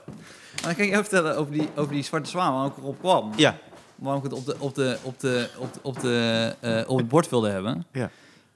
Maar 0.63 0.75
kan 0.75 0.85
je 0.85 0.91
even 0.91 1.03
vertellen 1.03 1.37
over 1.37 1.53
die, 1.53 1.67
over 1.75 1.93
die 1.93 2.03
zwarte 2.03 2.29
zwaan, 2.29 2.53
waarom 2.53 2.71
ik 2.71 2.77
erop 2.77 2.99
kwam? 2.99 3.31
Ja, 3.35 3.57
Waarom 4.01 4.23
ik 4.25 4.31
het 4.31 4.39
op, 4.39 4.45
de, 4.45 4.55
op, 4.59 4.75
de, 4.75 4.97
op, 5.03 5.19
de, 5.19 5.49
op, 5.57 5.73
de, 5.73 5.79
op, 5.81 5.99
de, 5.99 6.55
eh, 6.59 6.89
op 6.89 6.97
het 6.97 7.07
bord 7.07 7.29
wilde 7.29 7.49
hebben? 7.49 7.85
Ja. 7.91 8.09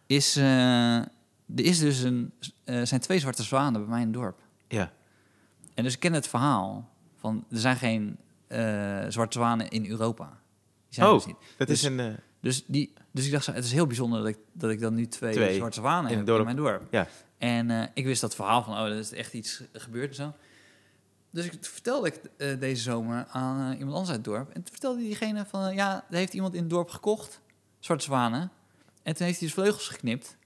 Is, 0.05 0.35
eh, 0.35 0.95
er 0.95 1.05
is 1.55 1.79
dus 1.79 1.99
een, 2.01 2.31
eh, 2.63 2.81
zijn 2.83 3.01
twee 3.01 3.19
zwarte 3.19 3.43
zwanen 3.43 3.81
bij 3.81 3.89
mij 3.89 3.99
in 4.01 4.05
het 4.07 4.13
dorp. 4.15 4.39
ja. 4.67 4.91
En 5.73 5.83
dus 5.83 5.93
ik 5.93 5.99
ken 5.99 6.13
het 6.13 6.27
verhaal 6.27 6.89
van, 7.19 7.45
er 7.51 7.57
zijn 7.59 7.75
geen 7.75 8.17
zwarte 9.11 9.37
zwanen 9.37 9.69
in 9.69 9.85
Europa. 9.89 10.25
Die 10.25 10.33
zijn 10.89 11.07
Oh, 11.07 11.13
dus 11.13 11.25
niet. 11.25 11.35
dat 11.57 11.67
Dus- 11.67 11.77
is 11.83 11.83
een... 11.89 11.99
eh, 11.99 12.13
Dus, 12.41 12.63
die, 12.67 12.93
dus 13.11 13.25
ik 13.25 13.31
dacht, 13.31 13.43
zo, 13.43 13.51
het 13.51 13.63
is 13.63 13.71
heel 13.71 13.87
bijzonder 13.87 14.19
dat 14.19 14.27
ik, 14.27 14.37
dat 14.53 14.69
ik 14.71 14.79
dan 14.79 14.93
nu 14.93 15.07
twee, 15.07 15.33
Twee 15.33 15.55
zwarte 15.55 15.79
zwanen 15.79 16.11
in 16.11 16.17
heb 16.17 16.25
dorp. 16.25 16.39
in 16.39 16.45
mijn 16.45 16.57
dorp. 16.57 16.83
Ja. 16.91 17.07
En 17.37 17.91
ik 17.93 18.05
wist 18.05 18.21
dat 18.21 18.35
verhaal 18.35 18.63
van, 18.63 18.73
oh, 18.73 18.83
dat 18.87 18.97
is 18.97 19.11
echt 19.11 19.33
iets 19.33 19.61
gebeurd 19.73 20.09
en 20.09 20.15
zo. 20.15 20.33
Dus 21.35 21.45
ik 21.45 21.57
vertelde 21.61 22.07
ik 22.07 22.19
eh, 22.37 22.59
deze 22.59 22.81
zomer 22.81 23.25
aan 23.29 23.71
eh, 23.71 23.79
iemand 23.79 23.97
anders 23.97 24.15
uit 24.15 24.25
het 24.25 24.35
dorp. 24.35 24.47
En 24.47 24.53
toen 24.53 24.71
vertelde 24.71 24.99
diegene 24.99 25.45
van, 25.45 25.65
eh, 25.65 25.75
ja, 25.75 26.05
er 26.09 26.17
heeft 26.17 26.33
iemand 26.33 26.53
in 26.53 26.59
het 26.59 26.69
dorp 26.69 26.89
gekocht, 26.89 27.41
zwarte 27.79 28.03
zwanen. 28.03 28.51
En 29.03 29.15
toen 29.15 29.25
heeft 29.25 29.39
hij 29.39 29.47
de 29.47 29.53
vleugels 29.53 29.87
geknipt, 29.87 30.37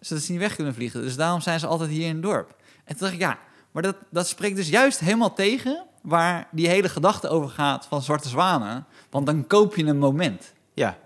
zodat 0.00 0.24
ze 0.24 0.30
niet 0.30 0.40
weg 0.40 0.54
kunnen 0.54 0.74
vliegen. 0.74 1.00
Dus 1.00 1.16
daarom 1.16 1.40
zijn 1.40 1.60
ze 1.60 1.66
altijd 1.66 1.90
hier 1.90 2.06
in 2.06 2.12
het 2.12 2.22
dorp. 2.22 2.56
En 2.84 2.96
toen 2.96 2.98
dacht 2.98 3.12
ik, 3.12 3.18
ja, 3.18 3.38
maar 3.72 3.82
dat, 3.82 3.96
dat 4.10 4.28
spreekt 4.28 4.56
dus 4.56 4.68
juist 4.68 4.98
helemaal 4.98 5.34
tegen 5.34 5.86
waar 6.02 6.48
die 6.52 6.68
hele 6.68 6.88
gedachte 6.88 7.28
over 7.28 7.48
gaat 7.48 7.86
van 7.86 8.02
zwarte 8.02 8.28
zwanen. 8.28 8.86
Want 9.10 9.26
dan 9.26 9.46
koop 9.46 9.76
je 9.76 9.84
een 9.84 9.98
moment. 9.98 10.52
Ja. 10.74 10.98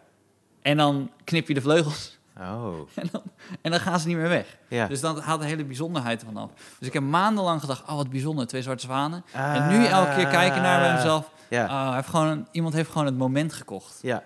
En 0.62 0.76
dan 0.76 1.10
knip 1.24 1.48
je 1.48 1.54
de 1.54 1.60
vleugels 1.60 2.18
Oh, 2.38 2.78
en 2.94 3.08
dan, 3.12 3.22
en 3.62 3.70
dan 3.70 3.80
gaan 3.80 4.00
ze 4.00 4.06
niet 4.06 4.16
meer 4.16 4.28
weg. 4.28 4.56
ja. 4.68 4.86
Dus 4.86 5.00
dan 5.00 5.18
haalt 5.20 5.40
de 5.40 5.46
hele 5.46 5.64
bijzonderheid 5.64 6.20
ervan 6.20 6.36
af. 6.36 6.50
Dus 6.78 6.88
ik 6.88 6.94
heb 6.94 7.02
maandenlang 7.02 7.60
gedacht, 7.60 7.82
oh 7.88 7.94
wat 7.96 8.10
bijzonder, 8.10 8.46
twee 8.46 8.62
zwarte 8.62 8.82
zwanen. 8.84 9.24
Ah, 9.34 9.54
en 9.56 9.68
nu 9.78 9.84
elke 9.86 10.14
keer 10.14 10.26
kijken 10.26 10.62
naar 10.62 10.80
bij 10.80 10.92
mezelf, 10.94 11.30
Ja, 11.48 11.86
hij 11.86 11.94
heeft 11.96 12.08
gewoon 12.08 12.26
een- 12.26 12.46
iemand 12.50 12.74
heeft 12.74 12.90
gewoon 12.90 13.06
het 13.06 13.16
moment 13.18 13.52
gekocht. 13.52 13.98
ja, 14.02 14.22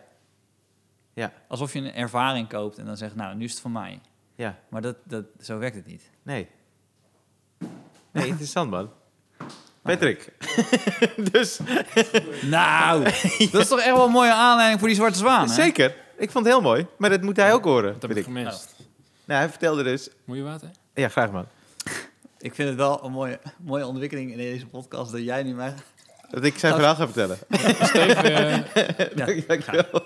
Alsof 1.49 1.73
je 1.73 1.79
een 1.79 1.95
ervaring 1.95 2.49
koopt 2.49 2.79
en 2.79 2.87
dan 2.87 2.97
zegt, 2.97 3.15
nou, 3.15 3.35
nu 3.37 3.45
is 3.45 3.53
het 3.53 3.61
van 3.61 3.73
mij. 3.73 4.01
ja. 4.35 4.59
Maar 4.69 4.81
dat, 4.83 4.97
dat, 5.05 5.25
zo 5.43 5.59
werkt 5.59 5.77
het 5.77 5.87
niet. 5.87 6.11
Nee. 6.23 6.49
Nee, 8.13 8.27
interessant 8.27 8.71
man. 8.71 8.91
Patrick. 9.83 10.33
dus, 11.33 11.59
Nou, 12.43 13.03
dat 13.51 13.61
is 13.61 13.69
toch 13.69 13.79
echt 13.81 13.97
wel 13.97 14.05
een 14.05 14.11
mooie 14.11 14.33
aanleiding 14.33 14.79
voor 14.79 14.89
die 14.89 14.97
zwarte 14.97 15.19
zwanen. 15.19 15.49
zeker. 15.49 15.95
Ik 16.19 16.31
vond 16.31 16.45
het 16.45 16.55
heel 16.55 16.63
mooi. 16.63 16.87
Maar 16.99 17.11
dat 17.11 17.23
moet 17.23 17.37
hij 17.37 17.53
ook 17.53 17.65
horen, 17.65 17.93
Dat 17.93 18.03
heb 18.03 18.11
ik 18.11 18.17
ik. 18.17 18.25
gemist. 18.25 18.75
Nou, 19.25 19.41
hij 19.41 19.49
vertelde 19.51 19.83
dus... 19.83 20.09
Moet 20.25 20.37
je 20.37 20.43
water? 20.43 20.71
Ja, 20.95 21.09
graag 21.09 21.31
man. 21.31 21.47
Ik 22.39 22.55
vind 22.55 22.69
het 22.69 22.79
wel 22.79 23.05
een 23.05 23.13
mooie, 23.13 23.39
mooie 23.59 23.87
ontwikkeling 23.87 24.31
in 24.31 24.37
deze 24.37 24.67
podcast 24.67 25.13
dat 25.13 25.23
jij 25.23 25.43
nu 25.43 25.55
mij... 25.55 25.75
Dat 26.31 26.45
ik 26.45 26.59
zijn 26.59 26.75
verhaal 26.75 26.95
ga 26.95 27.05
vertellen. 27.09 27.39
Steven, 27.81 28.67
eh, 28.75 29.47
Dankjewel. 29.47 30.03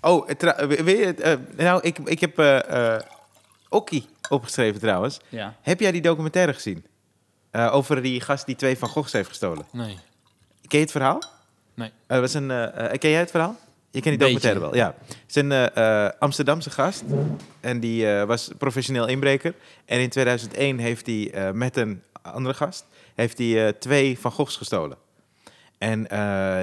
Oh, 0.00 0.28
tra- 0.30 0.66
wil 0.66 0.86
je 0.96 1.04
het, 1.06 1.20
eh, 1.20 1.34
nou, 1.56 1.82
ik, 1.82 1.98
ik 1.98 2.20
heb 2.20 2.38
eh 2.38 2.94
eh 2.94 3.00
Okkie 3.68 4.08
opgeschreven 4.28 4.80
trouwens. 4.80 5.20
ja. 5.28 5.54
Heb 5.62 5.80
jij 5.80 5.92
die 5.92 6.00
documentaire 6.02 6.52
gezien? 6.54 6.84
Eh, 7.50 7.74
over 7.74 8.02
die 8.02 8.20
gast 8.20 8.46
die 8.46 8.56
twee 8.56 8.78
Van 8.78 8.88
Goghs 8.88 9.12
heeft 9.12 9.28
gestolen. 9.28 9.64
nee. 9.72 9.98
Ken 10.66 10.78
je 10.78 10.84
het 10.84 10.90
verhaal? 10.90 11.22
Nee. 11.74 11.90
Eh, 12.06 12.20
was 12.20 12.34
een, 12.34 12.50
eh, 12.50 12.84
eh, 12.92 12.98
ken 12.98 13.10
jij 13.10 13.18
het 13.20 13.30
verhaal? 13.30 13.56
Je 13.92 14.00
kent 14.00 14.18
die 14.18 14.18
documentaire 14.18 14.60
wel, 14.60 14.74
ja. 14.74 14.94
Het 15.06 15.16
is 15.28 15.34
een 15.34 15.52
eh, 15.52 16.04
eh, 16.04 16.12
Amsterdamse 16.18 16.70
gast. 16.70 17.04
En 17.60 17.80
die 17.80 18.10
eh, 18.10 18.24
was 18.24 18.50
professioneel 18.58 19.08
inbreker. 19.08 19.54
En 19.84 20.00
in 20.00 20.08
2001 20.08 20.78
heeft 20.78 21.06
hij 21.06 21.52
met 21.52 21.76
een 21.76 22.02
andere 22.22 22.54
gast... 22.54 22.86
heeft 23.14 23.38
hij 23.38 23.72
twee 23.72 24.18
Van 24.18 24.32
Goghs 24.32 24.56
gestolen. 24.56 24.96
En 25.78 26.06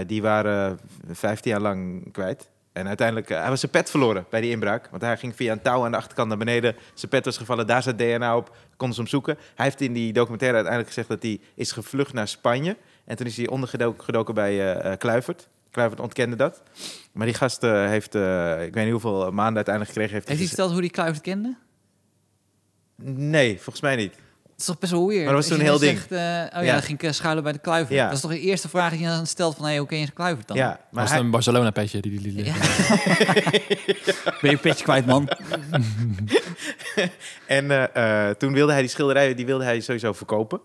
die 0.07 0.21
waren 0.21 0.79
15 1.11 1.51
jaar 1.51 1.61
lang 1.61 2.11
kwijt. 2.11 2.49
En 2.73 2.87
uiteindelijk, 2.87 3.29
hij 3.29 3.49
was 3.49 3.59
zijn 3.59 3.71
pet 3.71 3.89
verloren 3.89 4.25
bij 4.29 4.41
die 4.41 4.51
inbraak. 4.51 4.87
Want 4.89 5.01
hij 5.01 5.17
ging 5.17 5.35
via 5.35 5.51
een 5.51 5.61
touw 5.61 5.85
aan 5.85 5.91
de 5.91 5.97
achterkant 5.97 6.27
naar 6.27 6.37
beneden. 6.37 6.75
Zijn 6.93 7.11
pet 7.11 7.25
was 7.25 7.37
gevallen, 7.37 7.67
daar 7.67 7.83
zat 7.83 7.97
DNA 7.97 8.37
op. 8.37 8.55
Konden 8.77 8.95
ze 8.95 9.01
hem 9.01 9.09
zoeken. 9.09 9.37
Hij 9.55 9.65
heeft 9.65 9.81
in 9.81 9.93
die 9.93 10.13
documentaire 10.13 10.57
uiteindelijk 10.57 10.95
gezegd 10.95 11.21
dat 11.21 11.23
hij 11.23 11.39
is 11.55 11.71
gevlucht 11.71 12.13
naar 12.13 12.27
Spanje. 12.27 12.77
En 13.05 13.15
toen 13.15 13.25
is 13.25 13.37
hij 13.37 13.47
ondergedoken 13.47 14.03
gedoken 14.03 14.33
bij 14.33 14.97
Kluivert. 14.97 15.47
Kluivert 15.71 15.99
ontkende 15.99 16.35
dat. 16.35 16.63
Maar 17.11 17.25
die 17.25 17.35
gast 17.35 17.63
eh, 17.63 17.85
heeft, 17.87 18.15
eh, 18.15 18.63
ik 18.65 18.73
weet 18.73 18.83
niet 18.83 18.91
hoeveel 18.91 19.31
maanden 19.31 19.55
uiteindelijk 19.55 19.87
gekregen. 19.95 20.13
Heeft, 20.13 20.27
Heeft 20.27 20.39
hij 20.39 20.47
verteld 20.47 20.71
hoe 20.71 20.81
die 20.81 20.89
Kluivert 20.89 21.21
kende? 21.21 21.55
Nee, 23.01 23.55
volgens 23.55 23.81
mij 23.81 23.95
niet. 23.95 24.13
Dat 24.43 24.67
is 24.67 24.73
toch 24.73 24.79
best 24.79 24.91
wel 24.91 25.07
weird. 25.07 25.23
Maar 25.25 25.33
dat 25.33 25.41
was 25.41 25.51
toen 25.51 25.59
een 25.59 25.65
heel 25.65 25.79
dan 25.79 25.87
zegt, 25.87 26.11
eh, 26.11 26.17
oh 26.17 26.21
ja, 26.51 26.61
Ja. 26.61 26.73
dan 26.73 26.81
ging 26.81 27.01
ik 27.01 27.13
schuilen 27.13 27.43
bij 27.43 27.51
de 27.51 27.59
Kluivert. 27.59 27.93
Ja. 27.93 28.05
Dat 28.05 28.13
is 28.13 28.21
toch 28.21 28.31
de 28.31 28.39
eerste 28.39 28.69
vraag 28.69 28.91
die 28.91 28.99
je 28.99 29.05
dan 29.07 29.27
stelt 29.27 29.55
van... 29.55 29.65
Hey, 29.65 29.77
hoe 29.77 29.87
ken 29.87 29.99
je 29.99 30.11
Kluivert 30.11 30.47
dan? 30.47 30.57
Ja, 30.57 30.79
maar 30.91 31.03
was 31.03 31.11
hij, 31.11 31.19
een 31.19 31.29
Barcelona-petje? 31.29 32.01
Die, 32.01 32.19
die, 32.19 32.33
die, 32.33 32.45
Ja. 32.45 32.53
ben 34.41 34.51
je 34.51 34.57
petje 34.57 34.83
kwijt, 34.83 35.05
man? 35.05 35.29
En 37.47 37.71
eh, 37.71 38.27
eh, 38.29 38.35
toen 38.35 38.53
wilde 38.53 38.71
hij 38.71 38.81
die 38.81 38.89
schilderijen, 38.89 39.35
die 39.35 39.45
wilde 39.45 39.63
hij 39.63 39.79
sowieso 39.79 40.13
verkopen. 40.13 40.59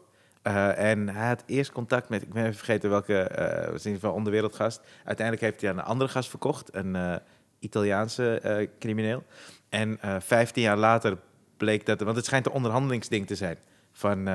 Eh, 0.45 0.91
en 0.91 1.09
hij 1.09 1.29
had 1.29 1.43
eerst 1.47 1.73
contact 1.73 2.09
met, 2.09 2.23
ik 2.23 2.33
ben 2.33 2.43
even 2.43 2.57
vergeten 2.57 2.91
welke, 2.91 3.19
eh 3.19 3.57
was 3.57 3.85
in 3.85 3.91
ieder 3.91 3.93
geval 3.93 4.13
onderwereldgast. 4.13 4.81
Uiteindelijk 5.05 5.47
heeft 5.47 5.61
hij 5.61 5.71
aan 5.71 5.79
een 5.79 5.85
andere 5.85 6.11
gast 6.11 6.31
verkocht, 6.31 6.75
een 6.75 6.97
eh, 6.97 7.15
Italiaanse 7.59 8.69
crimineel. 8.79 9.25
En 9.69 10.01
eh 10.01 10.17
15 10.21 10.63
jaar 10.63 10.77
later 10.77 11.19
bleek 11.57 11.87
dat, 11.87 12.01
want 12.01 12.17
het 12.17 12.25
schijnt 12.25 12.47
een 12.47 12.53
onderhandelingsding 12.53 13.27
te 13.27 13.35
zijn. 13.35 13.59
van, 13.97 14.29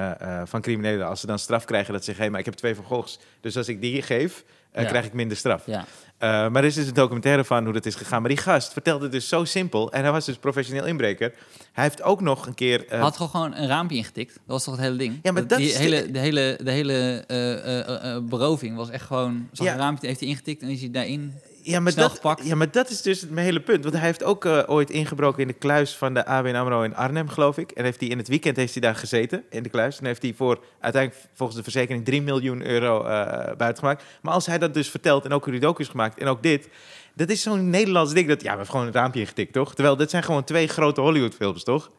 van 0.45 0.62
criminelen. 0.62 1.07
Als 1.07 1.20
ze 1.20 1.28
dan 1.28 1.39
straf 1.39 1.66
krijgen, 1.66 1.93
dat 1.93 2.03
ze 2.03 2.12
zeggen... 2.12 2.32
maar 2.32 2.39
ik 2.39 2.45
heb 2.45 2.55
twee 2.55 2.76
Goghs. 2.76 3.20
Dus 3.41 3.57
als 3.57 3.68
ik 3.68 3.82
die 3.82 4.01
geef, 4.01 4.45
eh, 4.72 4.84
Ja. 4.84 4.89
krijg 4.89 5.05
ik 5.05 5.13
minder 5.13 5.38
straf. 5.38 5.65
Ja. 5.65 5.86
Eh, 6.17 6.30
maar 6.30 6.55
er 6.55 6.63
is 6.63 6.76
dus 6.76 6.88
een 6.88 6.93
documentaire 6.93 7.43
van 7.43 7.63
hoe 7.63 7.74
dat 7.74 7.86
is 7.86 7.95
gegaan. 7.95 8.20
Maar 8.22 8.30
die 8.30 8.39
gast 8.39 8.74
vertelde 8.74 9.03
het 9.03 9.11
dus 9.11 9.28
zo 9.30 9.43
simpel. 9.45 9.91
En 9.91 10.01
hij 10.03 10.11
was 10.11 10.26
dus 10.26 10.36
professioneel 10.38 10.86
inbreker. 10.86 11.34
Hij 11.72 11.84
heeft 11.84 12.01
ook 12.01 12.22
nog 12.22 12.45
een 12.47 12.53
keer... 12.53 12.84
eh, 12.84 12.89
Hij 12.89 12.99
had 12.99 13.17
toch 13.17 13.32
gewoon 13.32 13.55
een 13.55 13.67
raampje 13.67 13.97
ingetikt? 13.97 14.34
Dat 14.34 14.41
was 14.45 14.63
toch 14.63 14.76
het 14.76 14.84
hele 14.84 14.95
ding? 14.97 15.20
Ja, 15.24 15.32
maar 15.32 15.47
dat 15.47 15.57
die 15.57 15.67
is 15.67 15.74
de- 15.74 15.80
hele, 15.84 16.11
de 16.11 16.20
hele, 16.20 16.59
de 16.63 16.72
hele 16.72 17.24
eh, 17.28 17.51
eh, 17.53 17.80
eh, 17.89 18.15
eh, 18.15 18.24
beroving 18.24 18.76
was 18.76 18.89
echt 18.89 19.05
gewoon... 19.05 19.49
Zo'n 19.51 19.65
Ja. 19.65 19.76
raampje 19.76 20.07
heeft 20.07 20.20
hij 20.20 20.30
ingetikt 20.30 20.61
en 20.61 20.70
is 20.70 20.80
hij 20.80 20.91
daarin... 20.91 21.34
Ja 21.62 21.80
maar, 21.80 21.91
snel 21.91 22.07
dat, 22.07 22.16
gepakt. 22.16 22.45
ja, 22.45 22.55
maar 22.55 22.72
dat 22.72 22.89
is 22.89 23.01
dus 23.01 23.28
mijn 23.28 23.45
hele 23.45 23.62
punt. 23.62 23.84
Want 23.84 23.95
hij 23.95 24.05
heeft 24.05 24.24
ook 24.24 24.45
eh, 24.45 24.64
ooit 24.66 24.89
ingebroken 24.89 25.41
in 25.41 25.47
de 25.47 25.53
kluis 25.53 25.95
van 25.95 26.14
de 26.14 26.26
ABN 26.26 26.55
AMRO 26.55 26.82
in 26.82 26.95
Arnhem, 26.95 27.30
geloof 27.30 27.57
ik. 27.57 27.72
En 27.72 27.84
heeft 27.84 27.99
hij 27.99 28.10
in 28.10 28.18
het 28.18 28.28
weekend 28.28 28.55
heeft 28.55 28.74
hij 28.74 28.82
daar 28.82 28.95
gezeten, 28.95 29.43
in 29.49 29.64
de 29.64 29.70
kluis. 29.70 29.99
En 29.99 30.05
heeft 30.05 30.22
hij 30.22 30.34
voor 30.34 30.64
uiteindelijk 30.80 31.26
volgens 31.34 31.57
de 31.57 31.64
verzekering 31.64 32.05
3 32.05 32.22
miljoen 32.22 32.66
euro 32.66 33.03
eh 33.03 33.55
buitengemaakt. 33.57 34.03
Maar 34.22 34.34
als 34.34 34.45
hij 34.45 34.57
dat 34.57 34.74
dus 34.74 34.89
vertelt 34.89 35.26
en 35.26 35.32
ook 35.32 35.80
is 35.80 35.88
gemaakt 35.88 36.20
en 36.20 36.28
ook 36.28 36.43
dit... 36.43 36.70
Dat 37.16 37.30
is 37.30 37.41
zo'n 37.41 37.70
Nederlands 37.70 38.14
ding 38.14 38.28
dat... 38.28 38.38
Ja, 38.38 38.43
we 38.43 38.49
hebben 38.49 38.68
gewoon 38.68 38.86
een 38.86 38.93
raampje 38.93 39.20
ingetikt, 39.20 39.53
toch? 39.53 39.76
Terwijl 39.76 39.95
dit 39.95 40.10
zijn 40.10 40.24
gewoon 40.24 40.43
twee 40.43 40.68
grote 40.68 41.01
Hollywood-films, 41.01 41.64
toch? 41.64 41.89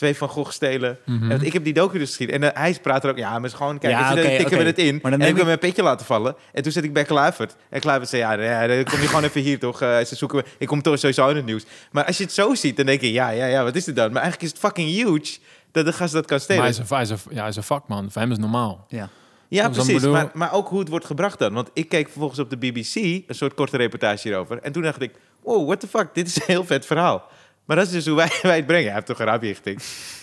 Twee 0.00 0.16
van 0.16 0.28
Gogh 0.28 0.50
stelen. 0.50 0.98
Mhm. 1.06 1.30
En 1.30 1.42
ik 1.42 1.52
heb 1.52 1.64
die 1.64 1.72
docu 1.72 1.98
dus 1.98 2.10
gezien. 2.16 2.30
En 2.30 2.42
eh, 2.54 2.60
hij 2.62 2.78
praat 2.82 3.04
er 3.04 3.10
ook... 3.10 3.16
Ja, 3.16 3.30
maar 3.30 3.40
het 3.40 3.50
is 3.50 3.56
gewoon... 3.56 3.78
Kijk, 3.78 3.92
Ja, 3.92 4.14
dan 4.14 4.24
tikken 4.24 4.58
we 4.58 4.64
het 4.64 4.78
in. 4.78 4.98
Maar 5.02 5.10
dan 5.10 5.20
en 5.20 5.26
ik 5.26 5.32
heb 5.32 5.36
ik- 5.38 5.44
mijn 5.44 5.58
petje 5.58 5.82
laten 5.82 6.06
vallen. 6.06 6.34
En 6.52 6.62
toen 6.62 6.72
zit 6.72 6.84
ik 6.84 6.92
bij 6.92 7.04
Kluivert. 7.04 7.56
En 7.70 7.80
Kluivert 7.80 8.08
zei, 8.10 8.22
ja, 8.22 8.32
ja 8.32 8.66
dan 8.66 8.84
kom 8.84 9.00
je 9.00 9.06
gewoon 9.06 9.24
even 9.24 9.40
hier, 9.40 9.58
toch? 9.58 9.82
Eh, 9.82 10.00
ze 10.04 10.14
zoeken 10.16 10.36
me. 10.38 10.44
Ik 10.58 10.66
kom 10.66 10.82
toch 10.82 10.98
sowieso 10.98 11.28
in 11.28 11.36
het 11.36 11.44
nieuws. 11.44 11.64
Maar 11.90 12.04
als 12.04 12.16
je 12.16 12.22
het 12.22 12.32
zo 12.32 12.54
ziet, 12.54 12.76
dan 12.76 12.86
denk 12.86 13.00
je, 13.00 13.12
ja, 13.12 13.28
ja, 13.30 13.46
ja, 13.46 13.62
wat 13.64 13.76
is 13.76 13.84
dit 13.84 13.96
dan? 13.96 14.12
Maar 14.12 14.22
eigenlijk 14.22 14.42
is 14.52 14.58
het 14.58 14.66
fucking 14.66 14.88
huge 14.90 15.38
dat 15.72 15.84
de 15.84 15.92
gast 15.92 16.12
dat 16.12 16.26
kan 16.26 16.36
Maar 16.36 16.40
stelen. 16.44 16.60
hij 16.62 16.70
is, 16.70 16.78
een, 16.78 16.84
hij, 16.88 17.02
is 17.02 17.10
een, 17.10 17.18
ja, 17.30 17.40
hij 17.40 17.48
is 17.48 17.56
een 17.56 17.62
vakman. 17.62 18.10
Voor 18.10 18.20
hem 18.20 18.30
is 18.30 18.36
het 18.36 18.46
normaal. 18.46 18.84
Ja. 18.88 19.08
Ja, 19.48 19.68
precies. 19.68 19.94
bedoel- 19.94 20.12
Maar, 20.12 20.30
maar 20.32 20.52
ook 20.52 20.68
hoe 20.68 20.78
het 20.78 20.88
wordt 20.88 21.04
gebracht 21.04 21.38
dan. 21.38 21.52
Want 21.52 21.70
ik 21.72 21.88
keek 21.88 22.08
vervolgens 22.08 22.40
op 22.40 22.50
de 22.50 22.56
BBC 22.56 22.94
een 22.94 23.24
soort 23.28 23.54
korte 23.54 23.76
reportage 23.76 24.28
hierover. 24.28 24.58
En 24.62 24.72
toen 24.72 24.82
dacht 24.82 25.02
ik, 25.02 25.10
wow, 25.42 25.66
what 25.66 25.80
the 25.80 25.86
fuck, 25.88 26.08
dit 26.14 26.26
is 26.26 26.36
een 26.36 26.42
heel 26.46 26.64
vet 26.64 26.86
verhaal. 26.86 27.28
Maar 27.70 27.78
dat 27.78 27.88
is 27.88 27.92
dus 27.92 28.06
hoe 28.06 28.16
wij, 28.16 28.30
wij 28.42 28.56
het 28.56 28.66
brengen. 28.66 28.84
Hij 28.84 28.94
heeft 28.94 29.06
toch 29.06 29.18
een 29.18 29.26
raapje. 29.26 29.56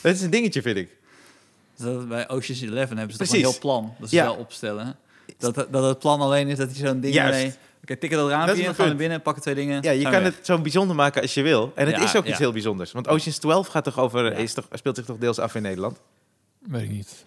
Dat 0.01 0.13
is 0.13 0.21
een 0.21 0.29
dingetje, 0.29 0.61
vind 0.61 0.77
ik. 0.77 0.89
Dus 1.75 1.85
dat 1.85 2.07
bij 2.07 2.29
Ocean's 2.29 2.61
Eleven 2.61 2.97
hebben 2.97 3.15
ze 3.15 3.23
toch 3.23 3.33
een 3.33 3.39
heel 3.39 3.57
plan. 3.59 3.95
Dat 3.99 4.09
ze 4.09 4.15
Ja. 4.15 4.23
wel 4.23 4.35
opstellen. 4.35 4.95
Dat, 5.37 5.55
dat 5.71 5.83
het 5.83 5.99
plan 5.99 6.21
alleen 6.21 6.47
is 6.47 6.57
dat 6.57 6.67
hij 6.67 6.87
zo'n 6.87 6.99
ding 6.99 7.13
Juist. 7.13 7.37
mee... 7.39 7.53
Oké, 7.81 7.95
tikken 7.97 8.19
dat 8.19 8.29
Dat 8.29 8.37
raampje 8.37 8.55
in, 8.57 8.63
gaan 8.63 8.75
we 8.75 8.83
punt. 8.83 8.97
binnen, 8.97 9.21
pakken 9.21 9.41
twee 9.43 9.55
dingen. 9.55 9.81
Ja, 9.81 9.91
je 9.91 10.03
kan 10.09 10.23
het 10.23 10.35
zo 10.41 10.59
bijzonder 10.61 10.95
maken 10.95 11.21
als 11.21 11.33
je 11.33 11.41
wil. 11.41 11.71
En 11.75 11.87
het 11.87 11.95
Ja, 11.95 12.03
is 12.03 12.15
ook 12.15 12.23
ja. 12.23 12.29
iets 12.29 12.39
heel 12.39 12.51
bijzonders. 12.51 12.91
Want 12.91 13.07
Ocean's 13.07 13.37
12 13.37 13.67
gaat 13.67 13.83
toch 13.83 13.99
over, 13.99 14.23
Ja. 14.25 14.31
is 14.31 14.53
toch, 14.53 14.67
speelt 14.71 14.95
zich 14.95 15.05
toch 15.05 15.17
deels 15.17 15.39
af 15.39 15.55
in 15.55 15.61
Nederland? 15.61 15.99
Weet 16.59 16.81
ik 16.81 16.89
niet. 16.89 17.25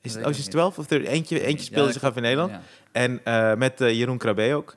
Is 0.00 0.12
het 0.14 0.20
Ocean's 0.20 0.38
niet. 0.38 0.50
12? 0.50 0.78
Of 0.78 0.90
er 0.90 1.04
eentje, 1.06 1.40
eentje 1.44 1.64
speelde 1.64 1.84
dat 1.84 1.92
zich 2.00 2.04
af 2.10 2.16
in 2.16 2.22
Nederland. 2.22 2.50
Ja. 2.50 2.62
En 2.92 3.20
eh, 3.24 3.54
met 3.54 3.80
eh, 3.80 3.92
Jeroen 3.92 4.18
Krabbe 4.18 4.54
ook. 4.54 4.76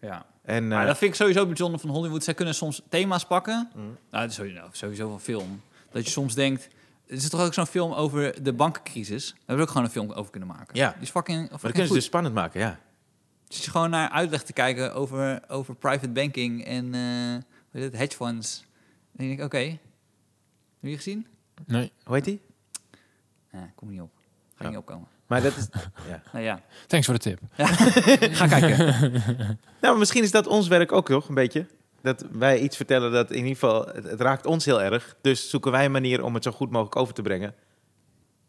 ja. 0.00 0.26
En, 0.48 0.68
Maar 0.68 0.80
eh, 0.80 0.86
dat 0.86 0.98
vind 0.98 1.10
ik 1.10 1.16
sowieso 1.16 1.46
bijzonder 1.46 1.80
van 1.80 1.90
Hollywood. 1.90 2.24
Zij 2.24 2.34
kunnen 2.34 2.54
soms 2.54 2.82
thema's 2.88 3.26
pakken. 3.26 3.70
Mm. 3.74 3.82
Nou, 3.82 3.96
dat 4.10 4.30
is 4.30 4.34
sowieso, 4.34 4.68
sowieso 4.72 5.08
van 5.08 5.20
film. 5.20 5.60
Dat 5.90 6.04
je 6.04 6.10
soms 6.10 6.34
denkt... 6.34 6.68
Er 7.06 7.14
is 7.14 7.28
toch 7.28 7.40
ook 7.40 7.54
zo'n 7.54 7.66
film 7.66 7.92
over 7.92 8.42
de 8.42 8.52
bankencrisis? 8.52 9.28
Daar 9.30 9.38
hebben 9.38 9.56
we 9.56 9.62
ook 9.62 9.68
gewoon 9.68 9.84
een 9.84 9.90
film 9.92 10.10
over 10.10 10.30
kunnen 10.30 10.48
maken. 10.48 10.76
Ja. 10.76 10.92
Die 10.92 11.02
is 11.02 11.10
fucking, 11.10 11.38
maar 11.38 11.48
dat 11.48 11.60
fucking 11.60 11.72
kunnen 11.72 11.88
ze 11.88 11.94
dus 11.94 12.04
spannend 12.04 12.34
maken, 12.34 12.60
ja. 12.60 12.78
Dus 13.48 13.64
je 13.64 13.70
gewoon 13.70 13.90
naar 13.90 14.10
uitleg 14.10 14.42
te 14.42 14.52
kijken 14.52 14.94
over, 14.94 15.42
over 15.48 15.74
private 15.74 16.08
banking 16.08 16.64
en 16.64 16.94
eh 16.94 17.00
hoe 17.70 17.80
heet 17.80 17.82
het, 17.82 17.96
hedge 17.96 18.16
funds. 18.16 18.60
En 18.60 18.68
dan 19.16 19.26
denk 19.26 19.38
ik, 19.38 19.44
oké. 19.44 19.58
Heb 19.58 19.78
je 20.80 20.86
die 20.86 20.96
gezien? 20.96 21.26
Nee. 21.66 21.92
Hoe 22.04 22.14
heet 22.14 22.24
die? 22.24 22.40
Nee, 23.52 23.70
kom 23.74 23.88
niet 23.90 24.00
op. 24.00 24.10
Ga 24.54 24.64
Oh. 24.64 24.68
niet 24.70 24.78
opkomen. 24.78 25.08
Maar 25.28 25.42
dat 25.42 25.56
is... 25.56 25.68
ja. 26.10 26.22
Nou 26.32 26.44
ja, 26.44 26.60
Thanks 26.86 27.06
voor 27.06 27.14
de 27.14 27.20
tip. 27.20 27.40
ga 28.36 28.46
kijken. 28.46 28.86
Nou, 29.80 29.92
maar 29.92 29.98
misschien 29.98 30.22
is 30.22 30.30
dat 30.30 30.46
ons 30.46 30.68
werk 30.68 30.92
ook 30.92 31.06
toch, 31.06 31.28
een 31.28 31.34
beetje. 31.34 31.66
Dat 32.02 32.24
wij 32.32 32.58
iets 32.58 32.76
vertellen 32.76 33.12
dat 33.12 33.30
in 33.30 33.36
ieder 33.36 33.52
geval... 33.52 33.86
Het, 33.86 34.04
het 34.04 34.20
raakt 34.20 34.46
ons 34.46 34.64
heel 34.64 34.82
erg. 34.82 35.16
Dus 35.20 35.50
zoeken 35.50 35.70
wij 35.70 35.84
een 35.84 35.90
manier 35.90 36.24
om 36.24 36.34
het 36.34 36.42
zo 36.42 36.50
goed 36.50 36.70
mogelijk 36.70 36.96
over 36.96 37.14
te 37.14 37.22
brengen. 37.22 37.54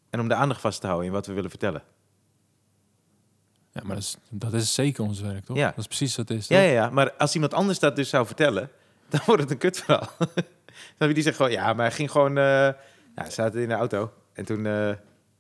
En 0.09 0.19
om 0.19 0.27
de 0.27 0.33
aandacht 0.33 0.61
vast 0.61 0.81
te 0.81 0.87
houden 0.87 1.07
in 1.07 1.13
wat 1.13 1.25
we 1.25 1.33
willen 1.33 1.49
vertellen. 1.49 1.83
Ja, 3.71 3.81
maar 3.83 3.95
dat 3.95 4.03
is, 4.03 4.17
dat 4.29 4.53
is 4.53 4.73
zeker 4.73 5.03
ons 5.03 5.21
werk, 5.21 5.45
toch? 5.45 5.57
Ja. 5.57 5.67
Dat 5.67 5.77
is 5.77 5.87
precies 5.87 6.15
wat 6.15 6.29
het 6.29 6.37
is. 6.37 6.47
Ja, 6.47 6.57
toch? 6.57 6.65
ja, 6.65 6.71
ja. 6.73 6.89
Maar 6.89 7.11
als 7.11 7.33
iemand 7.33 7.53
anders 7.53 7.79
dat 7.79 7.95
dus 7.95 8.09
zou 8.09 8.25
vertellen... 8.25 8.69
dan 9.09 9.21
wordt 9.25 9.41
het 9.41 9.51
een 9.51 9.57
kutverhaal. 9.57 10.09
dan 10.17 10.27
heb 10.97 11.07
je 11.07 11.13
die 11.13 11.23
zegt 11.23 11.35
gewoon... 11.35 11.51
Ja, 11.51 11.73
maar 11.73 11.85
hij 11.85 11.95
ging 11.95 12.11
gewoon... 12.11 12.37
eh 12.37 12.43
ja, 13.15 13.21
hij 13.25 13.31
zat 13.31 13.55
in 13.55 13.67
de 13.67 13.73
auto. 13.73 14.11
En 14.33 14.45
toen... 14.45 14.65
eh 14.65 14.91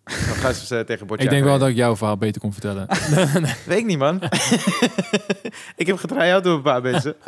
dan 0.09 0.35
gaan 0.35 0.53
ze 0.53 0.77
eh, 0.77 0.85
tegen 0.85 1.07
Ik 1.09 1.29
denk 1.29 1.43
wel 1.43 1.59
dat 1.59 1.69
ik 1.69 1.75
jouw 1.75 1.95
verhaal 1.95 2.17
beter 2.17 2.41
kon 2.41 2.51
vertellen. 2.53 2.87
Weet 3.65 3.77
ik 3.77 3.85
niet, 3.85 3.97
man. 3.97 4.21
ik 5.75 5.87
heb 5.87 5.97
getry-out 5.97 6.43
door 6.43 6.55
een 6.55 6.61
paar 6.61 6.81
mensen. 6.81 7.15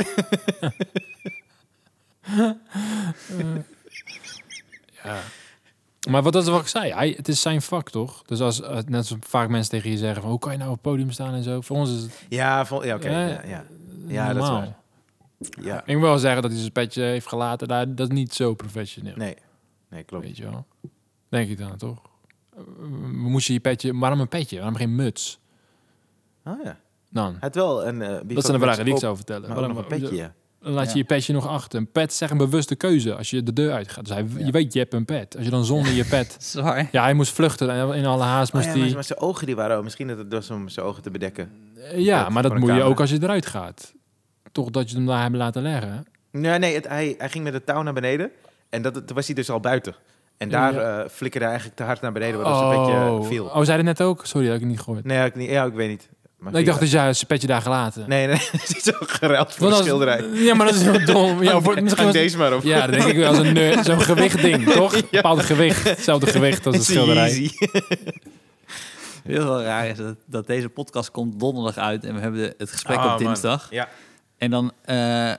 ja. 5.03 5.19
Maar 6.09 6.23
wat 6.23 6.33
dat 6.33 6.43
is 6.43 6.49
wat 6.49 6.61
ik 6.61 6.67
zei, 6.67 6.93
hij, 6.93 7.13
het 7.17 7.27
is 7.27 7.41
zijn 7.41 7.61
vak, 7.61 7.89
toch? 7.89 8.21
Dus 8.25 8.39
als 8.41 8.61
eh, 8.61 8.77
net 8.87 9.05
zo 9.05 9.15
vaak 9.19 9.49
mensen 9.49 9.71
tegen 9.71 9.89
je 9.91 9.97
zeggen 9.97 10.21
van 10.21 10.29
hoe 10.31 10.39
kan 10.39 10.51
je 10.51 10.57
nou 10.57 10.69
op 10.69 10.75
het 10.75 10.83
podium 10.85 11.11
staan 11.11 11.33
en 11.33 11.43
zo. 11.43 11.61
Voor 11.61 11.77
ons 11.77 11.89
is 11.89 12.01
het 12.01 12.25
Ja, 12.29 12.65
ja 12.81 12.95
oké. 12.95 13.09
Ja, 13.09 13.27
ja, 13.27 13.41
ja. 13.45 13.65
Ja, 14.07 14.33
dat 14.33 14.43
is 14.43 14.49
normaal. 14.49 14.59
waar. 14.59 14.79
Ja, 15.65 15.81
Ik 15.85 15.93
moet 15.95 16.03
wel 16.03 16.17
zeggen 16.17 16.41
dat 16.41 16.51
hij 16.51 16.59
zijn 16.59 16.71
petje 16.71 17.03
heeft 17.03 17.27
gelaten. 17.27 17.67
Daar, 17.67 17.95
dat 17.95 18.09
is 18.09 18.15
niet 18.15 18.33
zo 18.33 18.53
professioneel. 18.53 19.13
nee. 19.15 19.35
Nee, 19.89 20.03
klopt. 20.03 20.25
Weet 20.25 20.37
je 20.37 20.43
wel. 20.43 20.65
Denk 21.29 21.49
ik 21.49 21.57
dan, 21.57 21.77
toch? 21.77 22.01
Eh, 22.57 22.61
Moest 23.11 23.47
je 23.47 23.53
je 23.53 23.59
petje... 23.59 23.97
Waarom 23.97 24.19
een 24.19 24.27
petje? 24.27 24.55
Waarom 24.57 24.75
geen 24.75 24.95
muts? 24.95 25.39
Oh 26.45 26.63
ja. 26.63 26.79
Dan. 27.09 27.37
Had 27.39 27.55
wel 27.55 27.87
een... 27.87 28.01
eh 28.01 28.09
Dat 28.35 28.45
zijn 28.45 28.57
de 28.59 28.63
vragen 28.63 28.85
die 28.85 28.93
ik 28.93 28.99
zou 28.99 29.15
vertellen. 29.15 29.49
Maar 29.49 29.57
Waarom- 29.59 29.77
een 29.77 29.85
petje, 29.87 30.15
ja. 30.15 30.33
Dan 30.61 30.71
laat 30.73 30.83
je 30.85 30.91
Ja. 30.91 30.97
je 30.97 31.03
petje 31.03 31.33
nog 31.33 31.47
achter. 31.47 31.79
Een 31.79 31.91
pet 31.91 32.11
is 32.11 32.21
echt 32.21 32.31
een 32.31 32.37
bewuste 32.37 32.75
keuze 32.75 33.15
als 33.15 33.29
je 33.29 33.43
de 33.43 33.53
deur 33.53 33.71
uitgaat. 33.73 34.05
Dus 34.05 34.13
hij, 34.13 34.25
Ja. 34.37 34.45
je 34.45 34.51
weet, 34.51 34.73
je 34.73 34.79
hebt 34.79 34.93
een 34.93 35.05
pet. 35.05 35.35
Als 35.35 35.45
je 35.45 35.51
dan 35.51 35.65
zonder 35.65 35.91
je 35.91 36.05
pet... 36.05 36.35
Zwaar. 36.53 36.87
Ja, 36.91 37.03
hij 37.03 37.13
moest 37.13 37.31
vluchten 37.33 37.69
en 37.71 37.93
in 37.93 38.05
alle 38.05 38.23
haast 38.23 38.49
Oh 38.49 38.55
moest 38.55 38.65
ja, 38.67 38.71
hij... 38.73 38.81
maar, 38.85 38.93
maar 38.93 39.03
zijn 39.03 39.19
ogen 39.19 39.45
die 39.45 39.55
waren... 39.55 39.83
Misschien 39.83 40.07
dat 40.07 40.17
het 40.17 40.33
was 40.33 40.49
om 40.49 40.69
zijn 40.69 40.85
ogen 40.85 41.01
te 41.03 41.11
bedekken. 41.11 41.51
Eh, 41.75 41.99
Ja, 41.99 42.29
maar 42.29 42.43
dat 42.43 42.57
moet 42.57 42.75
je 42.75 42.83
ook 42.83 42.99
als 42.99 43.09
je 43.09 43.17
eruit 43.21 43.45
gaat. 43.45 43.93
Toch 44.51 44.69
dat 44.69 44.89
je 44.89 44.95
hem 44.95 45.05
daar 45.05 45.21
hebben 45.21 45.39
laten 45.39 45.61
leggen. 45.61 46.05
Nee, 46.31 46.59
nee 46.59 46.73
het, 46.75 46.87
hij, 46.87 47.15
hij 47.17 47.29
ging 47.29 47.43
met 47.43 47.53
het 47.53 47.65
touw 47.65 47.81
naar 47.81 47.93
beneden. 47.93 48.31
En 48.69 48.81
dat, 48.81 48.93
toen 48.93 49.15
was 49.15 49.25
hij 49.25 49.35
dus 49.35 49.49
al 49.49 49.59
buiten. 49.59 49.95
En 50.41 50.49
daar 50.49 50.73
Ja. 50.73 50.79
eh, 50.99 51.09
flikkerde 51.09 51.45
hij 51.45 51.47
eigenlijk 51.55 51.75
te 51.75 51.83
hard 51.83 52.01
naar 52.01 52.11
beneden, 52.11 52.41
waardoor 52.41 52.57
zijn 52.57 52.69
petje 53.19 53.27
viel. 53.27 53.45
oh, 53.45 53.63
zei 53.63 53.77
het 53.77 53.85
net 53.85 54.01
ook? 54.01 54.25
Sorry, 54.25 54.47
dat 54.47 54.55
ik 54.55 54.65
niet 54.65 54.79
gehoord. 54.79 55.03
Nee, 55.05 55.25
ik, 55.25 55.35
niet, 55.35 55.49
ja, 55.49 55.63
ik 55.65 55.73
weet 55.73 55.89
niet. 55.89 56.09
Maar 56.37 56.51
Nee, 56.51 56.61
ik 56.61 56.67
dacht 56.67 56.79
dat 56.79 56.91
jij 56.91 57.13
zijn 57.13 57.27
petje 57.27 57.47
daar 57.47 57.61
gelaten. 57.61 58.09
Nee, 58.09 58.27
nee, 58.27 58.35
het 58.51 58.75
is 58.77 58.83
zo 58.83 58.91
gereld 58.99 59.53
voor 59.53 59.69
de 59.69 59.75
schilderij. 59.75 60.23
Ja, 60.33 60.53
maar 60.53 60.65
dat 60.65 60.75
is 60.75 60.81
heel 60.81 61.05
dom. 61.05 61.41
Ja, 61.43 61.61
voor, 61.61 61.81
misschien 61.83 62.03
was- 62.05 62.13
deze 62.13 62.37
maar 62.37 62.53
op. 62.55 62.63
ja, 62.63 62.81
dat 62.87 62.91
denk 62.99 63.03
ik 63.11 63.15
wel 63.17 63.45
een. 63.45 63.83
Zo'n 63.83 64.01
gewichtding, 64.01 64.69
toch? 64.69 64.93
Een 64.95 65.03
bepaald 65.11 65.41
gewicht. 65.43 65.83
Hetzelfde 65.89 66.27
gewicht 66.27 66.65
als 66.65 66.75
een 66.75 66.81
Het 66.81 66.89
schilderij. 66.89 67.51
Heel 69.23 69.61
raar 69.61 69.87
is 69.87 69.97
dat, 69.97 70.15
dat 70.25 70.47
deze 70.47 70.69
podcast 70.69 71.11
komt 71.11 71.39
donderdag 71.39 71.77
uit 71.77 72.03
en 72.05 72.13
we 72.15 72.19
hebben 72.21 72.39
de- 72.41 72.53
het 72.57 72.71
gesprek 72.71 72.97
Ah, 72.97 73.03
op 73.03 73.09
man. 73.09 73.17
dinsdag. 73.19 73.67
Ja. 73.69 73.87
En 74.37 74.49
dan 74.51 74.71
eh, 74.85 75.31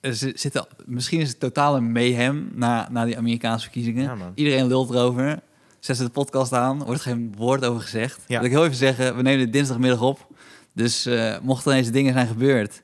er, 0.00 0.36
misschien 0.84 1.20
is 1.20 1.28
het 1.28 1.40
totale 1.40 1.80
mayhem 1.80 2.50
na, 2.54 2.88
na 2.90 3.04
die 3.04 3.16
Amerikaanse 3.18 3.62
verkiezingen. 3.64 4.02
Ja. 4.18 4.32
Iedereen 4.34 4.66
lult 4.66 4.90
erover. 4.90 5.40
Zet 5.80 5.96
ze 5.96 6.04
de 6.04 6.10
podcast 6.10 6.52
aan, 6.52 6.84
wordt 6.84 7.00
geen 7.00 7.34
woord 7.36 7.64
over 7.64 7.80
gezegd. 7.82 8.20
Ja. 8.26 8.36
Wil 8.36 8.46
ik 8.46 8.52
heel 8.54 8.64
even 8.64 8.76
zeggen, 8.76 9.16
we 9.16 9.22
nemen 9.22 9.44
dit 9.44 9.52
dinsdagmiddag 9.52 10.02
op. 10.02 10.26
Dus 10.72 11.06
eh, 11.06 11.38
mochten 11.42 11.72
deze 11.72 11.90
dingen 11.90 12.12
zijn 12.12 12.26
gebeurd, 12.26 12.80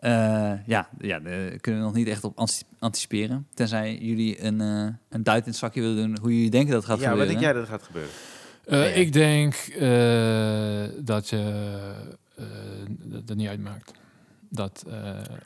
eh, 0.00 0.10
ja, 0.66 0.88
ja, 1.00 1.18
daar 1.18 1.50
kunnen 1.60 1.80
we 1.80 1.86
nog 1.86 1.94
niet 1.94 2.08
echt 2.08 2.24
op 2.24 2.38
anti- 2.38 2.62
anticiperen. 2.78 3.46
Tenzij 3.54 3.98
jullie 4.00 4.44
een, 4.44 4.60
eh, 4.60 4.86
een 5.08 5.22
duit 5.22 5.44
in 5.44 5.50
het 5.50 5.58
zakje 5.60 5.80
willen 5.80 5.96
doen 5.96 6.18
hoe 6.20 6.34
jullie 6.34 6.50
denken 6.50 6.72
dat 6.72 6.82
het 6.82 6.90
gaat 6.90 7.00
ja, 7.00 7.08
wat 7.10 7.18
gebeuren. 7.18 7.40
denk 7.40 7.52
jij 7.52 7.60
dat 7.62 7.68
gaat 7.68 7.82
gebeuren? 7.82 8.10
Eh, 8.64 8.78
Ja, 8.78 8.84
ja. 8.84 8.94
Ik 8.94 9.12
denk 9.12 9.54
eh, 9.54 11.04
dat 11.04 11.28
je 11.28 11.70
eh, 12.36 12.44
dat 13.24 13.36
niet 13.36 13.48
uitmaakt. 13.48 13.92
Dat 14.50 14.84
eh, 14.88 14.96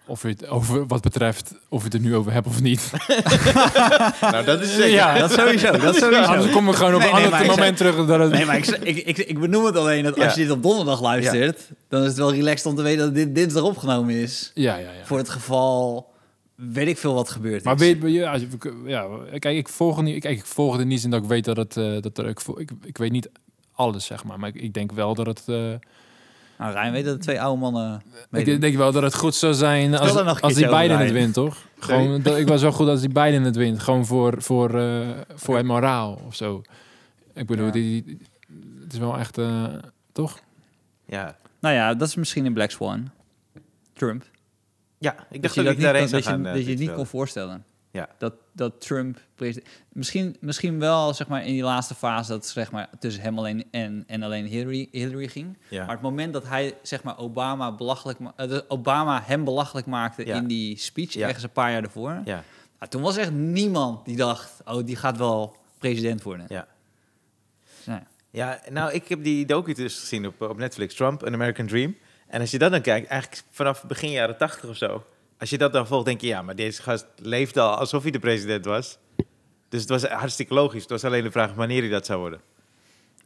of 0.07 0.23
je 0.23 0.29
het 0.29 0.49
over 0.49 0.87
wat 0.87 1.01
betreft 1.03 1.55
of 1.69 1.79
je 1.79 1.85
het 1.85 1.95
er 1.95 2.01
nu 2.01 2.17
over 2.17 2.33
hebt 2.33 2.47
of 2.47 2.61
niet. 2.61 2.91
nou, 4.21 4.45
dat 4.45 4.61
is 4.61 4.75
zeker. 4.75 4.89
Ja, 4.91 5.19
dat 5.19 5.33
sowieso, 5.33 5.71
dat 5.79 5.97
sowieso. 5.97 6.23
Anders 6.33 6.53
kom 6.53 6.69
ik 6.69 6.75
gewoon 6.75 6.95
op 6.95 7.01
Nee, 7.01 7.09
een 7.11 7.17
nee, 7.17 7.25
ander 7.33 7.47
moment 7.47 7.77
terug. 7.77 8.07
Dat 8.07 8.21
het, 8.21 8.31
Nee, 8.31 8.45
maar 8.45 8.57
ik, 8.57 8.67
ik, 8.67 8.97
ik, 9.07 9.19
ik 9.19 9.39
benoem 9.41 9.65
het 9.65 9.77
alleen 9.77 10.05
dat 10.05 10.17
Ja. 10.17 10.25
als 10.25 10.35
je 10.35 10.41
dit 10.41 10.51
op 10.51 10.63
donderdag 10.63 11.01
luistert, 11.01 11.71
dan 11.89 12.01
is 12.03 12.09
het 12.09 12.17
wel 12.17 12.33
relaxed 12.35 12.67
om 12.67 12.77
te 12.77 12.83
weten 12.83 13.05
dat 13.05 13.15
dit 13.15 13.35
dinsdag 13.35 13.63
opgenomen 13.63 14.15
is. 14.15 14.51
ja, 14.55 14.77
ja, 14.77 14.83
ja. 14.93 15.05
Voor 15.05 15.19
het 15.19 15.29
geval, 15.29 16.11
weet 16.55 16.89
ik 16.89 16.99
veel 16.99 17.15
wat 17.15 17.31
gebeurd 17.31 17.65
Maar 17.65 17.75
is. 17.75 17.81
weet, 17.81 18.13
je, 18.15 18.29
als 18.29 18.41
je- 18.41 18.83
ja, 18.87 19.07
kijk, 19.39 19.57
ik 19.57 19.69
volg 19.69 19.97
het 19.97 20.05
niet. 20.05 20.21
Kijk, 20.23 20.39
ik 20.39 20.47
volg 20.47 20.73
het 20.73 20.81
in 20.81 20.89
die 20.89 20.99
zin 20.99 21.11
dat 21.11 21.23
ik 21.23 21.29
weet 21.29 21.45
dat 21.45 21.57
het, 21.57 21.77
eh, 21.77 22.01
dat 22.01 22.19
er, 22.19 22.29
ik, 22.29 22.41
ik, 22.57 22.71
ik 22.85 22.99
weet 22.99 23.13
niet 23.13 23.31
alles 23.75 24.05
zeg 24.05 24.25
maar, 24.25 24.39
maar 24.39 24.49
ik, 24.49 24.55
ik 24.63 24.75
denk 24.75 24.93
wel 24.93 25.15
dat 25.15 25.27
het, 25.27 25.43
eh, 25.47 25.57
Nou, 26.63 26.75
Rijn 26.75 26.93
weet 26.93 27.05
dat 27.05 27.15
er 27.15 27.21
twee 27.21 27.41
oude 27.41 27.61
mannen 27.61 27.95
ik 28.15 28.27
meedoen. 28.31 28.61
denk 28.61 28.77
wel 28.77 28.93
dat 28.93 29.03
het 29.03 29.15
goed 29.15 29.35
zou 29.35 29.55
zijn 29.55 29.95
als, 29.95 30.41
als 30.41 30.55
die 30.55 30.69
beiden 30.69 30.99
het 30.99 31.11
wint, 31.13 31.35
toch? 31.35 31.57
Gewoon, 31.79 32.23
dat, 32.23 32.37
ik 32.39 32.49
was 32.49 32.63
wel 32.63 32.73
goed 32.73 32.89
als 32.89 33.01
die 33.01 33.09
beiden 33.13 33.43
het 33.43 33.57
wint, 33.57 33.81
gewoon 33.81 34.07
voor, 34.07 34.43
voor, 34.43 34.79
eh, 34.81 35.09
voor 35.35 35.57
het 35.57 35.67
moraal 35.67 36.21
of 36.27 36.35
zo. 36.35 36.63
Ik 37.35 37.47
bedoel, 37.47 37.67
Ja. 37.67 37.73
die, 37.73 38.03
die- 38.05 38.19
het 38.83 38.93
is 38.93 38.99
wel 38.99 39.19
echt, 39.19 39.39
eh, 39.39 39.65
toch? 40.13 40.41
Ja, 41.07 41.37
Nou 41.61 41.75
ja, 41.75 41.95
dat 41.95 42.09
is 42.09 42.15
misschien 42.15 42.47
een 42.47 42.55
Black 42.55 42.71
Swan. 42.71 43.11
Trump. 43.93 44.25
ja 44.99 45.13
ik 45.13 45.17
Dat 45.19 45.43
dacht 45.43 45.55
je 45.55 45.63
dat, 45.63 45.65
dat 45.65 45.73
ik 45.73 45.77
niet, 45.79 45.81
daarheen 45.87 46.03
dat, 46.03 46.11
dat 46.11 46.25
je, 46.25 46.29
gaan. 46.31 46.47
eh, 46.47 46.53
dat 46.55 46.65
je 46.65 46.71
het 46.71 46.79
niet 46.81 46.93
kon 46.95 47.07
voorstellen. 47.07 47.65
Ja. 47.93 48.09
Dat, 48.19 48.35
dat 48.53 48.81
Trump... 48.81 49.21
Misschien, 49.93 50.37
misschien 50.41 50.79
wel 50.79 51.15
zeg 51.15 51.29
maar, 51.29 51.41
in 51.47 51.53
die 51.53 51.63
laatste 51.63 51.95
fase 51.95 52.31
dat 52.31 52.47
zeg 52.47 52.71
maar, 52.71 52.91
tussen 52.99 53.23
hem 53.23 53.39
alleen 53.39 53.65
en, 53.71 54.05
en 54.07 54.23
alleen 54.23 54.45
Hillary, 54.47 54.89
Hillary 54.91 55.29
ging. 55.29 55.59
Ja. 55.69 55.81
Maar 55.85 55.95
het 55.95 56.01
moment 56.03 56.33
dat 56.33 56.49
hij 56.49 56.75
zeg 56.83 57.03
maar, 57.03 57.19
Obama, 57.19 57.73
belachelijk 57.73 58.19
ma- 58.19 58.33
eh, 58.37 58.59
Obama 58.69 59.23
hem 59.25 59.45
belachelijk 59.45 59.87
maakte 59.87 60.27
Ja. 60.27 60.37
in 60.37 60.47
die 60.47 60.79
speech, 60.79 61.13
Ja. 61.13 61.27
ergens 61.27 61.45
een 61.45 61.51
paar 61.53 61.71
jaar 61.73 61.83
ervoor. 61.83 62.21
Ja, 62.25 62.45
Nou, 62.79 62.91
toen 62.91 63.03
was 63.03 63.17
echt 63.17 63.31
niemand 63.33 64.05
die 64.05 64.17
dacht, 64.17 64.53
oh, 64.65 64.85
die 64.87 64.97
gaat 64.97 65.17
wel 65.19 65.57
president 65.79 66.23
worden. 66.23 66.47
ja. 66.49 66.67
Dus, 67.77 67.87
nou 67.87 68.01
ja. 68.01 68.07
Ja, 68.31 68.61
nou, 68.71 68.93
ik 68.93 69.09
heb 69.09 69.23
die 69.25 69.47
docu 69.47 69.73
dus 69.73 69.99
gezien 69.99 70.27
op, 70.27 70.41
op 70.41 70.57
Netflix, 70.59 70.95
Trump, 70.95 71.25
An 71.25 71.33
American 71.35 71.67
Dream. 71.67 71.97
En 72.27 72.41
als 72.41 72.51
je 72.51 72.59
dat 72.59 72.71
dan 72.71 72.81
kijkt, 72.81 73.09
eigenlijk 73.09 73.43
vanaf 73.51 73.85
begin 73.85 74.11
jaren 74.11 74.37
tachtig 74.37 74.71
of 74.71 74.77
zo. 74.77 75.05
Als 75.43 75.51
je 75.51 75.59
dat 75.59 75.73
dan 75.73 75.87
volgt, 75.87 76.05
denk 76.05 76.21
je, 76.21 76.27
ja, 76.27 76.43
maar 76.43 76.55
deze 76.57 76.83
gast 76.83 77.07
leefde 77.17 77.61
al 77.61 77.77
alsof 77.77 78.03
hij 78.03 78.11
de 78.11 78.19
president 78.19 78.65
was. 78.65 78.99
Dus 79.69 79.81
het 79.81 79.89
was 79.89 80.05
hartstikke 80.05 80.55
logisch. 80.55 80.81
Het 80.81 80.91
was 80.91 81.05
alleen 81.05 81.23
de 81.23 81.31
vraag 81.31 81.55
wanneer 81.55 81.81
hij 81.81 81.91
dat 81.91 82.07
zou 82.07 82.21
worden. 82.21 82.41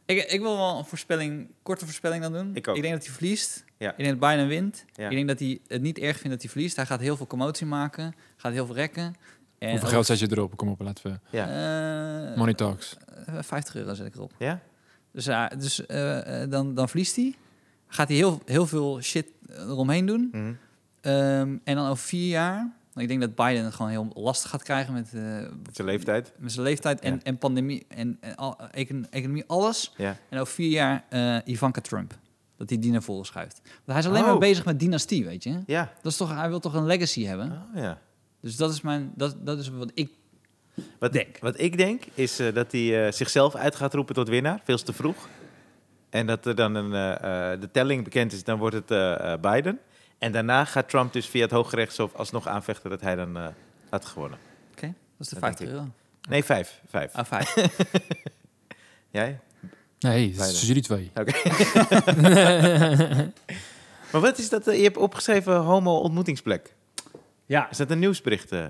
Ik, 0.05 0.31
ik 0.31 0.41
wil 0.41 0.57
wel 0.57 0.77
een 0.77 0.85
voorspelling, 0.85 1.49
korte 1.63 1.85
voorspelling 1.85 2.21
dan 2.23 2.33
doen. 2.33 2.55
Ik 2.55 2.67
ook. 2.67 2.81
denk 2.81 2.93
dat 2.93 3.05
hij 3.05 3.13
verliest. 3.13 3.65
Ja. 3.77 3.91
Ik 3.91 3.97
denk 4.05 4.19
dat 4.19 4.29
Biden 4.29 4.47
wint. 4.47 4.85
Ja. 4.93 5.09
Ik 5.09 5.15
denk 5.15 5.27
dat 5.27 5.39
hij 5.39 5.59
het 5.67 5.81
niet 5.81 5.97
erg 5.97 6.15
vindt 6.17 6.29
dat 6.29 6.41
hij 6.41 6.51
verliest. 6.51 6.75
Hij 6.75 6.85
gaat 6.85 6.99
heel 6.99 7.17
veel 7.17 7.27
commotie 7.27 7.65
maken. 7.65 8.15
Gaat 8.37 8.51
heel 8.51 8.65
veel 8.65 8.75
rekken. 8.75 9.15
En 9.59 9.69
Hoeveel 9.69 9.89
geld 9.89 10.05
zet 10.05 10.19
je 10.19 10.27
erop? 10.31 10.57
Kom 10.57 10.69
op, 10.69 10.81
laten 10.81 11.11
we... 11.11 11.37
Ja. 11.37 12.29
Eh, 12.31 12.37
Money 12.37 12.53
talks. 12.53 12.95
eh, 13.25 13.35
50 13.41 13.75
euro 13.75 13.93
zet 13.93 14.05
ik 14.07 14.15
erop. 14.15 14.31
Ja? 14.37 14.59
Dus, 15.11 15.25
ja, 15.25 15.47
dus 15.47 15.85
eh, 15.85 16.41
eh, 16.41 16.49
dan, 16.49 16.73
dan 16.73 16.89
verliest 16.89 17.15
hij. 17.15 17.35
Gaat 17.87 18.07
hij 18.07 18.17
heel, 18.17 18.41
heel 18.45 18.67
veel 18.67 19.01
shit 19.01 19.27
eromheen 19.49 20.05
doen. 20.05 20.29
Mhm. 20.31 20.53
Ehm, 21.07 21.57
en 21.63 21.75
dan 21.75 21.87
over 21.87 22.03
vier 22.03 22.27
jaar... 22.27 22.71
Ik 22.95 23.07
denk 23.07 23.21
dat 23.21 23.35
Biden 23.35 23.63
het 23.63 23.73
gewoon 23.73 23.91
heel 23.91 24.11
lastig 24.13 24.49
gaat 24.49 24.63
krijgen 24.63 24.93
met, 24.93 25.13
eh, 25.13 25.21
Met 25.63 25.75
zijn 25.75 25.87
leeftijd. 25.87 26.33
met 26.37 26.51
zijn 26.51 26.65
leeftijd 26.65 26.99
en, 26.99 27.13
Ja. 27.13 27.19
en 27.23 27.37
pandemie 27.37 27.85
en, 27.87 28.17
en 28.19 28.35
al, 28.35 28.57
economie, 29.09 29.43
alles. 29.47 29.93
Ja. 29.97 30.15
En 30.29 30.39
over 30.39 30.53
vier 30.53 30.69
jaar 30.69 31.03
eh, 31.09 31.37
Ivanka 31.45 31.81
Trump. 31.81 32.13
Dat 32.55 32.69
hij 32.69 32.79
die 32.79 32.91
naar 32.91 33.01
voren 33.01 33.25
schuift. 33.25 33.61
Want 33.63 33.73
hij 33.85 33.97
is 33.99 34.05
alleen 34.05 34.21
Oh. 34.21 34.27
maar 34.27 34.37
bezig 34.37 34.65
met 34.65 34.79
dynastie, 34.79 35.25
weet 35.25 35.43
je. 35.43 35.59
Ja. 35.65 35.91
Dat 36.01 36.11
is 36.11 36.17
toch, 36.17 36.35
hij 36.35 36.49
wil 36.49 36.59
toch 36.59 36.73
een 36.73 36.85
legacy 36.85 37.25
hebben. 37.25 37.51
Oh, 37.51 37.81
ja. 37.81 37.97
Dus 38.41 38.55
dat 38.55 38.71
is, 38.73 38.81
mijn, 38.81 39.11
dat, 39.15 39.35
dat 39.45 39.59
is 39.59 39.69
wat 39.69 39.91
ik 39.93 40.11
Wat, 40.99 41.13
denk. 41.13 41.37
wat 41.39 41.59
ik 41.59 41.77
denk, 41.77 42.03
is 42.13 42.39
eh, 42.39 42.53
dat 42.53 42.71
hij 42.71 43.11
zichzelf 43.11 43.55
uit 43.55 43.75
gaat 43.75 43.93
roepen 43.93 44.15
tot 44.15 44.27
winnaar. 44.29 44.61
Veel 44.63 44.77
te 44.77 44.93
vroeg. 44.93 45.27
En 46.09 46.27
dat 46.27 46.45
er 46.45 46.55
dan 46.55 46.75
een, 46.75 46.89
de 47.59 47.69
telling 47.71 48.03
bekend 48.03 48.33
is, 48.33 48.43
dan 48.43 48.57
wordt 48.59 48.75
het 48.75 49.41
Biden. 49.41 49.79
En 50.17 50.31
daarna 50.31 50.65
gaat 50.65 50.89
Trump 50.89 51.13
dus 51.13 51.25
via 51.27 51.41
het 51.41 51.51
Hooggerechtshof 51.51 52.13
alsnog 52.15 52.47
aanvechten 52.47 52.89
dat 52.89 53.01
hij 53.01 53.15
dan 53.15 53.37
eh, 53.37 53.47
had 53.89 54.05
gewonnen. 54.05 54.39
Oké, 54.71 54.85
dat 54.87 54.95
is 55.19 55.27
de 55.27 55.35
Dat 55.35 55.43
50 55.43 55.65
denk 55.65 55.77
euro. 55.79 55.89
Nee, 56.29 56.43
vijf. 56.43 56.81
Vijf. 56.89 57.13
Ah, 57.13 57.25
vijf. 57.25 57.55
Nee, 59.11 59.37
Jij? 59.97 60.23
het 60.27 60.35
Beide. 60.37 60.53
is 60.53 60.61
jullie 60.67 60.81
twee. 60.81 61.11
Oké. 61.15 61.31
maar 64.11 64.21
wat 64.21 64.37
is 64.37 64.49
dat? 64.49 64.67
eh, 64.67 64.77
je 64.77 64.83
hebt 64.83 64.97
opgeschreven 64.97 65.55
homo-ontmoetingsplek. 65.55 66.73
ja, 67.45 67.69
Is 67.69 67.77
dat 67.77 67.91
een 67.91 67.99
nieuwsbericht? 67.99 68.51
eh? 68.51 68.65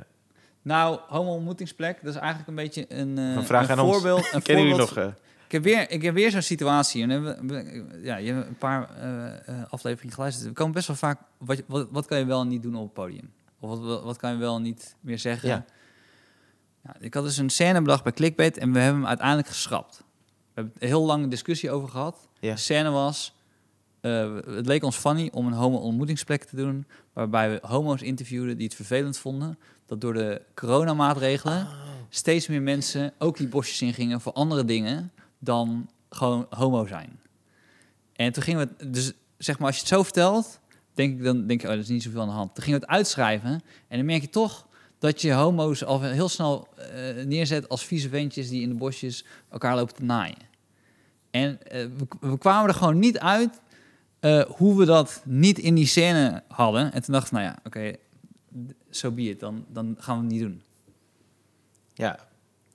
nou, 0.61 0.99
homo-ontmoetingsplek, 1.07 1.97
dat 2.03 2.13
is 2.13 2.19
eigenlijk 2.19 2.47
een 2.49 2.55
beetje 2.55 2.85
een, 2.89 3.17
eh 3.17 3.33
Van 3.33 3.45
vraag 3.45 3.63
een 3.69 3.77
aan 3.77 3.79
ons. 3.79 3.91
voorbeeld. 3.93 4.33
Een 4.33 4.41
Kennen 4.41 4.65
jullie 4.67 4.79
voorbeeld 4.85 5.05
nog? 5.05 5.13
Ik 5.47 5.53
heb 5.53 5.63
weer, 5.63 5.91
ik 5.91 6.01
heb 6.01 6.13
weer 6.13 6.31
zo'n 6.31 6.41
situatie. 6.41 7.07
En 7.07 7.21
ja, 8.03 8.17
je 8.17 8.33
hebt 8.33 8.47
een 8.47 8.57
paar 8.57 8.89
eh, 8.99 9.47
eh, 9.47 9.65
afleveringen 9.69 10.13
geluisterd. 10.15 10.47
We 10.47 10.53
komen 10.53 10.73
best 10.73 10.87
wel 10.87 10.95
vaak. 10.95 11.19
Wat, 11.37 11.61
wat, 11.67 11.87
wat 11.91 12.05
kan 12.05 12.17
je 12.19 12.25
wel 12.25 12.41
en 12.41 12.47
niet 12.47 12.61
doen 12.61 12.75
op 12.75 12.83
het 12.83 12.93
podium? 12.93 13.31
Of 13.59 13.69
wat, 13.79 14.03
wat, 14.03 14.17
kan 14.17 14.31
je 14.31 14.37
wel 14.37 14.55
en 14.55 14.61
niet 14.61 14.95
meer 14.99 15.19
zeggen? 15.19 15.49
Ja. 15.49 15.65
Ja, 16.83 16.95
ik 16.99 17.13
had 17.13 17.23
dus 17.23 17.37
een 17.37 17.49
scène 17.49 17.81
bedacht 17.81 18.03
bij 18.03 18.11
Clickbait 18.13 18.57
en 18.57 18.71
we 18.73 18.79
hebben 18.79 18.99
hem 18.99 19.07
uiteindelijk 19.09 19.47
geschrapt. 19.47 19.97
We 19.97 20.03
hebben 20.53 20.73
een 20.79 20.87
heel 20.87 21.05
lange 21.05 21.27
discussie 21.27 21.71
over 21.71 21.89
gehad. 21.89 22.27
Ja. 22.39 22.53
De 22.53 22.59
scène 22.59 22.89
was. 22.89 23.35
eh, 24.01 24.35
het 24.45 24.65
leek 24.65 24.83
ons 24.83 24.95
funny 24.97 25.29
om 25.33 25.47
een 25.47 25.53
homo-ontmoetingsplek 25.53 26.43
te 26.43 26.55
doen. 26.55 26.85
Waarbij 27.13 27.49
we 27.49 27.59
homo's 27.67 28.01
interviewden 28.01 28.55
die 28.57 28.65
het 28.65 28.75
vervelend 28.75 29.17
vonden. 29.17 29.59
Dat 29.85 30.01
door 30.01 30.13
de 30.13 30.41
coronamaatregelen 30.55 31.61
Oh. 31.61 31.71
steeds 32.09 32.47
meer 32.47 32.61
mensen 32.61 33.13
ook 33.17 33.37
die 33.37 33.47
bosjes 33.47 33.81
ingingen 33.81 34.21
voor 34.21 34.33
andere 34.33 34.65
dingen 34.65 35.11
dan 35.39 35.89
gewoon 36.09 36.45
homo 36.49 36.85
zijn. 36.85 37.19
En 38.13 38.31
toen 38.33 38.43
gingen 38.43 38.67
we, 38.77 38.89
dus 38.89 39.13
zeg 39.37 39.57
maar, 39.57 39.67
als 39.67 39.75
je 39.75 39.81
het 39.81 39.91
zo 39.91 40.03
vertelt, 40.03 40.59
denk 40.93 41.17
ik 41.17 41.23
dan 41.23 41.47
denk 41.47 41.61
je, 41.61 41.67
oh, 41.67 41.73
dat 41.73 41.83
is 41.83 41.89
niet 41.89 42.03
zoveel 42.03 42.21
aan 42.21 42.27
de 42.27 42.33
hand. 42.33 42.55
Toen 42.55 42.63
gingen 42.63 42.79
we 42.79 42.85
het 42.85 42.95
uitschrijven 42.95 43.51
en 43.87 43.97
dan 43.97 44.05
merk 44.05 44.21
je 44.21 44.29
toch 44.29 44.67
dat 44.99 45.21
je 45.21 45.33
homo's 45.33 45.83
al 45.83 46.01
heel 46.01 46.29
snel 46.29 46.67
eh, 46.75 47.25
neerzet 47.25 47.69
als 47.69 47.85
vieze 47.85 48.09
ventjes 48.09 48.49
die 48.49 48.61
in 48.61 48.69
de 48.69 48.75
bosjes 48.75 49.25
elkaar 49.49 49.75
lopen 49.75 49.95
te 49.95 50.03
naaien. 50.03 50.47
En 51.31 51.63
eh, 51.63 51.85
we, 52.19 52.37
kwamen 52.37 52.69
er 52.69 52.75
gewoon 52.75 52.99
niet 52.99 53.19
uit 53.19 53.61
eh, 54.19 54.41
hoe 54.41 54.77
we 54.77 54.85
dat 54.85 55.21
niet 55.25 55.59
in 55.59 55.75
die 55.75 55.85
scène 55.85 56.43
hadden. 56.47 56.93
En 56.93 57.03
toen 57.03 57.13
dacht 57.13 57.25
ik, 57.25 57.31
nou 57.31 57.43
ja, 57.43 57.59
oké, 57.63 57.95
zo 58.89 59.11
be 59.11 59.21
it, 59.21 59.39
dan, 59.39 59.65
dan 59.69 59.95
gaan 59.99 60.15
we 60.15 60.23
het 60.23 60.31
niet 60.31 60.41
doen. 60.41 60.61
Ja. 61.93 62.27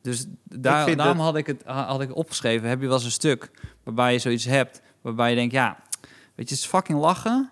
Dus 0.03 0.27
daar, 0.45 0.85
vind 0.85 0.97
daarom 0.99 1.17
dat- 1.17 1.27
had, 1.27 1.37
ik 1.37 1.47
het, 1.47 1.63
ha- 1.65 1.87
had 1.87 2.01
ik 2.01 2.17
opgeschreven, 2.17 2.69
heb 2.69 2.81
je 2.81 2.87
wel 2.87 2.95
eens 2.97 3.05
een 3.05 3.11
stuk 3.11 3.51
waarbij 3.83 4.13
je 4.13 4.19
zoiets 4.19 4.45
hebt, 4.45 4.83
waarbij 5.01 5.31
je 5.31 5.37
denkt, 5.37 5.53
ja, 5.53 5.77
weet 6.01 6.49
je, 6.49 6.55
het 6.55 6.65
is 6.65 6.65
fucking 6.67 6.99
lachen, 7.01 7.51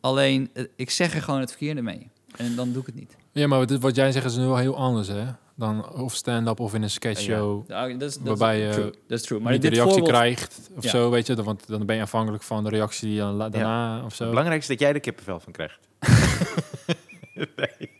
alleen 0.00 0.50
eh, 0.52 0.64
ik 0.76 0.90
zeg 0.90 1.14
er 1.14 1.22
gewoon 1.22 1.40
het 1.40 1.50
verkeerde 1.50 1.82
mee. 1.82 2.10
En 2.36 2.54
dan 2.56 2.72
doe 2.72 2.80
ik 2.80 2.86
het 2.86 2.94
niet. 2.94 3.16
Ja, 3.32 3.46
maar 3.46 3.58
wat, 3.58 3.70
wat 3.70 3.94
jij 3.96 4.12
zegt 4.12 4.24
is 4.26 4.36
nu 4.36 4.44
wel 4.44 4.56
heel 4.56 4.76
anders, 4.76 5.08
hè? 5.08 5.24
Dan 5.56 5.92
of 5.92 6.14
stand-up 6.14 6.60
of 6.60 6.74
in 6.74 6.82
een 6.82 6.90
sketchshow. 6.90 7.64
Ja, 7.68 7.96
Waarbij 8.22 8.58
je 8.58 8.70
true. 8.72 8.84
Dat 9.06 9.18
is 9.18 9.22
true. 9.22 9.40
Maar 9.40 9.52
niet 9.52 9.62
de 9.62 9.68
reactie 9.68 9.90
voorbeeld, 9.92 10.10
krijgt 10.16 10.70
of 10.76 10.82
Ja. 10.84 10.90
zo, 10.90 11.10
weet 11.10 11.26
je. 11.26 11.34
Dan- 11.34 11.44
Want 11.44 11.66
dan 11.66 11.86
ben 11.86 11.96
je 11.96 12.02
afhankelijk 12.02 12.42
van 12.42 12.64
de 12.64 12.70
reactie 12.70 13.06
die 13.06 13.14
je 13.16 13.20
dan 13.20 13.38
daarna 13.38 13.96
of 13.98 14.04
Het 14.04 14.14
zo. 14.14 14.28
belangrijkste 14.28 14.72
is 14.72 14.78
dat 14.78 14.86
jij 14.88 14.96
er 14.96 15.00
kippenvel 15.02 15.40
van 15.40 15.52
krijgt. 15.52 15.88
nee. 17.56 17.90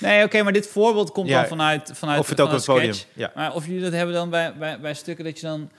Nee, 0.00 0.24
oké, 0.24 0.42
maar 0.42 0.52
dit 0.52 0.66
voorbeeld 0.66 1.12
komt 1.12 1.28
Ja, 1.28 1.38
dan 1.40 1.48
vanuit, 1.48 1.90
vanuit 1.94 2.20
Of 2.20 2.28
het 2.28 2.40
ook 2.40 2.46
op 2.46 2.52
het 2.52 2.64
podium. 2.64 2.92
sketch. 2.92 3.16
Ja. 3.16 3.32
Maar 3.34 3.54
of 3.54 3.66
jullie 3.66 3.82
dat 3.82 3.92
hebben 3.92 4.14
dan 4.14 4.30
bij, 4.30 4.56
bij, 4.56 4.80
bij 4.80 4.94
stukken 4.94 5.24
dat 5.24 5.40
je 5.40 5.46
dan... 5.46 5.70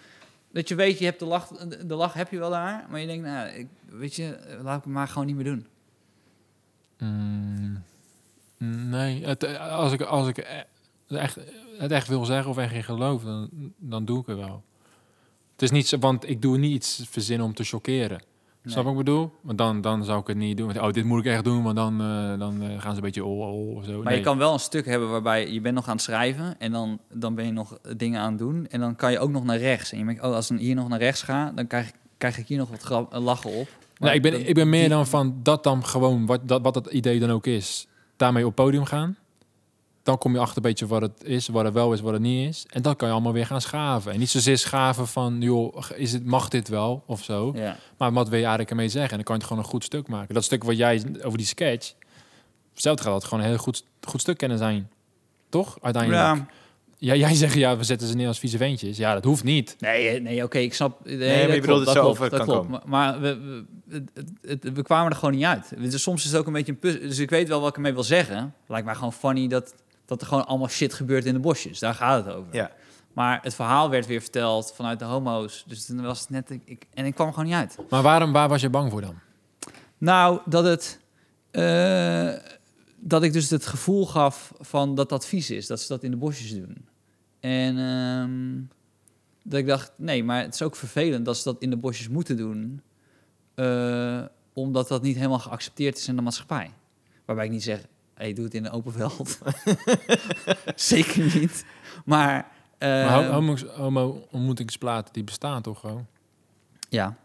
Dat 0.52 0.68
je 0.68 0.76
weet, 0.76 1.00
je 1.00 1.06
hebt 1.06 1.20
de 1.20 1.26
lach, 1.26 1.48
de, 1.86 1.95
lach 1.95 2.14
heb 2.14 2.32
je 2.32 2.38
wel 2.38 2.50
daar, 2.50 2.86
maar 2.89 3.00
je 3.00 3.08
denkt, 3.08 3.26
nou, 3.26 3.48
ik, 3.48 3.68
weet 3.89 4.16
je, 4.16 4.38
laat 4.62 4.78
ik 4.78 4.84
het 4.84 4.93
maar 4.93 5.08
gewoon 5.08 5.28
niet 5.28 5.36
meer 5.36 5.45
doen. 5.45 5.68
Mm, 6.98 7.84
nee, 8.89 9.26
het, 9.26 9.58
als 9.60 9.91
ik, 9.93 10.02
als 10.02 10.28
ik 10.28 10.38
echt, 11.08 11.38
het 11.78 11.91
echt 11.91 12.08
wil 12.08 12.26
zeggen 12.26 12.52
of 12.52 12.58
echt 12.58 12.74
in 12.74 12.84
geloof, 12.84 13.24
dan, 13.24 13.50
dan 13.78 14.06
doe 14.06 14.22
ik 14.22 14.26
het 14.28 14.38
wel. 14.38 14.64
Het 15.52 15.62
is 15.62 15.72
niet 15.72 15.88
zo, 15.88 15.98
want 15.98 16.30
ik 16.30 16.41
doe 16.41 16.58
niet 16.58 16.74
iets 16.74 17.06
verzinnen 17.10 17.45
om 17.45 17.54
te 17.54 17.64
chockeren. 17.64 18.22
Snap 18.72 18.84
je 18.86 18.89
wat 18.91 18.99
ik 18.99 19.05
bedoel? 19.05 19.32
Want 19.41 19.57
dan, 19.57 19.82
dan 19.82 20.03
zou 20.03 20.20
ik 20.22 20.28
het 20.28 20.38
niet 20.38 20.57
doen. 20.57 20.80
Oh, 20.82 20.91
dit 20.91 21.05
moet 21.05 21.20
ik 21.26 21.32
echt 21.32 21.43
doen, 21.43 21.63
want 21.63 21.76
dan, 21.76 22.01
eh, 22.01 22.39
dan 22.39 22.61
eh, 22.61 22.68
gaan 22.82 22.91
ze 22.91 22.97
een 22.97 23.03
beetje 23.03 23.26
oh, 23.26 23.39
oh 23.39 23.76
of 23.76 23.86
zo. 23.86 23.91
Maar 23.97 24.03
Nee. 24.05 24.18
je 24.18 24.24
kan 24.24 24.38
wel 24.38 24.53
een 24.53 24.59
stuk 24.59 24.86
hebben 24.86 25.09
waarbij 25.09 25.51
je 25.51 25.61
bent 25.61 25.76
nog 25.76 25.88
aan 25.88 25.93
het 25.95 26.01
schrijven 26.01 26.55
en 26.59 26.72
dan, 26.72 26.99
dan 27.13 27.36
ben 27.36 27.45
je 27.45 27.51
nog 27.51 27.78
dingen 27.97 28.22
aan 28.22 28.30
het 28.30 28.38
doen. 28.39 28.68
En 28.70 28.80
dan 28.80 28.95
kan 28.95 29.11
je 29.11 29.20
ook 29.20 29.32
nog 29.32 29.43
naar 29.43 29.57
rechts. 29.57 29.91
En 29.91 29.99
je 29.99 30.05
denkt, 30.05 30.24
oh, 30.24 30.34
als 30.34 30.51
ik 30.51 30.59
hier 30.59 30.76
nog 30.76 30.88
naar 30.88 30.99
rechts 30.99 31.22
ga, 31.22 31.51
dan 31.55 31.68
krijg, 31.68 31.88
ik- 31.88 31.93
krijg 32.18 32.38
ik 32.38 32.47
hier 32.47 32.57
nog 32.57 32.70
wat 32.70 32.82
grap, 32.82 33.13
eh, 33.13 33.20
lachen 33.22 33.49
op. 33.51 33.68
Maar 33.97 34.09
Nee, 34.09 34.15
ik 34.18 34.22
ben, 34.22 34.32
dan- 34.32 34.41
ik 34.41 34.53
ben 34.53 34.70
meer 34.70 34.89
dan 34.89 35.07
van 35.07 35.36
dat 35.43 35.63
dan 35.63 35.86
gewoon, 35.86 36.26
wat 36.26 36.47
dat, 36.47 36.61
wat 36.61 36.74
dat 36.74 36.88
idee 36.88 37.20
dan 37.20 37.30
ook 37.30 37.45
is, 37.47 37.88
daarmee 38.18 38.45
op 38.45 38.55
podium 38.55 38.86
gaan. 38.86 39.15
Dan 40.08 40.18
kom 40.18 40.34
je 40.34 40.39
achter 40.39 40.58
een 40.58 40.64
beetje 40.64 40.88
wat 40.88 41.01
het 41.01 41.24
is, 41.24 41.47
wat 41.47 41.64
het 41.66 41.74
wel 41.74 41.93
is, 41.93 42.01
wat 42.01 42.14
het 42.14 42.22
niet 42.22 42.49
is. 42.49 42.66
En 42.70 42.82
dan 42.82 42.95
kan 42.95 43.08
je 43.08 43.14
allemaal 43.14 43.34
weer 43.34 43.45
gaan 43.45 43.62
schaven. 43.62 44.12
En 44.12 44.20
niet 44.20 44.30
zozeer 44.30 44.58
schaven 44.58 45.08
van, 45.08 45.38
joh, 45.41 45.78
is 45.95 46.14
het, 46.14 46.26
mag 46.26 46.47
dit 46.49 46.68
wel 46.68 47.03
of 47.05 47.24
zo. 47.24 47.51
Ja. 47.55 47.78
Maar 47.97 48.12
wat 48.14 48.26
wil 48.26 48.36
je 48.38 48.39
eigenlijk 48.45 48.70
ermee 48.70 48.89
zeggen? 48.89 49.10
En 49.12 49.16
dan 49.16 49.26
kan 49.26 49.36
je 49.36 49.41
het 49.41 49.49
gewoon 49.49 49.64
een 49.66 49.70
goed 49.70 49.84
stuk 49.84 50.08
maken. 50.08 50.34
Dat 50.34 50.43
stuk 50.43 50.64
wat 50.64 50.78
jij 50.78 51.03
over 51.24 51.38
die 51.38 51.47
sketch, 51.47 51.93
hetzelfde 52.74 53.03
gaat 53.03 53.14
het 53.14 53.24
gewoon 53.24 53.43
een 53.43 53.49
heel 53.49 53.58
goed, 53.58 53.84
goed 54.01 54.22
stuk 54.22 54.38
kunnen 54.38 54.58
zijn. 54.58 54.89
Toch? 55.49 55.78
Uiteindelijk. 55.82 56.24
Ja. 56.24 56.45
Ja, 56.99 57.16
jij 57.16 57.34
zegt, 57.34 57.53
ja, 57.53 57.78
we 57.78 57.84
zetten 57.84 58.08
ze 58.08 58.16
neer 58.16 58.28
als 58.28 58.39
vieze 58.39 58.58
ventjes. 58.58 58.97
Ja, 58.97 59.14
dat 59.14 59.24
hoeft 59.24 59.43
niet. 59.43 59.76
Nee, 59.80 60.08
eh, 60.08 60.22
nee 60.22 60.43
oké, 60.43 60.58
ik 60.58 60.74
snap. 60.74 61.05
Nee, 61.05 61.18
maar 61.18 61.28
je 61.28 61.47
dat 61.47 61.62
bedoelt 61.62 61.78
het 61.78 61.86
dat 61.86 61.95
zo 61.95 62.01
klopt, 62.01 62.16
over 62.20 62.30
dat 62.30 62.39
kan 62.39 62.47
klopt. 62.47 62.66
komen. 62.66 62.82
Maar, 62.86 63.20
maar 63.20 63.22
we, 63.22 63.38
we, 63.86 63.95
het- 63.95 64.10
het- 64.43 64.64
het- 64.64 64.74
we 64.76 64.82
kwamen 64.82 65.12
er 65.12 65.18
gewoon 65.18 65.36
niet 65.36 65.43
uit. 65.45 65.74
Dus 65.78 66.01
soms 66.01 66.26
is 66.26 66.32
het 66.32 66.39
ook 66.39 66.47
een 66.47 66.53
beetje 66.53 66.72
een 66.72 66.80
puzzel. 66.80 67.01
Dus 67.01 67.20
ik 67.20 67.30
weet 67.30 67.47
wel 67.47 67.60
wat 67.60 67.70
ik 67.70 67.76
ermee 67.76 67.93
wil 67.93 68.03
zeggen. 68.03 68.53
Lijkt 68.68 68.86
mij 68.86 68.95
gewoon 68.95 69.14
funny 69.14 69.47
dat, 69.47 69.74
dat 70.08 70.22
er 70.22 70.28
gewoon 70.28 70.45
allemaal 70.47 70.68
shit 70.68 70.93
gebeurt 70.93 71.26
in 71.26 71.34
de 71.34 71.39
bosjes. 71.39 71.80
Daar 71.80 71.93
gaat 71.93 72.26
het 72.26 72.36
over. 72.36 72.55
Ja. 72.55 72.72
Maar 73.14 73.39
het 73.41 73.53
verhaal 73.55 73.89
werd 73.89 74.05
weer 74.05 74.22
verteld 74.22 74.72
vanuit 74.76 74.99
de 74.99 75.05
homo's. 75.05 75.64
Dus 75.68 75.86
toen 75.86 76.01
was 76.01 76.20
het 76.20 76.30
net... 76.30 76.60
Ik, 76.66 76.86
en 76.93 77.05
ik 77.05 77.16
kwam 77.16 77.28
er 77.28 77.34
gewoon 77.34 77.49
niet 77.49 77.58
uit. 77.58 77.78
Maar 77.89 78.01
waarom, 78.01 78.32
waar 78.32 78.49
was 78.49 78.62
je 78.62 78.70
bang 78.70 78.91
voor 78.91 79.01
dan? 79.01 79.16
Nou, 79.97 80.39
dat 80.45 80.64
het... 80.66 80.99
eh, 81.51 82.34
dat 82.99 83.24
ik 83.24 83.34
dus 83.34 83.49
het 83.49 83.66
gevoel 83.66 84.05
gaf 84.05 84.53
van 84.60 84.95
dat 84.95 85.10
dat 85.10 85.26
vies 85.26 85.49
is. 85.49 85.68
Dat 85.68 85.82
ze 85.82 85.88
dat 85.88 86.03
in 86.03 86.12
de 86.12 86.18
bosjes 86.18 86.51
doen. 86.53 86.88
En 87.39 87.78
ehm, 87.78 88.62
Dat 89.43 89.60
ik 89.60 89.68
dacht, 89.68 89.91
nee, 89.95 90.24
maar 90.24 90.41
het 90.41 90.53
is 90.53 90.62
ook 90.62 90.76
vervelend 90.76 91.26
dat 91.26 91.38
ze 91.38 91.43
dat 91.43 91.62
in 91.62 91.70
de 91.70 91.78
bosjes 91.78 92.08
moeten 92.08 92.38
doen. 92.38 92.82
eh, 93.55 94.22
omdat 94.53 94.88
dat 94.88 95.01
niet 95.01 95.16
helemaal 95.16 95.39
geaccepteerd 95.39 95.97
is 95.97 96.08
in 96.08 96.16
de 96.16 96.22
maatschappij. 96.22 96.72
Waarbij 97.26 97.45
ik 97.45 97.51
niet 97.51 97.64
zeg, 97.64 97.86
hey, 98.18 98.34
doe 98.34 98.45
het 98.45 98.53
in 98.53 98.65
een 98.65 98.72
open 98.72 98.91
veld. 98.93 99.38
Zeker 100.76 101.39
niet. 101.39 101.65
Maar, 102.05 102.51
eh, 102.78 102.89
maar 102.89 103.24
ho- 103.26 103.32
homo, 103.32 103.55
homo 103.76 104.28
ontmoetingsplaten, 104.32 105.13
die 105.13 105.24
bestaan 105.24 105.61
toch 105.61 105.80
gewoon? 105.80 106.05
ja. 106.89 107.18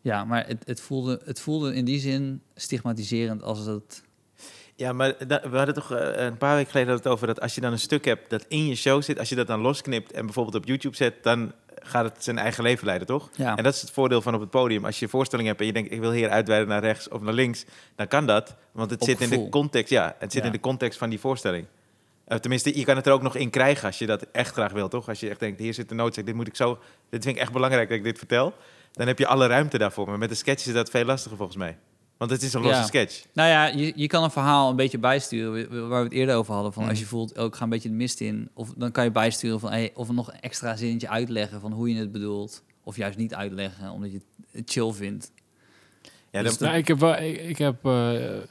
Ja, 0.00 0.24
maar 0.24 0.46
het, 0.46 0.62
het, 0.66 0.80
voelde, 0.80 1.20
het 1.24 1.40
voelde 1.40 1.74
in 1.74 1.84
die 1.84 2.00
zin 2.00 2.42
stigmatiserend 2.54 3.42
als 3.42 3.66
het... 3.66 4.02
Ja, 4.74 4.92
maar 4.92 5.26
da- 5.28 5.50
we 5.50 5.56
hadden 5.56 5.74
toch 5.74 5.92
eh, 5.92 6.24
een 6.24 6.36
paar 6.36 6.54
weken 6.56 6.70
geleden 6.70 6.94
het 6.94 7.06
over 7.06 7.26
dat 7.26 7.40
als 7.40 7.54
je 7.54 7.60
dan 7.60 7.72
een 7.72 7.78
stuk 7.78 8.04
hebt 8.04 8.30
dat 8.30 8.44
in 8.48 8.66
je 8.66 8.74
show 8.74 9.02
zit, 9.02 9.18
als 9.18 9.28
je 9.28 9.34
dat 9.34 9.46
dan 9.46 9.60
losknipt 9.60 10.12
en 10.12 10.24
bijvoorbeeld 10.24 10.54
op 10.56 10.64
YouTube 10.66 10.96
zet, 10.96 11.22
dan 11.22 11.52
gaat 11.86 12.04
het 12.04 12.24
zijn 12.24 12.38
eigen 12.38 12.62
leven 12.62 12.86
leiden, 12.86 13.06
toch? 13.06 13.30
Ja, 13.36 13.56
En 13.56 13.62
dat 13.64 13.74
is 13.74 13.80
het 13.80 13.90
voordeel 13.90 14.22
van 14.22 14.34
op 14.34 14.40
het 14.40 14.50
podium. 14.50 14.84
Als 14.84 14.98
je 14.98 15.04
een 15.04 15.10
voorstelling 15.10 15.48
hebt 15.48 15.60
en 15.60 15.66
je 15.66 15.72
denkt, 15.72 15.92
ik 15.92 16.00
wil 16.00 16.12
hier 16.12 16.30
uitweiden 16.30 16.68
naar 16.68 16.80
rechts 16.82 17.08
of 17.08 17.20
naar 17.20 17.32
links, 17.32 17.64
dan 17.96 18.08
kan 18.08 18.26
dat. 18.26 18.54
Want 18.72 18.90
het 18.90 19.00
Op 19.00 19.08
zit 19.08 19.20
in 19.20 19.30
de 19.30 19.48
context, 19.48 19.90
ja, 19.90 20.16
het 20.18 20.32
zit 20.32 20.40
Ja. 20.40 20.46
in 20.46 20.52
de 20.52 20.60
context 20.60 20.98
van 20.98 21.08
die 21.10 21.20
voorstelling. 21.20 21.66
Eh, 22.24 22.38
tenminste, 22.38 22.78
je 22.78 22.84
kan 22.84 22.96
het 22.96 23.06
er 23.06 23.12
ook 23.12 23.22
nog 23.22 23.36
in 23.36 23.50
krijgen 23.50 23.86
als 23.86 23.98
je 23.98 24.06
dat 24.06 24.26
echt 24.32 24.52
graag 24.52 24.72
wil, 24.72 24.88
toch? 24.88 25.08
Als 25.08 25.20
je 25.20 25.28
echt 25.30 25.40
denkt, 25.40 25.58
hier 25.60 25.74
zit 25.74 25.88
de 25.88 25.94
noodzaak, 25.94 26.26
dit 26.26 26.34
moet 26.34 26.46
ik 26.46 26.56
zo... 26.56 26.78
Dit 27.10 27.22
vind 27.24 27.36
ik 27.36 27.42
echt 27.42 27.52
belangrijk 27.52 27.88
dat 27.88 27.98
ik 27.98 28.04
dit 28.04 28.18
vertel. 28.18 28.54
Dan 28.92 29.06
heb 29.06 29.18
je 29.18 29.26
alle 29.26 29.46
ruimte 29.46 29.78
daarvoor. 29.78 30.06
Maar 30.08 30.18
met 30.18 30.30
een 30.30 30.36
sketch 30.36 30.66
is 30.66 30.72
dat 30.72 30.90
veel 30.90 31.04
lastiger 31.04 31.36
volgens 31.36 31.58
mij. 31.58 31.76
Want 32.16 32.30
het 32.30 32.42
is 32.42 32.52
een 32.52 32.60
losse 32.60 32.78
Ja. 32.80 32.86
sketch. 32.86 33.24
Nou 33.32 33.48
ja, 33.48 33.66
je, 33.66 33.92
je 33.96 34.06
kan 34.06 34.22
een 34.24 34.30
verhaal 34.30 34.70
een 34.70 34.76
beetje 34.76 34.98
bijsturen, 34.98 35.68
wa- 35.70 35.86
waar 35.88 35.98
we 35.98 36.04
het 36.04 36.12
eerder 36.12 36.36
over 36.36 36.54
hadden. 36.54 36.72
Van 36.72 36.82
Mhm. 36.82 36.90
als 36.90 37.00
je 37.00 37.06
voelt, 37.06 37.38
oh, 37.38 37.44
ik 37.44 37.54
ga 37.54 37.62
een 37.64 37.68
beetje 37.68 37.88
de 37.88 37.94
mist 37.94 38.20
in. 38.20 38.48
Of 38.54 38.72
dan 38.76 38.92
kan 38.92 39.04
je 39.04 39.10
bijsturen 39.10 39.60
van, 39.60 39.70
hey, 39.70 39.90
of 39.94 40.10
nog 40.10 40.32
een 40.32 40.40
extra 40.40 40.76
zinnetje 40.76 41.08
uitleggen 41.08 41.60
van 41.60 41.72
hoe 41.72 41.92
je 41.92 41.98
het 42.00 42.12
bedoelt. 42.12 42.62
Of 42.84 42.96
juist 42.96 43.18
niet 43.18 43.34
uitleggen, 43.34 43.90
omdat 43.90 44.12
je 44.12 44.20
het 44.50 44.70
chill 44.70 44.92
vindt. 44.92 45.30
Ja, 46.30 46.42
Dus 46.42 46.58
dan- 46.58 46.68
Nou, 46.68 46.80
ik 46.80 46.88
heb, 46.88 46.98
wel- 46.98 47.16
ik, 47.16 47.40
ik 47.40 47.58
heb, 47.58 47.84
eh, 47.84 47.92
je 48.12 48.46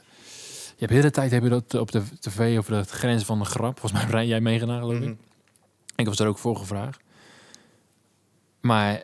hebt 0.78 0.88
de 0.92 0.94
hele 0.98 1.10
tijd 1.10 1.30
heb 1.30 1.42
je 1.42 1.48
dat 1.48 1.74
op 1.74 1.90
de 1.92 2.02
tv 2.20 2.58
over 2.58 2.72
de 2.72 2.84
grens 2.84 3.24
van 3.24 3.38
de 3.38 3.44
grap. 3.44 3.78
Volgens 3.80 4.02
mij 4.02 4.10
ben 4.10 4.26
jij 4.26 4.40
meegedaan, 4.40 4.78
geloof 4.80 4.94
ik. 4.94 5.00
Mhm. 5.00 5.14
Ik 5.96 6.06
was 6.06 6.18
er 6.18 6.26
ook 6.26 6.38
voor 6.38 6.56
gevraagd. 6.56 7.00
Maar 8.60 9.02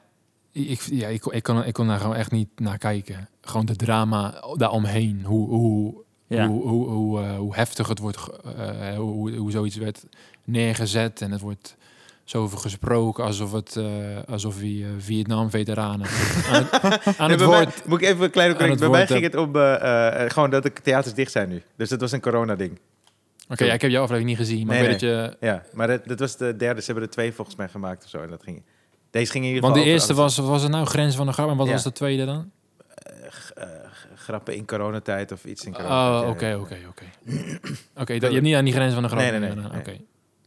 ik, 0.52 0.80
ja, 0.90 1.08
ik, 1.08 1.24
ik, 1.24 1.42
kon, 1.42 1.64
ik 1.64 1.72
kon 1.72 1.86
daar 1.86 2.00
gewoon 2.00 2.16
echt 2.16 2.30
niet 2.30 2.48
naar 2.56 2.78
kijken. 2.78 3.28
Gewoon 3.40 3.66
de 3.66 3.76
drama 3.76 4.44
daaromheen. 4.56 5.22
Hoe, 5.24 5.48
hoe, 5.48 5.94
Ja. 6.26 6.46
hoe, 6.46 6.68
hoe, 6.68 6.88
hoe, 6.88 7.20
eh, 7.20 7.36
hoe 7.36 7.54
heftig 7.54 7.88
het 7.88 7.98
wordt, 7.98 8.18
eh, 8.56 8.94
hoe, 8.96 9.36
hoe 9.36 9.50
zoiets 9.50 9.76
werd 9.76 10.04
neergezet. 10.44 11.20
En 11.20 11.30
het 11.30 11.40
wordt 11.40 11.76
zo 12.24 12.42
over 12.42 12.58
gesproken 12.58 13.24
alsof, 13.24 13.52
het, 13.52 13.76
eh, 13.76 13.86
alsof 14.28 14.58
wie 14.58 14.86
Vietnam-veteranen 14.98 16.06
aan 16.52 16.62
het, 16.62 16.72
aan 17.18 17.28
Nee, 17.30 17.38
het 17.38 17.48
mij- 17.48 17.66
moet 17.86 18.02
ik 18.02 18.08
even 18.08 18.24
een 18.24 18.30
kleine 18.30 18.54
correctie. 18.54 18.80
Bij 18.80 18.88
mij 18.88 19.06
ging 19.06 19.22
het 19.22 19.36
om 19.36 19.50
gewoon 20.30 20.50
dat 20.50 20.62
de 20.62 20.72
theaters 20.72 21.14
dicht 21.14 21.32
zijn 21.32 21.48
nu. 21.48 21.62
Dus 21.76 21.88
dat 21.88 22.00
was 22.00 22.12
een 22.12 22.20
corona-ding. 22.20 22.78
Oké, 23.48 23.64
ja, 23.64 23.72
ik 23.72 23.80
heb 23.80 23.90
jouw 23.90 24.02
aflevering 24.02 24.38
niet 24.38 24.48
gezien, 24.48 24.66
maar 24.66 24.76
Nee, 24.80 24.88
dat 24.90 25.00
je... 25.00 25.36
Ja, 25.40 25.62
maar 25.72 25.86
dat, 25.86 26.06
dat 26.06 26.18
was 26.18 26.36
de 26.36 26.56
derde. 26.56 26.80
Ze 26.80 26.86
hebben 26.86 27.04
er 27.04 27.10
twee 27.10 27.32
volgens 27.32 27.56
mij 27.56 27.68
gemaakt 27.68 28.04
of 28.04 28.10
zo. 28.10 28.22
En 28.22 28.30
dat 28.30 28.42
ging, 28.42 28.62
deze 29.12 29.30
ging 29.30 29.44
in 29.44 29.50
ieder 29.50 29.62
Want 29.62 29.74
geval 29.74 29.74
de 29.74 29.80
over 29.80 29.92
eerste 29.92 30.14
was, 30.14 30.36
was 30.36 30.62
het 30.62 30.70
nou 30.70 30.86
grens 30.86 31.16
van 31.16 31.26
de 31.26 31.32
grap 31.32 31.50
en 31.50 31.56
wat 31.56 31.66
Ja. 31.66 31.72
was 31.72 31.82
de 31.82 31.92
tweede 31.92 32.24
dan? 32.24 32.50
Eh, 32.94 33.14
eh, 33.54 33.68
grappen 34.16 34.54
in 34.56 34.66
coronatijd 34.66 35.32
of 35.32 35.44
iets 35.44 35.64
in 35.64 35.72
coronatijd. 35.72 36.24
Oh, 36.24 36.28
oké, 36.30 36.56
oké, 36.60 36.78
oké. 36.88 37.04
Oké, 37.96 38.12
dat- 38.18 38.28
je 38.28 38.34
hebt 38.34 38.42
niet 38.42 38.54
aan 38.54 38.64
die 38.64 38.72
grens 38.74 38.94
van 38.94 39.02
de 39.02 39.08
grap 39.08 39.20
Nee, 39.20 39.30
nee, 39.30 39.54
nee. 39.54 39.64
Oké, 39.78 39.96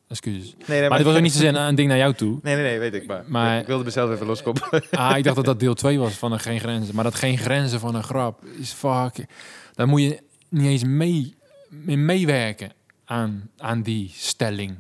excuses. 0.08 0.56
Nee, 0.68 0.80
nee, 0.80 0.90
Maar 0.90 0.98
dit 0.98 1.08
was 1.08 1.16
ook 1.16 1.22
niet 1.22 1.32
zozeer 1.32 1.56
een 1.56 1.76
ding 1.76 1.88
naar 1.88 1.98
jou 1.98 2.14
toe. 2.14 2.40
Nee, 2.42 2.56
nee, 2.56 2.64
nee, 2.64 2.80
weet 2.80 2.94
ik 2.94 3.08
maar. 3.08 3.24
Maar- 3.28 3.60
Ik 3.60 3.68
wilde 3.68 3.84
mezelf 3.84 4.12
even 4.12 4.26
loskomen. 4.26 4.62
Ah, 4.92 5.18
ik 5.18 5.24
dacht 5.24 5.36
dat 5.36 5.46
dat 5.46 5.60
deel 5.60 5.74
2 5.74 6.00
was 6.00 6.14
van 6.14 6.32
een 6.32 6.40
geen 6.40 6.60
grenzen. 6.60 6.96
Maar 6.96 7.04
dat 7.04 7.16
geen 7.16 7.38
grenzen 7.38 7.80
van 7.80 7.96
een 7.96 8.04
grap 8.04 8.46
is 8.60 8.72
fuck. 8.72 9.26
Daar 9.74 9.88
moet 9.88 10.02
je 10.02 10.20
niet 10.50 10.66
eens 10.68 10.84
mee, 10.84 11.36
mee 11.70 11.98
meewerken 11.98 12.72
aan, 13.06 13.50
aan 13.58 13.82
die 13.82 14.12
stelling. 14.16 14.80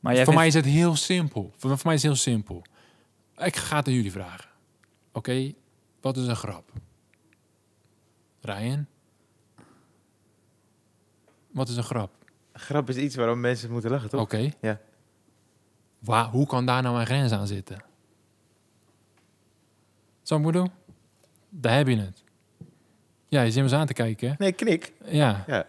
Maar 0.00 0.14
voor 0.14 0.24
vindt- 0.24 0.38
mij 0.38 0.46
is 0.46 0.54
het 0.54 0.64
heel 0.64 0.96
simpel. 0.96 1.52
Voor, 1.56 1.70
voor 1.70 1.80
mij 1.84 1.94
is 1.94 2.02
het 2.02 2.10
heel 2.12 2.20
simpel. 2.20 2.62
Ik 3.36 3.56
ga 3.56 3.76
het 3.76 3.86
aan 3.86 3.92
jullie 3.94 4.12
vragen. 4.12 4.50
Oké, 5.12 5.52
wat 6.00 6.16
is 6.16 6.26
een 6.26 6.36
grap? 6.36 6.72
Ryan? 8.40 8.86
Wat 11.50 11.68
is 11.68 11.76
een 11.76 11.82
grap? 11.82 12.10
Grap 12.52 12.88
is 12.88 12.96
iets 12.96 13.14
waarom 13.14 13.40
mensen 13.40 13.70
moeten 13.70 13.90
lachen, 13.90 14.08
toch? 14.10 14.20
Oké. 14.20 14.50
Ja. 14.60 14.80
Waar, 15.98 16.24
hoe 16.24 16.46
kan 16.46 16.66
daar 16.66 16.82
nou 16.82 16.98
een 17.00 17.06
grens 17.06 17.32
aan 17.32 17.46
zitten? 17.46 17.84
Zo 20.22 20.38
moet 20.38 20.52
doen? 20.52 20.70
Daar 21.48 21.76
heb 21.76 21.88
je 21.88 21.96
het. 21.96 22.24
Ja, 23.28 23.42
je 23.42 23.50
zit 23.50 23.56
me 23.62 23.68
eens 23.68 23.78
aan 23.78 23.86
te 23.86 23.92
kijken. 23.92 24.28
hè? 24.28 24.34
Nee, 24.38 24.52
knik. 24.52 24.92
Ja. 25.04 25.44
Ja. 25.46 25.66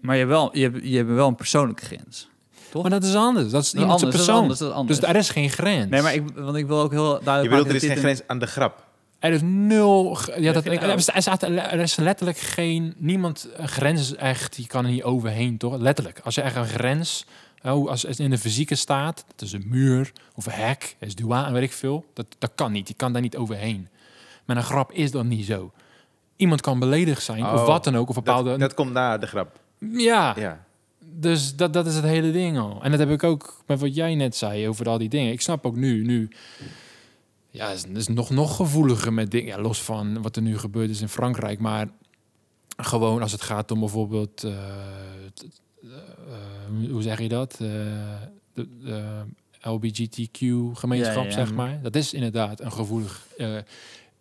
Maar 0.00 0.14
je 0.14 0.20
hebt, 0.20 0.32
wel, 0.34 0.56
je, 0.56 0.62
hebt, 0.62 0.84
je 0.84 0.96
hebt 0.96 1.08
wel 1.08 1.28
een 1.28 1.34
persoonlijke 1.34 1.84
grens. 1.84 2.29
Toch? 2.70 2.82
Maar 2.82 2.90
dat 2.90 3.04
is 3.04 3.14
anders. 3.14 3.50
Dat 3.50 3.62
is 3.62 3.70
zijn 3.70 3.82
anders, 3.82 4.02
dat 4.02 4.12
is 4.12 4.16
persoon. 4.16 4.40
anders, 4.40 4.58
dat 4.58 4.68
is 4.68 4.74
anders. 4.74 4.98
Dus 4.98 5.08
daar 5.08 5.16
is 5.16 5.28
geen 5.30 5.50
grens. 5.50 5.90
Nee, 5.90 6.02
maar 6.02 6.14
ik, 6.14 6.22
want 6.34 6.56
ik 6.56 6.66
wil 6.66 6.80
ook 6.80 6.90
heel 6.90 7.20
duidelijk 7.22 7.42
Je 7.42 7.48
bedoelt, 7.48 7.68
er 7.68 7.74
is 7.74 7.84
geen 7.84 7.96
grens 7.96 8.20
aan 8.26 8.38
de 8.38 8.46
grap. 8.46 8.88
Er 9.18 9.32
is 9.32 9.40
nul. 9.42 10.18
Ja, 10.36 10.52
dat, 10.52 10.64
er, 10.64 10.72
is, 10.96 11.08
er, 11.08 11.80
er 11.98 12.04
letterlijk 12.04 12.38
geen. 12.38 12.94
Niemand. 12.96 13.48
Een 13.56 13.68
grens 13.68 14.00
is 14.00 14.14
echt. 14.14 14.56
Je 14.56 14.66
kan 14.66 14.84
er 14.84 14.90
niet 14.90 15.02
overheen, 15.02 15.56
toch? 15.58 15.76
Letterlijk. 15.76 16.20
Als 16.24 16.34
je 16.34 16.40
echt 16.40 16.56
een 16.56 16.66
grens. 16.66 17.26
Oh, 17.62 17.88
als 17.88 18.02
het 18.02 18.18
in 18.18 18.30
de 18.30 18.38
fysieke 18.38 18.74
staat. 18.74 19.24
Dat 19.36 19.46
is 19.46 19.52
een 19.52 19.64
muur 19.66 20.12
of 20.34 20.46
een 20.46 20.52
hek. 20.52 20.96
is 20.98 21.14
douane, 21.14 21.52
weet 21.52 21.62
ik 21.62 21.72
veel. 21.72 22.04
Dat, 22.14 22.26
dat 22.38 22.50
kan 22.54 22.72
niet. 22.72 22.88
Je 22.88 22.94
kan 22.94 23.12
daar 23.12 23.22
niet 23.22 23.36
overheen. 23.36 23.88
Met 24.44 24.56
een 24.56 24.62
grap 24.62 24.92
is 24.92 25.10
dat 25.10 25.24
niet 25.24 25.46
zo. 25.46 25.72
Iemand 26.36 26.60
kan 26.60 26.78
beledigd 26.78 27.22
zijn. 27.22 27.44
of 27.44 27.60
Oh, 27.60 27.66
wat 27.66 27.84
dan 27.84 27.96
ook. 27.96 28.08
Of 28.08 28.14
bepaalde. 28.14 28.50
Dat, 28.50 28.60
dat 28.60 28.74
komt 28.74 28.92
na 28.92 29.18
de 29.18 29.26
grap. 29.26 29.58
ja. 29.78 30.34
Ja. 30.36 30.64
Dus 31.12 31.56
dat, 31.56 31.72
dat 31.72 31.86
is 31.86 31.94
het 31.94 32.04
hele 32.04 32.32
ding 32.32 32.58
al. 32.58 32.82
En 32.82 32.90
dat 32.90 33.00
heb 33.00 33.10
ik 33.10 33.22
ook 33.24 33.62
met 33.66 33.80
wat 33.80 33.94
jij 33.94 34.14
net 34.14 34.36
zei 34.36 34.68
over 34.68 34.88
al 34.88 34.98
die 34.98 35.08
dingen. 35.08 35.32
Ik 35.32 35.40
snap 35.40 35.66
ook 35.66 35.76
nu, 35.76 36.04
nu 36.04 36.28
ja, 37.50 37.68
het 37.68 37.76
is, 37.76 37.82
het 37.82 37.96
is 37.96 38.08
nog, 38.08 38.30
nog 38.30 38.56
gevoeliger 38.56 39.12
met 39.12 39.30
dingen. 39.30 39.46
Ja, 39.56 39.60
los 39.60 39.82
van 39.82 40.22
wat 40.22 40.36
er 40.36 40.42
nu 40.42 40.58
gebeurd 40.58 40.90
is 40.90 41.00
in 41.00 41.08
Frankrijk. 41.08 41.58
Maar 41.58 41.88
gewoon 42.76 43.22
als 43.22 43.32
het 43.32 43.42
gaat 43.42 43.70
om 43.70 43.80
bijvoorbeeld, 43.80 44.44
eh, 44.44 44.52
t- 45.34 45.46
eh, 45.82 45.88
hoe- 46.90 47.02
zeg 47.02 47.20
je 47.20 47.28
dat? 47.28 47.52
Eh, 47.52 47.58
de, 48.54 48.68
de 48.84 49.04
LBGTQ-gemeenschap, 49.60 51.14
Ja, 51.24 51.30
ja, 51.30 51.36
ja. 51.38 51.44
zeg 51.46 51.54
maar. 51.54 51.78
Dat 51.82 51.94
is 51.96 52.12
inderdaad 52.14 52.60
een 52.60 52.72
gevoelig 52.72 53.26
eh, 53.38 53.56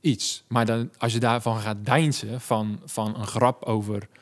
iets. 0.02 0.44
Maar 0.48 0.66
dan, 0.66 0.90
als 0.98 1.14
je 1.14 1.20
daarvan 1.20 1.60
gaat 1.60 1.86
deinzen, 1.86 2.42
van, 2.42 2.80
van 2.86 3.16
een 3.16 3.28
grap 3.28 3.64
over 3.64 3.96
eh, 4.02 4.19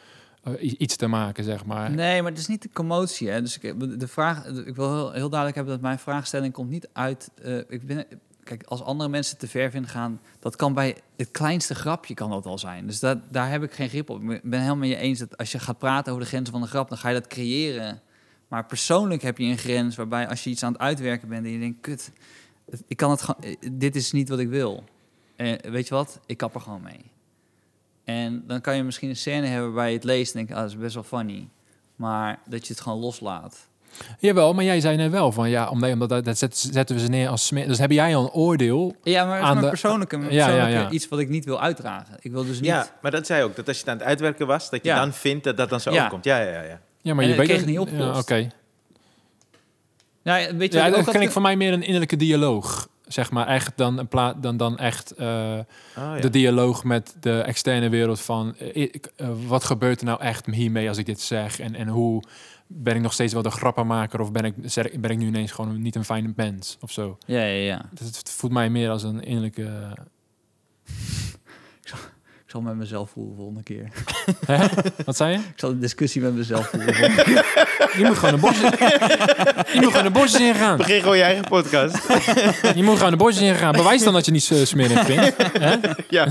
iets 0.56 0.96
te 0.96 1.08
maken, 1.08 1.44
zeg 1.44 1.66
maar. 1.66 1.92
Nee, 1.92 2.22
maar 2.22 2.32
het 2.32 2.40
is 2.40 2.48
niet 2.48 2.62
de 2.62 2.70
commotie. 2.74 3.30
Hè? 3.30 3.42
Dus 3.42 3.58
ik, 3.58 4.00
de 4.00 4.08
vraag, 4.08 4.46
ik 4.46 4.76
wil 4.76 4.96
heel, 4.96 5.12
heel 5.12 5.30
duidelijk 5.30 5.56
hebben 5.56 5.74
dat 5.74 5.84
mijn 5.84 6.00
vraagstelling 6.00 6.54
komt 6.54 6.70
niet 6.70 6.90
uit. 6.94 7.30
eh, 7.42 7.58
ik 7.58 7.88
ben, 7.88 8.06
kijk, 8.44 8.64
als 8.64 8.84
andere 8.84 9.10
mensen 9.10 9.38
te 9.38 9.48
ver 9.48 9.72
vinden 9.72 9.90
gaan, 9.90 10.22
dat 10.40 10.56
kan 10.56 10.74
bij 10.74 10.98
het 11.18 11.32
kleinste 11.32 11.76
grapje 11.76 12.14
kan 12.14 12.30
dat 12.30 12.46
al 12.46 12.58
zijn. 12.58 12.88
Dus 12.88 13.00
dat, 13.00 13.18
daar 13.30 13.50
heb 13.50 13.64
ik 13.64 13.72
geen 13.74 13.90
grip 13.90 14.10
op. 14.10 14.22
Ik 14.22 14.42
ben 14.44 14.60
helemaal 14.60 14.76
met 14.76 14.90
je 14.90 14.96
eens 14.96 15.20
dat 15.20 15.38
als 15.38 15.52
je 15.52 15.60
gaat 15.60 15.78
praten 15.78 16.12
over 16.12 16.24
de 16.24 16.30
grenzen 16.30 16.54
van 16.54 16.62
de 16.62 16.68
grap, 16.68 16.90
dan 16.90 16.98
ga 16.98 17.10
je 17.10 17.20
dat 17.20 17.28
creëren. 17.28 18.02
Maar 18.48 18.66
persoonlijk 18.66 19.22
heb 19.22 19.38
je 19.38 19.46
een 19.46 19.58
grens 19.58 19.96
waarbij 19.96 20.28
als 20.28 20.44
je 20.44 20.50
iets 20.50 20.64
aan 20.64 20.72
het 20.72 20.82
uitwerken 20.82 21.28
bent 21.28 21.46
en 21.46 21.52
je 21.52 21.60
denkt, 21.60 21.82
kut, 21.82 22.12
ik 22.88 22.98
kan 22.98 23.12
het 23.12 23.26
eh, 23.40 23.56
dit 23.72 23.96
is 23.96 24.12
niet 24.12 24.30
wat 24.30 24.40
ik 24.40 24.50
wil. 24.50 24.84
Weet 25.62 25.88
je 25.88 25.94
wat? 25.94 26.20
Ik 26.26 26.38
kap 26.38 26.56
er 26.56 26.62
gewoon 26.62 26.82
mee. 26.82 27.12
En 28.08 28.44
dan 28.48 28.62
kan 28.62 28.76
je 28.76 28.84
misschien 28.84 29.10
een 29.10 29.16
scène 29.16 29.48
hebben 29.48 29.66
waarbij 29.74 29.90
je 29.90 29.96
het 29.96 30.04
leest 30.04 30.32
en 30.36 30.38
denkt, 30.38 30.54
ah, 30.54 30.62
dat 30.62 30.70
is 30.70 30.78
best 30.78 30.94
wel 30.94 31.04
funny. 31.04 31.48
Maar 31.96 32.40
dat 32.46 32.68
je 32.68 32.74
het 32.74 32.82
gewoon 32.82 33.00
loslaat. 33.00 33.68
Jawel, 34.20 34.54
maar 34.54 34.64
jij 34.64 34.80
zei 34.80 34.98
net 34.98 35.12
wel 35.12 35.32
van 35.32 35.50
ja, 35.50 35.70
omdat, 35.70 35.92
omdat 35.92 36.10
dat, 36.10 36.26
dat 36.26 36.38
zet- 36.38 36.58
zetten 36.58 36.96
we 36.96 37.02
ze 37.02 37.08
neer 37.08 37.28
als 37.30 37.46
smeer. 37.46 37.68
Dus 37.68 37.78
heb 37.78 37.92
jij 37.92 38.16
al 38.16 38.24
een 38.24 38.30
oordeel? 38.32 38.96
Ja, 39.04 39.26
maar 39.26 39.34
het 39.34 39.42
is 39.44 39.48
Aan 39.48 39.54
mijn 39.54 39.64
de- 39.66 39.70
persoonlijke, 39.72 40.18
mijn 40.18 40.32
Ja, 40.34 40.38
ja, 40.38 40.46
persoonlijke 40.54 40.84
ja. 40.84 40.90
iets 40.90 41.08
wat 41.08 41.20
ik 41.20 41.30
niet 41.30 41.46
wil 41.46 41.62
uitdragen. 41.62 42.16
Ik 42.20 42.32
wil 42.32 42.46
dus 42.46 42.56
niet... 42.60 42.66
ja, 42.66 42.88
maar 43.02 43.12
dat 43.12 43.26
zei 43.26 43.44
ook. 43.44 43.56
Dat 43.56 43.68
als 43.68 43.76
je 43.78 43.82
het 43.84 43.92
aan 43.92 43.98
het 43.98 44.08
uitwerken 44.08 44.48
was, 44.48 44.70
dat 44.70 44.84
je 44.84 44.90
Ja. 44.90 45.00
dan 45.00 45.14
vindt 45.14 45.44
dat 45.44 45.58
dat 45.58 45.70
dan 45.70 45.80
zo 45.80 45.92
Ja. 45.92 45.98
overkomt. 45.98 46.24
Ja, 46.24 46.40
ja, 46.40 46.52
ja. 46.52 46.62
ja. 46.62 46.80
Ja, 47.02 47.14
maar 47.14 47.24
En 47.24 47.30
je 47.30 47.36
weet 47.38 47.46
kreeg 47.46 47.58
het 47.60 47.66
niet 47.70 47.80
opgelost. 47.80 48.30
Ja, 48.30 48.38
Oké. 48.38 48.50
Ja, 50.22 50.56
weet 50.56 50.72
je 50.74 50.78
Ja, 50.78 50.90
wat 50.90 51.00
ik 51.00 51.06
dat 51.06 51.14
ken 51.14 51.24
ik 51.24 51.32
voor 51.32 51.42
mij 51.42 51.56
meer 51.56 51.74
een 51.74 51.84
innerlijke 51.84 52.16
dialoog. 52.16 52.88
Zeg 53.08 53.32
maar 53.32 53.48
echt 53.48 53.72
dan, 53.76 53.98
een 53.98 54.08
pla 54.08 54.34
dan, 54.34 54.58
dan 54.58 54.78
echt 54.78 55.12
eh, 55.12 55.58
ja. 55.96 56.20
de 56.20 56.30
dialoog 56.30 56.84
met 56.84 57.16
de 57.20 57.40
externe 57.42 57.90
wereld 57.90 58.20
van 58.22 58.56
eh, 58.58 58.76
ik- 58.76 59.12
eh, 59.16 59.30
wat 59.48 59.64
gebeurt 59.64 60.00
er 60.00 60.06
nou 60.06 60.22
echt 60.22 60.46
hiermee 60.46 60.88
als 60.90 60.98
ik 60.98 61.06
dit 61.06 61.22
zeg 61.22 61.60
en, 61.60 61.76
en 61.76 61.88
hoe 61.88 62.24
ben 62.68 62.96
ik 62.96 63.02
nog 63.02 63.14
steeds 63.14 63.34
wel 63.34 63.42
de 63.42 63.50
grappenmaker 63.52 64.20
of 64.22 64.32
ben 64.32 64.44
ik, 64.46 64.56
ben 65.02 65.12
ik 65.12 65.18
nu 65.18 65.26
ineens 65.28 65.52
gewoon 65.52 65.82
niet 65.82 65.96
een 65.96 66.06
fijne 66.06 66.34
mens 66.36 66.78
of 66.82 66.92
zo. 66.92 67.18
Ja, 67.26 67.40
ja, 67.44 67.64
ja. 67.66 67.86
Dus 67.92 68.08
het 68.18 68.32
voelt 68.32 68.54
mij 68.54 68.70
meer 68.70 68.90
als 68.90 69.04
een 69.04 69.22
innerlijke 69.24 69.94
Ik 72.48 72.54
zal 72.54 72.62
met 72.62 72.76
mezelf 72.76 73.10
voelen 73.10 73.36
volgende 73.36 73.64
keer. 73.64 73.88
Hè? 74.46 74.68
Wat 75.06 75.18
zei 75.18 75.32
je? 75.32 75.38
Ik 75.38 75.44
zal 75.56 75.70
een 75.70 75.80
discussie 75.80 76.22
met 76.22 76.36
mezelf 76.36 76.68
voelen. 76.68 76.94
volgende 76.96 77.24
keer. 77.24 77.46
Je 77.98 78.04
moet 78.06 78.18
gewoon 78.18 78.36
de 78.36 78.42
bosjes, 78.42 78.70
je 79.74 79.80
moet 79.82 79.90
gewoon 79.92 80.04
de 80.04 80.20
bosjes 80.20 80.40
ingaan. 80.42 80.78
Begin 80.78 81.02
gewoon 81.02 81.18
je 81.18 81.24
eigen 81.24 81.44
podcast. 81.48 82.08
Je 82.76 82.84
moet 82.84 82.96
gewoon 82.98 83.12
de 83.12 83.18
bosjes 83.18 83.42
ingaan. 83.42 83.72
Bewijs 83.72 84.04
dan 84.04 84.14
dat 84.14 84.26
je 84.26 84.32
niet 84.32 84.50
uh, 84.50 84.66
smerig 84.66 85.08
ja. 86.10 86.28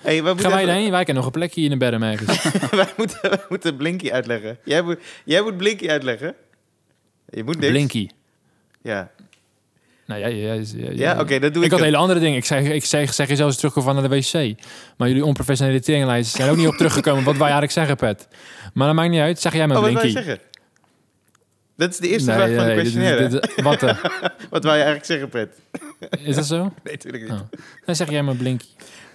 Hey, 0.00 0.16
we 0.16 0.22
moeten 0.22 0.40
Gaan 0.40 0.50
wij 0.50 0.62
even- 0.62 0.74
erheen? 0.74 0.90
Wij 0.90 1.04
kennen 1.04 1.14
nog 1.24 1.24
een 1.24 1.38
plekje 1.38 1.62
in 1.62 1.70
de 1.70 1.76
bedden 1.76 2.02
ergens. 2.02 2.42
wij, 2.70 2.88
moeten, 2.96 3.18
wij 3.30 3.44
moeten 3.48 3.76
Blinky 3.76 4.10
uitleggen. 4.10 4.58
Jij 4.64 4.82
moet, 4.82 4.98
jij 5.24 5.42
moet 5.42 5.56
Blinky 5.56 5.88
uitleggen. 5.88 6.34
Je 7.28 7.44
moet 7.44 7.58
niks. 7.58 7.70
Blinky. 7.72 8.08
Ja, 8.82 9.10
Nou 10.18 10.96
ja, 10.96 11.20
oké, 11.20 11.38
dat 11.38 11.54
doe 11.54 11.62
ik. 11.62 11.68
Ik 11.68 11.70
had 11.70 11.80
hele 11.80 11.96
andere 11.96 12.20
dingen. 12.20 12.36
Ik 12.36 12.44
zeg, 12.44 12.68
ik 12.68 12.84
zeg, 12.84 13.14
zeg 13.14 13.28
je 13.28 13.36
zelfs 13.36 13.56
terugkomen 13.56 13.92
van 13.94 14.02
naar 14.02 14.10
de 14.10 14.16
wc. 14.16 14.58
Maar 14.96 15.08
jullie 15.08 15.24
onprofessionele 15.24 15.80
teringlijsten 15.80 16.38
zijn 16.38 16.50
ook 16.50 16.56
niet 16.56 16.66
op 16.68 16.74
teruggekomen 16.76 17.24
wat 17.24 17.32
wij 17.32 17.42
eigenlijk 17.42 17.72
zeggen, 17.72 17.96
Pet. 17.96 18.28
Maar 18.74 18.86
dat 18.86 18.96
maakt 18.96 19.10
niet 19.10 19.20
uit. 19.20 19.40
Zeg 19.40 19.52
jij 19.52 19.66
maar 19.66 19.76
Oh, 19.76 19.82
wat 19.82 19.92
Blinky. 19.92 20.10
zeggen? 20.10 20.38
Dat 21.76 21.90
is 21.90 21.98
de 21.98 22.08
eerste 22.08 22.32
vraag 22.32 22.54
van 22.54 22.58
de 22.58 22.64
dit 22.64 22.74
questionnaire. 22.74 23.28
dit 23.28 23.62
wat 23.62 23.82
eh, 23.82 24.04
Wat 24.50 24.64
wou 24.64 24.76
je 24.76 24.82
eigenlijk 24.82 25.04
zeggen, 25.04 25.28
Pet? 25.28 25.48
is 26.24 26.36
dat 26.36 26.46
zo? 26.46 26.62
Nee, 26.84 26.92
natuurlijk 26.94 27.22
niet. 27.22 27.32
Oh. 27.32 27.40
Dan 27.84 27.96
zeg 27.96 28.10
jij 28.10 28.22
maar 28.22 28.36
Blinky. 28.36 28.66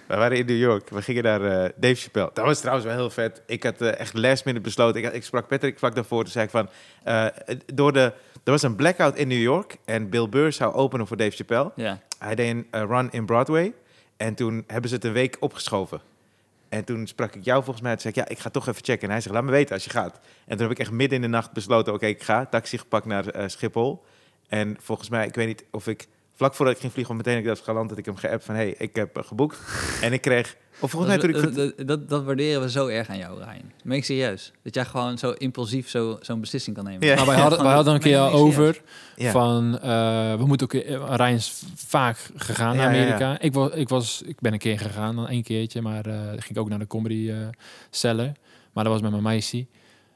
We 0.06 0.16
waren 0.16 0.36
in 0.36 0.46
New 0.46 0.58
York. 0.58 0.88
We 0.88 1.02
gingen 1.02 1.22
naar 1.22 1.42
eh, 1.44 1.70
Dave 1.76 1.94
Chappelle. 1.94 2.30
Dat 2.34 2.44
was 2.44 2.58
trouwens 2.58 2.86
wel 2.86 2.96
heel 2.96 3.10
vet. 3.10 3.42
Ik 3.46 3.62
had 3.62 3.80
eh, 3.80 3.98
echt 3.98 4.14
last 4.14 4.44
minute 4.44 4.64
besloten. 4.64 5.04
Ik, 5.04 5.12
ik 5.12 5.24
sprak 5.24 5.48
Patrick 5.48 5.78
vlak 5.78 5.94
daarvoor. 5.94 6.22
Toen 6.22 6.32
zei 6.32 6.44
ik 6.44 6.50
van... 6.50 6.68
eh, 7.02 7.26
door 7.74 7.92
de, 7.92 8.00
er 8.44 8.52
was 8.52 8.62
een 8.62 8.76
blackout 8.76 9.16
in 9.16 9.28
New 9.28 9.40
York. 9.42 9.76
En 9.84 10.08
Bill 10.08 10.28
Burr 10.28 10.52
zou 10.52 10.74
openen 10.74 11.06
voor 11.06 11.16
Dave 11.16 11.36
Chappelle. 11.36 11.72
Ja. 11.76 12.00
Hij 12.18 12.34
deed 12.34 12.64
een 12.70 12.86
run 12.86 13.08
in 13.10 13.26
Broadway. 13.26 13.72
En 14.16 14.34
toen 14.34 14.64
hebben 14.66 14.88
ze 14.90 14.96
het 14.96 15.04
een 15.04 15.12
week 15.12 15.36
opgeschoven. 15.40 16.00
En 16.68 16.84
toen 16.84 17.06
sprak 17.06 17.34
ik 17.34 17.44
jou 17.44 17.62
volgens 17.62 17.84
mij. 17.84 17.92
Toen 17.92 18.00
zei 18.00 18.14
ik, 18.14 18.20
ja, 18.20 18.28
ik 18.28 18.38
ga 18.38 18.50
toch 18.50 18.68
even 18.68 18.84
checken. 18.84 19.02
En 19.04 19.10
hij 19.10 19.20
zegt, 19.20 19.34
laat 19.34 19.44
me 19.44 19.50
weten 19.50 19.74
als 19.74 19.84
je 19.84 19.90
gaat. 19.90 20.20
En 20.46 20.56
toen 20.56 20.68
heb 20.68 20.70
ik 20.70 20.78
echt 20.78 20.90
midden 20.90 21.16
in 21.16 21.22
de 21.22 21.28
nacht 21.28 21.52
besloten... 21.52 21.92
Oké, 21.92 22.06
ik 22.06 22.22
ga. 22.22 22.46
Taxi 22.46 22.78
gepakt 22.78 23.06
naar 23.06 23.24
Schiphol. 23.46 24.04
En 24.48 24.76
volgens 24.80 25.08
mij, 25.08 25.26
ik 25.26 25.34
weet 25.34 25.46
niet 25.46 25.64
of 25.70 25.86
ik... 25.86 26.06
Vlak 26.36 26.54
voordat 26.54 26.74
ik 26.74 26.80
ging 26.80 26.92
vliegen, 26.92 27.14
want 27.14 27.26
meteen 27.26 27.40
ik 27.42 27.46
dat 27.48 27.60
geland... 27.60 27.88
dat 27.88 27.98
ik 27.98 28.04
hem 28.04 28.16
geappt 28.16 28.44
van, 28.44 28.54
hey, 28.54 28.74
ik 28.78 28.94
heb 28.96 29.16
eh, 29.16 29.22
geboekt. 29.24 29.58
en 30.02 30.12
ik 30.12 30.20
kreeg... 30.20 30.56
Of 30.80 30.90
volgens 30.90 31.12
mij 31.12 31.20
Dat, 31.32 31.42
toen 31.42 31.50
ik... 31.50 31.76
dat, 31.76 31.88
dat, 31.88 32.08
dat, 32.08 32.24
waarderen 32.24 32.60
we 32.62 32.70
zo 32.70 32.86
erg 32.86 33.08
aan 33.08 33.18
jou, 33.18 33.38
Ryan. 33.38 33.72
Meen 33.84 33.96
ik 33.96 34.04
serieus. 34.04 34.52
Dat 34.62 34.74
jij 34.74 34.84
gewoon 34.84 35.18
zo 35.18 35.30
impulsief 35.30 35.88
zo- 35.88 36.18
zo'n 36.20 36.40
beslissing 36.40 36.76
kan 36.76 36.84
nemen. 36.84 37.06
Ja. 37.06 37.14
Maar 37.14 37.26
wij 37.26 37.36
hadden, 37.36 37.62
wij 37.62 37.72
hadden 37.74 37.94
een 37.94 38.00
keer 38.00 38.18
al 38.18 38.30
over 38.32 38.80
Ja. 39.16 39.30
van... 39.30 39.78
eh, 39.78 40.34
we 40.34 40.46
moeten 40.46 40.66
ook... 40.66 40.82
Rijn 41.16 41.34
is 41.34 41.62
vaak 41.74 42.30
gegaan 42.36 42.76
naar 42.76 42.84
Ja, 42.94 43.00
ja, 43.00 43.06
ja. 43.06 43.14
Amerika. 43.14 43.40
Ik, 43.40 43.52
was, 43.52 43.70
ik, 43.72 43.88
was, 43.88 44.22
ik 44.26 44.40
ben 44.40 44.52
een 44.52 44.58
keer 44.58 44.78
gegaan, 44.78 45.16
dan 45.16 45.28
één 45.28 45.42
keertje. 45.42 45.82
Maar 45.82 46.06
eh 46.06 46.20
ging 46.28 46.48
ik 46.48 46.58
ook 46.58 46.68
naar 46.68 46.78
de 46.78 46.86
comedy 46.86 47.30
eh 47.30 47.36
cellar. 47.90 48.32
Maar 48.72 48.84
dat 48.84 48.92
was 48.92 49.02
met 49.02 49.10
mijn 49.10 49.22
meisje. 49.22 49.66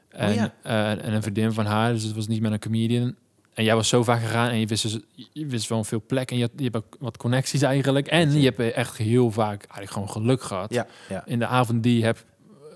En, 0.09 0.29
Oh 0.29 0.35
ja. 0.35 0.53
eh, 0.63 0.89
en 1.05 1.13
een 1.13 1.21
vriendin 1.21 1.51
van 1.53 1.65
haar. 1.65 1.93
Dus 1.93 2.03
het 2.03 2.15
was 2.15 2.27
niet 2.27 2.41
met 2.41 2.51
een 2.51 2.59
comedian. 2.59 3.15
En 3.53 3.63
jij 3.63 3.75
was 3.75 3.87
zo 3.87 4.03
vaak 4.03 4.21
gegaan 4.21 4.49
en 4.49 4.59
je 4.59 4.65
wist, 4.65 4.83
dus, 4.83 4.99
je 5.31 5.45
wist 5.45 5.69
wel 5.69 5.83
veel 5.83 6.03
plek. 6.07 6.31
En 6.31 6.37
je, 6.37 6.49
je 6.55 6.63
hebt 6.63 6.75
ook 6.75 6.95
wat 6.99 7.17
connecties 7.17 7.61
eigenlijk. 7.61 8.07
En 8.07 8.41
je 8.41 8.51
hebt 8.55 8.73
echt 8.73 8.97
heel 8.97 9.31
vaak 9.31 9.59
eigenlijk 9.63 9.91
gewoon 9.91 10.09
geluk 10.09 10.41
gehad. 10.41 10.73
Ja, 10.73 10.87
ja. 11.09 11.23
In 11.25 11.39
de 11.39 11.45
avond 11.45 11.83
die 11.83 11.97
je 11.97 12.03
hebt. 12.03 12.25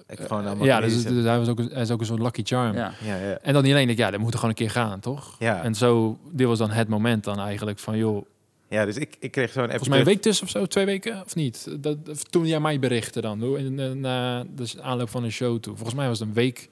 Ik 0.08 0.20
gewoon 0.20 0.46
allemaal 0.46 0.66
Ja, 0.66 0.82
dus, 0.82 1.04
dus 1.04 1.24
hij, 1.24 1.38
was 1.38 1.48
ook, 1.48 1.58
hij 1.58 1.82
is 1.82 1.92
ook 1.92 2.00
een 2.00 2.06
soort 2.06 2.22
lucky 2.22 2.42
charm. 2.44 2.76
Ja. 2.76 2.94
heb. 2.98 3.08
ja, 3.08 3.28
ja. 3.28 3.38
En 3.42 3.54
dan 3.54 3.64
niet 3.64 3.72
alleen, 3.72 3.88
denk 3.88 4.00
ik, 4.00 4.06
ja, 4.06 4.12
dat 4.12 4.20
moet 4.20 4.30
er 4.30 4.36
gewoon 4.36 4.50
een 4.50 4.56
keer 4.56 4.70
gaan, 4.70 5.00
toch? 5.00 5.36
Ja. 5.40 5.64
En 5.64 5.76
zo, 5.76 6.18
dit 6.32 6.48
was 6.48 6.58
dan 6.58 6.72
het 6.72 6.88
moment 6.88 7.24
dan 7.24 7.40
eigenlijk 7.40 7.80
van, 7.80 7.98
joh, 7.98 8.26
ja, 8.70 8.86
dus 8.86 8.96
ik, 8.98 9.16
ik 9.20 9.32
kreeg 9.32 9.52
zo'n 9.52 9.68
volgens 9.68 9.90
mij 9.90 10.00
een 10.00 10.06
week 10.06 10.22
tussen 10.22 10.46
of 10.46 10.52
zo, 10.52 10.66
twee 10.66 10.86
weken, 10.86 11.22
of 11.26 11.36
niet? 11.36 11.68
Dat, 11.80 12.32
toen 12.32 12.48
jij 12.48 12.60
mij 12.60 12.80
berichtte 12.80 13.22
dan, 13.22 13.42
hoe, 13.42 13.60
in, 13.60 13.80
in, 13.80 14.00
na 14.00 14.44
de 14.56 14.74
aanloop 14.82 15.10
van 15.10 15.24
een 15.24 15.32
show 15.32 15.60
toe. 15.60 15.76
Volgens 15.76 15.96
mij 15.98 16.08
was 16.08 16.20
het 16.20 16.28
een 16.28 16.34
week 16.34 16.70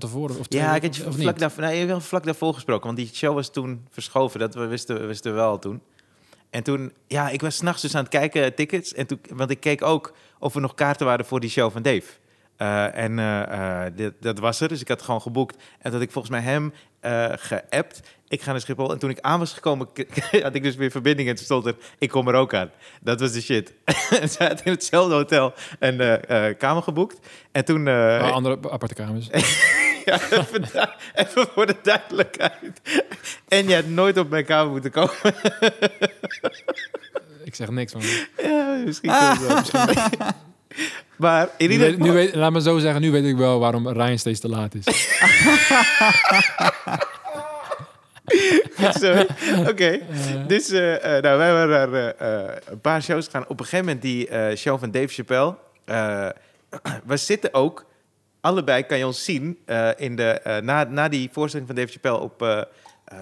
van 0.00 0.10
tevoren, 0.10 0.38
of 0.38 0.46
Ja, 0.48 0.74
ik 0.74 0.82
had 0.82 0.96
je 0.96 1.12
vlak, 1.12 1.38
daarvoor, 1.38 1.86
wel 1.86 2.00
vlak 2.00 2.24
daarvoor 2.24 2.54
gesproken, 2.54 2.84
want 2.84 2.96
die 2.96 3.10
show 3.12 3.34
was 3.34 3.50
toen 3.50 3.86
verschoven. 3.90 4.40
Dat 4.40 4.54
we 4.54 4.66
wisten, 4.66 5.00
we 5.00 5.06
wisten 5.06 5.34
wel 5.34 5.58
toen. 5.58 5.80
En 6.50 6.62
toen, 6.62 6.92
ja, 7.06 7.28
ik 7.28 7.40
was 7.40 7.56
s'nachts 7.56 7.82
dus 7.82 7.94
aan 7.94 8.02
het 8.02 8.10
kijken, 8.10 8.44
eh, 8.44 8.50
tickets. 8.50 8.94
En 8.94 9.06
toen, 9.06 9.20
want 9.32 9.50
ik 9.50 9.60
keek 9.60 9.82
ook 9.82 10.14
of 10.38 10.54
er 10.54 10.60
nog 10.60 10.74
kaarten 10.74 11.06
waren 11.06 11.24
voor 11.24 11.40
die 11.40 11.50
show 11.50 11.72
van 11.72 11.82
Dave. 11.82 12.06
Eh, 12.56 12.96
en 12.96 13.18
eh, 13.18 13.84
dit, 13.96 14.12
dat 14.20 14.38
was 14.38 14.60
er, 14.60 14.68
dus 14.68 14.80
ik 14.80 14.88
had 14.88 15.02
gewoon 15.02 15.20
geboekt. 15.20 15.62
En 15.78 15.90
dat 15.90 16.00
ik 16.00 16.10
volgens 16.10 16.34
mij 16.34 16.42
hem 16.42 16.72
geappt. 17.36 18.00
Ik 18.28 18.42
ga 18.42 18.50
naar 18.50 18.60
Schiphol. 18.60 18.92
En 18.92 18.98
toen 18.98 19.10
ik 19.10 19.20
aan 19.20 19.38
was 19.38 19.52
gekomen, 19.52 19.88
had 20.42 20.54
ik 20.54 20.62
dus 20.62 20.76
weer 20.76 20.90
verbinding. 20.90 21.28
En 21.28 21.34
toen 21.34 21.44
stond 21.44 21.66
er, 21.66 21.76
ik 21.98 22.08
kom 22.08 22.28
er 22.28 22.34
ook 22.34 22.54
aan. 22.54 22.70
Dat 23.00 23.20
was 23.20 23.32
de 23.32 23.40
shit. 23.40 23.74
en 24.20 24.28
ze 24.28 24.44
had 24.44 24.60
in 24.60 24.72
hetzelfde 24.72 25.14
hotel 25.14 25.54
een 25.78 26.00
eh, 26.00 26.58
kamer 26.58 26.82
geboekt. 26.82 27.26
En 27.52 27.64
toen... 27.64 27.88
Oh, 27.88 28.32
andere 28.32 28.58
aparte 28.70 28.94
kamers. 28.94 29.30
ja, 30.74 30.94
even, 31.14 31.46
voor 31.54 31.66
de 31.66 31.76
duidelijkheid. 31.82 32.80
En 33.48 33.68
je 33.68 33.74
had 33.74 33.86
nooit 33.86 34.18
op 34.18 34.30
mijn 34.30 34.44
kamer 34.44 34.70
moeten 34.72 34.90
komen. 34.90 35.14
ik 37.44 37.54
zeg 37.54 37.68
niks, 37.70 37.92
man. 37.94 38.02
Ja, 38.42 38.82
misschien 38.84 39.10
het 39.10 39.46
wel, 39.46 39.56
misschien. 39.56 40.06
Maar 41.16 41.48
in 41.56 41.66
Nu 41.66 41.72
ieder 41.72 41.90
geval... 41.90 42.06
nu 42.06 42.12
weet, 42.12 42.34
laat 42.34 42.52
me 42.52 42.60
zo 42.60 42.78
zeggen, 42.78 43.00
nu 43.00 43.10
weet 43.10 43.24
ik 43.24 43.36
wel 43.36 43.58
waarom 43.58 43.88
Ryan 43.88 44.18
steeds 44.18 44.40
te 44.40 44.48
laat 44.48 44.74
is. 44.74 44.84
Zo, 49.00 49.24
Oké, 49.68 50.00
dus 50.46 50.70
eh, 50.70 51.16
eh, 51.16 51.22
nou, 51.22 51.38
wij 51.38 51.52
waren 51.52 51.68
naar 51.90 52.14
eh, 52.18 52.44
eh, 52.44 52.56
een 52.70 52.80
paar 52.80 53.02
shows 53.02 53.24
gegaan. 53.24 53.48
Op 53.48 53.58
een 53.60 53.64
gegeven 53.64 53.84
moment 53.84 54.02
die 54.02 54.28
eh, 54.28 54.56
show 54.56 54.78
van 54.78 54.90
Dave 54.90 55.08
Chappelle. 55.08 55.54
eh, 55.84 56.28
we 57.06 57.16
zitten 57.16 57.54
ook, 57.54 57.84
allebei 58.44 58.82
kan 58.86 58.98
je 58.98 59.06
ons 59.06 59.24
zien, 59.24 59.58
eh, 59.66 59.90
in 59.96 60.16
de, 60.16 60.24
eh, 60.30 60.56
na, 60.62 60.84
na 60.84 61.08
die 61.08 61.28
voorstelling 61.32 61.68
van 61.68 61.76
Dave 61.76 61.92
Chappelle 61.92 62.18
op, 62.18 62.42
eh, 62.42 62.58
eh, 62.58 62.64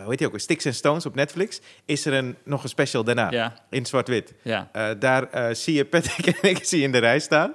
hoe 0.01 0.09
heet 0.09 0.19
die 0.19 0.27
ook, 0.27 0.39
Sticks 0.41 0.67
and 0.67 0.75
Stones 0.75 1.07
op 1.07 1.15
Netflix, 1.15 1.61
is 1.85 2.07
er 2.07 2.13
een, 2.13 2.37
nog 2.45 2.63
een 2.63 2.69
special 2.69 3.05
daarna, 3.05 3.31
Ja, 3.31 3.55
in 3.71 3.87
zwart-wit. 3.87 4.33
ja. 4.43 4.69
Eh, 4.73 4.89
daar 4.99 5.31
eh, 5.31 5.55
zie 5.55 5.75
je 5.75 5.85
Patrick 5.85 6.27
en 6.43 6.51
ik 6.51 6.65
zie 6.65 6.83
in 6.83 6.93
de 6.93 6.99
rij 6.99 7.19
staan. 7.19 7.55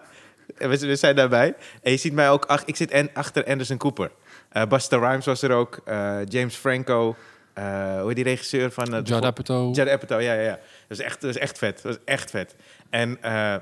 En 0.57 0.69
We, 0.69 0.77
we 0.77 0.95
zijn 0.95 1.15
daarbij. 1.15 1.55
En 1.81 1.91
je 1.91 1.97
ziet 1.97 2.13
mij 2.13 2.29
ook... 2.29 2.45
Ach, 2.45 2.63
ik 2.65 2.75
zit 2.75 2.91
en, 2.91 3.09
achter 3.13 3.45
Anderson 3.45 3.77
Cooper. 3.77 4.11
Eh 4.49 4.65
Busta 4.65 4.97
Rhymes 4.97 5.25
was 5.25 5.41
er 5.41 5.51
ook. 5.51 5.81
eh, 5.85 6.17
James 6.27 6.55
Franco. 6.55 7.15
eh, 7.53 7.63
hoe 7.99 8.05
heet 8.07 8.15
die 8.15 8.23
regisseur 8.23 8.71
van... 8.71 8.93
eh, 8.93 8.99
Judd 9.03 9.25
Apatow. 9.25 9.75
Judd 9.75 9.89
Apatow, 9.89 10.21
ja, 10.21 10.33
ja, 10.33 10.41
ja. 10.41 10.59
Dat 10.87 10.97
is 10.99 10.99
echt, 10.99 11.21
dat 11.21 11.29
is 11.29 11.37
echt 11.37 11.57
vet. 11.57 11.81
Dat 11.81 11.91
is 11.95 12.01
echt 12.05 12.29
vet. 12.29 12.55
En 12.89 13.17
eh, 13.21 13.55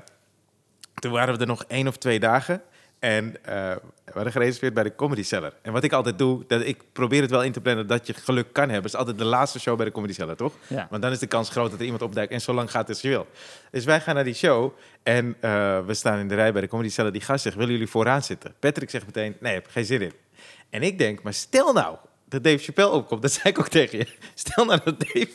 toen 0.94 1.12
waren 1.12 1.34
we 1.34 1.40
er 1.40 1.46
nog 1.46 1.64
één 1.68 1.88
of 1.88 1.96
twee 1.96 2.20
dagen. 2.20 2.62
En 2.98 3.34
eh, 3.44 3.76
we 4.06 4.12
hadden 4.12 4.32
gereserveerd 4.32 4.74
bij 4.74 4.82
de 4.82 4.94
Comedy 4.94 5.22
Cellar. 5.22 5.52
En 5.62 5.72
wat 5.72 5.84
ik 5.84 5.92
altijd 5.92 6.18
doe, 6.18 6.44
dat 6.46 6.60
ik 6.60 6.82
probeer 6.92 7.22
het 7.22 7.30
wel 7.30 7.42
in 7.42 7.52
te 7.52 7.60
plannen 7.60 7.86
dat 7.86 8.06
je 8.06 8.14
geluk 8.14 8.52
kan 8.52 8.64
hebben. 8.64 8.82
Het 8.82 8.92
is 8.92 8.98
altijd 8.98 9.18
de 9.18 9.24
laatste 9.24 9.60
show 9.60 9.76
bij 9.76 9.84
de 9.84 9.92
Comedy 9.92 10.12
Cellar, 10.12 10.36
toch? 10.36 10.52
ja. 10.66 10.86
Want 10.90 11.02
dan 11.02 11.12
is 11.12 11.18
de 11.18 11.26
kans 11.26 11.50
groot 11.50 11.70
dat 11.70 11.78
er 11.78 11.84
iemand 11.84 12.02
opduikt 12.02 12.32
en 12.32 12.40
zo 12.40 12.52
lang 12.52 12.70
gaat 12.70 12.88
als 12.88 13.00
je 13.00 13.08
wil. 13.08 13.26
Dus 13.70 13.84
wij 13.84 14.00
gaan 14.00 14.14
naar 14.14 14.24
die 14.24 14.34
show 14.34 14.72
en 15.02 15.36
eh, 15.40 15.50
we 15.86 15.94
staan 15.94 16.18
in 16.18 16.28
de 16.28 16.34
rij 16.34 16.52
bij 16.52 16.60
de 16.60 16.68
Comedy 16.68 16.90
Cellar. 16.90 17.12
Die 17.12 17.20
gast 17.20 17.42
zegt, 17.42 17.56
willen 17.56 17.72
jullie 17.72 17.88
vooraan 17.88 18.22
zitten? 18.22 18.54
Patrick 18.58 18.90
zegt 18.90 19.06
meteen, 19.06 19.36
nee, 19.40 19.56
ik 19.56 19.62
heb 19.62 19.72
geen 19.72 19.84
zin 19.84 20.00
in. 20.02 20.12
En 20.70 20.82
ik 20.82 20.98
denk, 20.98 21.22
maar 21.22 21.34
stel 21.34 21.72
nou 21.72 21.96
dat 22.28 22.44
Dave 22.44 22.58
Chappelle 22.58 22.90
opkomt. 22.90 23.22
Dat 23.22 23.32
zei 23.32 23.48
ik 23.48 23.58
ook 23.58 23.68
tegen 23.68 23.98
je. 23.98 24.06
Stel 24.34 24.64
nou 24.64 24.80
dat 24.84 25.00
Dave, 25.00 25.28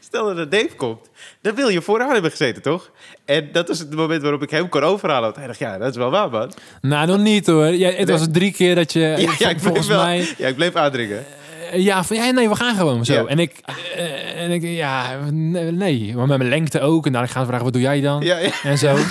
stel 0.00 0.34
dat 0.34 0.50
Dave 0.50 0.74
komt. 0.76 1.00
Dan 1.42 1.54
wil 1.54 1.68
je 1.68 1.82
vooraan 1.82 2.12
hebben 2.12 2.30
gezeten, 2.30 2.62
toch? 2.62 2.90
En 3.24 3.48
dat 3.52 3.68
was 3.68 3.78
het 3.78 3.94
moment 3.94 4.22
waarop 4.22 4.42
ik 4.42 4.50
hem 4.50 4.68
kon 4.68 4.82
overhalen. 4.82 5.22
Want 5.22 5.36
hij 5.36 5.46
dacht, 5.46 5.58
ja, 5.58 5.78
dat 5.78 5.90
is 5.90 5.96
wel 5.96 6.10
waar, 6.10 6.30
man. 6.30 6.52
Nou, 6.80 7.06
nog 7.06 7.18
niet 7.18 7.46
hoor. 7.46 7.66
Ja, 7.66 7.90
het 7.90 8.10
was 8.10 8.26
drie 8.32 8.52
keer 8.52 8.74
dat 8.74 8.92
je, 8.92 9.00
Ja, 9.38 9.48
ik 9.48 9.60
volgens 9.60 9.86
wel, 9.86 10.02
mij... 10.02 10.28
ja, 10.38 10.48
ik 10.48 10.54
bleef 10.56 10.74
aandringen. 10.74 11.24
Eh, 11.72 11.84
Ja, 11.84 12.04
van 12.04 12.16
ja, 12.16 12.30
nee, 12.30 12.48
we 12.48 12.56
gaan 12.56 12.76
gewoon 12.76 13.04
zo. 13.04 13.26
En 13.26 13.38
ik, 13.38 13.60
eh, 13.96 14.42
en 14.42 14.50
ik, 14.50 14.62
ja, 14.62 15.18
nee, 15.30 15.70
nee, 15.72 16.12
maar 16.16 16.26
met 16.26 16.38
mijn 16.38 16.50
lengte 16.50 16.80
ook. 16.80 17.06
En 17.06 17.12
dan 17.12 17.28
gaan 17.28 17.40
ze 17.42 17.46
vragen, 17.46 17.64
wat 17.64 17.72
doe 17.72 17.82
jij 17.82 18.00
dan? 18.00 18.22
Ja, 18.22 18.38
ja. 18.38 18.50
En 18.62 18.78
zo. 18.78 18.96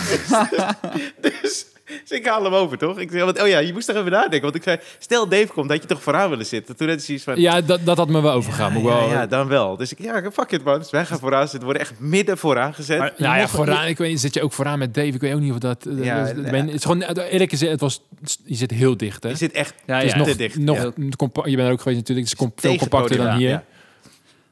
Dus, 1.22 1.32
dus 1.41 1.66
ik 2.10 2.26
haal 2.28 2.44
hem 2.44 2.53
over, 2.53 2.78
toch? 2.78 2.99
Ik 2.99 3.11
zei, 3.11 3.24
want, 3.24 3.41
oh 3.41 3.48
ja, 3.48 3.60
je 3.60 3.74
moest 3.74 3.88
toch 3.88 3.95
even 3.95 4.11
nadenken. 4.11 4.41
Want 4.41 4.56
ik 4.56 4.64
zei, 4.64 4.78
stel 4.99 5.28
Dave 5.28 5.48
komt, 5.48 5.70
dat 5.70 5.82
je 5.82 5.88
toch 5.88 6.02
vooraan 6.02 6.30
willen 6.30 6.45
zitten. 6.45 6.76
Toen 6.76 6.88
had 6.88 6.95
hij 6.95 7.06
zoiets 7.06 7.24
van... 7.24 7.40
Ja, 7.41 7.61
dat, 7.61 7.86
dat 7.86 7.98
had 7.98 8.10
me 8.10 8.22
wel 8.22 8.32
overgaan. 8.34 8.74
ja, 8.74 8.82
wel, 8.84 9.10
ja, 9.10 9.28
dan 9.28 9.48
wel. 9.48 9.78
Dus 9.78 9.91
ik, 9.91 9.99
ja, 10.02 10.32
fuck 10.32 10.52
it, 10.52 10.64
man. 10.64 10.80
Dus 10.80 10.90
wij 10.90 11.06
gaan 11.06 11.20
vooraan 11.20 11.41
zitten. 11.48 11.60
We 11.60 11.65
worden 11.65 11.82
echt 11.82 11.94
midden 11.99 12.38
vooraan 12.38 12.74
gezet. 12.74 12.99
Maar- 12.99 13.14
nou 13.18 13.38
ja, 13.38 13.48
vooraan, 13.48 13.88
ik 13.88 13.98
weet 13.98 14.10
niet, 14.10 14.20
zit 14.20 14.34
je 14.34 14.41
ook 14.44 14.53
vooraan 14.53 14.80
met 14.80 14.94
Dave? 14.94 15.07
Ik 15.07 15.22
weet 15.22 15.34
ook 15.34 15.40
niet 15.40 15.52
of 15.52 15.57
dat... 15.57 15.88
Ja, 15.90 16.24
dus- 16.24 16.49
ben- 16.52 16.65
het 16.65 16.76
is 16.76 16.82
gewoon, 16.82 17.02
eerlijk 17.02 17.49
gezegd, 17.49 17.72
het 17.72 17.82
was, 17.82 18.02
je 18.45 18.56
zit 18.56 18.72
heel 18.72 18.98
dicht, 18.98 19.24
hè? 19.24 19.30
je 19.30 19.36
zit 19.36 19.52
echt 19.52 19.74
Ja, 19.86 19.95
het 19.95 20.03
is 20.06 20.11
ja. 20.11 20.18
nog, 20.18 20.28
te 20.28 20.36
dicht. 20.36 20.57
nog 20.57 20.78
je 20.78 21.56
bent 21.56 21.60
er 21.60 21.72
ook 21.72 21.82
geweest 21.82 21.99
natuurlijk, 21.99 22.30
het 22.30 22.40
is 22.41 22.49
veel 22.56 22.76
compacter 22.78 23.18
dan 23.18 23.36
hier. 23.36 23.49
ja. 23.49 23.64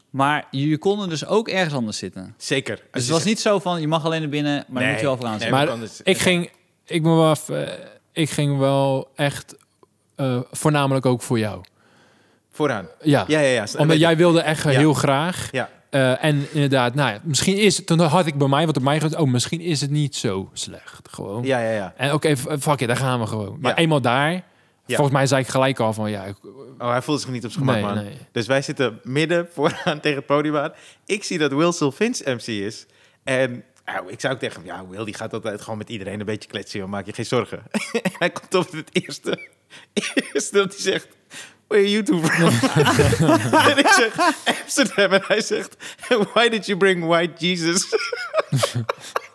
Maar 0.09 0.47
jullie 0.51 0.77
konden 0.77 1.09
dus 1.09 1.25
ook 1.25 1.47
ergens 1.47 1.73
anders 1.73 1.97
zitten. 1.97 2.33
Zeker. 2.37 2.75
Dus 2.75 2.85
het 2.91 2.93
was 2.93 3.05
zegt- 3.07 3.25
niet 3.25 3.39
zo 3.39 3.59
van, 3.59 3.81
je 3.81 3.87
mag 3.87 4.05
alleen 4.05 4.19
naar 4.21 4.29
binnen, 4.29 4.65
maar 4.67 4.81
dan 4.81 4.91
moet 4.91 4.99
je 4.99 5.05
wel 5.05 5.15
vooraan 5.15 5.37
nee, 5.37 5.47
zitten. 5.49 5.67
Maar 5.67 5.79
dus- 5.79 6.01
Ik 6.03 6.17
ging, 6.17 6.49
ik 6.93 7.03
wel 7.03 7.31
even, 7.31 7.67
eh, 7.79 7.85
ik 8.11 8.29
ging 8.29 8.57
wel 8.57 9.11
echt 9.15 9.55
eh, 10.15 10.39
voornamelijk 10.51 11.05
ook 11.05 11.21
voor 11.21 11.39
jou. 11.39 11.61
Vooraan. 12.51 12.87
Ja, 13.01 13.23
Ja, 13.27 13.39
ja, 13.39 13.47
ja. 13.49 13.65
omdat 13.77 13.99
jij 13.99 14.17
wilde 14.17 14.41
echt 14.41 14.63
Ja. 14.63 14.69
heel 14.69 14.93
graag. 14.93 15.49
Ja. 15.51 15.69
Eh, 15.89 16.23
en 16.23 16.45
inderdaad, 16.53 16.95
nou 16.95 17.11
ja, 17.13 17.19
misschien 17.23 17.57
is 17.57 17.77
het, 17.77 17.85
toen 17.87 17.99
had 17.99 18.25
ik 18.25 18.37
bij 18.37 18.47
mij 18.47 18.65
wat 18.65 18.77
op 18.77 18.83
mij 18.83 18.99
gezegd, 18.99 19.21
oh, 19.21 19.27
misschien 19.31 19.61
is 19.61 19.81
het 19.81 19.89
niet 19.89 20.15
zo 20.15 20.49
slecht. 20.53 21.07
Gewoon. 21.11 21.43
Ja, 21.43 21.59
ja, 21.59 21.71
ja. 21.71 21.93
En 21.97 22.13
oké, 22.13 22.35
f- 22.35 22.45
fuck 22.59 22.81
it, 22.81 22.87
daar 22.87 22.97
gaan 22.97 23.19
we 23.19 23.27
gewoon. 23.27 23.57
Maar 23.59 23.71
Ja. 23.71 23.77
eenmaal 23.77 24.01
daar, 24.01 24.31
Ja. 24.31 24.41
volgens 24.85 25.11
mij 25.17 25.27
zei 25.27 25.41
ik 25.41 25.47
gelijk 25.47 25.79
al 25.79 25.93
van, 25.93 26.09
ja, 26.11 26.23
ik- 26.23 26.35
Oh, 26.79 26.89
hij 26.89 27.01
voelt 27.01 27.21
zich 27.21 27.29
niet 27.29 27.45
op 27.45 27.51
zijn 27.51 27.63
gemak, 27.65 27.83
nee, 27.83 27.93
man. 27.95 28.03
nee. 28.03 28.17
Dus 28.31 28.47
wij 28.47 28.61
zitten 28.61 28.99
midden 29.03 29.47
vooraan 29.53 29.99
tegen 29.99 30.17
het 30.17 30.25
podium 30.25 30.57
aan. 30.57 30.71
Ik 31.05 31.23
zie 31.23 31.37
dat 31.37 31.51
Will 31.51 31.71
Sylvins 31.71 32.23
MC 32.23 32.47
is. 32.47 32.85
En 33.23 33.63
ik 34.07 34.19
zou 34.19 34.33
ook 34.33 34.39
tegen 34.39 34.65
ja, 34.65 34.87
Will 34.87 35.05
die 35.05 35.13
gaat 35.13 35.33
altijd 35.33 35.61
gewoon 35.61 35.77
met 35.77 35.89
iedereen 35.89 36.19
een 36.19 36.25
beetje 36.25 36.49
kletsen. 36.49 36.89
Maak 36.89 37.05
je 37.05 37.13
geen 37.13 37.25
zorgen. 37.25 37.63
en 37.91 38.11
hij 38.19 38.29
komt 38.29 38.55
op 38.55 38.71
het 38.71 38.89
eerste, 38.91 39.49
eerste 40.33 40.55
dat 40.55 40.71
hij 40.71 40.81
zegt, 40.81 41.07
where 41.67 41.83
are 41.83 41.91
you 41.91 42.03
two 42.03 42.19
from? 42.19 42.47
en 43.69 43.77
ik 43.77 43.87
zeg, 43.87 44.17
Amsterdam. 44.61 45.11
En 45.11 45.23
hij 45.27 45.41
zegt, 45.41 45.75
why 46.33 46.49
did 46.49 46.65
you 46.65 46.77
bring 46.77 47.05
white 47.05 47.45
Jesus? 47.45 47.85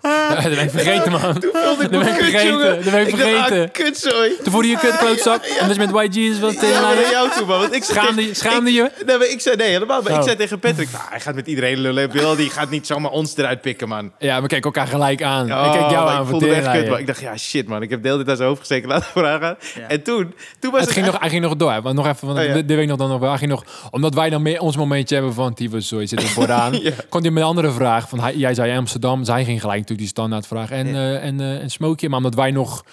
Ja, 0.07 0.35
dat 0.41 0.55
ben 0.55 0.63
ik 0.65 0.71
vergeten, 0.71 1.13
man. 1.13 1.39
Toen 1.41 1.51
voelde 1.53 1.85
ik 1.85 1.91
me 1.91 1.99
ben 1.99 2.01
ik 2.09 2.15
kut, 2.15 2.23
vergeten, 2.25 2.49
jongen. 2.49 2.75
dat 2.85 2.93
ben 2.93 3.01
ik 3.07 3.11
dacht, 3.11 3.23
ah, 3.23 3.29
vergeten. 3.45 3.71
kutzooi. 3.71 4.31
Toen 4.43 4.53
voelde 4.53 4.69
je 4.69 4.79
kut 4.79 4.97
klootzak, 4.97 5.45
omdat 5.61 5.77
je 5.77 5.83
met 5.83 5.91
White 5.91 6.21
Jesus 6.21 6.41
wat 6.41 6.53
Ja, 6.53 6.61
tegen 6.61 6.83
maar 6.83 6.95
naar 6.95 7.11
jou 7.11 7.31
toe, 7.31 7.47
man. 7.47 7.59
Want 7.59 7.75
ik 7.75 7.85
zei 7.85 7.99
Schaamde 7.99 8.15
tegen- 8.15 8.29
je- 8.29 8.35
schaamde 8.37 8.71
ik- 8.71 8.77
je? 8.77 9.05
Nee, 9.07 9.19
maar 9.19 9.27
ik 9.27 9.41
zei 9.41 9.57
nee, 9.57 9.69
helemaal. 9.71 10.03
Maar 10.03 10.13
ik 10.13 10.19
Oh. 10.19 10.25
zei 10.25 10.37
tegen 10.37 10.59
Patrick, 10.59 10.89
nou, 10.93 11.05
hij 11.11 11.21
gaat 11.21 11.35
met 11.35 11.47
iedereen 11.47 11.79
lullen. 11.79 12.11
Wil, 12.11 12.37
die 12.37 12.51
gaat 12.51 12.71
niet 12.71 12.87
zomaar 12.87 13.11
ons 13.11 13.37
eruit 13.37 13.61
pikken, 13.61 13.89
man. 13.89 14.13
Ja, 14.19 14.41
we 14.43 14.47
keken 14.49 14.65
elkaar 14.65 14.87
gelijk 14.87 15.23
aan. 15.23 15.53
Oh, 15.53 15.65
ik 15.67 15.71
keek 15.73 15.91
jou 15.91 15.93
maar 15.93 16.01
aan 16.01 16.11
ik 16.11 16.17
voor 16.17 16.27
voelde 16.27 16.47
me 16.47 16.53
echt 16.53 16.65
teringleier. 16.65 16.81
kut, 16.83 16.91
man. 16.91 17.01
Ik 17.01 17.07
dacht, 17.07 17.21
ja, 17.21 17.37
shit, 17.37 17.69
man. 17.69 17.83
Ik 17.83 17.91
heb 17.91 18.03
de 18.03 18.09
hele 18.09 18.19
tijd 18.19 18.31
aan 18.31 18.37
zijn 18.37 18.49
hoofd 18.49 18.61
gezeken 18.61 18.89
laten 18.89 19.07
vooraan 19.13 19.41
gaan. 19.41 19.57
Ja. 19.75 19.89
En 19.89 20.03
toen, 20.03 20.35
toen 20.59 20.71
was 20.71 20.81
Het 20.81 20.91
ging 20.91 21.05
echt- 21.05 21.13
nog, 21.13 21.21
hij 21.23 21.31
ging 21.31 21.43
nog 21.43 21.57
door. 21.57 21.73
hè. 21.73 21.83
Want 21.83 21.97
nog 21.97 22.07
even, 22.07 22.27
want 22.27 22.39
Oh, 22.39 22.45
ja. 22.45 22.53
dit, 22.53 22.69
dit 22.69 22.77
weet 22.77 22.85
ik 22.85 22.91
nog 22.91 22.99
dan 22.99 23.09
nog 23.09 23.21
wel. 23.21 23.29
Hij 23.29 23.39
ging 23.39 23.51
nog, 23.51 23.65
omdat 23.91 24.15
wij 24.15 24.31
dan 24.31 24.43
meer 24.43 24.61
ons 24.61 24.77
momentje 24.77 25.15
hebben 25.15 25.35
van 25.35 25.55
tyfus, 25.55 25.89
zo 25.89 26.01
je 26.01 26.07
zit 26.07 26.23
er 26.23 26.29
vooraan. 26.29 26.73
Ja. 26.87 26.91
Kon 27.09 27.21
hij 27.23 27.31
met 27.31 27.43
een 27.43 27.49
andere 27.49 27.71
vraag. 27.71 28.09
Van, 28.09 28.21
hij, 28.21 28.35
jij 28.37 28.55
zei 28.55 28.77
Amsterdam, 28.77 29.25
zij 29.25 29.45
ging 29.45 29.61
gelijk 29.61 29.87
natuurlijk 29.97 29.99
die 29.99 30.07
standaard 30.09 30.47
vraag. 30.47 30.71
En, 30.71 30.87
Ja. 30.87 30.95
eh 30.95 31.25
en, 31.27 31.41
eh 31.41 31.63
en 31.63 31.71
smoke 31.71 31.97
je? 32.01 32.09
Maar 32.09 32.19
omdat 32.19 32.35
wij 32.35 32.51
nog 32.51 32.85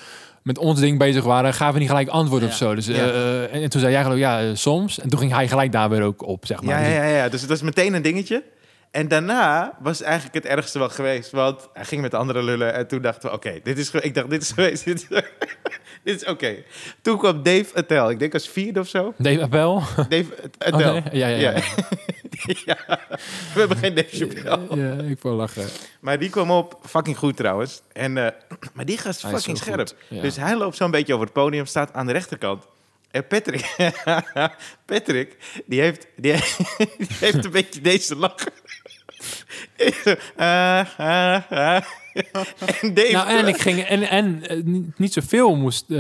met 0.43 0.57
ons 0.57 0.79
ding 0.79 0.97
bezig 0.97 1.23
waren, 1.23 1.53
gaven 1.53 1.73
we 1.73 1.79
niet 1.79 1.89
gelijk 1.89 2.07
antwoord 2.09 2.41
Ja. 2.41 2.47
of 2.47 2.53
zo. 2.55 2.75
Dus, 2.75 2.87
eh, 2.87 2.95
Ja. 2.95 3.03
en, 3.47 3.61
en 3.61 3.69
toen 3.69 3.79
zei 3.81 3.93
jij 3.93 4.03
geloof 4.03 4.17
ja, 4.17 4.55
soms. 4.55 4.99
En 4.99 5.09
toen 5.09 5.19
ging 5.19 5.31
hij 5.33 5.47
gelijk 5.47 5.71
daar 5.71 5.89
weer 5.89 6.01
ook 6.01 6.21
op, 6.27 6.45
zeg 6.45 6.61
maar. 6.61 6.79
Ja, 6.79 6.85
Dus 6.85 6.95
ja, 6.95 7.03
ja, 7.03 7.15
ja. 7.17 7.29
Dus 7.29 7.41
het 7.41 7.49
was 7.49 7.61
meteen 7.61 7.93
een 7.93 8.01
dingetje. 8.01 8.43
En 8.91 9.07
daarna 9.07 9.77
was 9.81 10.01
eigenlijk 10.01 10.33
het 10.33 10.45
ergste 10.45 10.79
wel 10.79 10.89
geweest. 10.89 11.31
Want 11.31 11.69
hij 11.73 11.85
ging 11.85 12.01
met 12.01 12.11
de 12.11 12.17
andere 12.17 12.43
lullen. 12.43 12.73
En 12.73 12.87
toen 12.87 13.01
dachten 13.01 13.29
we, 13.29 13.35
oké, 13.35 13.59
dit 13.63 13.77
is 13.77 13.91
Ik 13.91 14.13
dacht, 14.15 14.29
dit 14.29 14.41
is 14.41 14.51
geweest. 14.51 14.85
Dit 14.93 15.07
is, 15.11 15.21
dit 16.13 16.21
is 16.21 16.27
oké. 16.27 16.55
Toen 17.01 17.17
kwam 17.17 17.43
Dave 17.43 17.65
Attell. 17.73 18.09
Ik 18.09 18.19
denk 18.19 18.33
als 18.33 18.49
vierde 18.49 18.79
of 18.79 18.87
zo. 18.87 19.13
Dave 19.17 19.41
Appel. 19.41 19.81
Dave 20.09 20.25
Oh, 20.59 20.73
Attell. 20.73 20.91
nee? 20.91 21.03
ja, 21.11 21.27
ja, 21.27 21.37
ja. 21.51 21.63
Ja. 22.65 22.77
We 23.53 23.59
hebben 23.59 23.77
geen 23.77 23.95
Dave 23.95 24.15
Chappelle. 24.17 24.75
Ja, 24.81 25.03
ik 25.09 25.21
wil 25.21 25.33
lachen. 25.33 25.67
Maar 25.99 26.19
die 26.19 26.29
kwam 26.29 26.51
op, 26.51 26.79
fucking 26.85 27.17
goed 27.17 27.37
trouwens. 27.37 27.81
En, 27.93 28.17
eh, 28.17 28.31
maar 28.73 28.85
die 28.85 28.97
gast 28.97 29.17
is 29.17 29.23
Hij 29.23 29.31
is 29.33 29.37
fucking 29.37 29.57
scherp. 29.57 29.93
ja. 30.07 30.21
Dus 30.21 30.35
hij 30.35 30.55
loopt 30.57 30.75
zo'n 30.75 30.91
beetje 30.91 31.13
over 31.13 31.25
het 31.25 31.33
podium, 31.35 31.65
staat 31.65 31.93
aan 31.93 32.05
de 32.05 32.11
rechterkant. 32.11 32.63
En 33.11 33.27
Patrick, 33.27 33.75
Patrick 34.85 35.37
die, 35.65 35.81
heeft, 35.81 36.07
die, 36.15 36.33
die 36.97 37.07
heeft 37.19 37.45
een 37.45 37.51
beetje 37.51 37.81
deze 37.81 38.15
lach. 38.15 38.35
Ah, 40.35 40.99
ah. 41.49 41.81
En 42.81 42.93
Dave... 42.93 43.11
Nou, 43.11 43.27
en 43.27 43.47
ik 43.47 43.57
ging 43.57 43.79
en, 43.81 44.09
en 44.09 44.47
eh, 44.47 44.57
niet, 44.95 45.13
zoveel 45.13 45.55
moest 45.55 45.85
eh, 45.89 45.97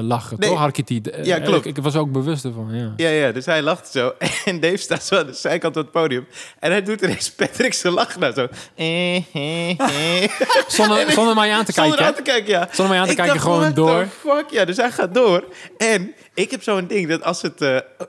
lachen, 0.00 0.38
Nee. 0.38 0.48
toch? 0.50 0.58
Had 0.58 0.78
ik. 0.78 0.88
Ja, 1.24 1.38
klopt. 1.38 1.66
Ik, 1.66 1.76
ik 1.76 1.82
was 1.82 1.96
ook 1.96 2.12
bewust 2.12 2.44
ervan, 2.44 2.74
ja. 2.74 2.92
Ja, 2.96 3.08
ja, 3.08 3.32
dus 3.32 3.46
hij 3.46 3.62
lacht 3.62 3.88
zo. 3.90 4.12
En 4.44 4.60
Dave 4.60 4.76
staat 4.76 5.04
zo 5.04 5.16
aan 5.18 5.26
de 5.26 5.32
zijkant 5.32 5.76
op 5.76 5.82
het 5.82 5.92
podium. 5.92 6.26
En 6.58 6.70
hij 6.70 6.82
doet 6.82 7.02
ineens 7.02 7.30
Patrick 7.32 7.72
zijn 7.74 7.92
lach 7.92 8.18
naar 8.18 8.32
zo. 8.32 8.48
Eh, 8.74 9.16
eh, 9.16 9.70
eh. 9.70 10.30
Zonder, 10.68 11.10
zonder 11.10 11.34
mij 11.34 11.52
aan 11.52 11.64
te 11.64 11.72
Zonder 11.72 11.96
kijken. 11.96 12.06
aan 12.06 12.14
te 12.24 12.30
kijken, 12.30 12.50
ja. 12.52 12.68
Zonder 12.72 12.88
mij 12.88 12.98
aan 12.98 13.04
te 13.04 13.10
Ik 13.10 13.16
kijken, 13.16 13.34
dacht, 13.34 13.46
gewoon 13.46 13.60
what 13.60 13.74
the 13.74 13.80
door. 13.80 14.06
fuck? 14.06 14.50
Ja, 14.50 14.64
dus 14.64 14.76
hij 14.76 14.90
gaat 14.90 15.14
door. 15.14 15.44
En 15.78 16.14
ik 16.34 16.50
heb 16.50 16.62
zo'n 16.62 16.86
ding 16.86 17.08
dat 17.08 17.22
als 17.22 17.42
het... 17.42 17.60
eh, 17.60 17.76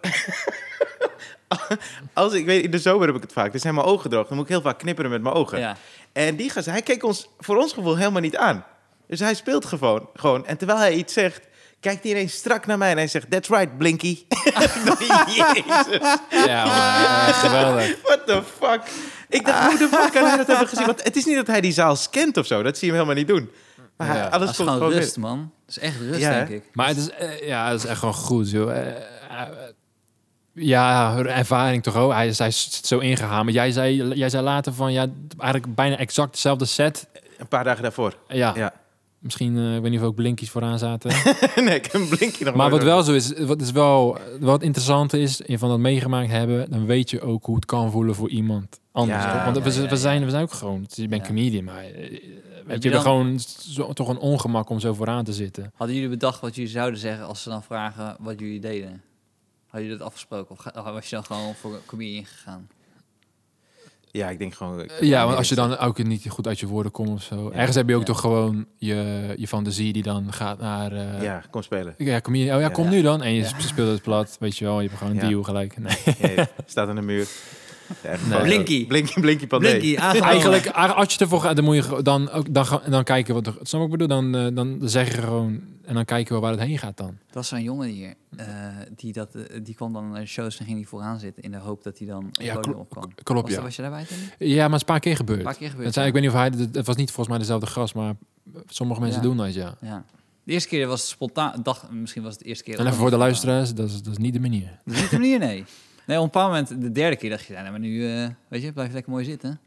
als 2.13 2.33
ik 2.33 2.45
weet, 2.45 2.63
in 2.63 2.71
de 2.71 2.79
zomer 2.79 3.07
heb 3.07 3.15
ik 3.15 3.21
het 3.21 3.33
vaak. 3.33 3.51
Dus 3.51 3.61
zijn 3.61 3.75
mijn 3.75 3.87
ogen 3.87 4.09
droog. 4.09 4.27
Dan 4.27 4.37
moet 4.37 4.45
ik 4.45 4.51
heel 4.51 4.61
vaak 4.61 4.77
knipperen 4.79 5.11
met 5.11 5.21
mijn 5.21 5.35
ogen. 5.35 5.59
Ja. 5.59 5.77
En 6.17 6.35
die 6.35 6.49
gast, 6.49 6.65
hij 6.65 6.81
keek 6.81 7.03
ons 7.03 7.29
voor 7.37 7.57
ons 7.57 7.73
gevoel 7.73 7.97
helemaal 7.97 8.21
niet 8.21 8.37
aan. 8.37 8.65
Dus 9.07 9.19
hij 9.19 9.33
speelt 9.33 9.65
gewoon. 9.65 10.09
gewoon. 10.13 10.45
En 10.45 10.57
terwijl 10.57 10.79
hij 10.79 10.93
iets 10.93 11.13
zegt, 11.13 11.39
kijkt 11.79 12.03
hij 12.03 12.11
ineens 12.11 12.33
strak 12.33 12.65
naar 12.65 12.77
mij 12.77 12.91
en 12.91 12.97
hij 12.97 13.07
zegt... 13.07 13.31
That's 13.31 13.49
right, 13.49 13.77
Blinky. 13.77 14.25
Jezus. 15.27 16.17
Ja, 16.45 16.65
maar, 16.65 17.27
eh, 17.27 17.39
geweldig. 17.39 18.01
What 18.03 18.25
the 18.25 18.41
fuck? 18.59 18.81
Ik 19.29 19.45
dacht, 19.45 19.69
hoe 19.69 19.77
de 19.77 19.87
fuck 19.97 20.11
kan 20.11 20.25
hij 20.27 20.37
dat 20.37 20.47
hebben 20.47 20.67
gezien? 20.67 20.85
Want 20.85 21.03
het 21.03 21.15
is 21.15 21.25
niet 21.25 21.35
dat 21.35 21.47
hij 21.47 21.61
die 21.61 21.71
zaal 21.71 21.95
scant 21.95 22.37
of 22.37 22.45
zo. 22.45 22.63
Dat 22.63 22.77
zie 22.77 22.87
je 22.91 22.93
hem 22.97 23.03
helemaal 23.03 23.23
niet 23.23 23.35
doen. 23.35 23.51
Maar 23.97 24.15
Ja. 24.15 24.27
alles 24.27 24.31
Dat 24.31 24.41
is 24.49 24.55
komt 24.55 24.69
gewoon 24.69 24.75
gewoon 24.87 24.91
rust, 25.01 25.15
weer. 25.15 25.25
man. 25.25 25.51
Dat 25.65 25.75
is 25.77 25.79
echt 25.83 25.99
rust, 25.99 26.19
Ja, 26.19 26.31
denk 26.31 26.49
ik. 26.49 26.63
Maar 26.73 26.87
het 26.87 26.97
is, 26.97 27.09
eh, 27.09 27.47
ja, 27.47 27.69
het 27.71 27.83
is 27.83 27.85
echt 27.89 27.99
gewoon 27.99 28.13
goed, 28.13 28.49
joh. 28.51 28.71
Eh, 28.77 28.87
eh, 28.87 28.95
ja, 30.57 31.11
haar 31.11 31.25
ervaring 31.25 31.83
toch 31.83 31.95
ook. 31.95 32.11
Hij 32.11 32.27
is, 32.27 32.37
hij 32.37 32.47
is 32.47 32.79
zo 32.83 32.99
ingehamerd. 32.99 33.55
Jij 33.55 33.71
zei, 33.71 34.13
jij 34.15 34.29
zei 34.29 34.43
later 34.43 34.73
van, 34.73 34.93
ja, 34.93 35.05
eigenlijk 35.37 35.75
bijna 35.75 35.97
exact 35.97 36.31
dezelfde 36.33 36.65
set. 36.65 37.07
Een 37.37 37.47
paar 37.47 37.63
dagen 37.63 37.81
daarvoor. 37.83 38.13
Ja, 38.27 38.53
Ja. 38.55 38.73
misschien, 39.19 39.57
eh, 39.57 39.75
ik 39.75 39.81
weet 39.81 39.91
niet 39.91 39.99
of 39.99 40.05
ook 40.05 40.15
blinkies 40.15 40.49
vooraan 40.49 40.79
zaten. 40.79 41.09
nee, 41.65 41.75
ik 41.75 41.83
heb 41.91 41.93
een 41.93 42.07
blinkje 42.07 42.45
nog 42.45 42.55
maar 42.55 42.69
wat 42.69 42.83
wel 42.83 43.03
zo 43.03 43.13
is, 43.13 43.33
wat 43.39 43.61
is 43.61 43.71
wel, 43.71 44.17
wat 44.39 44.61
interessant 44.61 45.13
is, 45.13 45.41
en 45.41 45.59
van 45.59 45.69
dat 45.69 45.79
meegemaakt 45.79 46.29
hebben, 46.31 46.69
dan 46.71 46.85
weet 46.85 47.09
je 47.09 47.21
ook 47.21 47.45
hoe 47.45 47.55
het 47.55 47.65
kan 47.65 47.91
voelen 47.91 48.15
voor 48.15 48.29
iemand 48.29 48.79
anders. 48.91 49.23
Ja? 49.23 49.43
Want 49.43 49.55
ja, 49.55 49.61
we, 49.63 49.81
ja, 49.81 49.87
we, 49.89 49.97
zijn, 49.97 50.23
we 50.23 50.29
zijn 50.29 50.43
ook 50.43 50.51
gewoon, 50.51 50.83
dus 50.87 50.95
je 50.95 51.07
bent 51.07 51.21
Ja. 51.21 51.27
comedian, 51.27 51.63
maar 51.63 51.83
eh, 51.83 51.93
weet 52.65 52.83
je 52.83 52.89
je, 52.89 52.95
er 52.95 53.03
dan- 53.03 53.11
gewoon 53.11 53.39
zo, 53.69 53.93
toch 53.93 54.07
een 54.07 54.17
ongemak 54.19 54.69
om 54.69 54.79
zo 54.79 54.93
vooraan 54.93 55.23
te 55.23 55.33
zitten. 55.33 55.71
Hadden 55.75 55.95
jullie 55.95 56.09
bedacht 56.11 56.39
wat 56.39 56.55
jullie 56.55 56.71
zouden 56.71 56.99
zeggen 56.99 57.25
als 57.25 57.43
ze 57.43 57.49
dan 57.49 57.63
vragen 57.63 58.15
wat 58.19 58.39
jullie 58.39 58.59
deden? 58.59 59.01
Hadden 59.77 59.91
jullie 59.95 59.97
dat 59.97 60.07
afgesproken? 60.07 60.51
Of 60.51 60.59
ga- 60.83 60.93
was 60.93 61.09
je 61.09 61.15
dan 61.15 61.25
gewoon 61.25 61.55
voor 61.55 61.73
een 61.73 61.85
comedian 61.85 62.25
gegaan? 62.25 62.67
Ja, 64.11 64.29
ik 64.29 64.39
denk 64.39 64.53
gewoon... 64.53 64.81
ik- 64.81 64.91
Ja, 65.01 65.25
want 65.25 65.37
als 65.37 65.49
je 65.49 65.55
dan 65.55 65.77
ook 65.77 66.03
niet 66.03 66.29
goed 66.29 66.47
uit 66.47 66.59
je 66.59 66.67
woorden 66.67 66.91
komt 66.91 67.09
of 67.09 67.23
zo. 67.23 67.49
Ergens 67.51 67.75
heb 67.75 67.87
je 67.87 67.93
ook 67.93 67.99
Ja. 67.99 68.05
toch 68.07 68.19
gewoon 68.19 68.65
je, 68.77 69.33
je 69.37 69.47
fantasie 69.47 69.93
die 69.93 70.03
dan 70.03 70.33
gaat 70.33 70.59
naar... 70.59 70.91
eh, 70.91 71.21
Ja, 71.23 71.43
kom 71.49 71.61
spelen. 71.61 71.93
ja, 71.97 72.19
kom 72.19 72.35
je, 72.35 72.53
oh 72.55 72.59
ja, 72.59 72.69
kom 72.69 72.83
Ja. 72.83 72.89
nu 72.89 73.01
dan. 73.01 73.21
En 73.23 73.33
je 73.33 73.49
speelt 73.57 73.91
het 73.91 74.01
plat, 74.01 74.37
weet 74.39 74.57
je 74.57 74.65
wel. 74.65 74.79
Je 74.81 74.87
hebt 74.87 74.99
gewoon 74.99 75.15
een 75.17 75.23
Ja. 75.23 75.29
deal 75.29 75.43
gelijk. 75.43 75.77
Nee. 75.77 76.45
Staat 76.65 76.87
aan 76.89 76.95
de 76.95 77.01
muur. 77.01 77.27
Nee. 78.29 78.41
Blinky. 78.41 78.87
Blinky, 78.87 79.19
Blinky 79.21 79.47
aangehouden. 79.97 80.21
Eigenlijk, 80.21 80.67
als 80.67 81.13
je 81.13 81.19
ervoor 81.19 81.41
gaat, 81.41 81.55
dan 81.55 81.65
moet 81.65 81.75
je 81.75 82.01
dan, 82.03 82.29
ook, 82.31 82.53
dan, 82.53 82.65
dan 82.89 83.03
kijken 83.03 83.33
wat 83.33 83.47
er... 83.47 83.53
Snap 83.61 83.81
wat 83.81 83.91
ik 83.91 83.97
bedoel? 83.97 84.07
Dan, 84.07 84.35
eh, 84.35 84.55
dan 84.55 84.79
zeg 84.89 85.15
je 85.15 85.21
gewoon... 85.21 85.61
En 85.85 85.93
dan 85.93 86.05
kijken 86.05 86.35
we 86.35 86.41
waar 86.41 86.51
het 86.51 86.59
heen 86.59 86.77
gaat 86.77 86.97
dan. 86.97 87.07
Er 87.07 87.33
was 87.33 87.47
zo'n 87.47 87.63
jongen 87.63 87.87
hier, 87.89 88.13
eh, 88.37 88.45
die, 88.95 89.13
dat, 89.13 89.35
eh, 89.35 89.59
die 89.63 89.75
kwam 89.75 89.93
dan 89.93 90.11
naar 90.11 90.19
de 90.19 90.25
shows 90.27 90.57
en 90.59 90.65
ging 90.65 90.77
die 90.77 90.87
vooraan 90.87 91.19
zitten 91.19 91.43
in 91.43 91.51
de 91.51 91.57
hoop 91.57 91.83
dat 91.83 91.97
hij 91.97 92.07
dan 92.07 92.25
op 92.25 92.41
Ja, 92.41 92.43
het 92.43 92.53
podium 92.53 92.73
klo- 92.73 92.81
opkwam. 92.81 93.13
klopt, 93.23 93.47
was, 93.47 93.57
ja. 93.57 93.61
Was 93.61 93.75
je 93.75 93.81
daarbij 93.81 94.05
toen? 94.05 94.17
Ja, 94.47 94.55
maar 94.55 94.63
het 94.63 94.73
is 94.73 94.79
een 94.79 94.85
paar 94.85 94.99
keer 94.99 95.15
gebeurd. 95.15 95.39
Een 95.39 95.45
paar 95.45 95.55
keer 95.55 95.67
gebeurd. 95.67 95.85
Het, 95.85 95.93
zijn, 95.93 96.07
ik 96.07 96.13
weet 96.13 96.21
niet 96.21 96.31
of 96.31 96.37
hij... 96.37 96.51
Het, 96.71 96.85
was 96.85 96.95
niet 96.95 97.07
volgens 97.11 97.27
mij 97.27 97.37
dezelfde 97.37 97.67
gast, 97.67 97.95
maar 97.95 98.15
sommige 98.67 98.99
mensen 99.01 99.21
Ja. 99.21 99.27
doen 99.27 99.37
dat, 99.37 99.53
ja. 99.53 99.77
Ja. 99.81 100.03
De 100.43 100.51
eerste 100.53 100.69
keer 100.69 100.87
was 100.87 101.01
het 101.01 101.09
spontaan, 101.09 101.59
dacht, 101.63 101.91
misschien 101.91 102.23
was 102.23 102.31
het 102.33 102.41
de 102.41 102.47
eerste 102.47 102.63
keer. 102.63 102.79
En 102.79 102.85
even 102.85 102.97
voor 102.97 103.09
de 103.09 103.17
luisteraars, 103.17 103.73
dat 103.73 103.87
is, 103.89 104.01
dat 104.01 104.11
is 104.11 104.17
niet 104.17 104.33
de 104.33 104.39
manier. 104.39 104.79
Dat 104.85 104.95
is 104.95 105.01
niet 105.01 105.09
de 105.09 105.17
manier, 105.17 105.39
nee. 105.39 105.63
Nee, 106.07 106.17
op 106.17 106.23
een 106.23 106.31
bepaald 106.31 106.51
moment, 106.51 106.81
de 106.81 106.91
derde 106.91 107.15
keer 107.15 107.29
dacht 107.29 107.45
je, 107.45 107.53
nee, 107.53 107.71
maar 107.71 107.79
nu, 107.79 108.13
eh, 108.13 108.29
weet 108.47 108.61
je, 108.61 108.73
blijf 108.73 108.93
lekker 108.93 109.11
mooi 109.11 109.25
zitten. 109.25 109.59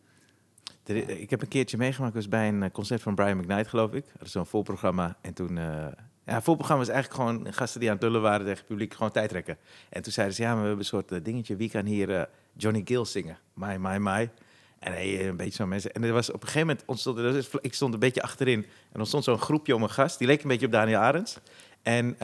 Ik 1.06 1.30
heb 1.30 1.42
een 1.42 1.48
keertje 1.48 1.76
meegemaakt, 1.76 2.14
was 2.14 2.28
bij 2.28 2.48
een 2.48 2.62
eh, 2.62 2.70
concert 2.70 3.02
van 3.02 3.14
Brian 3.14 3.36
McKnight, 3.36 3.68
geloof 3.68 3.92
ik. 3.92 4.04
Dat 4.18 4.26
is 4.26 4.32
zo'n 4.32 4.46
volprogramma. 4.46 5.16
En 5.20 5.34
toen... 5.34 5.58
eh 5.58 5.86
ja, 6.24 6.42
volprogramma 6.42 6.82
is 6.82 6.88
eigenlijk 6.88 7.20
gewoon 7.20 7.52
gasten 7.52 7.80
die 7.80 7.88
aan 7.88 7.94
het 7.94 8.04
lullen 8.04 8.22
waren 8.22 8.40
tegen 8.40 8.58
het 8.58 8.66
publiek, 8.66 8.94
gewoon 8.94 9.10
tijd 9.10 9.28
trekken. 9.28 9.56
En 9.88 10.02
toen 10.02 10.12
zeiden 10.12 10.36
ze, 10.36 10.42
ja, 10.42 10.48
maar 10.48 10.60
we 10.60 10.66
hebben 10.66 10.84
een 10.84 10.90
soort 10.90 11.24
dingetje. 11.24 11.56
Wie 11.56 11.70
kan 11.70 11.84
hier 11.84 12.28
Johnny 12.56 12.82
Gill 12.84 13.04
zingen? 13.04 13.38
My, 13.54 13.76
my, 13.76 13.96
my. 13.96 14.30
En 14.78 14.92
hey, 14.92 15.28
een 15.28 15.36
beetje 15.36 15.52
zo'n 15.52 15.68
mensen. 15.68 15.92
En 15.92 16.04
er 16.04 16.12
was 16.12 16.28
op 16.28 16.42
een 16.42 16.48
gegeven 16.48 16.66
moment 16.66 16.86
ontstond 16.86 17.18
ik 17.60 17.74
stond 17.74 17.94
een 17.94 18.00
beetje 18.00 18.22
achterin. 18.22 18.66
En 18.92 18.98
ontstond 18.98 19.24
zo'n 19.24 19.38
groepje 19.38 19.74
om 19.74 19.82
een 19.82 19.90
gast. 19.90 20.18
Die 20.18 20.26
leek 20.26 20.42
een 20.42 20.48
beetje 20.48 20.66
op 20.66 20.72
Daniel 20.72 20.98
Arends. 20.98 21.38
En 21.82 22.16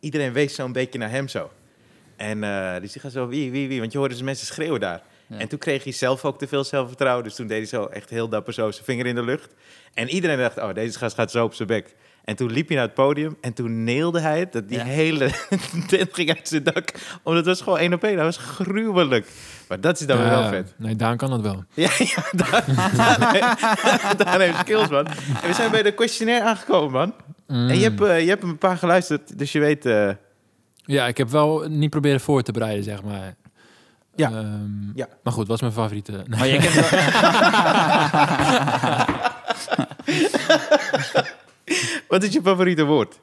iedereen 0.00 0.32
wees 0.32 0.54
zo'n 0.54 0.72
beetje 0.72 0.98
naar 0.98 1.10
hem 1.10 1.28
zo. 1.28 1.50
En 2.30 2.40
dus 2.80 2.92
die 2.92 3.00
gaat 3.00 3.12
zo, 3.12 3.28
wie, 3.28 3.50
wie, 3.50 3.68
wie? 3.68 3.80
Want 3.80 3.92
je 3.92 3.98
hoorde 3.98 4.14
dus 4.14 4.22
mensen 4.22 4.46
schreeuwen 4.46 4.80
daar. 4.80 5.02
Ja. 5.26 5.38
En 5.38 5.48
toen 5.48 5.58
kreeg 5.58 5.84
hij 5.84 5.92
zelf 5.92 6.24
ook 6.24 6.38
te 6.38 6.46
veel 6.48 6.64
zelfvertrouwen. 6.64 7.24
Dus 7.24 7.34
toen 7.34 7.46
deed 7.46 7.58
hij 7.58 7.80
zo 7.80 7.86
echt 7.86 8.10
heel 8.10 8.28
dapper 8.28 8.52
zo 8.52 8.70
zijn 8.70 8.84
vinger 8.84 9.06
in 9.06 9.14
de 9.14 9.22
lucht. 9.24 9.54
En 9.94 10.08
iedereen 10.08 10.38
dacht, 10.38 10.58
oh, 10.58 10.74
deze 10.74 10.98
gast 10.98 11.14
gaat 11.14 11.30
zo 11.30 11.44
op 11.44 11.54
zijn 11.54 11.68
bek. 11.68 11.94
En 12.24 12.36
toen 12.36 12.52
liep 12.52 12.66
hij 12.68 12.76
naar 12.76 12.86
het 12.86 12.94
podium 12.94 13.36
en 13.40 13.52
toen 13.52 13.84
neelde 13.84 14.20
hij 14.20 14.38
het. 14.38 14.52
Dat 14.52 14.68
die 14.68 14.78
Ja. 14.78 14.84
hele 14.84 15.30
tent 15.88 16.08
ging 16.14 16.36
uit 16.36 16.48
zijn 16.48 16.62
dak. 16.62 16.92
Omdat 17.22 17.46
het 17.46 17.56
was 17.56 17.60
gewoon 17.64 17.78
één 17.78 17.92
op 17.92 18.04
één. 18.04 18.16
Dat 18.16 18.24
was 18.24 18.36
gruwelijk. 18.36 19.26
Maar 19.68 19.80
dat 19.80 20.00
is 20.00 20.06
dan 20.06 20.18
wel 20.18 20.48
vet. 20.48 20.74
Nee, 20.76 20.96
Daan 20.96 21.16
kan 21.16 21.30
dat 21.30 21.40
wel. 21.40 21.64
Ja, 21.74 21.90
ja 22.14 22.22
daar 24.16 24.40
heeft 24.46 24.58
skills, 24.58 24.88
man. 24.88 25.06
En 25.06 25.48
we 25.48 25.52
zijn 25.54 25.70
bij 25.70 25.82
de 25.82 25.92
questionnaire 25.92 26.44
aangekomen, 26.44 26.90
man. 26.92 27.14
Mm. 27.46 27.68
En 27.68 27.76
je 27.78 27.82
hebt, 27.82 28.00
eh, 28.02 28.20
je 28.20 28.28
hebt 28.28 28.42
een 28.42 28.58
paar 28.58 28.76
geluisterd, 28.76 29.38
dus 29.38 29.52
je 29.52 29.60
weet... 29.60 29.86
eh, 29.86 30.10
Ja, 30.84 31.06
ik 31.06 31.16
heb 31.16 31.28
wel 31.28 31.68
niet 31.68 31.90
proberen 31.90 32.20
voor 32.20 32.42
te 32.42 32.52
bereiden, 32.52 32.84
zeg 32.84 33.02
maar. 33.02 33.34
Ja. 34.14 34.30
Ehm, 34.30 34.92
Ja. 34.94 35.08
Maar 35.22 35.32
goed, 35.32 35.46
wat 35.46 35.56
is 35.56 35.62
mijn 35.62 35.72
favoriete? 35.72 36.12
Nee. 36.12 36.24
Maar 36.38 36.46
je 36.48 36.58
kent 36.58 36.74
wel... 36.74 36.84
Wat 42.08 42.22
is 42.22 42.32
je 42.32 42.40
favoriete 42.42 42.84
woord? 42.84 43.20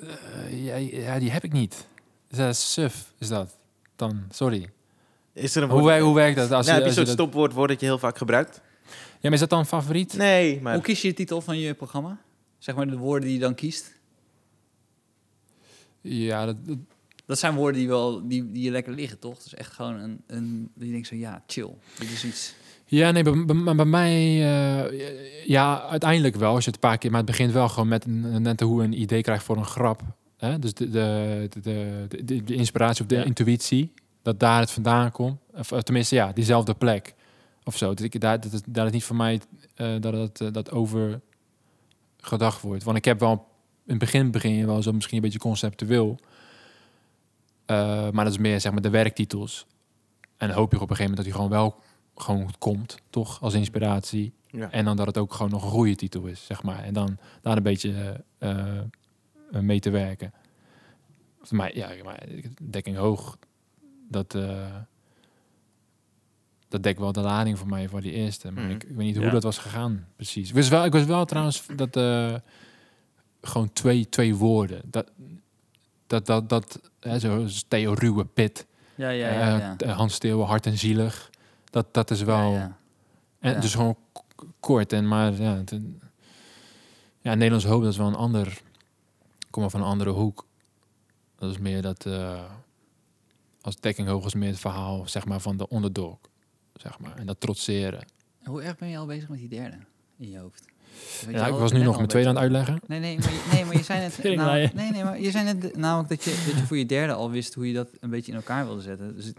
Eh, 0.00 0.64
ja, 0.64 0.76
ja, 0.76 1.18
die 1.18 1.30
heb 1.30 1.44
ik 1.44 1.52
niet. 1.52 1.86
Dat 2.28 2.48
is 2.48 2.72
suf, 2.72 3.12
is 3.18 3.28
dat. 3.28 3.56
Dan, 3.96 4.22
sorry. 4.30 4.70
Is 5.32 5.56
er 5.56 5.62
een 5.62 5.70
Hoe, 5.70 5.80
woord? 5.80 6.00
hoe 6.00 6.14
werkt 6.14 6.36
dat? 6.36 6.52
Als 6.52 6.66
nou, 6.66 6.78
je, 6.78 6.84
heb 6.84 6.94
je 6.94 7.00
als 7.00 7.08
zo'n 7.08 7.16
stopwoord 7.18 7.68
dat 7.68 7.80
je 7.80 7.86
heel 7.86 7.98
vaak 7.98 8.18
gebruikt? 8.18 8.60
Ja, 8.86 8.92
maar 9.22 9.32
is 9.32 9.40
dat 9.40 9.50
dan 9.50 9.66
favoriet? 9.66 10.16
Nee, 10.16 10.60
maar... 10.60 10.74
Hoe 10.74 10.82
kies 10.82 11.02
je 11.02 11.08
de 11.08 11.14
titel 11.14 11.40
van 11.40 11.58
je 11.58 11.74
programma? 11.74 12.18
Zeg 12.58 12.74
maar 12.74 12.86
de 12.86 12.96
woorden 12.96 13.28
die 13.28 13.38
je 13.38 13.42
dan 13.42 13.54
kiest. 13.54 13.92
Ja, 16.08 16.46
dat, 16.46 16.66
dat- 16.66 16.76
Dat 17.26 17.38
zijn 17.38 17.54
woorden 17.54 17.78
die, 17.80 17.88
wel, 17.88 18.28
die, 18.28 18.52
die 18.52 18.62
je 18.62 18.70
lekker 18.70 18.92
liggen, 18.92 19.18
toch? 19.18 19.34
Dat 19.36 19.46
is 19.46 19.54
echt 19.54 19.72
gewoon 19.72 19.94
een... 19.94 20.20
een 20.26 20.70
die 20.74 20.90
denkt 20.92 21.06
zo, 21.06 21.14
ja, 21.14 21.42
chill. 21.46 21.70
Dit 21.98 22.10
is 22.10 22.24
iets... 22.24 22.54
ja 22.86 23.10
nee, 23.10 23.22
bij, 23.22 23.44
bij, 23.64 23.74
bij 23.74 23.84
mij... 23.84 24.14
eh, 24.22 25.46
ja, 25.46 25.82
uiteindelijk 25.82 26.36
wel. 26.36 26.54
Als 26.54 26.64
je 26.64 26.70
het 26.70 26.82
een 26.82 26.88
paar 26.88 26.98
keer... 26.98 27.10
Maar 27.10 27.20
het 27.20 27.28
begint 27.30 27.52
wel 27.52 27.68
gewoon 27.68 27.88
met 27.88 28.04
een, 28.04 28.42
net 28.42 28.60
hoe 28.60 28.82
een 28.82 29.00
idee 29.00 29.22
krijgt 29.22 29.44
voor 29.44 29.56
een 29.56 29.64
grap. 29.64 30.02
Hè? 30.36 30.58
Dus 30.58 30.74
de, 30.74 30.90
de, 30.90 31.46
de, 31.50 31.60
de, 32.08 32.24
de, 32.24 32.44
de 32.44 32.54
inspiratie 32.54 33.02
of 33.02 33.08
de 33.08 33.16
Ja. 33.16 33.24
intuïtie. 33.24 33.92
Dat 34.22 34.40
daar 34.40 34.60
het 34.60 34.70
vandaan 34.70 35.10
komt. 35.12 35.38
Of 35.54 35.72
eh, 35.72 35.78
tenminste, 35.78 36.14
ja, 36.14 36.32
diezelfde 36.32 36.74
plek. 36.74 37.14
Of 37.64 37.76
zo. 37.76 37.88
Dat, 37.88 38.00
ik, 38.00 38.20
daar, 38.20 38.40
dat, 38.40 38.52
is- 38.52 38.60
daar 38.66 38.86
is 38.86 38.92
niet 38.92 39.04
voor 39.04 39.16
mij 39.16 39.40
eh, 39.74 39.94
dat 40.00 40.12
het 40.12 40.54
dat 40.54 40.70
over 40.70 41.20
gedacht 42.20 42.60
wordt. 42.60 42.82
Want 42.84 42.96
ik 42.96 43.04
heb 43.04 43.20
wel... 43.20 43.46
In 43.88 43.94
het 43.94 43.98
begin 43.98 44.30
begin 44.30 44.54
je 44.54 44.66
wel 44.66 44.82
zo 44.82 44.92
misschien 44.92 45.16
een 45.16 45.22
beetje 45.22 45.38
conceptueel. 45.38 46.18
Eh, 47.66 48.10
maar 48.10 48.24
dat 48.24 48.32
is 48.32 48.38
meer 48.38 48.60
zeg 48.60 48.72
maar 48.72 48.82
de 48.82 48.90
werktitels. 48.90 49.66
En 50.36 50.48
dan 50.48 50.56
hoop 50.56 50.72
je 50.72 50.80
op 50.80 50.90
een 50.90 50.96
gegeven 50.96 51.10
moment 51.10 51.16
dat 51.16 51.24
hij 51.26 51.34
gewoon 51.34 51.50
wel 51.50 51.80
gewoon 52.16 52.44
goed 52.44 52.58
komt, 52.58 52.98
toch? 53.10 53.42
Als 53.42 53.54
inspiratie. 53.54 54.32
Ja. 54.50 54.70
En 54.70 54.84
dan 54.84 54.96
dat 54.96 55.06
het 55.06 55.18
ook 55.18 55.32
gewoon 55.34 55.50
nog 55.50 55.62
een 55.64 55.70
goede 55.70 55.94
titel 55.96 56.26
is, 56.26 56.46
zeg 56.46 56.62
maar. 56.62 56.82
En 56.84 56.94
dan 56.94 57.18
daar 57.42 57.56
een 57.56 57.62
beetje 57.62 58.24
eh, 58.38 58.78
eh, 58.78 58.84
mee 59.60 59.80
te 59.80 59.90
werken. 59.90 60.32
Voor 61.42 61.56
mij, 61.56 61.70
ja, 61.74 61.90
maar 62.04 62.22
dekking 62.62 62.96
hoog, 62.96 63.38
dat, 64.08 64.34
eh 64.34 64.74
dat 66.68 66.82
dekt 66.82 66.98
wel 66.98 67.12
de 67.12 67.20
lading 67.20 67.58
voor 67.58 67.68
mij 67.68 67.88
voor 67.88 68.00
die 68.00 68.12
eerste. 68.12 68.50
Maar 68.50 68.64
Mhm. 68.64 68.72
ik, 68.72 68.82
ik 68.84 68.96
weet 68.96 69.06
niet 69.06 69.16
hoe 69.16 69.24
Ja. 69.24 69.30
dat 69.30 69.42
was 69.42 69.58
gegaan, 69.58 70.06
precies. 70.16 70.48
Ik 70.48 70.54
was 70.54 70.68
wel, 70.68 70.84
ik 70.84 70.92
was 70.92 71.04
wel 71.04 71.24
trouwens 71.24 71.66
dat 71.76 71.96
eh, 71.96 72.34
gewoon 73.40 73.72
twee, 73.72 74.08
twee 74.08 74.34
woorden. 74.34 74.80
Dat, 74.84 75.10
dat, 76.06 76.26
dat, 76.26 76.48
dat 76.48 76.80
hè, 77.00 77.18
zoals 77.18 77.64
Theo 77.68 77.92
Ruwe 77.92 78.24
Pit, 78.24 78.66
Ja, 78.94 79.08
ja, 79.08 79.30
ja. 79.30 79.76
eh, 79.78 79.88
ja. 79.88 79.94
Hans 79.94 80.14
Steeuwen 80.14 80.46
Hart 80.46 80.66
en 80.66 80.78
Zielig. 80.78 81.30
Dat, 81.70 81.94
dat 81.94 82.10
is 82.10 82.22
wel... 82.22 82.52
Ja, 82.52 82.58
ja. 82.58 82.76
En 83.38 83.60
dus 83.60 83.74
gewoon 83.74 83.96
kort 84.60 84.92
en 84.92 85.08
maar 85.08 85.32
ja, 85.32 85.56
het, 85.56 85.80
ja, 87.20 87.34
Nederlands 87.34 87.64
hoop 87.64 87.82
dat 87.82 87.92
is 87.92 87.98
wel 87.98 88.06
een 88.06 88.14
ander, 88.14 88.60
kom 89.50 89.62
maar 89.62 89.70
van 89.70 89.80
een 89.80 89.86
andere 89.86 90.10
hoek. 90.10 90.46
Dat 91.36 91.50
is 91.50 91.58
meer 91.58 91.82
dat 91.82 92.06
uh, 92.06 92.44
als 93.60 93.76
dekking 93.76 94.08
hoog 94.08 94.26
is 94.26 94.34
meer 94.34 94.48
het 94.48 94.60
verhaal 94.60 95.08
zeg 95.08 95.24
maar 95.24 95.40
van 95.40 95.56
de 95.56 95.66
underdog, 95.72 96.18
zeg 96.74 96.98
maar, 96.98 97.16
en 97.16 97.26
dat 97.26 97.40
trotseren. 97.40 98.06
Hoe 98.44 98.62
erg 98.62 98.76
ben 98.76 98.88
je 98.88 98.98
al 98.98 99.06
bezig 99.06 99.28
met 99.28 99.38
die 99.38 99.48
derde 99.48 99.78
in 100.16 100.30
je 100.30 100.38
hoofd? 100.38 100.66
Ja, 101.30 101.46
je 101.46 101.52
ik 101.52 101.58
was 101.58 101.72
nu 101.72 101.82
nog 101.82 101.96
mijn 101.96 102.08
tweede 102.08 102.28
aan 102.28 102.34
het 102.34 102.42
uitleggen. 102.42 102.80
Nee, 102.86 103.00
nee, 103.00 103.18
maar 103.18 103.32
je, 103.32 103.48
nee, 103.52 103.64
maar 103.64 103.76
je 103.76 103.82
zei 103.82 104.00
net... 104.00 104.14
Tering 104.20 104.40
nou, 104.40 104.68
nee, 104.74 104.90
nee, 104.90 105.04
maar 105.04 105.20
je 105.20 105.30
zei 105.30 105.44
net 105.44 105.76
namelijk 105.76 106.08
dat 106.08 106.24
je, 106.24 106.30
dat 106.46 106.58
je 106.60 106.66
voor 106.66 106.76
je 106.78 106.86
derde 106.86 107.12
al 107.12 107.30
wist 107.30 107.54
hoe 107.54 107.66
je 107.68 107.74
dat 107.74 107.88
een 108.00 108.10
beetje 108.10 108.30
in 108.32 108.36
elkaar 108.38 108.64
wilde 108.66 108.80
zetten. 108.82 109.14
Dus 109.14 109.32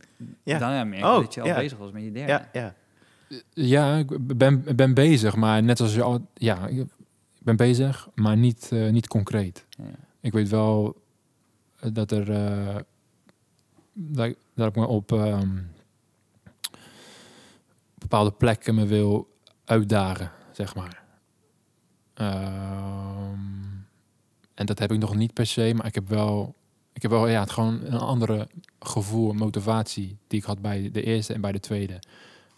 Ja. 0.43 0.57
dan 0.59 0.71
ja, 0.73 0.83
merk 0.83 1.03
Oh, 1.03 1.15
dat 1.19 1.33
je 1.33 1.41
al 1.41 1.47
ja. 1.47 1.55
bezig 1.55 1.77
was 1.77 1.91
met 1.91 2.03
je 2.03 2.11
derde. 2.11 2.31
Ja, 2.31 2.49
ja. 2.53 2.73
Ja, 3.53 3.97
ik 3.97 4.37
ben, 4.37 4.63
ben 4.75 4.93
bezig, 4.93 5.35
maar 5.35 5.63
net 5.63 5.79
als 5.79 5.93
je 5.93 6.01
al, 6.01 6.27
ja, 6.33 6.67
ik 6.67 6.85
ben 7.39 7.55
bezig, 7.55 8.07
maar 8.15 8.37
niet, 8.37 8.69
eh, 8.71 8.89
niet 8.89 9.07
concreet. 9.07 9.65
Ja. 9.69 9.83
Ik 10.21 10.31
weet 10.31 10.49
wel 10.49 11.01
eh, 11.79 11.89
dat 11.93 12.11
er 12.11 12.31
eh, 12.31 12.75
dat, 13.93 14.25
ik- 14.25 14.37
dat 14.55 14.67
ik 14.67 14.75
me 14.75 14.85
op 14.87 15.11
ehm, 15.11 15.49
bepaalde 17.95 18.31
plekken 18.31 18.75
me 18.75 18.85
wil 18.85 19.27
uitdagen, 19.65 20.31
zeg 20.51 20.75
maar. 20.75 21.03
Ehm, 22.19 23.37
en 24.53 24.65
dat 24.65 24.79
heb 24.79 24.91
ik 24.91 24.99
nog 24.99 25.15
niet 25.15 25.33
per 25.33 25.45
se, 25.45 25.73
maar 25.75 25.85
ik 25.85 25.95
heb 25.95 26.09
wel, 26.09 26.55
ik 26.93 27.01
heb 27.01 27.11
wel 27.11 27.27
ja, 27.27 27.39
het 27.39 27.51
gewoon 27.51 27.79
een 27.83 27.99
andere 27.99 28.47
gevoel, 28.79 29.33
motivatie 29.33 30.17
die 30.27 30.39
ik 30.39 30.45
had 30.45 30.61
bij 30.61 30.89
de 30.91 31.03
eerste 31.03 31.33
en 31.33 31.41
bij 31.41 31.51
de 31.51 31.59
tweede. 31.59 31.93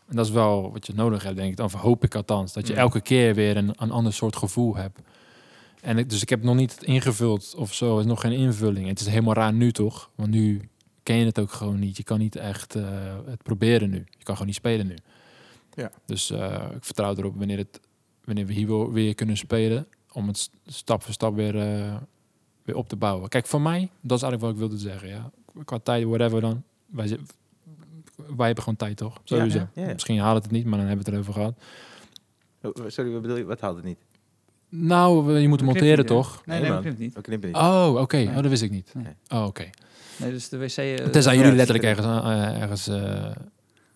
En 0.08 0.16
dat 0.16 0.26
is 0.26 0.32
wel 0.32 0.72
wat 0.72 0.88
je 0.88 0.94
nodig 0.94 1.24
hebt, 1.24 1.36
denk 1.36 1.52
ik. 1.52 1.66
Of 1.66 1.74
hoop 1.74 2.04
ik 2.04 2.16
althans. 2.16 2.54
Dat 2.54 2.68
je 2.68 2.74
Mm. 2.74 2.80
elke 2.80 3.02
keer 3.02 3.36
weer 3.36 3.58
een, 3.58 3.74
een 3.78 3.92
ander 3.92 4.14
soort 4.14 4.36
gevoel 4.36 4.76
hebt. 4.76 5.00
En 5.82 5.98
ik, 5.98 6.10
dus 6.10 6.22
ik 6.22 6.30
heb 6.30 6.44
nog 6.44 6.56
niet 6.56 6.84
ingevuld 6.84 7.56
of 7.58 7.74
zo. 7.74 8.00
Is 8.00 8.06
nog 8.06 8.22
geen 8.22 8.32
invulling. 8.32 8.88
Het 8.88 9.00
is 9.00 9.08
helemaal 9.08 9.34
raar 9.34 9.54
nu 9.54 9.72
toch? 9.72 10.10
Want 10.16 10.30
nu 10.30 10.70
ken 11.04 11.16
je 11.16 11.26
het 11.26 11.40
ook 11.40 11.52
gewoon 11.52 11.80
niet. 11.80 11.98
Je 11.98 12.04
kan 12.04 12.20
niet 12.20 12.36
echt 12.36 12.76
eh, 12.76 12.84
het 13.26 13.44
proberen 13.44 13.90
nu. 13.90 13.98
Je 13.98 14.24
kan 14.24 14.34
gewoon 14.34 14.48
niet 14.48 14.56
spelen 14.56 14.88
nu. 14.88 14.96
Ja. 15.74 15.92
Dus 16.06 16.30
eh, 16.32 16.66
ik 16.76 16.84
vertrouw 16.84 17.16
erop 17.16 17.36
wanneer, 17.38 17.58
het, 17.58 17.80
wanneer 18.24 18.46
we 18.46 18.54
hier 18.54 18.92
weer 18.92 19.16
kunnen 19.16 19.38
spelen. 19.38 19.88
Om 20.12 20.28
het 20.28 20.38
st- 20.38 20.52
stap 20.66 21.04
voor 21.04 21.14
stap 21.14 21.36
weer, 21.36 21.60
eh, 21.60 21.96
weer 22.64 22.76
op 22.76 22.90
te 22.90 22.96
bouwen. 22.96 23.30
Kijk, 23.30 23.46
voor 23.48 23.62
mij, 23.62 23.90
dat 24.02 24.18
is 24.18 24.24
eigenlijk 24.24 24.42
wat 24.42 24.52
ik 24.52 24.58
wilde 24.58 24.78
zeggen. 24.78 25.08
Ja. 25.10 25.32
Qua 25.66 25.80
tijd, 25.80 26.06
whatever 26.06 26.42
dan. 26.42 26.64
Wij, 26.86 27.08
hebben 28.46 28.64
gewoon 28.64 28.76
tijd 28.76 28.98
toch? 28.98 29.22
Sowieso. 29.24 29.58
ja, 29.58 29.70
ja. 29.74 29.94
Misschien 29.94 30.20
haalt 30.20 30.36
het 30.36 30.44
het 30.44 30.52
niet, 30.54 30.66
maar 30.66 30.78
dan 30.80 30.88
hebben 30.88 31.06
we 31.06 31.12
het 31.12 31.20
erover 31.26 31.34
gehad. 31.42 31.58
Oh, 32.62 32.90
Sorry, 32.90 33.12
wat 33.12 33.22
bedoel 33.22 33.38
je? 33.38 33.44
Wat 33.44 33.60
haalt 33.62 33.76
het 33.76 33.86
niet? 33.86 34.00
Nou, 34.70 35.40
je 35.40 35.48
moet 35.48 35.60
We 35.60 35.66
monteren 35.66 35.98
niet, 35.98 36.08
toch? 36.08 36.42
Nee, 36.46 36.62
Nee, 36.62 36.72
nee, 36.72 36.94
niet. 36.98 37.14
We 37.14 37.22
knippen 37.22 37.48
niet. 37.50 37.58
Oh, 37.58 37.96
oké. 38.00 38.16
Nee. 38.18 38.28
Oh, 38.28 38.36
dat 38.36 38.48
wist 38.48 38.62
ik 38.62 38.72
niet. 38.72 38.94
Nee. 38.94 39.14
Oh, 39.28 39.46
oké. 39.46 39.70
Nee, 40.18 40.32
dus 40.32 40.50
de 40.50 40.58
wc... 40.58 40.78
eh, 40.78 40.96
Tenzij 40.96 41.34
ja, 41.36 41.40
jullie 41.42 41.56
letterlijk 41.56 41.86
ergens, 41.88 42.06
eh, 42.06 42.62
ergens 42.62 42.88
eh, 42.88 43.32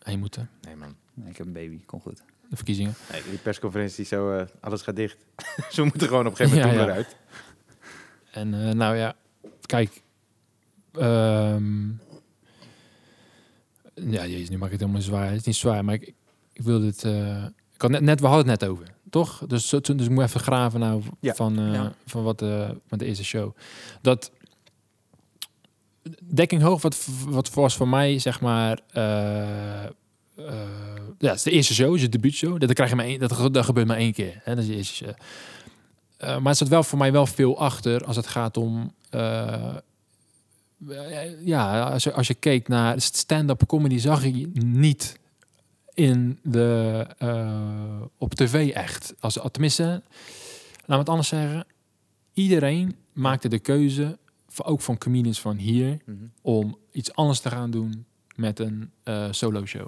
heen 0.03 0.19
moeten. 0.19 0.49
Nee, 0.61 0.75
man. 0.75 0.95
Nee, 1.13 1.29
ik 1.29 1.37
heb 1.37 1.45
een 1.45 1.53
baby, 1.53 1.79
kom 1.85 1.99
goed. 2.01 2.23
De 2.49 2.55
verkiezingen. 2.55 2.93
Nee, 3.11 3.21
die 3.29 3.37
persconferentie 3.37 4.05
zo, 4.05 4.31
eh, 4.37 4.45
alles 4.59 4.81
gaat 4.81 4.95
dicht. 4.95 5.17
Ze 5.71 5.83
moeten 5.83 6.07
gewoon 6.07 6.25
op 6.27 6.31
een 6.31 6.37
gegeven 6.37 6.59
moment 6.59 6.75
Ja, 6.77 6.81
ja, 6.81 6.87
ja. 6.87 6.91
eruit. 6.93 7.15
En 8.31 8.67
eh, 8.67 8.73
nou 8.73 8.95
ja, 8.95 9.15
kijk. 9.65 10.01
ehm, 10.91 11.87
ja, 13.95 14.25
jezus, 14.25 14.49
nu 14.49 14.57
maak 14.57 14.65
ik 14.65 14.71
het 14.71 14.81
helemaal 14.81 15.01
zwaar. 15.01 15.27
Het 15.27 15.35
is 15.39 15.43
niet 15.43 15.55
zwaar, 15.55 15.85
maar 15.85 15.93
ik, 15.93 16.13
ik 16.53 16.61
wil 16.61 16.79
dit... 16.79 17.03
eh, 17.03 17.43
ik 17.73 17.81
had 17.81 17.89
net, 17.91 18.01
net, 18.01 18.19
we 18.19 18.27
hadden 18.27 18.49
het 18.49 18.59
net 18.61 18.69
over, 18.69 18.87
toch? 19.09 19.43
Dus, 19.47 19.69
toen- 19.81 19.97
dus 19.97 20.05
ik 20.05 20.11
moet 20.11 20.23
even 20.23 20.39
graven 20.39 20.79
nou 20.79 21.01
Ja. 21.19 21.33
van, 21.33 21.59
eh, 21.59 21.73
Ja. 21.73 21.93
van 22.05 22.23
wat 22.23 22.41
eh, 22.41 22.69
van 22.87 22.97
de 22.97 23.05
eerste 23.05 23.23
show. 23.23 23.55
Dat 24.01 24.31
dekking 26.23 26.61
hoog, 26.61 26.81
wat, 26.81 27.07
wat 27.27 27.53
was 27.53 27.75
voor 27.75 27.87
mij, 27.87 28.19
zeg 28.19 28.41
maar... 28.41 28.79
eh, 30.35 30.45
ja, 31.17 31.27
het 31.29 31.35
is 31.37 31.43
de 31.43 31.51
eerste 31.51 31.73
show, 31.73 31.95
is 31.95 32.01
je 32.01 32.09
debuutshow. 32.09 32.59
Dat, 32.59 32.73
krijg 32.73 32.89
je 32.89 32.95
maar 32.95 33.05
één, 33.05 33.19
dat, 33.19 33.53
dat 33.53 33.65
gebeurt 33.65 33.87
maar 33.87 33.97
één 33.97 34.13
keer. 34.13 34.41
Hè? 34.43 34.55
Dat 34.55 34.63
is 34.63 34.69
de 34.69 34.75
eerste 34.75 34.93
show. 34.95 35.13
Eh, 36.17 36.37
maar 36.37 36.51
er 36.51 36.55
zat 36.57 36.67
wel 36.67 36.83
voor 36.83 36.97
mij 36.97 37.11
wel 37.11 37.25
veel 37.25 37.59
achter 37.59 38.05
als 38.05 38.15
het 38.15 38.27
gaat 38.27 38.57
om. 38.57 38.93
eh, 39.09 39.75
ja, 41.43 41.81
als 41.81 42.03
je, 42.03 42.13
als 42.13 42.27
je 42.27 42.33
keek 42.33 42.67
naar 42.67 43.01
stand-up 43.01 43.65
comedy, 43.67 43.97
zag 43.97 44.23
je 44.23 44.49
niet 44.53 45.19
in 45.93 46.39
de, 46.43 47.07
op 48.17 48.33
tv 48.33 48.69
echt. 48.69 49.13
Als, 49.19 49.39
tenminste, 49.51 49.83
laat 49.83 50.87
me 50.87 50.97
het 50.97 51.09
anders 51.09 51.27
zeggen. 51.27 51.65
Iedereen 52.33 52.95
maakte 53.13 53.47
de 53.47 53.59
keuze, 53.59 54.17
ook 54.63 54.81
van 54.81 54.97
comedians 54.97 55.41
van 55.41 55.55
hier, 55.57 55.97
Mhm. 56.05 56.15
om 56.41 56.77
iets 56.91 57.13
anders 57.13 57.39
te 57.39 57.49
gaan 57.49 57.71
doen 57.71 58.05
met 58.35 58.59
een 58.59 58.91
solo 59.31 59.65
show. 59.65 59.87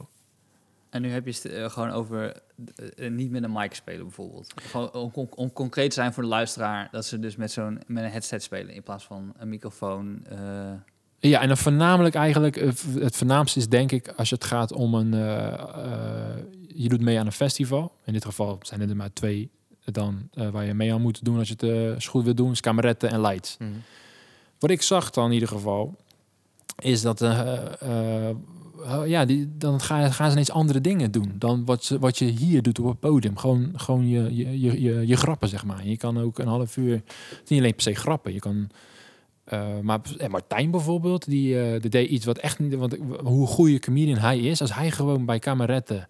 En 0.89 1.01
nu 1.01 1.11
heb 1.11 1.25
je 1.25 1.31
het 1.31 1.45
eh, 1.45 1.69
gewoon 1.69 1.89
over 1.89 2.41
eh, 2.75 3.05
eh, 3.05 3.11
niet 3.11 3.31
met 3.31 3.43
een 3.43 3.51
mic 3.51 3.73
spelen 3.73 4.03
bijvoorbeeld. 4.03 4.53
Gewoon 4.55 4.93
om, 4.93 5.11
om, 5.13 5.27
om 5.35 5.53
concreet 5.53 5.89
te 5.89 5.95
zijn 5.95 6.13
voor 6.13 6.23
de 6.23 6.29
luisteraar, 6.29 6.87
dat 6.91 7.05
ze 7.05 7.19
dus 7.19 7.35
met 7.35 7.51
zo'n 7.51 7.81
met 7.87 8.03
een 8.03 8.09
headset 8.09 8.43
spelen 8.43 8.73
in 8.73 8.83
plaats 8.83 9.05
van 9.05 9.33
een 9.37 9.49
microfoon. 9.49 10.25
Ja, 11.19 11.41
en 11.41 11.47
dan 11.47 11.57
voornamelijk 11.57 12.15
eigenlijk, 12.15 12.55
het 12.99 13.15
voornaamste 13.15 13.59
is 13.59 13.69
denk 13.69 13.91
ik 13.91 14.07
als 14.07 14.29
het 14.29 14.43
gaat 14.43 14.71
om 14.71 14.93
een, 14.93 15.11
je 16.67 16.89
doet 16.89 17.01
mee 17.01 17.19
aan 17.19 17.25
een 17.25 17.31
festival. 17.31 17.91
In 18.05 18.13
dit 18.13 18.25
geval 18.25 18.59
zijn 18.61 18.89
er 18.89 18.95
maar 18.95 19.13
twee 19.13 19.51
dan 19.85 20.29
waar 20.33 20.65
je 20.65 20.73
mee 20.73 20.93
aan 20.93 21.01
moet 21.01 21.25
doen 21.25 21.37
als 21.37 21.47
je 21.47 21.65
het 21.65 22.05
goed 22.05 22.23
wil 22.23 22.35
doen, 22.35 22.51
is 22.51 22.59
kameretten 22.59 23.09
en 23.09 23.21
lights. 23.21 23.57
Mhm. 23.59 23.69
Wat 24.59 24.69
ik 24.69 24.81
zag 24.81 25.09
dan 25.09 25.25
in 25.25 25.33
ieder 25.33 25.47
geval, 25.49 25.95
is 26.79 27.01
dat 27.01 27.21
eh, 27.21 28.29
ja, 29.05 29.25
die, 29.25 29.57
dan 29.57 29.81
gaan, 29.81 30.13
gaan 30.13 30.27
ze 30.27 30.31
ineens 30.31 30.51
andere 30.51 30.81
dingen 30.81 31.11
doen 31.11 31.35
dan 31.35 31.65
wat, 31.65 31.97
wat 31.99 32.17
je 32.17 32.25
hier 32.25 32.61
doet 32.61 32.79
op 32.79 32.87
het 32.87 32.99
podium. 32.99 33.37
Gewoon, 33.37 33.71
gewoon 33.75 34.07
je, 34.07 34.35
je, 34.35 34.59
je, 34.81 35.07
je, 35.07 35.15
grappen, 35.15 35.49
zeg 35.49 35.65
maar. 35.65 35.87
Je 35.87 35.97
kan 35.97 36.19
ook 36.19 36.39
een 36.39 36.47
half 36.47 36.77
uur, 36.77 36.93
het 36.93 37.41
is 37.43 37.49
niet 37.49 37.59
alleen 37.59 37.73
per 37.73 37.81
se 37.81 37.95
grappen, 37.95 38.33
je 38.33 38.39
kan 38.39 38.69
Eh, 39.47 39.79
maar 39.81 39.99
en 40.17 40.31
Martijn 40.31 40.71
bijvoorbeeld, 40.71 41.25
die, 41.25 41.61
eh, 41.61 41.81
die 41.81 41.89
deed 41.89 42.09
iets 42.09 42.25
wat 42.25 42.37
echt 42.37 42.59
niet... 42.59 42.75
Want 42.75 42.97
hoe 43.23 43.47
goede 43.47 43.79
comedian 43.79 44.17
hij 44.17 44.39
is, 44.39 44.61
als 44.61 44.73
hij 44.73 44.91
gewoon 44.91 45.25
bij 45.25 45.39
kameretten 45.39 46.05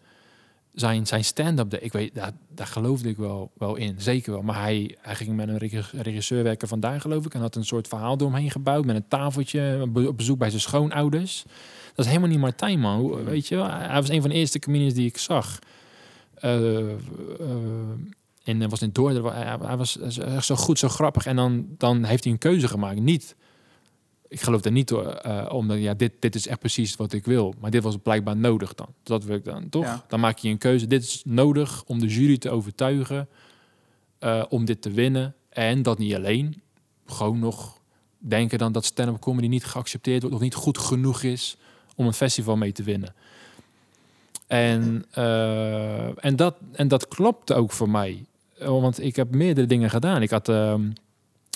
zijn, 0.74 1.08
zijn 1.08 1.24
stand-up 1.24 1.70
deed, 1.70 1.84
ik 1.84 1.92
weet, 1.92 2.16
daar, 2.16 2.32
daar 2.56 2.68
geloofde 2.68 3.10
ik 3.10 3.18
wel, 3.18 3.52
wel 3.58 3.76
in, 3.76 3.96
zeker 3.98 4.32
wel. 4.32 4.42
Maar 4.42 4.62
hij, 4.62 4.96
hij 5.02 5.16
ging 5.16 5.36
met 5.36 5.48
een 5.48 5.58
reg- 5.58 5.94
regisseur 6.02 6.44
werken 6.44 6.68
vandaag, 6.68 7.02
geloof 7.02 7.26
ik, 7.26 7.34
en 7.34 7.42
had 7.42 7.56
een 7.56 7.66
soort 7.66 7.88
verhaal 7.88 8.18
doorheen 8.18 8.52
gebouwd 8.52 8.86
met 8.86 8.96
een 8.96 9.08
tafeltje, 9.08 9.90
op 10.08 10.18
bezoek 10.18 10.38
bij 10.38 10.50
zijn 10.50 10.62
schoonouders. 10.62 11.46
Dat 11.98 12.06
is 12.06 12.12
helemaal 12.12 12.30
niet 12.30 12.40
Martijn, 12.40 12.80
man. 12.80 13.00
Hoe- 13.00 13.24
Weet 13.24 13.48
je? 13.48 13.56
Hij 13.58 14.02
was 14.02 14.10
een 14.10 14.22
van 14.22 14.30
de 14.30 14.36
eerste 14.36 14.60
comedians 14.60 14.94
die 14.94 15.06
ik 15.06 15.18
zag. 15.18 15.60
Eh, 16.34 16.80
eh, 16.80 16.98
en 18.44 18.70
was 18.70 18.82
in 18.82 18.90
Dordrecht. 18.92 19.36
Hij, 19.36 19.58
hij 19.62 19.78
was 19.78 19.98
echt 20.20 20.46
zo 20.46 20.56
goed, 20.56 20.80
zo 20.80 20.88
grappig. 20.88 21.26
En 21.26 21.36
dan, 21.36 21.68
dan 21.78 22.04
heeft 22.04 22.24
hij 22.24 22.34
een 22.34 22.40
keuze 22.40 22.68
gemaakt. 22.68 23.00
Niet, 23.00 23.36
ik 24.28 24.42
geloof 24.42 24.64
er 24.66 24.72
niet 24.72 24.88
door, 24.88 25.06
eh, 25.06 25.54
omdat 25.54 25.78
ja, 25.78 25.94
dit, 25.94 26.12
dit 26.20 26.36
is 26.36 26.48
echt 26.48 26.60
precies 26.60 26.96
wat 26.96 27.14
ik 27.14 27.26
wil. 27.26 27.54
Maar 27.60 27.72
dit 27.72 27.84
was 27.84 27.98
blijkbaar 28.04 28.38
nodig 28.38 28.74
dan. 28.74 28.88
Dat 29.04 29.24
wil 29.24 29.36
ik 29.36 29.44
dan, 29.44 29.70
toch? 29.70 29.84
Ja. 29.84 30.06
Dan 30.08 30.20
maak 30.20 30.38
je 30.38 30.50
een 30.50 30.58
keuze. 30.58 30.88
Dit 30.88 31.04
is 31.04 31.22
nodig 31.26 31.84
om 31.86 32.00
de 32.00 32.08
jury 32.08 32.38
te 32.38 32.50
overtuigen. 32.50 33.28
om 34.50 34.66
dit 34.66 34.82
te 34.82 34.92
winnen. 34.92 35.36
En 35.50 35.82
dat 35.82 35.98
niet 35.98 36.16
alleen. 36.16 36.62
Gewoon 37.06 37.40
nog 37.40 37.80
denken 38.18 38.58
dan 38.58 38.72
dat 38.72 38.86
stand-up 38.86 39.20
comedy 39.20 39.48
niet 39.48 39.66
geaccepteerd 39.66 40.22
wordt. 40.22 40.36
Of 40.36 40.42
niet 40.42 40.56
goed 40.56 40.78
genoeg 40.78 41.24
is 41.24 41.58
om 41.98 42.06
een 42.06 42.14
festival 42.14 42.58
mee 42.58 42.72
te 42.72 42.84
winnen. 42.84 43.14
En, 44.48 45.06
eh, 45.12 46.26
en, 46.26 46.36
dat, 46.36 46.56
en 46.72 46.88
dat 46.88 47.08
klopte 47.08 47.54
ook 47.54 47.72
voor 47.72 47.90
mij. 47.90 48.26
Eh, 48.60 48.68
Want 48.68 49.04
ik 49.04 49.16
heb 49.16 49.36
meerdere 49.36 49.68
dingen 49.68 49.90
gedaan. 49.90 50.22
Ik 50.22 50.30
had 50.30 50.50
ehm 50.50 50.90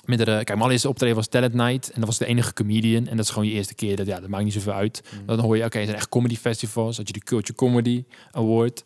meerdere... 0.05 0.31
Kijk, 0.31 0.47
mijn 0.47 0.59
allereerste 0.59 0.89
optreden 0.89 1.15
was 1.15 1.27
Talent 1.27 1.53
Night. 1.53 1.89
En 1.91 1.99
dat 1.99 2.09
was 2.09 2.17
de 2.17 2.25
enige 2.25 2.53
comedian. 2.53 3.07
En 3.07 3.15
dat 3.17 3.25
is 3.25 3.31
gewoon 3.31 3.47
je 3.47 3.53
eerste 3.53 3.75
keer. 3.75 3.95
Dat, 3.95 4.05
ja, 4.05 4.19
dat 4.19 4.29
maakt 4.29 4.43
niet 4.43 4.53
zoveel 4.53 4.73
uit. 4.73 5.03
Dan 5.25 5.39
hoor 5.39 5.57
je, 5.57 5.63
oké, 5.63 5.77
er 5.77 5.85
zijn 5.85 5.97
echt 5.97 6.09
comedy 6.09 6.35
festivals. 6.35 6.97
Had 6.97 7.07
je 7.07 7.13
de 7.13 7.19
Culture 7.19 7.57
Comedy 7.57 8.03
Award. 8.31 8.83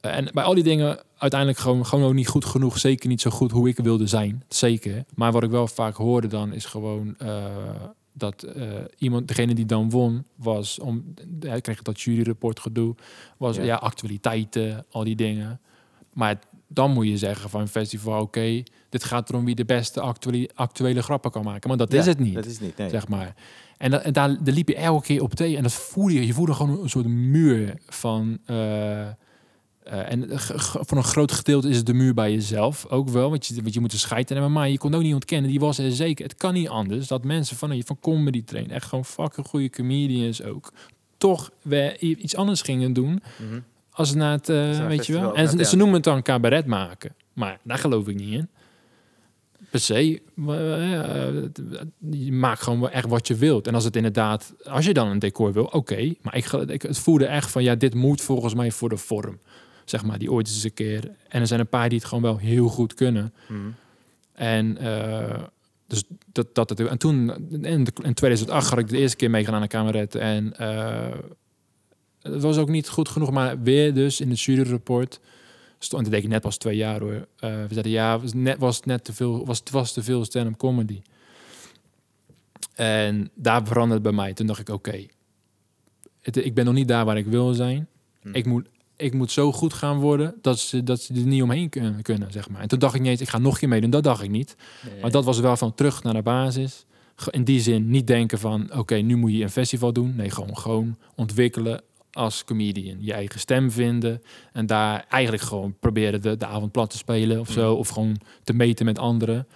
Eh, 0.00 0.16
en 0.16 0.28
bij 0.32 0.44
al 0.44 0.54
die 0.54 0.64
dingen 0.64 0.98
uiteindelijk 1.18 1.60
gewoon, 1.60 1.86
gewoon 1.86 2.04
ook 2.04 2.14
niet 2.14 2.28
goed 2.28 2.44
genoeg. 2.44 2.78
Zeker 2.78 3.08
niet 3.08 3.20
zo 3.20 3.30
goed 3.30 3.50
hoe 3.50 3.68
ik 3.68 3.76
wilde 3.76 4.06
zijn. 4.06 4.42
Zeker. 4.48 5.04
Maar 5.14 5.32
wat 5.32 5.42
ik 5.42 5.50
wel 5.50 5.66
vaak 5.66 5.96
hoorde 5.96 6.26
dan 6.26 6.52
is 6.52 6.64
gewoon... 6.64 7.16
dat 8.12 8.42
eh, 8.42 8.68
iemand, 8.98 9.28
degene 9.28 9.54
die 9.54 9.66
dan 9.66 9.90
won, 9.90 10.24
was 10.34 10.78
om, 10.78 11.14
hij 11.40 11.60
kreeg 11.60 11.82
dat 11.82 12.00
juryrapport 12.00 12.60
gedoe, 12.60 12.94
was 13.36 13.56
Ja. 13.56 13.62
ja. 13.62 13.74
actualiteiten, 13.76 14.84
al 14.90 15.04
die 15.04 15.16
dingen. 15.16 15.60
Maar 16.12 16.38
dan 16.66 16.90
moet 16.90 17.06
je 17.08 17.18
zeggen 17.18 17.50
van 17.50 17.60
een 17.60 17.68
festival, 17.68 18.20
oké, 18.22 18.62
dit 18.88 19.04
gaat 19.04 19.28
erom 19.28 19.44
wie 19.44 19.54
de 19.54 19.64
beste 19.64 20.00
actuele, 20.00 20.50
actuele 20.54 21.02
grappen 21.02 21.30
kan 21.30 21.44
maken. 21.44 21.68
Maar 21.68 21.78
dat 21.78 21.92
is 21.92 22.06
het 22.06 22.18
niet, 22.18 22.34
Dat 22.34 22.44
is 22.46 22.60
niet, 22.60 22.76
nee. 22.76 22.88
zeg 22.88 23.08
maar. 23.08 23.34
En, 23.78 23.90
dat, 23.90 24.02
en 24.02 24.12
daar, 24.12 24.44
daar 24.44 24.54
liep 24.54 24.68
je 24.68 24.74
elke 24.76 25.04
keer 25.06 25.22
op 25.22 25.34
tegen 25.34 25.56
en 25.56 25.62
dat 25.62 25.72
voelde 25.72 26.12
je, 26.14 26.26
je 26.26 26.32
voelde 26.32 26.54
gewoon 26.54 26.82
een 26.82 26.90
soort 26.90 27.06
muur 27.06 27.74
van. 27.86 28.38
eh, 28.46 29.08
eh, 29.82 30.12
en 30.12 30.28
voor 30.86 30.96
een 30.96 31.04
groot 31.04 31.32
gedeelte 31.32 31.68
is 31.68 31.76
het 31.76 31.86
de 31.86 31.94
muur 31.94 32.14
bij 32.14 32.32
jezelf 32.32 32.86
ook 32.86 33.08
wel. 33.08 33.30
Want 33.30 33.46
je, 33.46 33.62
want 33.62 33.74
je 33.74 33.80
moet 33.80 33.92
een 33.92 33.98
scheid 33.98 34.28
hebben. 34.28 34.52
Maar 34.52 34.68
je 34.68 34.78
kon 34.78 34.94
ook 34.94 35.02
niet 35.02 35.14
ontkennen. 35.14 35.50
Die 35.50 35.60
was 35.60 35.78
er 35.78 35.92
zeker. 35.92 36.24
Het 36.24 36.34
kan 36.34 36.54
niet 36.54 36.68
anders. 36.68 37.06
Dat 37.06 37.24
mensen 37.24 37.56
van, 37.56 37.82
van 37.84 37.98
comedy 38.00 38.44
train. 38.44 38.70
Echt 38.70 38.86
gewoon 38.86 39.04
fucking 39.04 39.46
goede 39.46 39.70
comedians 39.70 40.42
ook. 40.42 40.72
Toch 41.16 41.50
weer 41.62 41.98
iets 41.98 42.36
anders 42.36 42.62
gingen 42.62 42.92
doen. 42.92 43.22
Mhm. 43.38 43.60
Als 43.90 44.08
het 44.08 44.18
naar 44.18 44.32
het, 44.32 44.48
eh, 44.48 44.86
weet 44.86 45.06
je 45.06 45.12
wel. 45.12 45.34
En 45.34 45.66
ze, 45.66 45.76
noemen 45.76 45.94
het 45.94 46.04
dan 46.04 46.22
cabaret 46.22 46.66
maken. 46.66 47.14
Maar 47.32 47.58
daar 47.62 47.78
geloof 47.78 48.08
ik 48.08 48.16
niet 48.16 48.32
in. 48.32 48.48
Per 49.70 49.80
se. 49.80 50.22
Maar, 50.34 50.80
eh, 50.80 51.42
je 52.10 52.32
maakt 52.32 52.62
gewoon 52.62 52.90
echt 52.90 53.08
wat 53.08 53.26
je 53.26 53.34
wilt. 53.34 53.66
En 53.66 53.74
als 53.74 53.84
het 53.84 53.96
inderdaad, 53.96 54.54
als 54.64 54.84
je 54.84 54.94
dan 54.94 55.08
een 55.08 55.18
decor 55.18 55.52
wil, 55.52 55.64
oké. 55.64 56.14
Maar 56.22 56.36
ik, 56.36 56.82
het 56.82 56.98
voelde 56.98 57.26
echt 57.26 57.50
van, 57.50 57.62
ja, 57.62 57.74
dit 57.74 57.94
moet 57.94 58.20
volgens 58.20 58.54
mij 58.54 58.70
voor 58.70 58.88
de 58.88 58.96
vorm. 58.96 59.38
Zeg 59.90 60.04
maar, 60.04 60.18
die 60.18 60.32
ooit 60.32 60.46
eens 60.46 60.64
een 60.64 60.74
keer. 60.74 61.10
En 61.28 61.40
er 61.40 61.46
zijn 61.46 61.60
een 61.60 61.68
paar 61.68 61.88
die 61.88 61.98
het 61.98 62.06
gewoon 62.06 62.22
wel 62.22 62.36
heel 62.38 62.68
goed 62.68 62.94
kunnen. 62.94 63.34
Mhm. 63.48 63.58
En 64.32 64.78
eh, 64.78 65.42
dus 65.86 66.04
dat, 66.32 66.54
dat, 66.54 66.68
dat, 66.68 66.80
en 66.80 66.98
toen, 66.98 67.30
in, 67.64 67.84
de- 67.84 67.92
in 68.02 68.14
2008 68.14 68.70
had 68.70 68.78
ik 68.78 68.88
de 68.88 68.98
eerste 68.98 69.16
keer 69.16 69.30
meegedaan 69.30 69.60
aan 69.60 69.68
Kameret. 69.68 70.14
En 70.14 70.56
eh, 70.56 71.18
het 72.22 72.42
was 72.42 72.56
ook 72.58 72.68
niet 72.68 72.88
goed 72.88 73.08
genoeg, 73.08 73.30
maar 73.30 73.62
weer 73.62 73.94
dus 73.94 74.20
in 74.20 74.30
het 74.30 74.40
juryrapport 74.40 75.20
stond, 75.78 76.02
dat 76.02 76.12
deed 76.12 76.22
ik 76.22 76.28
net 76.28 76.40
pas 76.42 76.56
twee 76.56 76.76
jaar 76.76 77.00
hoor. 77.00 77.26
Eh, 77.36 77.50
we 77.50 77.68
zeiden 77.70 77.92
ja, 77.92 78.20
was 78.20 78.32
net, 78.32 78.58
was 78.58 78.82
net 78.82 79.04
te 79.04 79.12
veel, 79.12 79.46
was, 79.46 79.58
het 79.58 79.70
was 79.70 79.92
te 79.92 80.02
veel 80.02 80.24
stand-up 80.24 80.56
comedy. 80.56 81.00
En 82.74 83.30
daar 83.34 83.66
veranderde 83.66 84.02
bij 84.02 84.12
mij. 84.12 84.32
Toen 84.34 84.46
dacht 84.46 84.60
ik, 84.60 84.68
oké, 84.68 85.04
ik 86.22 86.54
ben 86.54 86.64
nog 86.64 86.74
niet 86.74 86.88
daar 86.88 87.04
waar 87.04 87.16
ik 87.18 87.26
wil 87.26 87.52
zijn. 87.54 87.88
Hm. 88.22 88.34
Ik 88.34 88.46
moet 88.46 88.68
ik 89.00 89.14
moet 89.14 89.30
zo 89.30 89.52
goed 89.52 89.72
gaan 89.72 89.98
worden 89.98 90.34
dat 90.42 90.58
ze, 90.58 90.82
dat 90.82 91.00
ze 91.00 91.14
er 91.14 91.20
niet 91.20 91.42
omheen 91.42 91.68
kunnen, 92.02 92.32
zeg 92.32 92.48
maar. 92.48 92.60
En 92.60 92.68
toen 92.68 92.78
dacht 92.78 92.94
ik 92.94 93.00
niet 93.00 93.10
eens, 93.10 93.20
ik 93.20 93.28
ga 93.28 93.38
nog 93.38 93.52
een 93.52 93.58
keer 93.58 93.68
meedoen. 93.68 93.90
Dat 93.90 94.02
dacht 94.02 94.22
ik 94.22 94.30
niet. 94.30 94.56
Maar 95.00 95.10
dat 95.10 95.24
was 95.24 95.40
wel 95.40 95.56
van 95.56 95.74
terug 95.74 96.02
naar 96.02 96.14
de 96.14 96.22
basis. 96.22 96.84
In 97.30 97.44
die 97.44 97.60
zin 97.60 97.90
niet 97.90 98.06
denken 98.06 98.38
van, 98.38 98.70
oké, 98.76 98.94
nu 98.94 99.16
moet 99.16 99.32
je 99.32 99.42
een 99.42 99.50
festival 99.50 99.92
doen. 99.92 100.14
Nee, 100.16 100.30
gewoon, 100.30 100.56
gewoon 100.56 100.96
ontwikkelen 101.14 101.82
als 102.12 102.44
comedian. 102.44 102.96
Je 103.00 103.12
eigen 103.12 103.40
stem 103.40 103.70
vinden. 103.70 104.22
En 104.52 104.66
daar 104.66 105.04
eigenlijk 105.08 105.42
gewoon 105.42 105.76
proberen 105.80 106.22
de, 106.22 106.36
de 106.36 106.46
avond 106.46 106.72
plat 106.72 106.90
te 106.90 106.96
spelen 106.96 107.40
of 107.40 107.50
zo. 107.50 107.74
Of 107.74 107.88
gewoon 107.88 108.16
te 108.44 108.52
meten 108.52 108.84
met 108.84 108.98
anderen. 108.98 109.46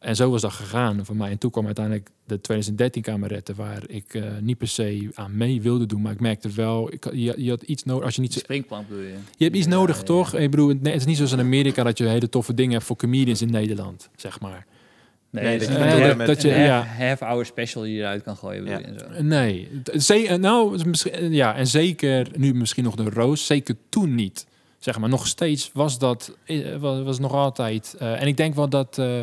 En 0.00 0.16
zo 0.16 0.30
was 0.30 0.40
dat 0.40 0.52
gegaan 0.52 1.04
voor 1.04 1.16
mij. 1.16 1.30
En 1.30 1.38
toen 1.38 1.50
kwam 1.50 1.66
uiteindelijk 1.66 2.08
de 2.26 2.40
2013 2.40 3.02
kameretten... 3.02 3.54
waar 3.54 3.82
ik 3.86 4.14
eh, 4.14 4.22
niet 4.40 4.58
per 4.58 4.68
se 4.68 5.08
aan 5.14 5.36
mee 5.36 5.62
wilde 5.62 5.86
doen. 5.86 6.00
Maar 6.02 6.12
ik 6.12 6.20
merkte 6.20 6.48
wel, 6.48 6.92
ik, 6.92 7.04
je, 7.12 7.34
je 7.36 7.50
had 7.50 7.62
iets 7.62 7.84
nodig. 7.84 8.04
Als 8.04 8.14
je 8.14 8.20
niet 8.20 8.32
springplank 8.32 8.88
bedoel 8.88 9.02
je? 9.02 9.14
je 9.36 9.44
hebt 9.44 9.56
iets 9.56 9.66
Ja, 9.66 9.72
nodig, 9.72 9.96
ja, 9.96 10.02
toch? 10.02 10.34
Ik 10.34 10.50
bedoel, 10.50 10.68
het, 10.68 10.82
nee, 10.82 10.92
het 10.92 11.00
is 11.00 11.06
niet 11.06 11.16
zoals 11.16 11.32
in 11.32 11.40
Amerika 11.40 11.82
dat 11.82 11.98
je 11.98 12.04
hele 12.06 12.28
toffe 12.28 12.54
dingen 12.54 12.72
hebt 12.72 12.84
voor 12.84 12.96
comedians 12.96 13.42
in 13.42 13.50
Nederland, 13.50 14.08
zeg 14.16 14.40
maar. 14.40 14.66
Nee, 15.30 15.44
Nee, 15.44 15.58
dat 15.58 15.68
je 15.68 16.14
met- 16.16 16.26
dat 16.26 16.42
een 16.42 16.60
ja. 16.60 16.82
half- 16.98 17.20
hour 17.20 17.46
special 17.46 17.82
die 17.82 17.92
je 17.94 18.00
eruit 18.00 18.22
kan 18.22 18.36
gooien, 18.36 18.64
Ja. 18.64 18.80
en 18.80 18.98
zo. 18.98 19.22
Nee, 19.22 19.68
ze, 19.98 20.26
eh, 20.26 20.38
nou, 20.38 20.86
misschien, 20.88 21.32
ja, 21.32 21.54
en 21.56 21.66
zeker 21.66 22.28
nu 22.36 22.54
misschien 22.54 22.84
nog 22.84 22.94
de 22.94 23.10
roos, 23.10 23.46
zeker 23.46 23.76
toen 23.88 24.14
niet. 24.14 24.46
Zeg 24.78 24.98
maar, 24.98 25.08
nog 25.08 25.26
steeds 25.26 25.70
was 25.72 25.98
dat, 25.98 26.36
eh, 26.44 26.76
was, 26.76 27.02
was 27.02 27.18
nog 27.18 27.32
altijd. 27.32 27.94
eh, 27.98 28.20
en 28.20 28.26
ik 28.26 28.36
denk 28.36 28.54
wel 28.54 28.68
dat, 28.68 28.98
eh, 28.98 29.20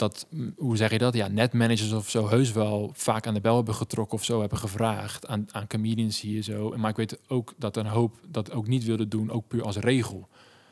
dat, 0.00 0.26
hoe 0.56 0.76
zeg 0.76 0.90
je 0.90 0.98
dat? 0.98 1.14
Ja, 1.14 1.28
netmanagers 1.28 1.92
of 1.92 2.10
zo 2.10 2.28
heus 2.28 2.52
wel 2.52 2.90
vaak 2.94 3.26
aan 3.26 3.34
de 3.34 3.40
bel 3.40 3.56
hebben 3.56 3.74
getrokken 3.74 4.18
of 4.18 4.24
zo 4.24 4.40
hebben 4.40 4.58
gevraagd 4.58 5.26
aan, 5.26 5.46
aan 5.52 5.66
comedians 5.66 6.20
hier 6.20 6.42
zo. 6.42 6.74
Maar 6.76 6.90
ik 6.90 6.96
weet 6.96 7.18
ook 7.28 7.54
dat 7.58 7.76
een 7.76 7.86
hoop 7.86 8.20
dat 8.28 8.52
ook 8.52 8.66
niet 8.66 8.84
wilden 8.84 9.08
doen, 9.08 9.30
ook 9.30 9.48
puur 9.48 9.64
als 9.64 9.76
regel. 9.76 10.28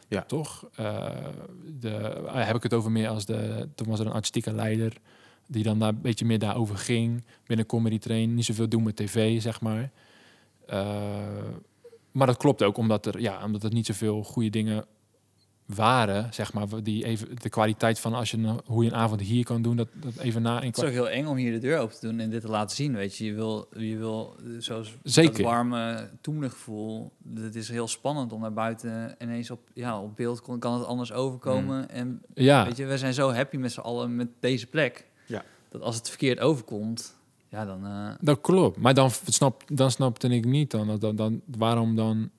Ja. 0.09 0.23
Toch? 0.23 0.69
Eh, 0.75 1.07
de, 1.81 1.97
eh, 1.97 2.47
heb 2.47 2.57
ik 2.57 2.63
het 2.63 2.75
over 2.75 2.91
meer 2.91 3.09
als 3.09 3.25
de, 3.25 3.69
toen 3.75 3.89
was 3.89 4.01
er 4.01 4.07
een 4.07 4.13
artistieke 4.13 4.53
leider 4.53 4.93
die 5.47 5.63
dan 5.63 5.79
daar 5.79 5.89
een 5.89 6.01
beetje 6.01 6.25
meer 6.25 6.39
daarover 6.39 6.77
ging 6.77 7.25
binnen 7.47 7.67
comedy 7.67 7.99
train, 7.99 8.35
niet 8.35 8.45
zoveel 8.45 8.69
doen 8.69 8.83
met 8.83 8.97
tv, 8.97 9.43
zeg 9.43 9.61
maar. 9.61 9.91
Eh, 10.67 10.89
maar 12.13 12.27
dat 12.27 12.37
klopt 12.37 12.63
ook, 12.63 12.77
omdat 12.77 13.07
er, 13.07 13.21
ja, 13.21 13.45
omdat 13.45 13.63
er 13.63 13.73
niet 13.73 13.87
zoveel 13.87 14.23
goede 14.23 14.51
dingen 14.51 14.87
waren, 15.74 16.35
zeg 16.35 16.53
maar, 16.53 16.66
die 16.82 17.05
even 17.05 17.28
de 17.43 17.49
kwaliteit 17.49 18.01
van 18.01 18.15
als 18.15 18.31
je 18.31 18.36
een, 18.36 18.61
hoe 18.65 18.85
je 18.85 18.90
een 18.90 18.97
avond 18.97 19.20
hier 19.20 19.45
kan 19.45 19.62
doen, 19.62 19.77
dat, 19.77 19.89
dat 19.95 20.16
even 20.16 20.43
na 20.43 20.61
in 20.61 20.66
Het 20.66 20.77
is 20.77 20.85
ook 20.85 20.90
heel 20.90 21.09
eng 21.09 21.27
om 21.27 21.36
hier 21.36 21.53
de 21.53 21.59
deur 21.59 21.78
open 21.78 21.99
te 21.99 22.07
doen 22.09 22.20
en 22.20 22.31
dit 22.31 22.40
te 22.40 22.49
laten 22.49 22.77
zien, 22.77 22.95
weet 22.95 23.16
je. 23.16 23.24
Je 23.24 23.32
wil, 23.35 23.69
je 23.77 23.97
wil 23.97 24.36
eh, 24.39 24.51
zoals 24.59 24.97
Zeker. 25.03 25.32
dat 25.32 25.40
warme 25.43 26.11
gevoel. 26.40 27.12
Het 27.35 27.55
is 27.55 27.69
heel 27.69 27.89
spannend 27.89 28.32
om 28.32 28.40
naar 28.40 28.53
buiten 28.53 29.15
ineens 29.19 29.51
op, 29.51 29.61
ja, 29.74 30.01
op 30.01 30.16
beeld 30.16 30.40
kon, 30.43 30.59
kan 30.59 30.74
het 30.78 30.86
anders 30.86 31.12
overkomen. 31.12 31.90
En 31.90 32.23
ja, 32.35 32.65
weet 32.65 32.77
je, 32.77 32.86
we 32.86 32.99
zijn 32.99 33.15
zo 33.15 33.32
happy 33.32 33.57
met 33.57 33.73
z'n 33.73 33.81
allen 33.81 34.16
met 34.16 34.28
deze 34.40 34.66
plek. 34.66 35.07
Ja. 35.27 35.45
Dat 35.70 35.81
als 35.82 35.97
het 35.97 36.09
verkeerd 36.09 36.40
overkomt, 36.40 37.16
ja, 37.49 37.65
dan... 37.65 37.86
eh, 37.86 38.11
dat 38.20 38.40
klopt. 38.40 38.78
Maar 38.78 38.95
dan 38.95 39.11
snap, 39.27 39.62
dan 39.73 39.90
snapte 39.90 40.28
ik 40.28 40.45
niet 40.45 40.70
dan, 40.70 40.86
dat- 40.86 41.01
dan, 41.01 41.16
dan 41.16 41.40
waarom 41.57 41.97
dan 41.97 42.31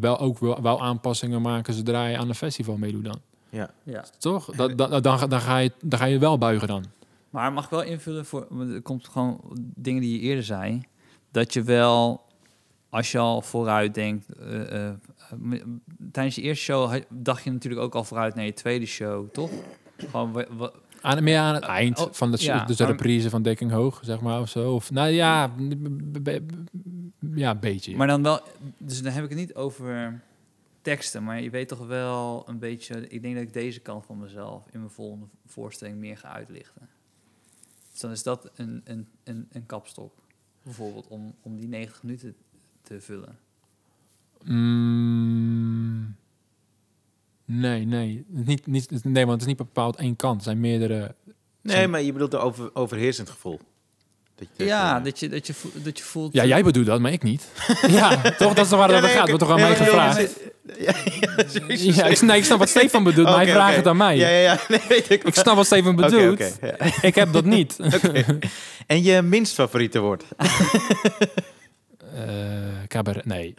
wel 0.00 0.18
ook 0.18 0.38
wel, 0.38 0.62
wel 0.62 0.82
aanpassingen 0.82 1.42
maken 1.42 1.74
zodra 1.74 2.06
je 2.06 2.18
aan 2.18 2.28
een 2.28 2.34
festival 2.34 2.76
meedoet 2.76 3.04
dan. 3.04 3.20
Ja. 3.48 3.70
ja. 3.82 4.04
Toch? 4.18 4.44
Dat, 4.56 4.78
dan, 4.78 5.02
dan, 5.02 5.28
dan, 5.28 5.40
ga 5.40 5.58
je, 5.58 5.72
dan 5.82 5.98
ga 5.98 6.04
je 6.04 6.18
wel 6.18 6.38
buigen 6.38 6.68
dan. 6.68 6.84
Maar 7.30 7.52
mag 7.52 7.64
ik 7.64 7.70
wel 7.70 7.82
invullen 7.82 8.26
voor. 8.26 8.46
want 8.50 8.72
Er 8.72 8.82
komt 8.82 9.08
gewoon 9.08 9.40
dingen 9.74 10.00
die 10.00 10.12
je 10.12 10.20
eerder 10.20 10.44
zei. 10.44 10.82
Dat 11.30 11.52
je 11.52 11.62
wel, 11.62 12.22
als 12.90 13.12
je 13.12 13.18
al 13.18 13.40
vooruit 13.42 13.94
denkt. 13.94 14.26
eh, 14.28 14.88
eh, 14.88 14.94
tijdens 16.12 16.34
je 16.34 16.42
eerste 16.42 16.64
show 16.64 17.02
dacht 17.08 17.44
je 17.44 17.50
natuurlijk 17.50 17.82
ook 17.82 17.94
al 17.94 18.04
vooruit 18.04 18.34
naar 18.34 18.44
je 18.44 18.52
tweede 18.52 18.86
show, 18.86 19.28
toch? 19.30 19.50
Gewoon, 19.96 20.46
Aan, 21.04 21.24
meer 21.24 21.38
aan 21.38 21.54
het 21.54 21.64
eind 21.64 21.98
oh, 21.98 22.12
van 22.12 22.30
de, 22.30 22.36
ja, 22.40 22.64
dus 22.64 22.76
de 22.76 22.84
reprise 22.84 23.30
van 23.30 23.42
Dekking 23.42 23.70
Hoog, 23.70 24.00
zeg 24.02 24.20
maar, 24.20 24.40
of 24.40 24.48
zo. 24.48 24.74
Of, 24.74 24.90
nou 24.90 25.08
ja, 25.08 25.54
ja, 27.34 27.50
een 27.50 27.60
beetje. 27.60 27.96
maar 27.96 28.06
dan 28.06 28.22
wel. 28.22 28.40
Dus 28.78 29.02
dan 29.02 29.12
heb 29.12 29.24
ik 29.24 29.30
het 29.30 29.38
niet 29.38 29.54
over 29.54 30.22
teksten, 30.82 31.24
maar 31.24 31.42
je 31.42 31.50
weet 31.50 31.68
toch 31.68 31.86
wel 31.86 32.44
een 32.48 32.58
beetje. 32.58 33.08
Ik 33.08 33.22
denk 33.22 33.34
dat 33.34 33.42
ik 33.42 33.52
deze 33.52 33.80
kant 33.80 34.06
van 34.06 34.18
mezelf 34.18 34.66
in 34.70 34.78
mijn 34.78 34.92
volgende 34.92 35.26
voorstelling 35.46 35.98
meer 35.98 36.18
ga 36.18 36.28
uitlichten. 36.28 36.88
Dus 37.90 38.00
dan 38.00 38.10
is 38.10 38.22
dat 38.22 38.50
een, 38.54 38.80
een, 38.84 39.08
een, 39.24 39.48
een 39.52 39.66
kapstok. 39.66 40.12
Bijvoorbeeld 40.62 41.06
om, 41.08 41.34
om 41.42 41.56
die 41.56 41.68
90 41.68 42.02
minuten 42.02 42.34
te 42.82 43.00
vullen. 43.00 43.38
Mm, 44.44 46.16
nee, 47.44 47.86
nee. 47.86 48.24
Niet, 48.28 48.66
niet, 48.66 49.04
nee, 49.04 49.26
want 49.26 49.30
het 49.32 49.40
is 49.40 49.46
niet 49.46 49.56
bepaald 49.56 49.96
één 49.96 50.16
kant. 50.16 50.36
Er 50.36 50.42
zijn 50.44 50.60
meerdere... 50.60 51.14
Nee, 51.62 51.88
maar 51.88 52.02
je 52.02 52.12
bedoelt 52.12 52.32
een 52.32 52.38
over, 52.38 52.70
overheersend 52.74 53.30
gevoel. 53.30 53.60
Dat 54.36 54.48
je, 54.56 54.64
Ja, 54.64 55.00
dat 55.00 55.18
je, 55.20 55.28
dat 55.28 55.46
je, 55.46 55.54
vo- 55.54 55.70
dat 55.74 55.98
je 55.98 56.04
voelt... 56.04 56.32
Ja, 56.32 56.44
jij 56.44 56.62
bedoelt 56.62 56.86
dat, 56.86 57.00
maar 57.00 57.12
ik 57.12 57.22
niet. 57.22 57.48
ja, 57.88 58.20
toch? 58.30 58.54
Dat 58.54 58.64
is 58.64 58.70
waar 58.70 58.88
het 58.88 58.90
Ja, 58.90 58.96
over 58.96 59.00
nee, 59.02 59.08
gaat. 59.16 59.28
oké. 59.28 59.28
Wordt 59.28 59.38
toch 59.44 59.50
aan 59.50 59.56
Nee, 59.56 59.68
mij 59.68 59.78
nee, 59.78 59.86
gevraagd? 59.88 60.16
nee, 60.16 60.52
Ja, 60.86 60.94
ja, 61.36 61.44
sowieso. 61.48 61.90
Ja, 62.00 62.04
ik, 62.06 62.20
nee, 62.20 62.36
ik 62.38 62.44
snap 62.44 62.58
wat 62.58 62.68
Stefan 62.68 63.04
bedoelt, 63.04 63.26
maar 63.26 63.36
hij 63.36 63.48
vraagt 63.48 63.76
het 63.76 63.86
aan 63.86 63.96
mij. 63.96 64.16
Ja, 64.16 64.28
ja, 64.28 64.38
ja. 64.38 64.58
Nee, 64.68 64.80
weet 64.88 65.10
ik. 65.10 65.24
Ik 65.24 65.34
snap 65.34 65.56
wat 65.56 65.66
Stefan 65.66 65.96
bedoelt. 65.96 66.32
oké, 66.32 66.50
ja. 66.60 67.02
Ik 67.02 67.14
heb 67.14 67.32
dat 67.32 67.44
niet. 67.44 67.76
En 68.86 69.02
je 69.02 69.22
minst 69.22 69.54
favoriete 69.54 69.98
woord? 70.00 70.24
Eh 72.14 72.18
cabaret, 72.88 73.24
nee. 73.24 73.54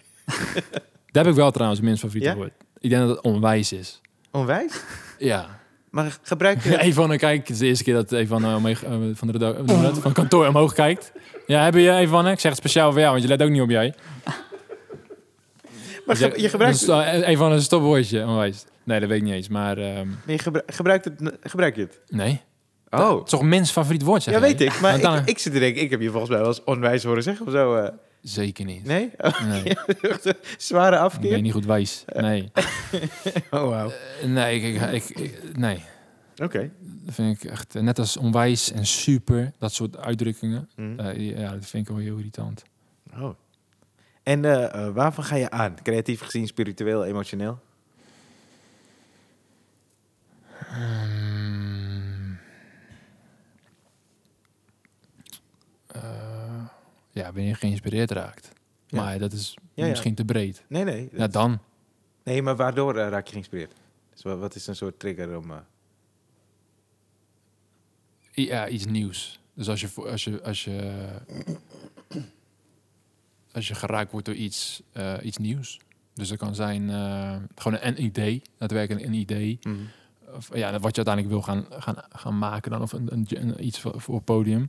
Daar 1.11 1.23
heb 1.23 1.27
ik 1.27 1.33
wel 1.39 1.51
trouwens 1.51 1.81
minst 1.81 1.99
favoriete 2.01 2.29
Ja? 2.29 2.35
woord. 2.35 2.51
Ik 2.79 2.89
denk 2.89 3.01
dat 3.07 3.15
het 3.15 3.21
onwijs 3.25 3.71
is. 3.73 4.01
Onwijs? 4.31 4.81
Ja. 5.17 5.45
Maar 5.95 6.17
gebruik 6.21 6.63
je... 6.63 6.79
Evan, 6.87 7.17
kijk, 7.17 7.39
het 7.39 7.49
is 7.49 7.57
de 7.57 7.65
eerste 7.65 7.83
keer 7.83 7.93
dat 7.93 8.11
Evan 8.11 8.45
uh, 8.45 8.55
omheen- 8.55 8.75
eh, 8.83 8.91
van, 9.13 9.27
de, 9.27 9.91
van 10.01 10.11
kantoor 10.13 10.47
omhoog 10.47 10.73
kijkt. 10.73 11.11
Ja, 11.47 11.63
heb 11.63 11.73
je 11.73 11.91
Evan? 11.91 12.27
Ik 12.27 12.39
zeg 12.39 12.51
het 12.51 12.59
speciaal 12.59 12.91
voor 12.91 12.99
jou, 12.99 13.11
want 13.11 13.23
je 13.23 13.29
let 13.29 13.41
ook 13.41 13.49
niet 13.49 13.61
op 13.61 13.69
jij. 13.69 13.93
Maar 16.05 16.15
ge- 16.15 16.33
je 16.41 16.49
gebruikt, 16.49 16.79
Dus, 16.79 16.87
eh, 16.87 17.27
Evan 17.27 17.49
is 17.51 17.55
een 17.57 17.61
stopwoordje, 17.63 18.25
onwijs. 18.25 18.65
Nee, 18.83 18.99
dat 18.99 19.09
weet 19.09 19.17
ik 19.17 19.23
niet 19.23 19.33
eens, 19.33 19.47
maar 19.47 19.77
ehm, 19.77 20.07
je 20.25 20.37
gebru- 20.37 20.61
gebruikt, 20.67 21.05
het, 21.05 21.37
gebruik 21.41 21.75
je 21.75 21.81
het? 21.81 21.99
nee. 22.09 22.41
Oh, 22.89 23.09
Het 23.15 23.23
is 23.23 23.29
toch 23.29 23.41
minst 23.41 23.71
favoriet 23.71 24.01
woord, 24.01 24.23
zeg 24.23 24.33
ja, 24.33 24.39
jij? 24.39 24.49
weet 24.49 24.61
ik. 24.61 24.79
Maar 24.79 24.99
dan- 24.99 25.17
ik, 25.17 25.25
ik 25.29 25.39
zit 25.39 25.53
te 25.53 25.59
denken, 25.59 25.81
ik 25.81 25.89
heb 25.89 26.01
je 26.01 26.09
volgens 26.09 26.29
mij 26.29 26.39
wel 26.39 26.47
eens 26.47 26.63
onwijs 26.63 27.03
horen 27.03 27.23
zeggen 27.23 27.45
of 27.45 27.51
zo. 27.51 27.89
Eh. 28.25 28.31
Zeker 28.31 28.65
niet. 28.65 28.83
nee? 28.85 29.11
Oh, 29.17 29.41
Nee, 29.51 29.63
zware 30.57 30.95
ik 30.95 31.01
afkeer? 31.01 31.29
ben 31.29 31.43
niet 31.43 31.53
goed 31.53 31.65
wijs. 31.65 32.05
Nee. 32.13 32.51
Oh, 33.51 33.69
wauw. 33.69 33.91
Eh, 34.21 34.27
nee, 34.27 34.61
ik, 34.61 35.09
ik, 35.09 35.39
nee. 35.57 35.83
Oké. 36.43 36.71
Dat 36.79 37.13
vind 37.13 37.43
ik 37.43 37.51
echt, 37.51 37.75
eh, 37.75 37.81
net 37.81 37.99
als 37.99 38.17
onwijs 38.17 38.71
en 38.71 38.85
super, 38.85 39.51
dat 39.57 39.73
soort 39.73 39.97
uitdrukkingen. 39.97 40.69
Hm. 40.75 40.99
Eh, 40.99 41.37
ja, 41.37 41.51
dat 41.51 41.65
vind 41.65 41.87
ik 41.87 41.95
wel 41.95 42.03
heel 42.03 42.17
irritant. 42.17 42.63
Oh. 43.17 43.29
En 44.23 44.45
eh, 44.45 44.87
eh, 44.87 44.93
waarvan 44.93 45.23
ga 45.23 45.35
je 45.35 45.49
aan? 45.49 45.75
Creatief 45.83 46.21
gezien, 46.21 46.47
spiritueel, 46.47 47.05
emotioneel? 47.05 47.59
Hmm. 50.67 51.24
Ja, 57.15 57.23
wanneer 57.25 57.47
je 57.47 57.53
geïnspireerd 57.53 58.11
raakt. 58.11 58.51
Ja. 58.87 59.01
Maar 59.01 59.19
dat 59.19 59.33
is 59.33 59.57
Ja, 59.73 59.87
misschien 59.87 60.15
te 60.15 60.25
breed. 60.25 60.63
Nee, 60.67 60.83
nee. 60.83 61.09
Ja, 61.11 61.27
dan. 61.27 61.59
Nee, 62.23 62.41
maar 62.41 62.55
waardoor 62.55 62.95
eh, 62.97 63.09
raak 63.09 63.25
je 63.25 63.31
geïnspireerd? 63.31 63.73
Dus 64.13 64.21
wat, 64.23 64.55
is 64.55 64.67
een 64.67 64.75
soort 64.75 64.99
trigger 64.99 65.37
om... 65.37 65.51
eh, 65.51 65.57
Ja, 68.31 68.67
iets 68.67 68.85
nieuws. 68.85 69.39
Dus 69.53 69.69
als 69.69 69.81
je, 69.81 69.89
als 69.95 70.23
je, 70.23 70.43
als 70.43 70.63
je, 70.63 71.03
als 73.51 73.67
je 73.67 73.75
geraakt 73.75 74.11
wordt 74.11 74.25
door 74.25 74.35
iets, 74.35 74.81
eh, 74.91 75.13
iets 75.23 75.37
nieuws. 75.37 75.79
Dus 76.13 76.27
dat 76.29 76.37
kan 76.37 76.55
zijn 76.55 76.89
gewoon 77.55 77.77
een, 77.81 78.03
idee, 78.03 78.41
daadwerkelijk 78.57 79.05
een 79.05 79.13
idee. 79.13 79.59
mhm. 79.61 79.75
Of, 80.35 80.55
ja, 80.57 80.79
wat 80.79 80.95
je 80.95 81.05
uiteindelijk 81.05 81.27
wil 81.27 81.41
gaan, 81.41 81.65
gaan, 81.69 81.95
gaan 82.09 82.37
maken 82.37 82.71
dan, 82.71 82.81
of 82.81 82.91
een, 82.93 83.13
een, 83.13 83.25
een- 83.29 83.65
iets 83.65 83.79
voor, 83.79 84.01
voor 84.01 84.15
het 84.15 84.25
podium. 84.25 84.67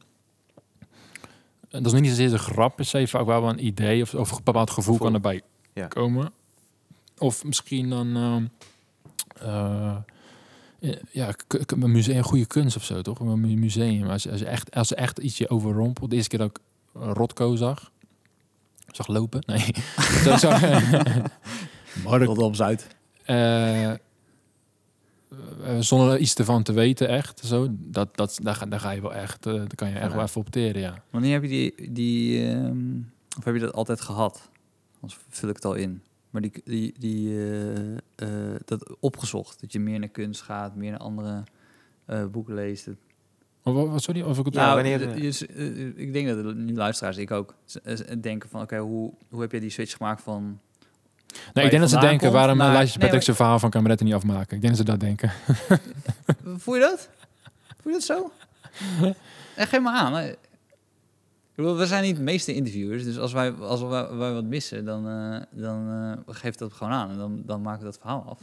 Dat 1.82 1.92
is 1.92 2.00
niet 2.00 2.08
zozeer 2.10 2.32
een 2.32 2.38
grap, 2.38 2.76
per 2.76 2.84
se, 2.84 3.06
vaak 3.06 3.24
wel 3.26 3.48
een 3.48 3.66
idee 3.66 4.02
of, 4.02 4.14
of 4.14 4.30
een 4.30 4.40
bepaald 4.44 4.70
gevoel 4.70 4.94
Gevoel. 4.94 5.10
kan 5.10 5.14
erbij 5.14 5.42
Ja. 5.74 5.86
komen. 5.86 6.32
Of 7.18 7.44
misschien 7.44 7.90
dan, 7.90 8.16
ehm, 8.16 8.44
eh, 9.50 9.96
ja, 11.10 11.34
een 11.66 11.90
museum, 11.90 12.22
goede 12.22 12.46
kunst 12.46 12.76
of 12.76 12.84
zo, 12.84 13.02
toch? 13.02 13.18
Een 13.20 13.40
mu- 13.40 13.54
museum. 13.56 14.08
Als, 14.10 14.22
je- 14.22 14.30
als, 14.30 14.40
je 14.40 14.46
echt, 14.46 14.74
als 14.74 14.90
er 14.90 14.96
echt 14.96 15.18
iets 15.18 15.38
je 15.38 15.48
overrompelt. 15.50 16.10
De 16.10 16.16
eerste 16.16 16.36
keer 16.36 16.46
dat 16.46 16.50
ik 16.50 16.58
eh, 17.02 17.10
Rotko 17.12 17.56
zag, 17.56 17.90
zag 18.86 19.06
lopen, 19.06 19.42
nee. 19.46 19.64
Mark, 22.04 22.24
Rotterdam 22.24 22.54
Zuid. 22.54 22.86
Zonder 25.80 26.18
iets 26.18 26.34
ervan 26.34 26.62
te 26.62 26.72
weten, 26.72 27.08
echt. 27.08 27.40
Zo, 27.44 27.68
dat, 27.70 28.16
dat, 28.16 28.38
daar, 28.42 28.54
ga, 28.54 28.66
daar 28.66 28.80
ga 28.80 28.90
je 28.90 29.00
wel 29.00 29.14
echt, 29.14 29.46
eh 29.46 29.54
daar 29.54 29.74
kan 29.74 29.88
je 29.88 29.94
echt 29.94 30.12
wel 30.12 30.22
even 30.22 30.40
opteren, 30.40 30.80
ja. 30.80 31.02
Wanneer 31.10 31.32
heb 31.32 31.42
je 31.42 31.48
die, 31.48 31.92
die 31.92 32.46
ehm, 32.48 32.98
of 33.38 33.44
heb 33.44 33.54
je 33.54 33.60
dat 33.60 33.72
altijd 33.72 34.00
gehad? 34.00 34.50
Anders 35.00 35.20
vul 35.28 35.48
ik 35.48 35.54
het 35.54 35.64
al 35.64 35.74
in. 35.74 36.02
Maar 36.30 36.42
die, 36.42 36.52
die, 36.64 36.94
die 36.98 37.28
eh, 37.30 37.92
eh, 38.14 38.60
dat 38.64 38.96
opgezocht, 39.00 39.60
dat 39.60 39.72
je 39.72 39.80
meer 39.80 39.98
naar 39.98 40.08
kunst 40.08 40.42
gaat, 40.42 40.74
meer 40.76 40.90
naar 40.90 41.00
andere 41.00 41.42
eh, 42.04 42.26
boeken 42.26 42.54
leest. 42.54 42.88
Oh, 43.62 43.90
wat, 43.90 44.02
sorry, 44.02 44.22
of 44.22 44.38
ik 44.38 44.44
het... 44.44 44.54
Ja, 44.54 44.60
nou, 44.60 44.74
wanneer- 44.74 45.00
eh, 45.56 45.86
ik 45.96 46.12
denk 46.12 46.28
dat 46.28 46.44
de 46.44 46.54
nu 46.54 46.74
luisteraars, 46.74 47.16
ik 47.16 47.30
ook, 47.30 47.54
eh, 47.82 47.96
denken 48.20 48.48
van, 48.48 48.60
oké, 48.62 48.78
hoe, 48.78 49.12
hoe 49.28 49.40
heb 49.40 49.50
jij 49.50 49.60
die 49.60 49.70
switch 49.70 49.96
gemaakt 49.96 50.22
van... 50.22 50.60
nee, 51.54 51.64
ik 51.64 51.70
denk 51.70 51.82
dat 51.82 51.90
ze 51.90 51.98
denken, 51.98 52.18
komt, 52.18 52.32
waarom 52.32 52.56
naar- 52.56 52.72
laat 52.72 52.92
je 52.92 52.98
nee, 52.98 53.20
zijn 53.20 53.36
verhaal 53.36 53.58
van 53.58 53.70
kameretten 53.70 54.06
niet 54.06 54.14
afmaken? 54.14 54.56
Ik 54.56 54.62
denk 54.62 54.76
dat 54.76 54.86
ze 54.86 54.92
dat 54.92 55.00
denken. 55.00 55.32
Voel 56.62 56.74
je 56.74 56.80
dat? 56.80 57.08
Voel 57.82 57.92
je 57.92 57.98
dat 57.98 58.02
zo? 58.02 58.30
En 59.56 59.66
geef 59.66 59.80
maar 59.80 59.94
aan. 59.94 60.14
hè. 60.14 60.28
Ik 60.28 60.36
bedoel, 61.62 61.76
we 61.76 61.86
zijn 61.86 62.02
niet 62.02 62.16
de 62.16 62.22
meeste 62.22 62.54
interviewers, 62.54 63.04
dus 63.04 63.18
als 63.18 63.32
wij, 63.32 63.52
als 63.52 63.82
wij, 63.82 64.08
wij 64.14 64.32
wat 64.32 64.44
missen, 64.44 64.84
dan, 64.84 65.08
eh 65.08 65.40
dan 65.50 65.88
eh 66.26 66.34
geef 66.34 66.54
dat 66.54 66.72
gewoon 66.72 66.92
aan 66.92 67.10
en 67.10 67.16
dan, 67.18 67.42
dan 67.46 67.62
maken 67.62 67.78
we 67.78 67.84
dat 67.84 67.98
verhaal 68.00 68.24
af. 68.28 68.38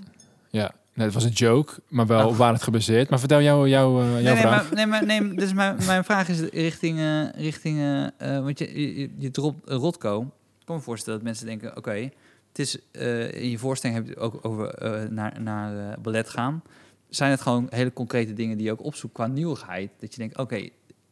Ja, 0.50 0.72
nee, 0.94 1.06
het 1.06 1.14
was 1.16 1.24
een 1.24 1.30
joke, 1.32 1.74
maar 1.88 2.08
wel 2.08 2.28
Oh. 2.28 2.38
waar 2.38 2.54
het 2.54 2.64
gebaseerd. 2.64 3.10
Maar 3.10 3.20
vertel 3.20 3.42
jou, 3.42 3.70
jou, 3.70 4.02
eh, 4.04 4.08
jouw 4.08 4.14
Nee, 4.22 4.24
nee, 4.34 4.36
vraag. 4.42 4.64
maar, 4.70 4.74
nee, 4.76 4.86
maar 4.86 5.06
nee, 5.06 5.34
dus 5.36 5.54
mijn, 5.54 5.78
mijn 5.86 6.04
vraag 6.04 6.30
is 6.30 6.40
richting, 6.40 7.00
eh, 7.00 7.30
richting 7.30 7.78
eh, 7.80 8.04
eh, 8.38 8.44
want 8.44 8.60
je, 8.60 8.98
je, 9.00 9.10
je 9.18 9.32
dropt 9.32 9.70
eh, 9.70 9.76
Rotko. 9.76 10.22
Ik 10.60 10.66
kan 10.66 10.76
me 10.76 10.82
voorstellen 10.82 11.20
dat 11.20 11.28
mensen 11.28 11.46
denken, 11.46 11.78
oké, 11.78 12.10
het 12.54 12.60
is 12.60 12.78
eh, 12.92 13.32
in 13.44 13.50
je 13.50 13.58
voorstelling 13.58 13.98
heb 14.00 14.08
je 14.08 14.14
het 14.14 14.24
ook 14.24 14.46
over 14.46 14.68
eh, 14.70 15.10
naar, 15.10 15.42
naar 15.42 15.92
eh, 15.92 15.98
ballet 16.02 16.30
gaan. 16.30 16.64
Zijn 17.10 17.32
het 17.32 17.42
gewoon 17.42 17.68
hele 17.70 17.94
concrete 17.94 18.34
dingen 18.34 18.58
die 18.58 18.66
je 18.66 18.72
ook 18.72 18.84
opzoekt 18.84 19.14
qua 19.14 19.28
nieuwigheid? 19.28 19.92
Dat 20.00 20.14
je 20.14 20.20
denkt, 20.20 20.38
oké, 20.38 20.70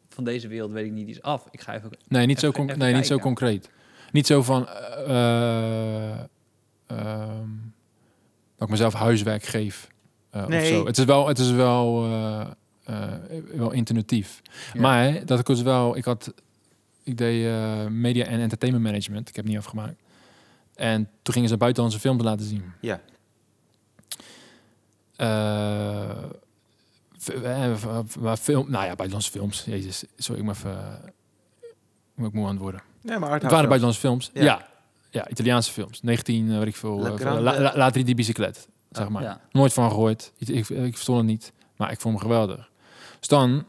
van 0.09 0.23
deze 0.23 0.47
wereld 0.47 0.71
weet 0.71 0.85
ik 0.85 0.91
niet 0.91 1.07
iets 1.07 1.21
af. 1.21 1.47
Ik 1.51 1.61
ga 1.61 1.75
even... 1.75 1.89
Nee, 2.07 2.25
niet, 2.25 2.39
zo, 2.39 2.47
Even- 2.47 2.59
con- 2.59 2.67
even 2.67 2.79
nee, 2.79 2.93
niet 2.93 3.05
zo 3.07 3.17
concreet. 3.17 3.69
Niet 4.11 4.27
zo 4.27 4.43
van... 4.43 4.67
eh, 4.67 6.09
eh, 6.11 6.19
ehm, 6.87 7.49
dat 8.55 8.67
ik 8.67 8.69
mezelf 8.69 8.93
huiswerk 8.93 9.43
geef. 9.43 9.87
eh, 10.29 10.45
Nee. 10.47 10.61
Of 10.61 10.67
zo. 10.67 10.85
Het 10.85 10.97
is 10.97 11.05
wel, 11.05 11.27
het 11.27 11.39
is 11.39 11.51
wel, 11.51 12.03
eh, 12.05 12.47
eh, 12.83 13.11
wel 13.55 13.71
intuïtief. 13.71 14.41
Ja. 14.73 14.81
Maar 14.81 15.25
dat 15.25 15.39
ik 15.39 15.45
dus 15.45 15.61
wel... 15.61 15.97
Ik 15.97 16.05
had... 16.05 16.33
Ik 17.03 17.17
deed 17.17 17.45
eh, 17.45 17.85
media 17.87 18.25
en 18.25 18.39
entertainment 18.39 18.85
management. 18.85 19.29
Ik 19.29 19.35
heb 19.35 19.43
het 19.45 19.53
niet 19.53 19.63
afgemaakt. 19.63 20.01
En 20.81 21.09
toen 21.21 21.33
gingen 21.33 21.49
ze 21.49 21.57
buitenlandse 21.57 21.99
films 21.99 22.23
laten 22.23 22.45
zien. 22.45 22.63
Ja. 22.81 23.01
Eh, 25.15 26.23
v- 27.17 27.27
eh, 27.29 27.71
maar 28.19 28.37
film, 28.37 28.71
nou 28.71 28.83
ja, 28.85 28.95
buitenlandse 28.95 29.31
films. 29.31 29.63
Jezus, 29.65 30.03
sorry, 30.17 30.39
ik 30.41 30.47
moet 30.47 30.55
even, 30.55 31.01
ik 31.65 31.73
moet 32.15 32.33
moe 32.33 32.43
aan 32.45 32.51
het 32.51 32.59
worden. 32.61 32.81
Nee, 33.01 33.17
maar 33.19 33.31
Het 33.31 33.41
waren 33.41 33.57
buitenlandse 33.67 33.99
films. 33.99 34.29
Ja. 34.33 34.43
Ja. 34.43 34.67
ja, 35.09 35.29
Italiaanse 35.29 35.71
films. 35.71 36.01
19, 36.01 36.51
eh, 36.51 36.57
weet 36.57 36.67
ik 36.67 36.75
veel. 36.75 36.99
La 36.99 37.09
eh, 37.09 37.15
Grande- 37.15 37.41
la, 37.41 37.59
la, 37.59 37.71
later 37.75 38.05
die 38.05 38.15
bicyclet, 38.15 38.67
zeg 38.91 39.09
maar. 39.09 39.23
Ja. 39.23 39.41
Nooit 39.51 39.73
van 39.73 39.89
gehoord. 39.89 40.31
Ik, 40.37 40.47
ik, 40.47 40.69
ik 40.69 40.91
verstond 40.93 41.17
het 41.17 41.27
niet, 41.27 41.53
maar 41.75 41.91
ik 41.91 41.99
vond 42.01 42.19
hem 42.19 42.23
geweldig. 42.29 42.69
Dus 43.19 43.27
dan 43.27 43.65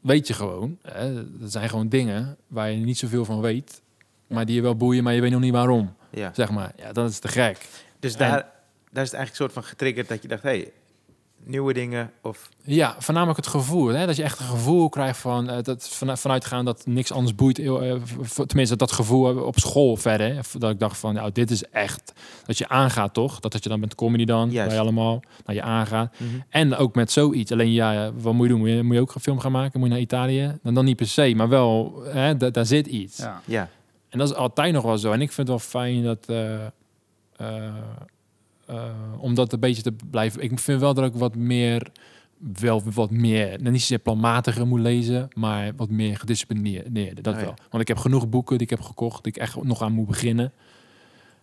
weet 0.00 0.26
je 0.26 0.34
gewoon, 0.34 0.78
hè, 0.82 1.38
dat 1.38 1.52
zijn 1.52 1.68
gewoon 1.68 1.88
dingen 1.88 2.36
waar 2.46 2.70
je 2.70 2.76
niet 2.76 2.98
zoveel 2.98 3.24
van 3.24 3.40
weet, 3.40 3.82
maar 4.26 4.46
die 4.46 4.54
je 4.54 4.62
wel 4.62 4.76
boeien, 4.76 5.04
maar 5.04 5.14
je 5.14 5.20
weet 5.20 5.30
nog 5.30 5.40
niet 5.40 5.52
waarom, 5.52 5.94
Ja. 6.12 6.30
zeg 6.34 6.50
maar. 6.50 6.72
Ja, 6.76 6.92
dat 6.92 7.10
is 7.10 7.18
te 7.18 7.28
gek. 7.28 7.66
Dus 8.00 8.16
daar, 8.16 8.30
daar 8.30 8.42
is 9.04 9.10
het 9.10 9.14
eigenlijk 9.14 9.28
een 9.30 9.34
soort 9.36 9.52
van 9.52 9.62
getriggerd 9.64 10.08
dat 10.08 10.22
je 10.22 10.28
dacht, 10.28 10.42
hé, 10.42 10.48
hey, 10.48 10.72
nieuwe 11.44 11.72
dingen 11.72 12.10
of... 12.22 12.48
Ja, 12.62 12.94
voornamelijk 12.98 13.36
het 13.38 13.46
gevoel. 13.46 13.86
Hè? 13.88 14.06
Dat 14.06 14.16
je 14.16 14.22
echt 14.22 14.38
een 14.40 14.46
gevoel 14.46 14.88
krijgt 14.88 15.18
van 15.18 15.50
eh, 15.50 15.62
dat 15.62 15.88
van, 15.88 16.18
vanuitgaan 16.18 16.64
dat 16.64 16.86
niks 16.86 17.12
anders 17.12 17.34
boeit. 17.34 17.58
eh, 17.58 17.94
tenminste, 18.46 18.76
dat 18.76 18.92
gevoel 18.92 19.24
hebben 19.26 19.46
op 19.46 19.58
school 19.58 19.96
verder. 19.96 20.34
hè. 20.34 20.40
Dat 20.58 20.70
ik 20.70 20.78
dacht 20.78 20.98
van, 20.98 21.14
nou, 21.14 21.32
dit 21.32 21.50
is 21.50 21.64
echt. 21.64 22.12
Dat 22.46 22.58
je 22.58 22.68
aangaat, 22.68 23.14
toch? 23.14 23.40
Dat, 23.40 23.52
dat 23.52 23.62
je 23.62 23.68
dan 23.68 23.80
met 23.80 23.94
comedy 23.94 24.24
dan, 24.24 24.50
Juist. 24.50 24.70
bij 24.70 24.80
allemaal, 24.80 25.20
naar 25.44 25.54
je 25.56 25.62
aangaat. 25.62 26.14
En 26.48 26.76
ook 26.76 26.94
met 26.94 27.12
zoiets. 27.12 27.52
Alleen, 27.52 27.72
ja, 27.72 28.12
wat 28.12 28.32
moet 28.34 28.46
je 28.46 28.52
doen? 28.52 28.60
Moet 28.60 28.68
je, 28.70 28.82
moet 28.82 28.94
je 28.94 29.00
ook 29.00 29.14
een 29.14 29.20
film 29.20 29.38
gaan 29.40 29.52
maken? 29.52 29.78
Moet 29.80 29.88
je 29.88 29.94
naar 29.94 30.02
Italië? 30.02 30.58
Dan, 30.62 30.74
dan 30.74 30.84
niet 30.84 30.96
per 30.96 31.06
se, 31.08 31.32
maar 31.36 31.48
wel, 31.48 32.02
hè, 32.04 32.36
da- 32.36 32.50
daar 32.50 32.66
zit 32.66 32.86
iets. 32.86 33.16
Ja. 33.18 33.40
Ja. 33.44 33.68
En 34.10 34.18
dat 34.18 34.30
is 34.30 34.34
altijd 34.34 34.72
nog 34.72 34.82
wel 34.82 34.98
zo. 34.98 35.12
En 35.12 35.20
ik 35.20 35.32
vind 35.32 35.48
het 35.48 35.56
wel 35.56 35.82
fijn 35.82 36.02
dat... 36.02 36.28
eh, 36.28 36.64
eh, 38.66 38.84
om 39.18 39.34
dat 39.34 39.52
een 39.52 39.60
beetje 39.60 39.82
te 39.82 39.92
blijven... 40.10 40.42
Ik 40.42 40.58
vind 40.58 40.80
wel 40.80 40.94
dat 40.94 41.04
ik 41.04 41.14
wat 41.14 41.34
meer 41.34 41.90
wel 42.60 42.82
wat 42.94 43.10
meer, 43.10 43.46
nou, 43.58 43.70
niet 43.70 43.80
zozeer 43.80 43.98
planmatiger 43.98 44.66
moet 44.66 44.80
lezen, 44.80 45.28
maar 45.34 45.72
wat 45.76 45.90
meer 45.90 46.16
gedisciplineerd. 46.16 47.24
Dat 47.24 47.34
Oh 47.34 47.40
ja. 47.40 47.46
wel. 47.46 47.54
Want 47.70 47.82
ik 47.82 47.88
heb 47.88 47.96
genoeg 47.96 48.28
boeken 48.28 48.58
die 48.58 48.66
ik 48.66 48.70
heb 48.70 48.80
gekocht, 48.80 49.24
die 49.24 49.32
ik 49.32 49.38
echt 49.38 49.62
nog 49.62 49.82
aan 49.82 49.92
moet 49.92 50.06
beginnen, 50.06 50.52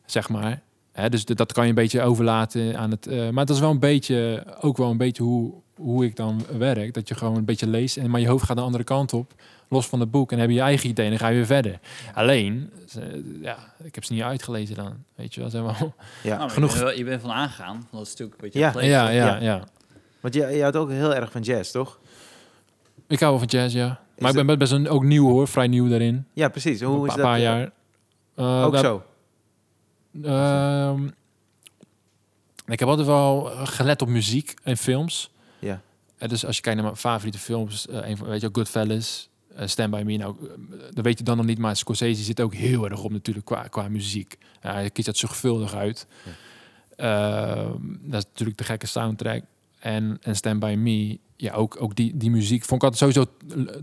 zeg 0.06 0.30
maar. 0.30 0.62
Hè, 0.92 1.10
dus 1.10 1.26
dat 1.26 1.54
kan 1.54 1.64
je 1.64 1.70
een 1.70 1.76
beetje 1.76 2.02
overlaten 2.02 2.78
aan 2.78 2.92
het. 2.92 3.32
maar 3.32 3.46
dat 3.46 3.56
is 3.56 3.62
wel 3.62 3.72
een 3.72 3.80
beetje, 3.80 4.46
ook 4.62 4.78
wel 4.78 4.90
een 4.90 4.98
beetje 4.98 5.24
hoe, 5.24 5.54
hoe 5.76 6.06
ik 6.06 6.16
dan 6.16 6.42
werk. 6.58 6.94
Dat 6.94 7.08
je 7.08 7.16
gewoon 7.16 7.36
een 7.36 7.46
beetje 7.46 7.68
leest, 7.68 7.98
en 7.98 8.10
maar 8.10 8.20
je 8.22 8.28
hoofd 8.28 8.46
gaat 8.46 8.58
de 8.58 8.64
andere 8.64 8.84
kant 8.84 9.14
op, 9.14 9.34
los 9.70 9.88
van 9.88 10.00
het 10.00 10.12
boek, 10.12 10.32
en 10.32 10.40
heb 10.40 10.50
je 10.50 10.56
je 10.56 10.62
eigen 10.62 10.90
idee 10.90 11.06
en 11.06 11.12
dan 11.12 11.20
ga 11.20 11.28
je 11.28 11.36
weer 11.36 11.46
verder. 11.46 11.80
Alleen, 12.14 12.72
ja, 13.42 13.58
ik 13.84 13.96
heb 13.96 14.04
ze 14.04 14.14
niet 14.14 14.22
uitgelezen 14.22 14.76
dan, 14.76 15.04
weet 15.16 15.34
je 15.34 15.40
wel. 15.42 15.50
Zeg 15.50 15.62
maar. 15.64 15.82
Ja. 16.24 16.38
Nou, 16.38 16.50
genoeg- 16.50 16.70
Je 16.74 16.78
bent, 16.80 16.90
wel- 16.90 16.98
je 16.98 17.04
bent 17.04 17.22
van 17.22 17.32
aangegaan. 17.32 17.88
Dat 17.92 18.02
is 18.02 18.10
natuurlijk 18.10 18.42
wat 18.42 18.54
je 18.54 18.60
Ja. 18.60 18.72
hebt. 18.72 18.84
Ja, 18.86 19.10
ja, 19.10 19.26
Ja. 19.26 19.42
ja. 19.42 19.64
Want 20.20 20.34
je, 20.34 20.48
je 20.48 20.62
houdt 20.62 20.76
ook 20.76 20.90
heel 20.90 21.16
erg 21.16 21.32
van 21.32 21.42
jazz, 21.42 21.72
toch? 21.72 22.00
Ik 23.08 23.20
hou 23.20 23.32
wel 23.38 23.48
van 23.48 23.60
jazz, 23.60 23.74
ja. 23.76 24.00
Maar 24.18 24.36
ik 24.38 24.46
ben 24.46 24.58
best 24.58 24.72
een, 24.72 24.90
ook 24.90 25.04
nieuw 25.04 25.30
hoor, 25.30 25.48
vrij 25.48 25.68
nieuw 25.68 25.88
daarin. 25.90 26.26
Ja, 26.34 26.50
precies. 26.50 26.82
Hoe 26.82 26.96
een 27.02 27.08
is 27.08 27.14
dat? 27.16 27.22
paar 27.26 27.36
eh, 27.36 27.42
jaar. 27.42 27.72
Eh, 28.36 28.64
Ook 28.66 28.78
zo. 28.78 29.04
ehm, 30.24 31.06
ik 32.66 32.80
heb 32.80 32.88
altijd 32.88 33.08
wel 33.08 33.42
gelet 33.64 34.02
op 34.02 34.08
muziek 34.08 34.54
en 34.64 34.78
films. 34.78 35.32
Ja. 35.60 35.82
Eh, 36.18 36.30
dus 36.30 36.46
als 36.46 36.56
je 36.56 36.62
kijkt 36.62 36.78
naar 36.78 36.88
mijn 36.88 37.00
favoriete 37.00 37.40
films, 37.40 37.88
een 37.90 38.18
van, 38.18 38.28
weet 38.28 38.42
je, 38.42 38.48
ook 38.48 38.56
Goodfellas, 38.56 39.30
Stand 39.66 39.92
By 39.92 40.02
Me, 40.06 40.18
nou, 40.18 40.36
eh, 40.42 40.78
dat 40.94 41.04
weet 41.06 41.18
je 41.18 41.24
dan 41.24 41.38
nog 41.38 41.46
niet, 41.46 41.58
maar 41.58 41.76
Scorsese 41.76 42.24
zit 42.24 42.42
ook 42.42 42.54
heel 42.54 42.90
erg 42.90 43.04
op 43.04 43.12
natuurlijk 43.12 43.46
qua, 43.46 43.62
qua 43.68 43.88
muziek. 43.88 44.38
Ja, 44.62 44.74
hij 44.74 44.90
kiest 44.90 45.06
dat 45.08 45.18
zorgvuldig 45.18 45.74
uit. 45.76 46.08
Ja. 46.26 46.32
Ehm, 46.96 47.82
dat 48.02 48.22
is 48.22 48.28
natuurlijk 48.30 48.58
de 48.58 48.64
gekke 48.64 48.88
soundtrack. 48.88 49.44
En, 49.80 50.18
en 50.22 50.36
Stand 50.36 50.60
By 50.60 50.76
Me, 50.78 51.20
ja, 51.36 51.54
ook, 51.54 51.82
ook 51.82 51.96
die, 51.96 52.18
die 52.18 52.30
muziek 52.32 52.64
vond 52.64 52.84
ik 52.84 52.90
altijd 52.90 53.14
sowieso 53.16 53.32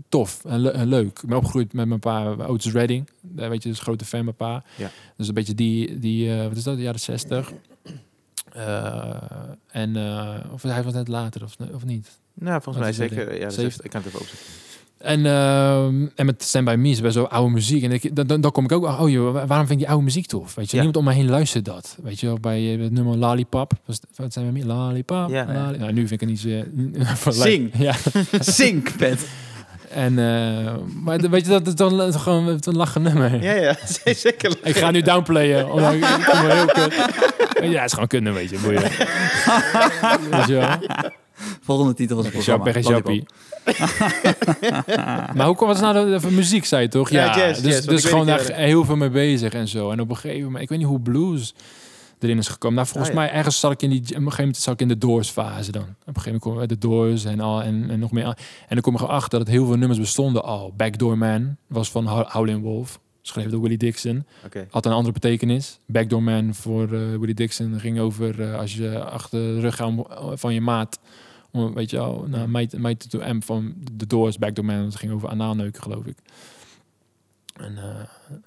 tof 0.09 0.45
en, 0.45 0.59
le- 0.59 0.69
en 0.69 0.87
leuk. 0.87 1.19
Ik 1.21 1.27
ben 1.29 1.37
opgegroeid 1.37 1.73
met 1.73 1.87
mijn 1.87 1.99
pa, 1.99 2.23
Otis 2.35 2.71
Redding. 2.71 3.09
Daar 3.21 3.49
weet 3.49 3.63
je, 3.63 3.69
dus 3.69 3.79
grote 3.79 4.05
fan 4.05 4.23
mijn 4.23 4.35
pa. 4.35 4.63
Ja. 4.77 4.91
Dus 5.17 5.27
een 5.27 5.33
beetje 5.33 5.55
die, 5.55 5.99
die 5.99 6.31
eh, 6.37 6.47
wat 6.47 6.57
is 6.57 6.63
dat, 6.63 6.75
de 6.75 6.81
jaren 6.81 6.99
60. 6.99 7.51
Eh, 8.53 9.15
en, 9.67 9.95
eh, 9.95 10.39
of 10.51 10.61
hij 10.61 10.83
was 10.83 10.93
net 10.93 11.07
later, 11.07 11.43
of, 11.43 11.55
of 11.73 11.85
niet? 11.85 12.19
Nou, 12.33 12.61
volgens 12.61 12.83
mij 12.85 12.93
zeker. 12.93 13.33
Ja, 13.33 13.39
dat 13.39 13.49
is- 13.49 13.55
Zeventig. 13.55 13.85
ik 13.85 13.91
kan 13.91 14.01
het 14.01 14.09
even 14.09 14.21
opzoeken. 14.21 14.47
En, 14.97 15.25
ehm, 15.25 16.05
en 16.15 16.25
met 16.25 16.43
Stand 16.43 16.65
By 16.65 16.75
Me 16.77 16.89
is 16.89 17.01
best 17.01 17.15
wel 17.15 17.27
oude 17.29 17.53
muziek. 17.53 17.83
En 17.83 17.91
ik, 17.91 18.15
dan, 18.15 18.27
dan, 18.27 18.41
dan 18.41 18.51
kom 18.51 18.63
ik 18.63 18.71
ook, 18.71 18.83
oh 18.99 19.09
joh, 19.09 19.33
wa- 19.33 19.45
waarom 19.45 19.67
vind 19.67 19.71
ik 19.71 19.77
die 19.77 19.87
oude 19.87 20.03
muziek 20.03 20.25
tof? 20.25 20.55
Weet 20.55 20.71
je, 20.71 20.77
Ja. 20.77 20.83
niemand 20.83 20.97
om 21.05 21.13
me 21.13 21.19
heen 21.19 21.29
luistert 21.29 21.65
dat. 21.65 21.97
Weet 22.03 22.19
je 22.19 22.33
bij 22.41 22.73
eh, 22.73 22.81
het 22.81 22.91
nummer 22.91 23.17
Lollipop. 23.17 23.71
Wat 24.15 24.33
zijn 24.33 24.53
we? 24.53 24.65
Lollipop. 24.65 25.29
Ja. 25.29 25.45
Lolli- 25.45 25.77
nou, 25.77 25.91
nu 25.93 26.07
vind 26.07 26.11
ik 26.11 26.19
het 26.19 26.29
niet 26.29 26.39
zo... 26.39 27.31
Zing. 27.31 27.71
Ja. 27.77 27.93
Zink, 28.39 28.97
Pet. 28.97 29.27
En, 29.89 30.19
eh, 30.19 30.73
maar 31.03 31.17
weet 31.29 31.45
je, 31.45 31.49
dat 31.51 31.67
is 31.67 31.75
dan 31.75 32.13
gewoon 32.13 32.47
een 32.47 32.75
lachen 32.75 33.01
nummer. 33.01 33.43
Ja, 33.43 33.53
ja, 33.53 33.75
zeker. 34.15 34.57
Ik 34.63 34.75
ga 34.77 34.91
nu 34.91 35.01
downplayen. 35.01 35.71
Omdat 35.71 35.93
ik, 35.93 35.99
ik 35.99 36.05
vind 36.05 36.41
me 36.47 36.53
heel 36.53 36.65
kut. 36.65 36.93
Ja, 37.71 37.77
het 37.81 37.85
is 37.85 37.93
gewoon 37.93 38.07
kunnen, 38.07 38.33
weet 38.33 38.49
je. 38.49 38.57
Boeien. 38.59 38.81
Weet 40.31 40.47
je 40.47 40.53
wel? 40.53 40.77
Volgende 41.61 41.93
titel 41.93 42.15
was 42.15 42.25
het 42.25 42.33
programma. 42.33 42.71
Jappie, 42.71 42.91
jappie. 42.91 43.25
maar 45.35 45.45
hoe 45.45 45.55
kwam 45.55 45.69
het 45.69 45.81
nou 45.81 46.11
de, 46.11 46.19
de 46.19 46.31
muziek, 46.31 46.65
zei 46.65 46.81
je 46.81 46.87
toch? 46.87 47.09
Ja, 47.09 47.25
Ja, 47.25 47.37
jazz, 47.37 47.61
dus, 47.61 47.73
jazz, 47.73 47.87
dus 47.87 48.05
gewoon 48.05 48.25
daar 48.25 48.51
heel 48.53 48.85
veel 48.85 48.95
mee 48.95 49.09
bezig 49.09 49.53
en 49.53 49.67
zo. 49.67 49.91
En 49.91 49.99
op 50.01 50.09
een 50.09 50.15
gegeven 50.17 50.43
moment, 50.43 50.63
ik 50.63 50.69
weet 50.69 50.77
niet 50.79 50.87
hoe 50.87 50.99
blues 50.99 51.53
erin 52.19 52.37
is 52.37 52.47
gekomen. 52.47 52.75
Nou, 52.77 52.87
volgens 52.87 53.13
Ah, 53.15 53.19
ja. 53.19 53.25
mij 53.27 53.37
ergens 53.37 53.59
zat 53.59 53.71
ik 53.71 53.81
in 53.81 53.89
die, 53.89 53.99
op 54.01 54.07
een 54.09 54.15
gegeven 54.15 54.37
moment 54.39 54.57
zat 54.57 54.73
ik 54.73 54.79
in 54.81 54.87
de 54.87 54.97
Doors 54.97 55.29
fase 55.29 55.71
dan. 55.71 55.81
Op 55.81 55.87
een 55.87 56.21
gegeven 56.21 56.39
moment 56.43 56.67
kwam 56.67 56.67
de 56.79 56.87
Doors 56.87 57.25
en 57.25 57.39
al 57.39 57.61
en, 57.63 57.89
en 57.89 57.99
nog 57.99 58.11
meer. 58.11 58.25
En 58.25 58.35
dan 58.67 58.81
kom 58.81 58.93
ik 58.95 59.01
erachter 59.01 59.39
dat 59.39 59.47
heel 59.47 59.65
veel 59.65 59.75
nummers 59.75 59.99
bestonden 59.99 60.43
al. 60.43 60.73
Backdoor 60.77 61.17
Man 61.17 61.55
was 61.67 61.91
van 61.91 62.05
How- 62.07 62.27
Howlin' 62.31 62.61
Wolf, 62.61 62.99
geschreven 63.21 63.51
door 63.51 63.61
Willie 63.61 63.77
Dixon. 63.77 64.25
Oké. 64.45 64.67
Had 64.69 64.85
een 64.85 64.91
andere 64.91 65.13
betekenis. 65.13 65.79
Backdoor 65.87 66.23
Man 66.23 66.53
voor 66.53 66.83
eh, 66.83 66.99
Willie 67.19 67.33
Dixon 67.35 67.79
ging 67.79 67.99
over 67.99 68.41
eh, 68.41 68.59
als 68.59 68.75
je 68.75 69.03
achter 69.03 69.39
de 69.39 69.59
rug 69.59 69.81
van 70.33 70.53
je 70.53 70.61
maat. 70.61 70.99
Weet 71.73 71.89
je 71.89 71.97
wel, 71.97 72.25
nou, 72.27 72.47
meid 72.77 73.09
to 73.09 73.33
M 73.33 73.41
van 73.41 73.73
de 73.91 74.07
Doors, 74.07 74.37
Backdoor 74.37 74.65
Man. 74.65 74.83
Dat 74.83 74.95
ging 74.95 75.11
over 75.11 75.29
anaalneuken, 75.29 75.83
geloof 75.83 76.05
ik. 76.05 76.17
En 77.55 77.77
eh, 77.77 77.95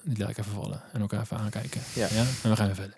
die 0.03 0.17
laat 0.17 0.29
ik 0.29 0.37
even 0.37 0.51
vallen 0.51 0.81
en 0.93 1.01
elkaar 1.01 1.21
even 1.21 1.37
aankijken. 1.37 1.81
Ja. 1.95 2.07
En 2.07 2.49
we 2.49 2.55
gaan 2.55 2.65
weer 2.65 2.75
verder. 2.75 2.97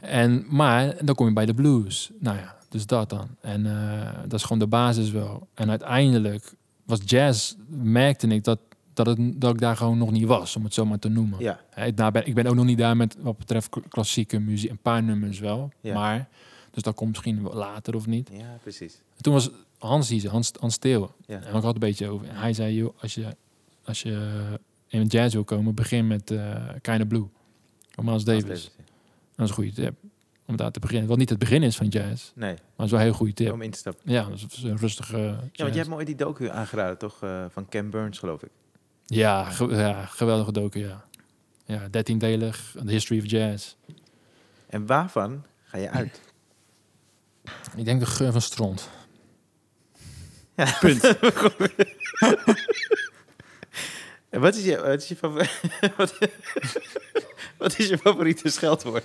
En, 0.00 0.44
maar 0.48 1.04
dan 1.04 1.14
kom 1.14 1.26
je 1.26 1.32
bij 1.32 1.46
de 1.46 1.54
blues. 1.54 2.10
Nou 2.18 2.36
ja, 2.36 2.56
dus 2.68 2.86
dat 2.86 3.08
dan. 3.08 3.28
En 3.40 3.66
eh, 3.66 4.08
dat 4.22 4.32
is 4.32 4.42
gewoon 4.42 4.58
de 4.58 4.66
basis 4.66 5.10
wel. 5.10 5.48
En 5.54 5.70
uiteindelijk 5.70 6.54
was 6.84 7.00
jazz, 7.04 7.54
merkte 7.68 8.26
ik 8.26 8.44
dat, 8.44 8.58
dat, 8.92 9.06
het, 9.06 9.40
dat 9.40 9.52
ik 9.54 9.60
daar 9.60 9.76
gewoon 9.76 9.98
nog 9.98 10.10
niet 10.10 10.26
was, 10.26 10.56
om 10.56 10.64
het 10.64 10.74
zo 10.74 10.86
maar 10.86 10.98
te 10.98 11.08
noemen. 11.08 11.38
Ja, 11.38 11.60
nou 11.94 12.10
ben, 12.10 12.26
ik 12.26 12.34
ben 12.34 12.46
ook 12.46 12.54
nog 12.54 12.64
niet 12.64 12.78
daar 12.78 12.96
met 12.96 13.16
wat 13.20 13.38
betreft 13.38 13.68
klassieke 13.88 14.38
muziek. 14.38 14.70
Een 14.70 14.78
paar 14.78 15.02
nummers 15.02 15.38
wel. 15.38 15.70
Ja. 15.80 15.94
Maar, 15.94 16.28
dus 16.70 16.82
dat 16.82 16.94
komt 16.94 17.10
misschien 17.10 17.42
later 17.42 17.94
of 17.94 18.06
niet. 18.06 18.28
ja, 18.32 18.58
precies. 18.62 18.94
En 19.16 19.22
toen 19.22 19.32
was 19.32 19.50
Hans 19.78 20.08
hier, 20.08 20.28
Hans, 20.30 20.50
Hans. 20.60 20.78
Ja. 20.80 21.08
En 21.26 21.56
ik 21.56 21.62
had 21.62 21.74
een 21.74 21.80
beetje 21.80 22.08
over. 22.08 22.28
En 22.28 22.36
hij 22.36 22.52
zei, 22.52 22.74
joh, 22.74 22.94
als 23.00 23.14
je, 23.14 23.36
als 23.84 24.02
je 24.02 24.40
in 24.88 25.06
jazz 25.06 25.34
wil 25.34 25.44
komen, 25.44 25.74
begin 25.74 26.06
met 26.06 26.30
eh 26.30 26.68
Kind 26.80 27.00
of 27.00 27.06
Blue. 27.06 27.28
Van 27.90 28.04
Miles 28.04 28.24
Davis. 28.24 28.42
Davis, 28.44 28.70
ja. 28.78 28.84
Dat 29.36 29.44
is 29.44 29.48
een 29.48 29.54
goede 29.54 29.72
tip. 29.72 29.94
Om 30.46 30.56
daar 30.56 30.70
te 30.70 30.80
beginnen. 30.80 31.08
Wat 31.08 31.18
niet 31.18 31.28
het 31.28 31.38
begin 31.38 31.62
is 31.62 31.76
van 31.76 31.86
jazz. 31.88 32.32
Nee, 32.34 32.50
Maar 32.52 32.60
het 32.76 32.84
is 32.84 32.90
wel 32.90 33.00
een 33.00 33.06
heel 33.06 33.14
goede 33.14 33.32
tip. 33.32 33.52
om 33.52 33.62
in 33.62 33.70
te 33.70 33.78
stappen. 33.78 34.12
Ja, 34.12 34.24
dat 34.28 34.52
is 34.52 34.62
een 34.62 34.76
rustige 34.76 35.16
Ja, 35.18 35.38
want 35.56 35.70
je 35.72 35.76
hebt 35.78 35.88
me 35.88 35.94
ooit 35.94 36.06
die 36.06 36.16
docu 36.16 36.48
aangeraden, 36.48 36.98
toch? 36.98 37.22
eh, 37.22 37.44
van 37.50 37.68
Ken 37.68 37.90
Burns, 37.90 38.18
geloof 38.18 38.42
ik. 38.42 38.50
Ja, 39.06 39.44
ge- 39.44 39.74
ja, 39.74 40.04
geweldige 40.06 40.52
docu, 40.52 40.78
ja. 40.80 41.04
Ja, 41.64 41.88
dertiendelig. 41.88 42.74
The 42.84 42.90
History 42.92 43.20
of 43.20 43.30
Jazz. 43.30 43.74
En 44.66 44.86
waarvan 44.86 45.44
ga 45.62 45.78
je 45.78 45.90
uit? 45.90 46.20
Ik 47.76 47.84
denk 47.84 48.00
de 48.00 48.06
geur 48.06 48.32
van 48.32 48.40
stront. 48.40 48.88
Ja. 50.54 50.76
Punt. 50.80 51.04
En 54.28 54.40
wat 54.46 54.54
is 54.54 54.64
je, 54.64 54.80
wat 54.80 55.02
is 55.02 55.08
je, 55.08 55.16
favor- 55.16 55.60
wat, 55.96 56.18
wat 57.58 57.78
is 57.78 57.88
je 57.88 57.98
favoriete 57.98 58.48
scheldwoord? 58.48 59.04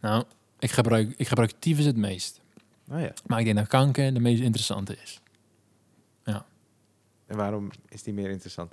Nou, 0.00 0.24
ik 0.58 0.70
gebruik, 0.70 1.14
ik 1.16 1.28
gebruik 1.28 1.52
tyfus 1.58 1.84
het 1.84 1.96
meest. 1.96 2.40
Oh 2.88 3.00
ja. 3.00 3.12
Maar 3.26 3.38
ik 3.38 3.44
denk 3.44 3.56
dat 3.56 3.66
kanker 3.66 4.14
de 4.14 4.20
meest 4.20 4.42
interessante 4.42 4.96
is. 5.02 5.20
En 7.30 7.36
waarom 7.36 7.70
is 7.88 8.02
die 8.02 8.14
meer 8.14 8.30
interessant? 8.30 8.72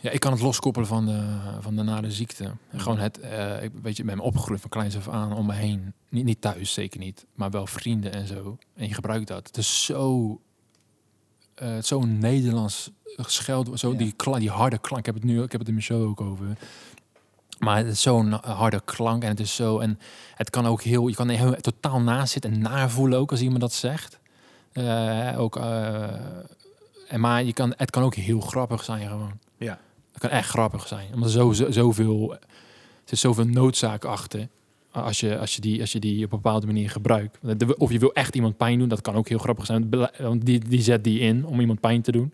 Ja, 0.00 0.10
ik 0.10 0.20
kan 0.20 0.32
het 0.32 0.40
loskoppelen 0.40 0.88
van 0.88 1.06
de, 1.06 1.38
van 1.60 1.76
de 1.76 1.82
nare 1.82 2.10
ziekte. 2.10 2.44
En 2.70 2.80
gewoon 2.80 2.98
het, 2.98 3.20
eh, 3.20 3.62
ik 3.62 3.70
weet 3.82 3.96
je, 3.96 4.04
ben 4.04 4.18
opgegroeid 4.18 4.60
van 4.60 4.70
kleins 4.70 4.96
af 4.96 5.08
aan 5.08 5.32
om 5.32 5.46
me 5.46 5.54
heen. 5.54 5.92
Niet, 6.08 6.24
niet 6.24 6.40
thuis, 6.40 6.72
zeker 6.72 7.00
niet. 7.00 7.26
Maar 7.34 7.50
wel 7.50 7.66
vrienden 7.66 8.12
en 8.12 8.26
zo. 8.26 8.58
En 8.74 8.88
je 8.88 8.94
gebruikt 8.94 9.26
dat. 9.28 9.46
Het 9.46 9.56
is 9.56 9.84
zo, 9.84 10.40
eh 11.54 11.76
zo'n 11.80 12.18
Nederlands 12.18 12.90
scheld, 13.16 13.78
zo 13.78 13.92
Ja. 13.92 13.98
die, 13.98 14.14
die 14.38 14.50
harde 14.50 14.78
klank. 14.78 15.00
Ik 15.00 15.06
heb 15.06 15.14
het 15.14 15.24
nu, 15.24 15.42
ik 15.42 15.50
heb 15.50 15.60
het 15.60 15.68
in 15.68 15.74
mijn 15.74 15.86
show 15.86 16.08
ook 16.08 16.20
over. 16.20 16.46
Maar 17.58 17.76
het 17.76 17.86
is 17.86 18.02
zo'n 18.02 18.32
harde 18.32 18.80
klank 18.84 19.22
en 19.22 19.28
het 19.28 19.40
is 19.40 19.54
zo 19.54 19.78
en 19.78 19.98
het 20.34 20.50
kan 20.50 20.66
ook 20.66 20.82
heel, 20.82 21.08
je 21.08 21.14
kan 21.14 21.28
heel 21.28 21.54
totaal 21.54 22.00
naast 22.00 22.32
zitten 22.32 22.52
en 22.52 22.60
navoelen 22.60 23.18
ook 23.18 23.30
als 23.30 23.40
iemand 23.40 23.60
dat 23.60 23.72
zegt. 23.72 24.18
Eh, 24.72 25.34
ook, 25.38 25.56
en 27.08 27.20
maar 27.20 27.44
je 27.44 27.52
kan, 27.52 27.74
het 27.76 27.90
kan 27.90 28.02
ook 28.02 28.14
heel 28.14 28.40
grappig 28.40 28.84
zijn 28.84 29.08
gewoon. 29.08 29.38
Kan 30.18 30.30
echt 30.30 30.48
grappig 30.48 30.86
zijn. 30.88 31.06
Omdat 31.14 31.28
er 31.28 31.34
zo, 31.34 31.52
zo, 31.52 31.70
zoveel, 31.70 32.32
er 32.32 32.38
zit 33.04 33.18
zoveel 33.18 33.44
noodzaak 33.44 34.04
achter. 34.04 34.48
Als 34.90 35.20
je, 35.20 35.38
als, 35.38 35.54
je 35.54 35.60
die, 35.60 35.80
als 35.80 35.92
je 35.92 35.98
die 36.00 36.16
op 36.24 36.32
een 36.32 36.40
bepaalde 36.40 36.66
manier 36.66 36.90
gebruikt. 36.90 37.38
Of 37.76 37.92
je 37.92 37.98
wil 37.98 38.12
echt 38.12 38.34
iemand 38.34 38.56
pijn 38.56 38.78
doen, 38.78 38.88
dat 38.88 39.00
kan 39.00 39.14
ook 39.14 39.28
heel 39.28 39.38
grappig 39.38 39.66
zijn. 39.66 39.88
Want 40.18 40.46
die, 40.46 40.58
die 40.58 40.82
zet 40.82 41.04
die 41.04 41.18
in 41.20 41.46
om 41.46 41.60
iemand 41.60 41.80
pijn 41.80 42.02
te 42.02 42.12
doen. 42.12 42.32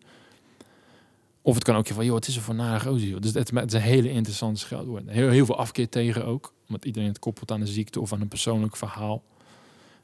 Of 1.43 1.55
het 1.55 1.65
kan 1.65 1.77
ook 1.77 1.87
je 1.87 1.95
van, 1.95 2.05
joh, 2.05 2.15
het 2.15 2.27
is 2.29 2.37
een 2.37 2.43
voor 2.43 2.55
nare 2.55 2.81
gozer, 2.81 3.09
joh. 3.09 3.21
Dus 3.21 3.35
het, 3.35 3.51
het 3.51 3.67
is 3.69 3.73
een 3.73 3.81
hele 3.85 4.11
interessante 4.11 4.61
scheldwoord. 4.61 5.03
Heel, 5.07 5.29
heel 5.31 5.47
veel 5.47 5.59
afkeer 5.59 5.89
tegen 5.89 6.25
ook. 6.25 6.53
Omdat 6.69 6.85
iedereen 6.85 7.09
het 7.09 7.19
koppelt 7.19 7.51
aan 7.51 7.61
een 7.61 7.67
ziekte 7.67 8.01
of 8.01 8.13
aan 8.13 8.21
een 8.21 8.29
persoonlijk 8.29 8.77
verhaal. 8.77 9.23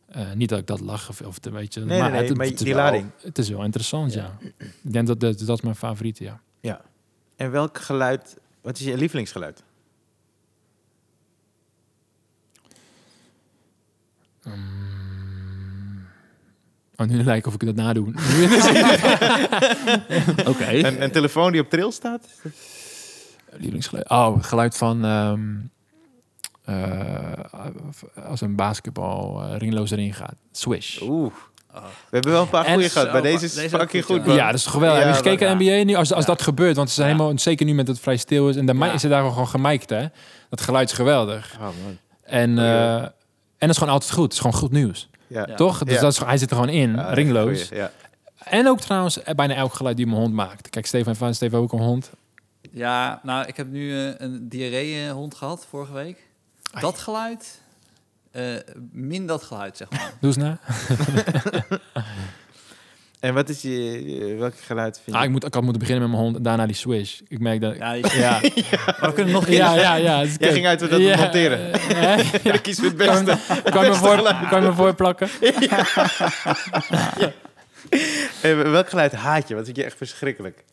Eh, 0.08 0.32
niet 0.32 0.48
dat 0.48 0.58
ik 0.58 0.66
dat 0.66 0.80
lach 0.80 1.08
of, 1.08 1.20
of 1.20 1.38
weet 1.42 1.74
je. 1.74 1.80
Nee, 1.80 2.00
nee, 2.00 2.10
nee, 2.10 2.22
het, 2.26 2.36
maar 2.36 2.46
het 2.46 2.54
is 2.54 2.60
die 2.60 2.74
wel- 2.74 2.82
lading. 2.84 3.10
Het 3.22 3.38
is 3.38 3.48
wel 3.48 3.64
interessant, 3.64 4.12
ja. 4.12 4.38
Ja. 4.40 4.48
Ik 4.82 4.92
denk 4.92 5.06
dat, 5.06 5.20
dat 5.20 5.38
dat 5.38 5.56
is 5.56 5.62
mijn 5.62 5.76
favoriete, 5.76 6.24
ja. 6.24 6.40
Ja. 6.60 6.80
En 7.38 7.50
welk 7.50 7.78
geluid, 7.78 8.36
wat 8.60 8.78
is 8.78 8.84
je 8.84 8.96
lievelingsgeluid? 8.96 9.62
Mm. 14.42 16.06
Oh, 16.96 17.06
nu 17.06 17.24
lijkt 17.24 17.46
of 17.46 17.54
ik 17.54 17.64
dat 17.64 17.74
nadoe. 17.74 18.06
Oké. 20.52 20.68
Een, 20.68 21.02
een 21.02 21.10
telefoon 21.10 21.52
die 21.52 21.60
op 21.60 21.70
trail 21.70 21.92
staat? 21.92 22.28
Lievelingsgeluid. 23.50 24.10
Oh, 24.10 24.36
het 24.36 24.46
geluid 24.46 24.76
van... 24.76 25.04
ehm, 25.04 25.56
eh, 26.64 27.44
als 28.14 28.40
een 28.40 28.56
basketbal 28.56 29.42
eh, 29.42 29.58
ringloos 29.58 29.90
erin 29.90 30.14
gaat. 30.14 30.36
Swish. 30.52 31.00
Oeh. 31.00 31.34
We 31.72 31.80
hebben 32.10 32.32
wel 32.32 32.42
een 32.42 32.48
paar 32.48 32.64
goede 32.64 32.88
gehad, 32.90 33.12
maar 33.12 33.22
deze 33.22 33.44
is 33.44 33.54
deze 33.54 33.78
fucking 33.78 34.04
goed, 34.04 34.16
goed, 34.16 34.24
ja. 34.24 34.28
man. 34.28 34.36
Ja, 34.36 34.46
dat 34.46 34.54
is 34.54 34.66
geweldig. 34.66 35.00
Ja, 35.00 35.06
Heb 35.06 35.14
je 35.24 35.30
gekeken 35.30 35.56
NBA 35.56 35.84
nu? 35.84 35.94
Als, 35.94 36.12
als 36.12 36.24
Ja. 36.24 36.30
dat 36.30 36.42
gebeurt, 36.42 36.76
want 36.76 36.88
ze 36.88 36.94
zijn 36.94 37.08
Ja. 37.08 37.14
helemaal, 37.16 37.38
zeker 37.38 37.66
nu 37.66 37.74
met 37.74 37.88
het 37.88 38.00
vrij 38.00 38.16
stil 38.16 38.48
is. 38.48 38.56
En 38.56 38.66
de 38.66 38.90
is 38.94 39.02
er 39.04 39.10
daar 39.10 39.28
gewoon 39.28 39.48
gemiked, 39.48 39.90
hè. 39.90 40.06
Dat 40.50 40.60
geluid 40.60 40.90
is 40.90 40.94
geweldig. 40.96 41.54
Oh, 41.54 41.60
man. 41.60 41.98
En, 42.22 42.58
eh, 42.58 42.94
en 43.02 43.12
dat 43.58 43.68
is 43.70 43.76
gewoon 43.78 43.92
altijd 43.92 44.12
goed. 44.12 44.22
Het 44.24 44.32
is 44.32 44.38
gewoon 44.38 44.56
goed 44.56 44.70
nieuws. 44.70 45.08
Toch? 45.56 45.78
Dus 45.84 45.94
Ja. 45.94 46.00
dat 46.00 46.12
is, 46.12 46.18
hij 46.18 46.38
zit 46.38 46.50
er 46.50 46.56
gewoon 46.56 46.72
in, 46.72 47.00
ringloos. 47.00 47.68
En 48.44 48.68
ook 48.68 48.80
trouwens 48.80 49.22
eh, 49.22 49.34
bijna 49.34 49.54
elk 49.54 49.74
geluid 49.74 49.96
die 49.96 50.06
mijn 50.06 50.18
hond 50.18 50.34
maakt. 50.34 50.70
Kijk, 50.70 50.86
Stefan 50.86 51.16
van 51.16 51.34
Stefan 51.34 51.58
heeft 51.60 51.72
ook 51.72 51.80
een 51.80 51.86
hond. 51.86 52.10
Ja, 52.72 53.20
nou, 53.22 53.46
ik 53.46 53.56
heb 53.56 53.66
nu 53.70 54.06
eh, 54.06 54.14
een 54.18 54.48
diarree-hond 54.48 55.34
gehad 55.34 55.66
vorige 55.70 55.92
week. 55.92 56.26
Dat 56.80 56.98
geluid, 56.98 57.60
eh, 58.38 58.74
min 58.92 59.26
dat 59.26 59.42
geluid, 59.42 59.76
zeg 59.76 59.90
maar. 59.90 60.12
Doe 60.20 60.30
eens 60.30 60.36
na. 60.36 60.58
En 63.20 63.34
wat 63.34 63.48
is 63.48 63.62
je, 63.62 64.04
eh, 64.32 64.38
welk 64.38 64.54
geluid 64.58 65.00
vind 65.04 65.16
Ah, 65.16 65.22
je? 65.22 65.26
ik, 65.28 65.32
moet, 65.34 65.44
ik 65.44 65.54
had 65.54 65.62
moeten 65.62 65.80
beginnen 65.80 66.02
met 66.04 66.12
mijn 66.12 66.22
hond 66.24 66.36
en 66.36 66.42
daarna 66.42 66.66
die 66.66 66.74
swish. 66.74 67.20
Ik 67.28 67.38
merk 67.40 67.60
dat... 67.60 67.76
Ja, 67.76 67.92
Ja, 68.22 68.40
maar 68.86 68.96
we 69.08 69.12
kunnen 69.12 69.32
nog 69.32 69.48
ja, 69.48 69.74
ja. 69.74 69.94
ja, 69.94 70.22
dus 70.22 70.34
Jij 70.38 70.52
ging 70.52 70.66
uit 70.66 70.78
dat 70.78 71.00
Ja, 71.00 71.16
monteren. 71.16 71.58
Ja, 71.88 72.16
dan 72.42 72.60
kies 72.60 72.76
voor 72.78 72.84
het 72.88 72.96
Kan, 72.96 73.24
beste. 73.24 73.62
kan, 73.70 73.84
je 73.84 73.90
me 73.90 73.94
voor, 73.96 74.22
kan 74.50 74.60
je 74.62 74.68
me 74.68 74.72
voorplakken? 74.74 75.28
Eh, 78.40 78.60
welk 78.62 78.88
geluid 78.88 79.12
haat 79.12 79.48
je? 79.48 79.54
Wat 79.54 79.64
vind 79.64 79.76
je 79.76 79.84
echt 79.84 79.96
verschrikkelijk? 79.96 80.64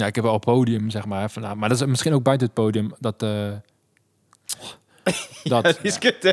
Ja, 0.00 0.06
ik 0.06 0.14
heb 0.14 0.24
wel 0.24 0.38
podium, 0.38 0.90
zeg 0.90 1.04
maar. 1.06 1.30
Van, 1.30 1.42
nou, 1.42 1.56
maar 1.56 1.68
dat 1.68 1.80
is 1.80 1.86
misschien 1.86 2.12
ook 2.12 2.22
buiten 2.22 2.46
het 2.46 2.56
podium. 2.56 2.92
Dat, 2.98 3.22
eh, 3.22 3.28
dat, 5.42 5.64
Ja, 5.64 5.72
is 5.82 5.98
kut, 5.98 6.22
hè? 6.22 6.30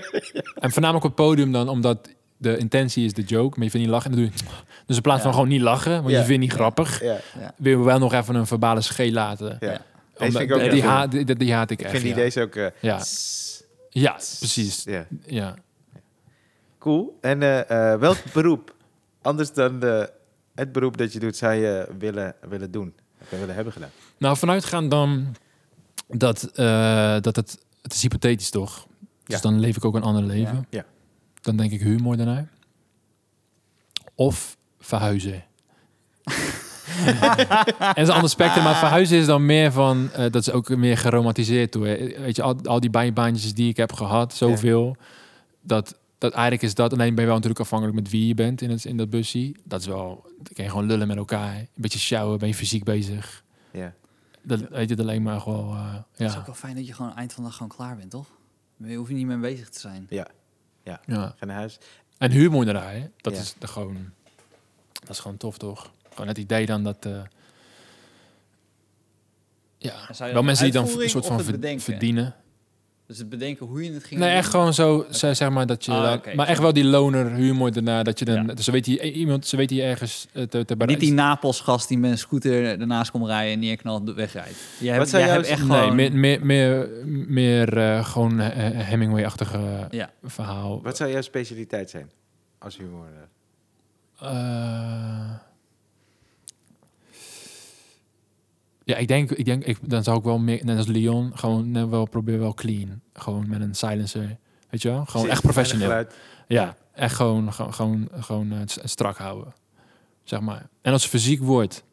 En 0.56 0.72
voornamelijk 0.72 1.06
op 1.06 1.18
het 1.18 1.26
podium 1.28 1.52
dan, 1.52 1.70
omdat 1.70 2.10
de 2.38 2.58
intentie 2.58 3.06
is 3.06 3.14
de 3.14 3.22
joke. 3.24 3.56
Maar 3.56 3.66
je 3.66 3.72
vindt 3.72 3.86
niet 3.88 3.96
lachen. 3.96 4.12
En 4.12 4.18
dan 4.18 4.26
doe 4.26 4.34
je, 4.36 4.44
dus 4.86 4.96
in 4.96 5.02
plaats 5.02 5.22
van 5.22 5.30
Ja. 5.32 5.36
gewoon 5.38 5.52
niet 5.52 5.62
lachen, 5.62 5.92
want 6.02 6.10
Ja. 6.10 6.20
je 6.20 6.26
vindt 6.26 6.42
niet 6.42 6.52
grappig. 6.54 7.02
Ja, 7.04 7.20
Wil 7.58 7.80
je 7.80 7.86
wel 7.86 8.00
nog 8.00 8.14
even 8.14 8.36
een 8.36 8.48
verbale 8.48 8.82
schee 8.82 9.12
laten. 9.12 9.58
ja. 9.60 9.72
Ja. 9.72 9.82
Deze 10.18 10.38
Omdat- 10.38 10.42
vind 10.42 10.50
ik 10.52 10.66
ook 10.66 10.72
die, 10.72 10.84
haat, 10.84 11.12
die, 11.12 11.36
die 11.36 11.54
haat 11.54 11.72
ik 11.72 11.80
Ik 11.80 11.86
echt. 11.86 11.92
vind 11.92 12.04
die 12.04 12.16
ja. 12.16 12.20
deze 12.20 12.42
ook... 12.42 12.56
eh, 12.56 12.66
Ja. 12.80 13.02
ja, 13.90 14.12
precies. 14.12 14.84
Ja. 14.84 15.06
Ja. 15.26 15.56
Cool. 16.80 17.18
En 17.22 17.68
eh, 17.68 17.96
welk 17.96 18.18
beroep, 18.34 18.76
anders 19.22 19.54
dan 19.54 19.80
de, 19.80 20.12
het 20.56 20.72
beroep 20.72 20.98
dat 20.98 21.14
je 21.14 21.20
doet, 21.20 21.36
zou 21.38 21.54
je 21.54 21.88
willen, 21.98 22.36
willen 22.50 22.72
doen? 22.72 22.94
Willen 23.30 23.56
hebben 23.56 23.74
gedaan? 23.74 23.90
Nou, 24.18 24.38
vanuitgaan 24.38 24.90
dan 24.90 25.36
dat, 26.08 26.44
eh, 26.44 27.18
dat 27.22 27.36
het, 27.36 27.58
het 27.82 27.94
is 27.94 28.02
hypothetisch 28.02 28.50
toch? 28.50 28.88
Dus 29.24 29.36
Ja. 29.36 29.42
dan 29.42 29.60
leef 29.60 29.76
ik 29.78 29.86
ook 29.86 29.96
een 29.96 30.04
ander 30.04 30.24
leven. 30.24 30.56
Ja. 30.70 30.78
Ja. 30.80 30.86
Dan 31.42 31.58
denk 31.58 31.72
ik 31.72 31.82
humor 31.82 32.18
daarna. 32.18 32.48
Of 34.16 34.58
verhuizen. 34.80 35.44
en 37.04 37.16
dat 37.80 37.98
is 37.98 38.08
een 38.08 38.14
ander 38.14 38.30
spectrum, 38.30 38.64
maar 38.64 38.76
verhuizen 38.76 39.18
is 39.18 39.26
dan 39.26 39.46
meer 39.46 39.72
van, 39.72 40.12
eh, 40.12 40.20
dat 40.32 40.36
is 40.36 40.52
ook 40.52 40.70
meer 40.70 40.98
geromantiseerd 40.98 41.72
door. 41.72 41.84
Weet 41.84 42.36
je, 42.36 42.42
al, 42.42 42.56
al 42.64 42.80
die 42.80 42.90
bijbaantjes 42.90 43.54
die 43.54 43.70
ik 43.70 43.78
heb 43.78 43.94
gehad, 43.94 44.34
zoveel, 44.34 44.96
dat, 45.62 45.96
dat 46.18 46.32
eigenlijk 46.32 46.64
is 46.64 46.74
dat, 46.74 46.94
alleen 46.94 47.10
ben 47.10 47.20
je 47.20 47.26
wel 47.26 47.34
natuurlijk 47.36 47.62
afhankelijk 47.62 47.98
met 47.98 48.10
wie 48.10 48.28
je 48.28 48.34
bent 48.34 48.62
in, 48.62 48.70
het, 48.70 48.86
in 48.86 48.98
dat 48.98 49.10
busje. 49.10 49.56
Dat 49.64 49.80
is 49.80 49.86
wel, 49.88 50.22
dan 50.38 50.54
kan 50.54 50.64
je 50.64 50.70
gewoon 50.70 50.86
lullen 50.86 51.08
met 51.08 51.18
elkaar, 51.18 51.56
een 51.56 51.68
beetje 51.76 52.00
sjouwen, 52.00 52.40
ben 52.40 52.48
je 52.48 52.54
fysiek 52.54 52.84
bezig. 52.84 53.44
Ja. 53.72 53.94
Dat 54.42 54.70
weet 54.70 54.90
je 54.90 54.98
alleen 54.98 55.24
maar 55.24 55.48
eh, 55.48 55.94
Het 56.12 56.28
is 56.28 56.34
ja. 56.34 56.40
ook 56.40 56.46
wel 56.46 56.56
fijn 56.56 56.76
dat 56.76 56.88
je 56.88 56.94
gewoon 56.94 57.16
eind 57.16 57.34
van 57.34 57.44
de 57.44 57.50
dag 57.50 57.58
gewoon 57.58 57.76
klaar 57.76 57.96
bent, 57.98 58.12
toch? 58.12 58.28
Je 58.78 58.96
hoeft 58.96 59.12
niet 59.12 59.26
meer 59.26 59.40
bezig 59.40 59.70
te 59.70 59.80
zijn. 59.80 60.06
Ja. 60.10 60.28
ja. 60.84 61.02
Ga 61.08 61.46
naar 61.46 61.56
huis. 61.56 61.78
En 62.18 62.32
humor 62.32 62.66
draaien, 62.66 63.14
dat 63.22 63.34
Ja. 63.34 63.40
is 63.40 63.56
de 63.60 63.68
gewoon, 63.68 63.98
dat 64.94 65.10
is 65.10 65.20
gewoon 65.20 65.38
tof 65.38 65.58
toch? 65.58 65.92
Gewoon 66.10 66.28
het 66.28 66.38
idee 66.38 66.66
dan 66.66 66.84
dat, 66.84 67.06
eh, 67.06 67.22
ja, 69.78 70.10
wel 70.18 70.44
mensen 70.44 70.64
die 70.64 70.74
dan 70.74 71.02
een 71.02 71.10
soort 71.10 71.26
van 71.26 71.44
verdienen. 71.80 72.36
Dus 73.08 73.18
het 73.18 73.30
bedenken 73.30 73.66
hoe 73.66 73.84
je 73.84 73.92
het 73.92 74.04
ging 74.04 74.20
Nee, 74.20 74.30
doen. 74.30 74.38
echt 74.38 74.50
gewoon 74.50 74.74
zo, 74.74 75.06
ze- 75.12 75.34
zeg 75.34 75.50
maar 75.50 75.66
dat 75.66 75.86
je, 75.86 75.92
Ah, 75.92 76.04
dan- 76.24 76.36
maar 76.36 76.48
echt 76.48 76.60
wel 76.60 76.74
die 76.74 76.84
loner 76.84 77.32
humor 77.34 77.72
daarna, 77.72 78.04
dat 78.04 78.20
je 78.20 78.26
dan, 78.26 78.36
Ja. 78.48 78.54
dus 78.54 78.66
ze 78.66 78.72
weet 78.72 78.86
die 78.86 79.12
iemand, 79.14 79.48
ze 79.48 79.58
weet 79.58 79.70
die 79.70 79.82
ergens 79.82 80.28
eh, 80.34 80.44
te, 80.44 80.66
te 80.66 80.76
Niet 80.86 81.00
die 81.00 81.14
Napels-gast 81.14 81.88
die 81.88 81.98
met 81.98 82.12
een 82.12 82.18
scooter 82.18 82.80
ernaast 82.80 83.12
komt 83.12 83.26
rijden 83.26 83.54
en 83.54 83.60
neerknalt 83.60 84.14
wegrijdt. 84.14 84.56
Jij 84.80 84.94
hebt, 84.96 85.10
jij 85.12 85.22
hebt 85.22 85.48
echt 85.48 85.68
Nee, 85.68 85.80
gewoon... 85.80 85.96
meer, 85.96 86.14
meer, 86.14 86.46
meer, 86.46 86.90
meer 87.28 87.78
eh, 87.78 88.06
gewoon 88.06 88.40
eh, 88.40 88.86
Hemingway-achtige 88.86 89.88
Ja. 89.90 90.12
verhaal. 90.24 90.82
Wat 90.82 90.98
zou 90.98 91.12
jouw 91.12 91.22
specialiteit 91.22 91.90
zijn 91.90 92.10
als 92.60 92.78
humor? 92.78 93.06
eh? 94.20 94.30
Eh, 94.30 95.30
ja, 98.88 98.96
ik 98.96 99.08
denk, 99.08 99.32
ik 99.32 99.46
denk 99.46 99.64
ik, 99.64 99.78
dan 99.82 100.04
zou 100.04 100.18
ik 100.18 100.24
wel 100.24 100.40
meer, 100.40 100.66
net 100.66 100.78
als 100.78 100.88
Leon, 100.88 101.38
gewoon 101.38 101.72
net 101.72 101.90
wel 101.90 102.06
proberen 102.10 102.40
wel 102.40 102.54
clean. 102.54 103.02
Gewoon 103.14 103.50
met 103.50 103.62
een 103.62 103.76
silencer. 103.76 104.38
Weet 104.70 104.82
je 104.82 104.90
wel? 104.90 105.06
Gewoon 105.06 105.30
echt 105.30 105.42
professioneel. 105.42 106.06
Ja, 106.48 106.76
echt 106.94 107.16
gewoon, 107.16 107.54
gewoon, 107.54 107.74
gewoon, 107.74 108.08
gewoon 108.12 108.52
eh, 108.52 108.60
strak 108.66 109.18
houden. 109.18 109.54
Zeg 110.24 110.40
maar. 110.40 110.70
En 110.82 110.92
als 110.92 111.02
het 111.02 111.12
fysiek 111.12 111.42
wordt, 111.42 111.84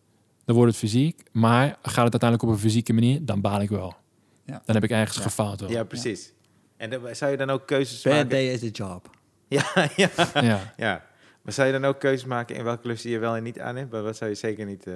dan 0.44 0.54
wordt 0.56 0.70
het 0.70 0.80
fysiek. 0.80 1.22
Maar 1.32 1.66
gaat 1.68 2.04
het 2.04 2.22
uiteindelijk 2.22 2.42
op 2.42 2.48
een 2.48 2.58
fysieke 2.58 2.92
manier, 2.92 3.24
dan 3.24 3.40
baal 3.40 3.60
ik 3.60 3.68
wel. 3.68 3.94
Ja. 4.44 4.62
Dan 4.64 4.74
heb 4.74 4.84
ik 4.84 4.90
ergens 4.90 5.16
Ja. 5.16 5.22
gefaald. 5.22 5.60
Wel. 5.60 5.70
Ja, 5.70 5.84
precies. 5.84 6.32
En 6.76 6.90
dan, 6.90 7.00
zou 7.14 7.30
je 7.30 7.36
dan 7.36 7.50
ook 7.50 7.66
keuzes 7.66 8.02
Bad 8.02 8.12
maken? 8.12 8.28
day 8.28 8.46
is 8.52 8.60
the 8.60 8.70
job. 8.70 9.10
Ja, 9.48 9.64
ja. 9.96 10.10
Ja. 10.34 10.72
ja. 10.76 11.04
Maar 11.42 11.52
zou 11.52 11.66
je 11.66 11.72
dan 11.72 11.84
ook 11.84 12.00
keuzes 12.00 12.24
maken 12.26 12.56
in 12.56 12.64
welke 12.64 12.80
klus 12.82 13.02
je 13.02 13.18
wel 13.18 13.36
en 13.36 13.42
niet 13.42 13.60
aan 13.60 13.76
hebt? 13.76 13.90
Maar 13.92 14.02
wat 14.02 14.16
zou 14.16 14.30
je 14.30 14.36
zeker 14.36 14.66
niet... 14.66 14.86
eh, 14.86 14.94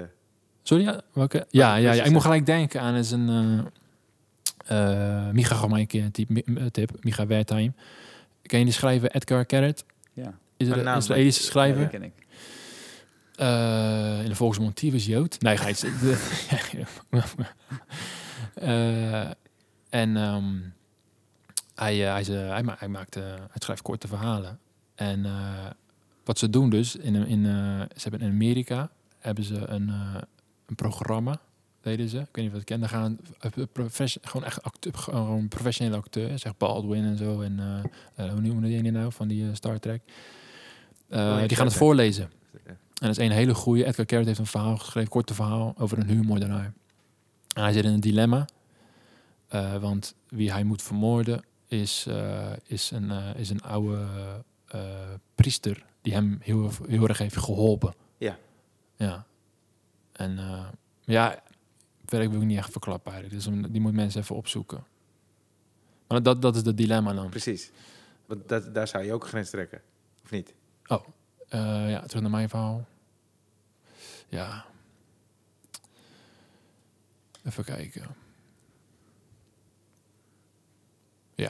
Sorry, 0.62 0.84
ja, 0.84 1.00
welke? 1.12 1.46
Ja, 1.50 1.74
ja, 1.76 1.92
ja, 1.92 2.02
ik 2.02 2.10
moet 2.10 2.14
ja. 2.14 2.20
gelijk 2.28 2.46
denken 2.46 2.80
aan 2.80 2.94
is 2.94 3.10
een... 3.10 3.28
eh 3.28 3.58
eh 4.66 5.30
Micha 5.32 5.54
gaf 5.54 5.68
mij 5.70 5.80
een 5.80 5.86
keer 5.86 6.04
een 6.04 6.70
tip, 6.70 6.90
Micha 7.00 7.26
Wertheim. 7.26 7.74
Ken 8.42 8.58
je 8.58 8.64
die 8.64 8.74
schrijver 8.74 9.10
Edgar 9.10 9.46
Carrot? 9.46 9.84
Ja, 10.12 10.38
Is 10.56 10.68
Een 10.68 10.86
Israëlische 10.96 11.42
ja, 11.42 11.48
schrijver? 11.48 11.78
die 11.80 11.88
ken 11.88 12.02
ik. 12.02 12.12
Eh, 13.34 14.22
in 14.22 14.28
de 14.28 14.34
volksmond 14.34 14.76
Tyfus 14.76 15.06
Jood. 15.06 15.40
Nee, 15.40 15.56
ga 15.56 15.68
je... 16.72 16.84
Eh, 18.54 19.20
en 19.90 20.16
ehm, 20.16 20.54
hij, 21.74 22.04
eh, 22.06 22.10
hij, 22.12 22.20
is, 22.20 22.28
eh, 22.28 22.48
hij, 22.48 22.62
ma- 22.62 22.76
hij, 22.78 22.88
maakt, 22.88 23.16
eh, 23.16 23.22
hij 23.24 23.46
schrijft 23.58 23.82
korte 23.82 24.08
verhalen. 24.08 24.58
En 24.94 25.24
eh, 25.24 25.66
wat 26.24 26.38
ze 26.38 26.50
doen 26.50 26.70
dus, 26.70 26.96
in, 26.96 27.14
in, 27.14 27.46
eh, 27.46 27.52
ze 27.80 28.08
hebben 28.08 28.20
in 28.20 28.30
Amerika 28.32 28.90
hebben 29.18 29.44
ze 29.44 29.66
een, 29.66 29.88
eh, 29.88 30.14
een 30.68 30.74
programma, 30.74 31.40
deden 31.80 32.08
ze. 32.08 32.18
Ik 32.18 32.26
weet 32.32 32.44
niet 32.44 32.46
of 32.46 32.50
je 32.52 32.56
het 32.56 32.64
kent. 32.64 32.80
Dan 32.80 32.88
gaan 32.88 33.18
eh, 33.40 33.50
profes- 33.72 34.18
gewoon 34.22 34.46
echt 34.46 34.62
acteur, 34.62 34.94
gewoon 34.94 35.48
professionele 35.48 35.96
acteurs, 35.96 36.42
zeg 36.42 36.56
Baldwin 36.56 37.04
en 37.04 37.16
zo. 37.16 37.40
En 37.40 37.58
eh, 38.14 38.24
eh, 38.26 38.32
hoe 38.32 38.40
noemen 38.40 38.62
die 38.68 38.90
nou 38.90 39.12
van 39.12 39.28
die 39.28 39.48
eh, 39.48 39.54
Star 39.54 39.78
Trek? 39.78 40.02
Eh, 41.08 41.18
Oh, 41.20 41.46
die 41.46 41.56
gaan 41.56 41.66
het 41.66 41.74
voorlezen. 41.74 42.30
Ja. 42.52 42.70
En 42.70 43.06
dat 43.06 43.10
is 43.10 43.16
een 43.18 43.30
hele 43.30 43.54
goede. 43.54 43.84
Edgar 43.84 44.06
Carrot 44.06 44.26
heeft 44.26 44.38
een 44.38 44.46
verhaal 44.46 44.76
geschreven, 44.76 45.10
korte 45.10 45.34
verhaal 45.34 45.74
over 45.78 45.98
een 45.98 46.06
huurmoordenaar. 46.08 46.72
En 47.54 47.62
hij 47.62 47.72
zit 47.72 47.84
in 47.84 47.92
een 47.92 48.00
dilemma, 48.00 48.46
eh, 49.48 49.76
want 49.76 50.14
wie 50.28 50.52
hij 50.52 50.64
moet 50.64 50.82
vermoorden 50.82 51.44
is, 51.68 52.06
eh, 52.08 52.46
is, 52.64 52.90
een, 52.90 53.10
eh, 53.10 53.34
is 53.36 53.50
een 53.50 53.62
oude 53.62 54.06
eh, 54.66 54.80
priester 55.34 55.84
die 56.02 56.12
hem 56.12 56.38
heel, 56.42 56.70
heel 56.88 57.08
erg 57.08 57.18
heeft 57.18 57.36
geholpen. 57.36 57.94
Ja. 58.18 58.38
Ja. 58.96 59.26
En 60.18 60.38
eh, 60.38 60.64
ja, 61.04 61.42
verder 62.06 62.30
wil 62.30 62.40
ik 62.40 62.46
niet 62.46 62.58
echt 62.58 62.72
verklappen 62.72 63.12
eigenlijk. 63.12 63.44
Dus 63.44 63.52
om- 63.54 63.72
die 63.72 63.80
moet 63.80 63.92
mensen 63.92 64.20
even 64.20 64.36
opzoeken. 64.36 64.84
Maar 66.08 66.22
dat, 66.22 66.42
dat 66.42 66.56
is 66.56 66.62
het 66.64 66.76
dilemma 66.76 67.12
dan. 67.12 67.28
Precies. 67.28 67.70
Want 68.26 68.48
dat, 68.48 68.74
daar 68.74 68.88
zou 68.88 69.04
je 69.04 69.12
ook 69.12 69.22
een 69.22 69.28
grens 69.28 69.50
trekken. 69.50 69.80
Of 70.24 70.30
niet? 70.30 70.54
Eh, 71.48 71.90
ja, 71.90 72.00
terug 72.06 72.22
naar 72.22 72.30
mijn 72.30 72.48
verhaal. 72.48 72.86
Ja. 74.28 74.64
Even 77.44 77.64
kijken. 77.64 78.06
Ja. 81.34 81.48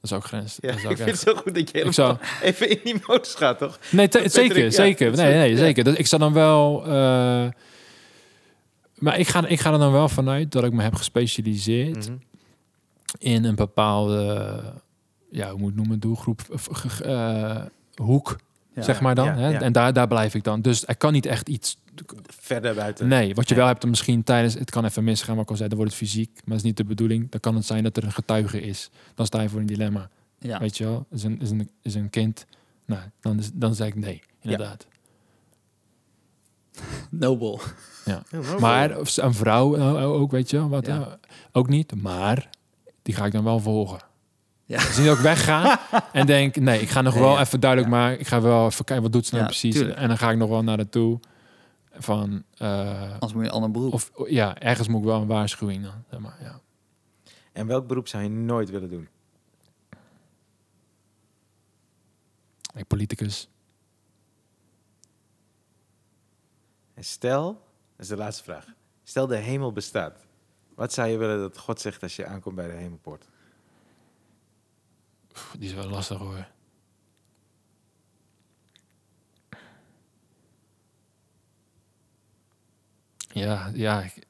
Dat 0.00 0.10
is 0.10 0.12
ook 0.12 0.24
grens. 0.24 0.58
Ja, 0.60 0.72
dat 0.72 0.90
ik 0.90 0.96
vind 0.96 1.10
het 1.10 1.18
zo 1.20 1.34
goed 1.34 1.54
dat 1.54 1.62
je 1.70 1.72
helemaal 1.72 1.92
zou, 1.92 2.16
even 2.42 2.68
in 2.70 2.80
die 2.84 3.02
modus 3.06 3.34
gaat, 3.34 3.58
toch? 3.58 3.78
nee, 3.90 4.08
zeker, 4.24 4.58
ja, 4.64 4.70
zeker. 4.70 5.16
Nee, 5.16 5.34
nee, 5.34 5.56
zeker. 5.56 5.84
Dat, 5.84 5.98
ik 5.98 6.06
zou 6.06 6.22
dan 6.22 6.32
wel... 6.32 6.86
eh, 6.86 7.48
maar 9.02 9.18
ik 9.18 9.28
ga, 9.28 9.46
ik 9.46 9.60
ga 9.60 9.72
er 9.72 9.78
dan 9.78 9.92
wel 9.92 10.08
vanuit 10.08 10.52
dat 10.52 10.64
ik 10.64 10.72
me 10.72 10.82
heb 10.82 10.94
gespecialiseerd 10.94 12.08
Mhm. 12.08 12.16
in 13.18 13.44
een 13.44 13.54
bepaalde, 13.54 14.60
ja, 15.30 15.50
hoe 15.50 15.58
moet 15.58 15.70
ik 15.70 15.76
noemen, 15.76 16.00
doelgroep, 16.00 16.40
eh, 17.04 17.64
hoek 17.94 18.36
Ja. 18.74 18.82
zeg 18.82 19.00
maar 19.00 19.14
dan. 19.14 19.24
Ja, 19.26 19.34
hè? 19.36 19.48
ja. 19.48 19.60
En 19.60 19.72
daar, 19.72 19.92
daar 19.92 20.08
blijf 20.08 20.34
ik 20.34 20.44
dan. 20.44 20.60
Dus 20.62 20.86
er 20.86 20.96
kan 20.96 21.12
niet 21.12 21.26
echt 21.26 21.48
iets... 21.48 21.78
Verder 22.40 22.74
buiten. 22.74 23.08
Nee, 23.08 23.34
wat 23.34 23.48
je 23.48 23.54
wel 23.54 23.66
hebt 23.66 23.80
dan 23.80 23.90
misschien 23.90 24.22
tijdens... 24.22 24.54
Het 24.54 24.70
kan 24.70 24.84
even 24.84 25.04
misgaan, 25.04 25.34
wat 25.34 25.44
ik 25.44 25.50
al 25.50 25.56
zei, 25.56 25.68
dan 25.68 25.78
wordt 25.78 25.92
het 25.92 26.02
fysiek. 26.02 26.30
Maar 26.34 26.42
dat 26.44 26.56
is 26.56 26.62
niet 26.62 26.76
de 26.76 26.84
bedoeling. 26.84 27.30
Dan 27.30 27.40
kan 27.40 27.54
het 27.54 27.64
zijn 27.66 27.82
dat 27.82 27.96
er 27.96 28.04
een 28.04 28.12
getuige 28.12 28.60
is. 28.60 28.90
Dan 29.14 29.26
sta 29.26 29.40
je 29.40 29.48
voor 29.48 29.60
een 29.60 29.66
dilemma. 29.66 30.08
Ja. 30.38 30.58
Weet 30.58 30.76
je 30.76 30.84
wel? 30.84 31.06
Is 31.10 31.22
een, 31.22 31.40
is 31.40 31.50
een, 31.50 31.70
is 31.82 31.94
een 31.94 32.10
kind... 32.10 32.46
Nou, 32.84 33.00
dan, 33.20 33.38
is, 33.38 33.50
dan 33.54 33.74
zeg 33.74 33.88
ik 33.88 33.94
nee, 33.94 34.22
inderdaad. 34.40 34.86
Nobel. 37.10 37.60
Mooi. 38.04 38.60
Maar 38.60 38.98
of 38.98 39.16
een 39.16 39.34
vrouw 39.34 39.76
eh, 39.76 40.10
ook, 40.12 40.30
weet 40.30 40.50
je 40.50 40.56
wel, 40.56 40.68
wat, 40.68 40.86
Ja. 40.86 41.00
eh, 41.00 41.12
ook 41.52 41.68
niet. 41.68 42.02
Maar 42.02 42.48
die 43.02 43.14
ga 43.14 43.24
ik 43.24 43.32
dan 43.32 43.44
wel 43.44 43.58
volgen. 43.60 44.00
Ja. 44.64 44.78
Niet 44.96 45.06
dat 45.06 45.16
ik 45.16 45.22
wegga 45.22 45.80
en 46.12 46.26
denk, 46.26 46.56
nee, 46.56 46.80
ik 46.80 46.88
ga 46.88 47.00
nog 47.00 47.14
Nee, 47.14 47.22
wel 47.22 47.32
ja. 47.32 47.40
even 47.40 47.60
duidelijk 47.60 47.92
Ja. 47.92 47.98
maken. 47.98 48.20
Ik 48.20 48.26
ga 48.26 48.40
wel 48.40 48.66
even 48.66 48.84
kijken, 48.84 49.02
wat 49.04 49.12
doet 49.12 49.24
ze 49.26 49.30
nou 49.34 49.42
Ja, 49.44 49.50
precies? 49.50 49.74
tuurlijk. 49.74 49.98
En 49.98 50.08
dan 50.08 50.18
ga 50.18 50.30
ik 50.30 50.36
nog 50.36 50.48
wel 50.48 50.62
naar 50.62 50.76
de 50.76 50.88
toe 50.88 51.20
van, 51.98 52.42
eh, 52.56 53.10
Anders 53.12 53.32
moet 53.32 53.42
je 53.42 53.48
een 53.48 53.54
ander 53.54 53.70
beroep. 53.70 53.92
of 53.92 54.10
ja, 54.26 54.58
ergens 54.58 54.88
moet 54.88 55.00
ik 55.00 55.06
wel 55.06 55.20
een 55.20 55.26
waarschuwing 55.26 55.82
dan. 55.84 55.92
Zeg 56.10 56.20
maar, 56.20 56.36
ja. 56.42 56.60
En 57.52 57.66
welk 57.66 57.86
beroep 57.86 58.08
zou 58.08 58.22
je 58.22 58.28
nooit 58.28 58.70
willen 58.70 58.88
doen? 58.90 59.08
Ik 62.74 62.86
politicus. 62.86 63.48
En 66.94 67.04
stel, 67.04 67.60
is 68.02 68.08
de 68.08 68.16
laatste 68.16 68.42
vraag. 68.42 68.66
Stel 69.02 69.26
de 69.26 69.36
hemel 69.36 69.72
bestaat. 69.72 70.26
Wat 70.74 70.92
zou 70.92 71.08
je 71.08 71.16
willen 71.16 71.38
dat 71.38 71.58
God 71.58 71.80
zegt 71.80 72.02
als 72.02 72.16
je 72.16 72.26
aankomt 72.26 72.54
bij 72.54 72.66
de 72.66 72.72
hemelpoort? 72.72 73.28
Die 75.58 75.68
is 75.68 75.74
wel 75.74 75.88
lastig 75.88 76.18
hoor. 76.18 76.46
Ja, 83.28 83.70
ja, 83.74 84.02
ik, 84.02 84.16
I 84.16 84.24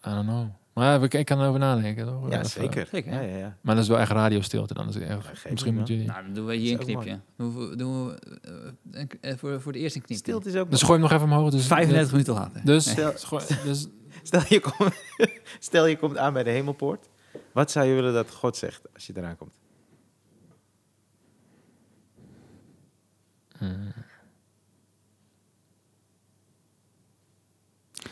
don't 0.00 0.26
know. 0.26 0.59
Maar 0.80 1.02
ik, 1.02 1.14
ik 1.14 1.26
kan 1.26 1.40
erover 1.40 1.60
nadenken. 1.60 2.06
Toch? 2.06 2.30
Ja, 2.30 2.44
zeker. 2.44 2.86
Zeker. 2.90 3.12
Ja, 3.12 3.20
ja, 3.20 3.36
ja. 3.36 3.56
Maar 3.60 3.74
dat 3.74 3.84
is 3.84 3.90
wel 3.90 3.98
echt 3.98 4.10
radiostilte 4.10 4.74
dan. 4.74 4.86
Dus 4.86 4.96
ik- 4.96 5.02
echt- 5.02 5.26
geef 5.26 5.50
misschien 5.50 5.70
niet, 5.72 5.80
moet 5.80 5.88
jullie... 5.88 6.06
Nou, 6.06 6.24
dan 6.24 6.32
doen 6.34 6.46
we 6.46 6.54
hier 6.54 6.72
een 6.72 6.78
is 6.78 6.84
knipje. 6.84 7.20
Doen 7.36 7.56
we, 7.68 7.76
doen 7.76 8.06
we 8.06 8.18
eh, 8.42 9.00
een- 9.00 9.10
eh, 9.20 9.36
voor, 9.36 9.60
voor 9.60 9.72
de 9.72 9.78
eerste 9.78 9.98
knipje. 9.98 10.16
Stilte 10.16 10.48
is 10.48 10.54
ook 10.56 10.70
Dus 10.70 10.80
nog- 10.80 10.88
gooi 10.88 11.00
hem 11.00 11.08
nog 11.10 11.18
even 11.18 11.32
omhoog. 11.36 11.50
Dus 11.50 11.66
35 11.66 12.10
minuten 12.12 12.34
later. 12.34 12.64
Dus, 12.64 12.90
Stel- 12.90 13.12
gooi- 13.28 13.44
dus 13.64 13.86
Stel 14.22 14.42
je, 14.48 14.60
komt, 14.60 14.94
stel 15.58 15.86
je 15.86 15.96
komt 15.96 16.16
aan 16.16 16.32
bij 16.32 16.42
de 16.42 16.50
hemelpoort. 16.50 17.08
Wat 17.52 17.70
zou 17.70 17.86
je 17.86 17.94
willen 17.94 18.12
dat 18.12 18.30
God 18.30 18.56
zegt 18.56 18.82
als 18.94 19.06
je 19.06 19.12
eraan 19.16 19.36
komt? 19.36 19.58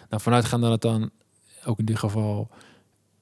nou, 0.09 0.23
vanuitgaan 0.23 0.61
dat 0.61 0.71
het 0.71 0.81
dan 0.81 1.11
ook 1.69 1.79
in 1.79 1.85
dit 1.85 1.99
geval... 1.99 2.49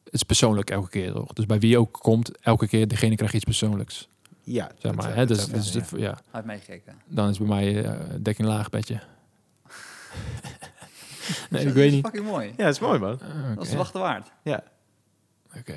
Het 0.04 0.14
is 0.14 0.22
persoonlijk 0.22 0.70
elke 0.70 0.88
keer, 0.88 1.12
toch? 1.12 1.32
Dus 1.32 1.46
bij 1.46 1.58
wie 1.58 1.70
je 1.70 1.78
ook 1.78 1.92
komt, 1.92 2.38
elke 2.38 2.68
keer 2.68 2.88
degene 2.88 3.16
krijgt 3.16 3.34
iets 3.34 3.44
persoonlijk. 3.44 4.06
Ja, 4.42 4.70
Zeg 4.78 4.94
maar. 4.94 5.14
Hè? 5.14 5.26
dat 5.26 5.48
Dus, 5.52 5.72
dus 5.72 5.90
ja. 5.90 5.98
Hij 6.10 6.16
heeft 6.32 6.46
meegekeken. 6.46 7.00
dan 7.06 7.28
is 7.28 7.38
bij 7.38 7.46
mij 7.46 7.84
eh, 7.84 8.00
dekking 8.20 8.48
laag 8.48 8.70
bedje. 8.70 8.94
nee, 11.50 11.62
Zo, 11.62 11.68
ik 11.68 11.74
weet 11.74 11.74
dat 11.74 11.84
is 11.84 11.92
niet. 11.92 12.04
fucking 12.04 12.24
mooi. 12.26 12.46
ja. 12.46 12.52
ja, 12.56 12.64
dat 12.64 12.74
is 12.74 12.80
mooi, 12.80 12.98
man. 12.98 13.20
Ah, 13.20 13.54
Dat 13.56 13.64
is 13.64 13.70
de 13.70 13.76
wachten 13.76 14.00
waard. 14.00 14.32
Ja, 14.42 14.62
Oké. 15.58 15.76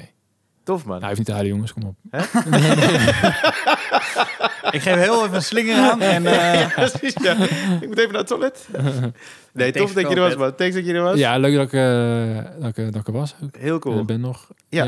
tof, 0.63 0.85
man. 0.85 0.99
Nou, 0.99 0.99
hij 0.99 1.07
heeft 1.07 1.17
niet 1.17 1.27
te 1.27 1.33
huilen, 1.33 1.53
jongens. 1.53 1.73
Kom 1.73 1.83
op. 1.83 1.95
Ik 4.72 4.81
geef 4.81 4.95
heel 4.95 5.23
even 5.23 5.36
een 5.36 5.41
slinger 5.44 5.76
aan. 5.76 6.02
En, 6.15 6.26
eh, 6.26 6.73
Precies, 6.76 7.14
ja. 7.22 7.36
Ik 7.81 7.88
moet 7.88 7.98
even 7.98 8.11
naar 8.11 8.19
het 8.19 8.27
toilet. 8.27 8.68
Nee, 9.53 9.72
tof 9.72 9.94
dat 9.94 10.10
je 10.10 10.15
er 10.15 10.22
was, 10.22 10.36
man. 10.36 10.56
Thanks 10.56 10.76
dat 10.76 10.86
je 10.86 10.94
er 10.94 11.02
was. 11.02 11.18
Ja, 11.18 11.38
leuk 11.38 11.56
dat 11.56 11.65
ik, 11.65 11.73
eh, 11.73 12.61
dat 12.61 12.77
ik, 12.77 12.94
dat 12.94 13.02
ik 13.02 13.07
er 13.07 13.14
was. 13.14 13.36
Heel 13.57 13.80
cool. 13.80 13.99
ik 13.99 14.06
ben 14.06 14.22
nog. 14.22 14.48
Ja. 14.69 14.86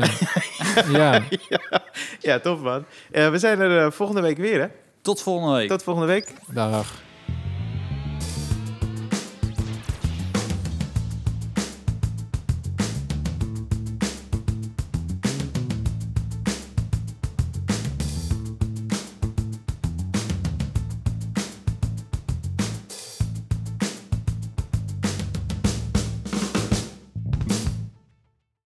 Ja. 0.92 1.20
ja. 1.48 1.60
Ja, 2.20 2.38
tof, 2.38 2.60
man. 2.60 2.84
Eh, 3.10 3.30
we 3.30 3.38
zijn 3.38 3.60
er 3.60 3.84
eh, 3.84 3.90
volgende 3.90 4.20
week 4.20 4.36
weer, 4.36 4.60
hè? 4.60 4.66
tot 5.02 5.22
volgende 5.22 5.56
week. 5.56 5.68
Tot 5.68 5.82
volgende 5.82 6.08
week. 6.08 6.34
Dag. 6.54 6.94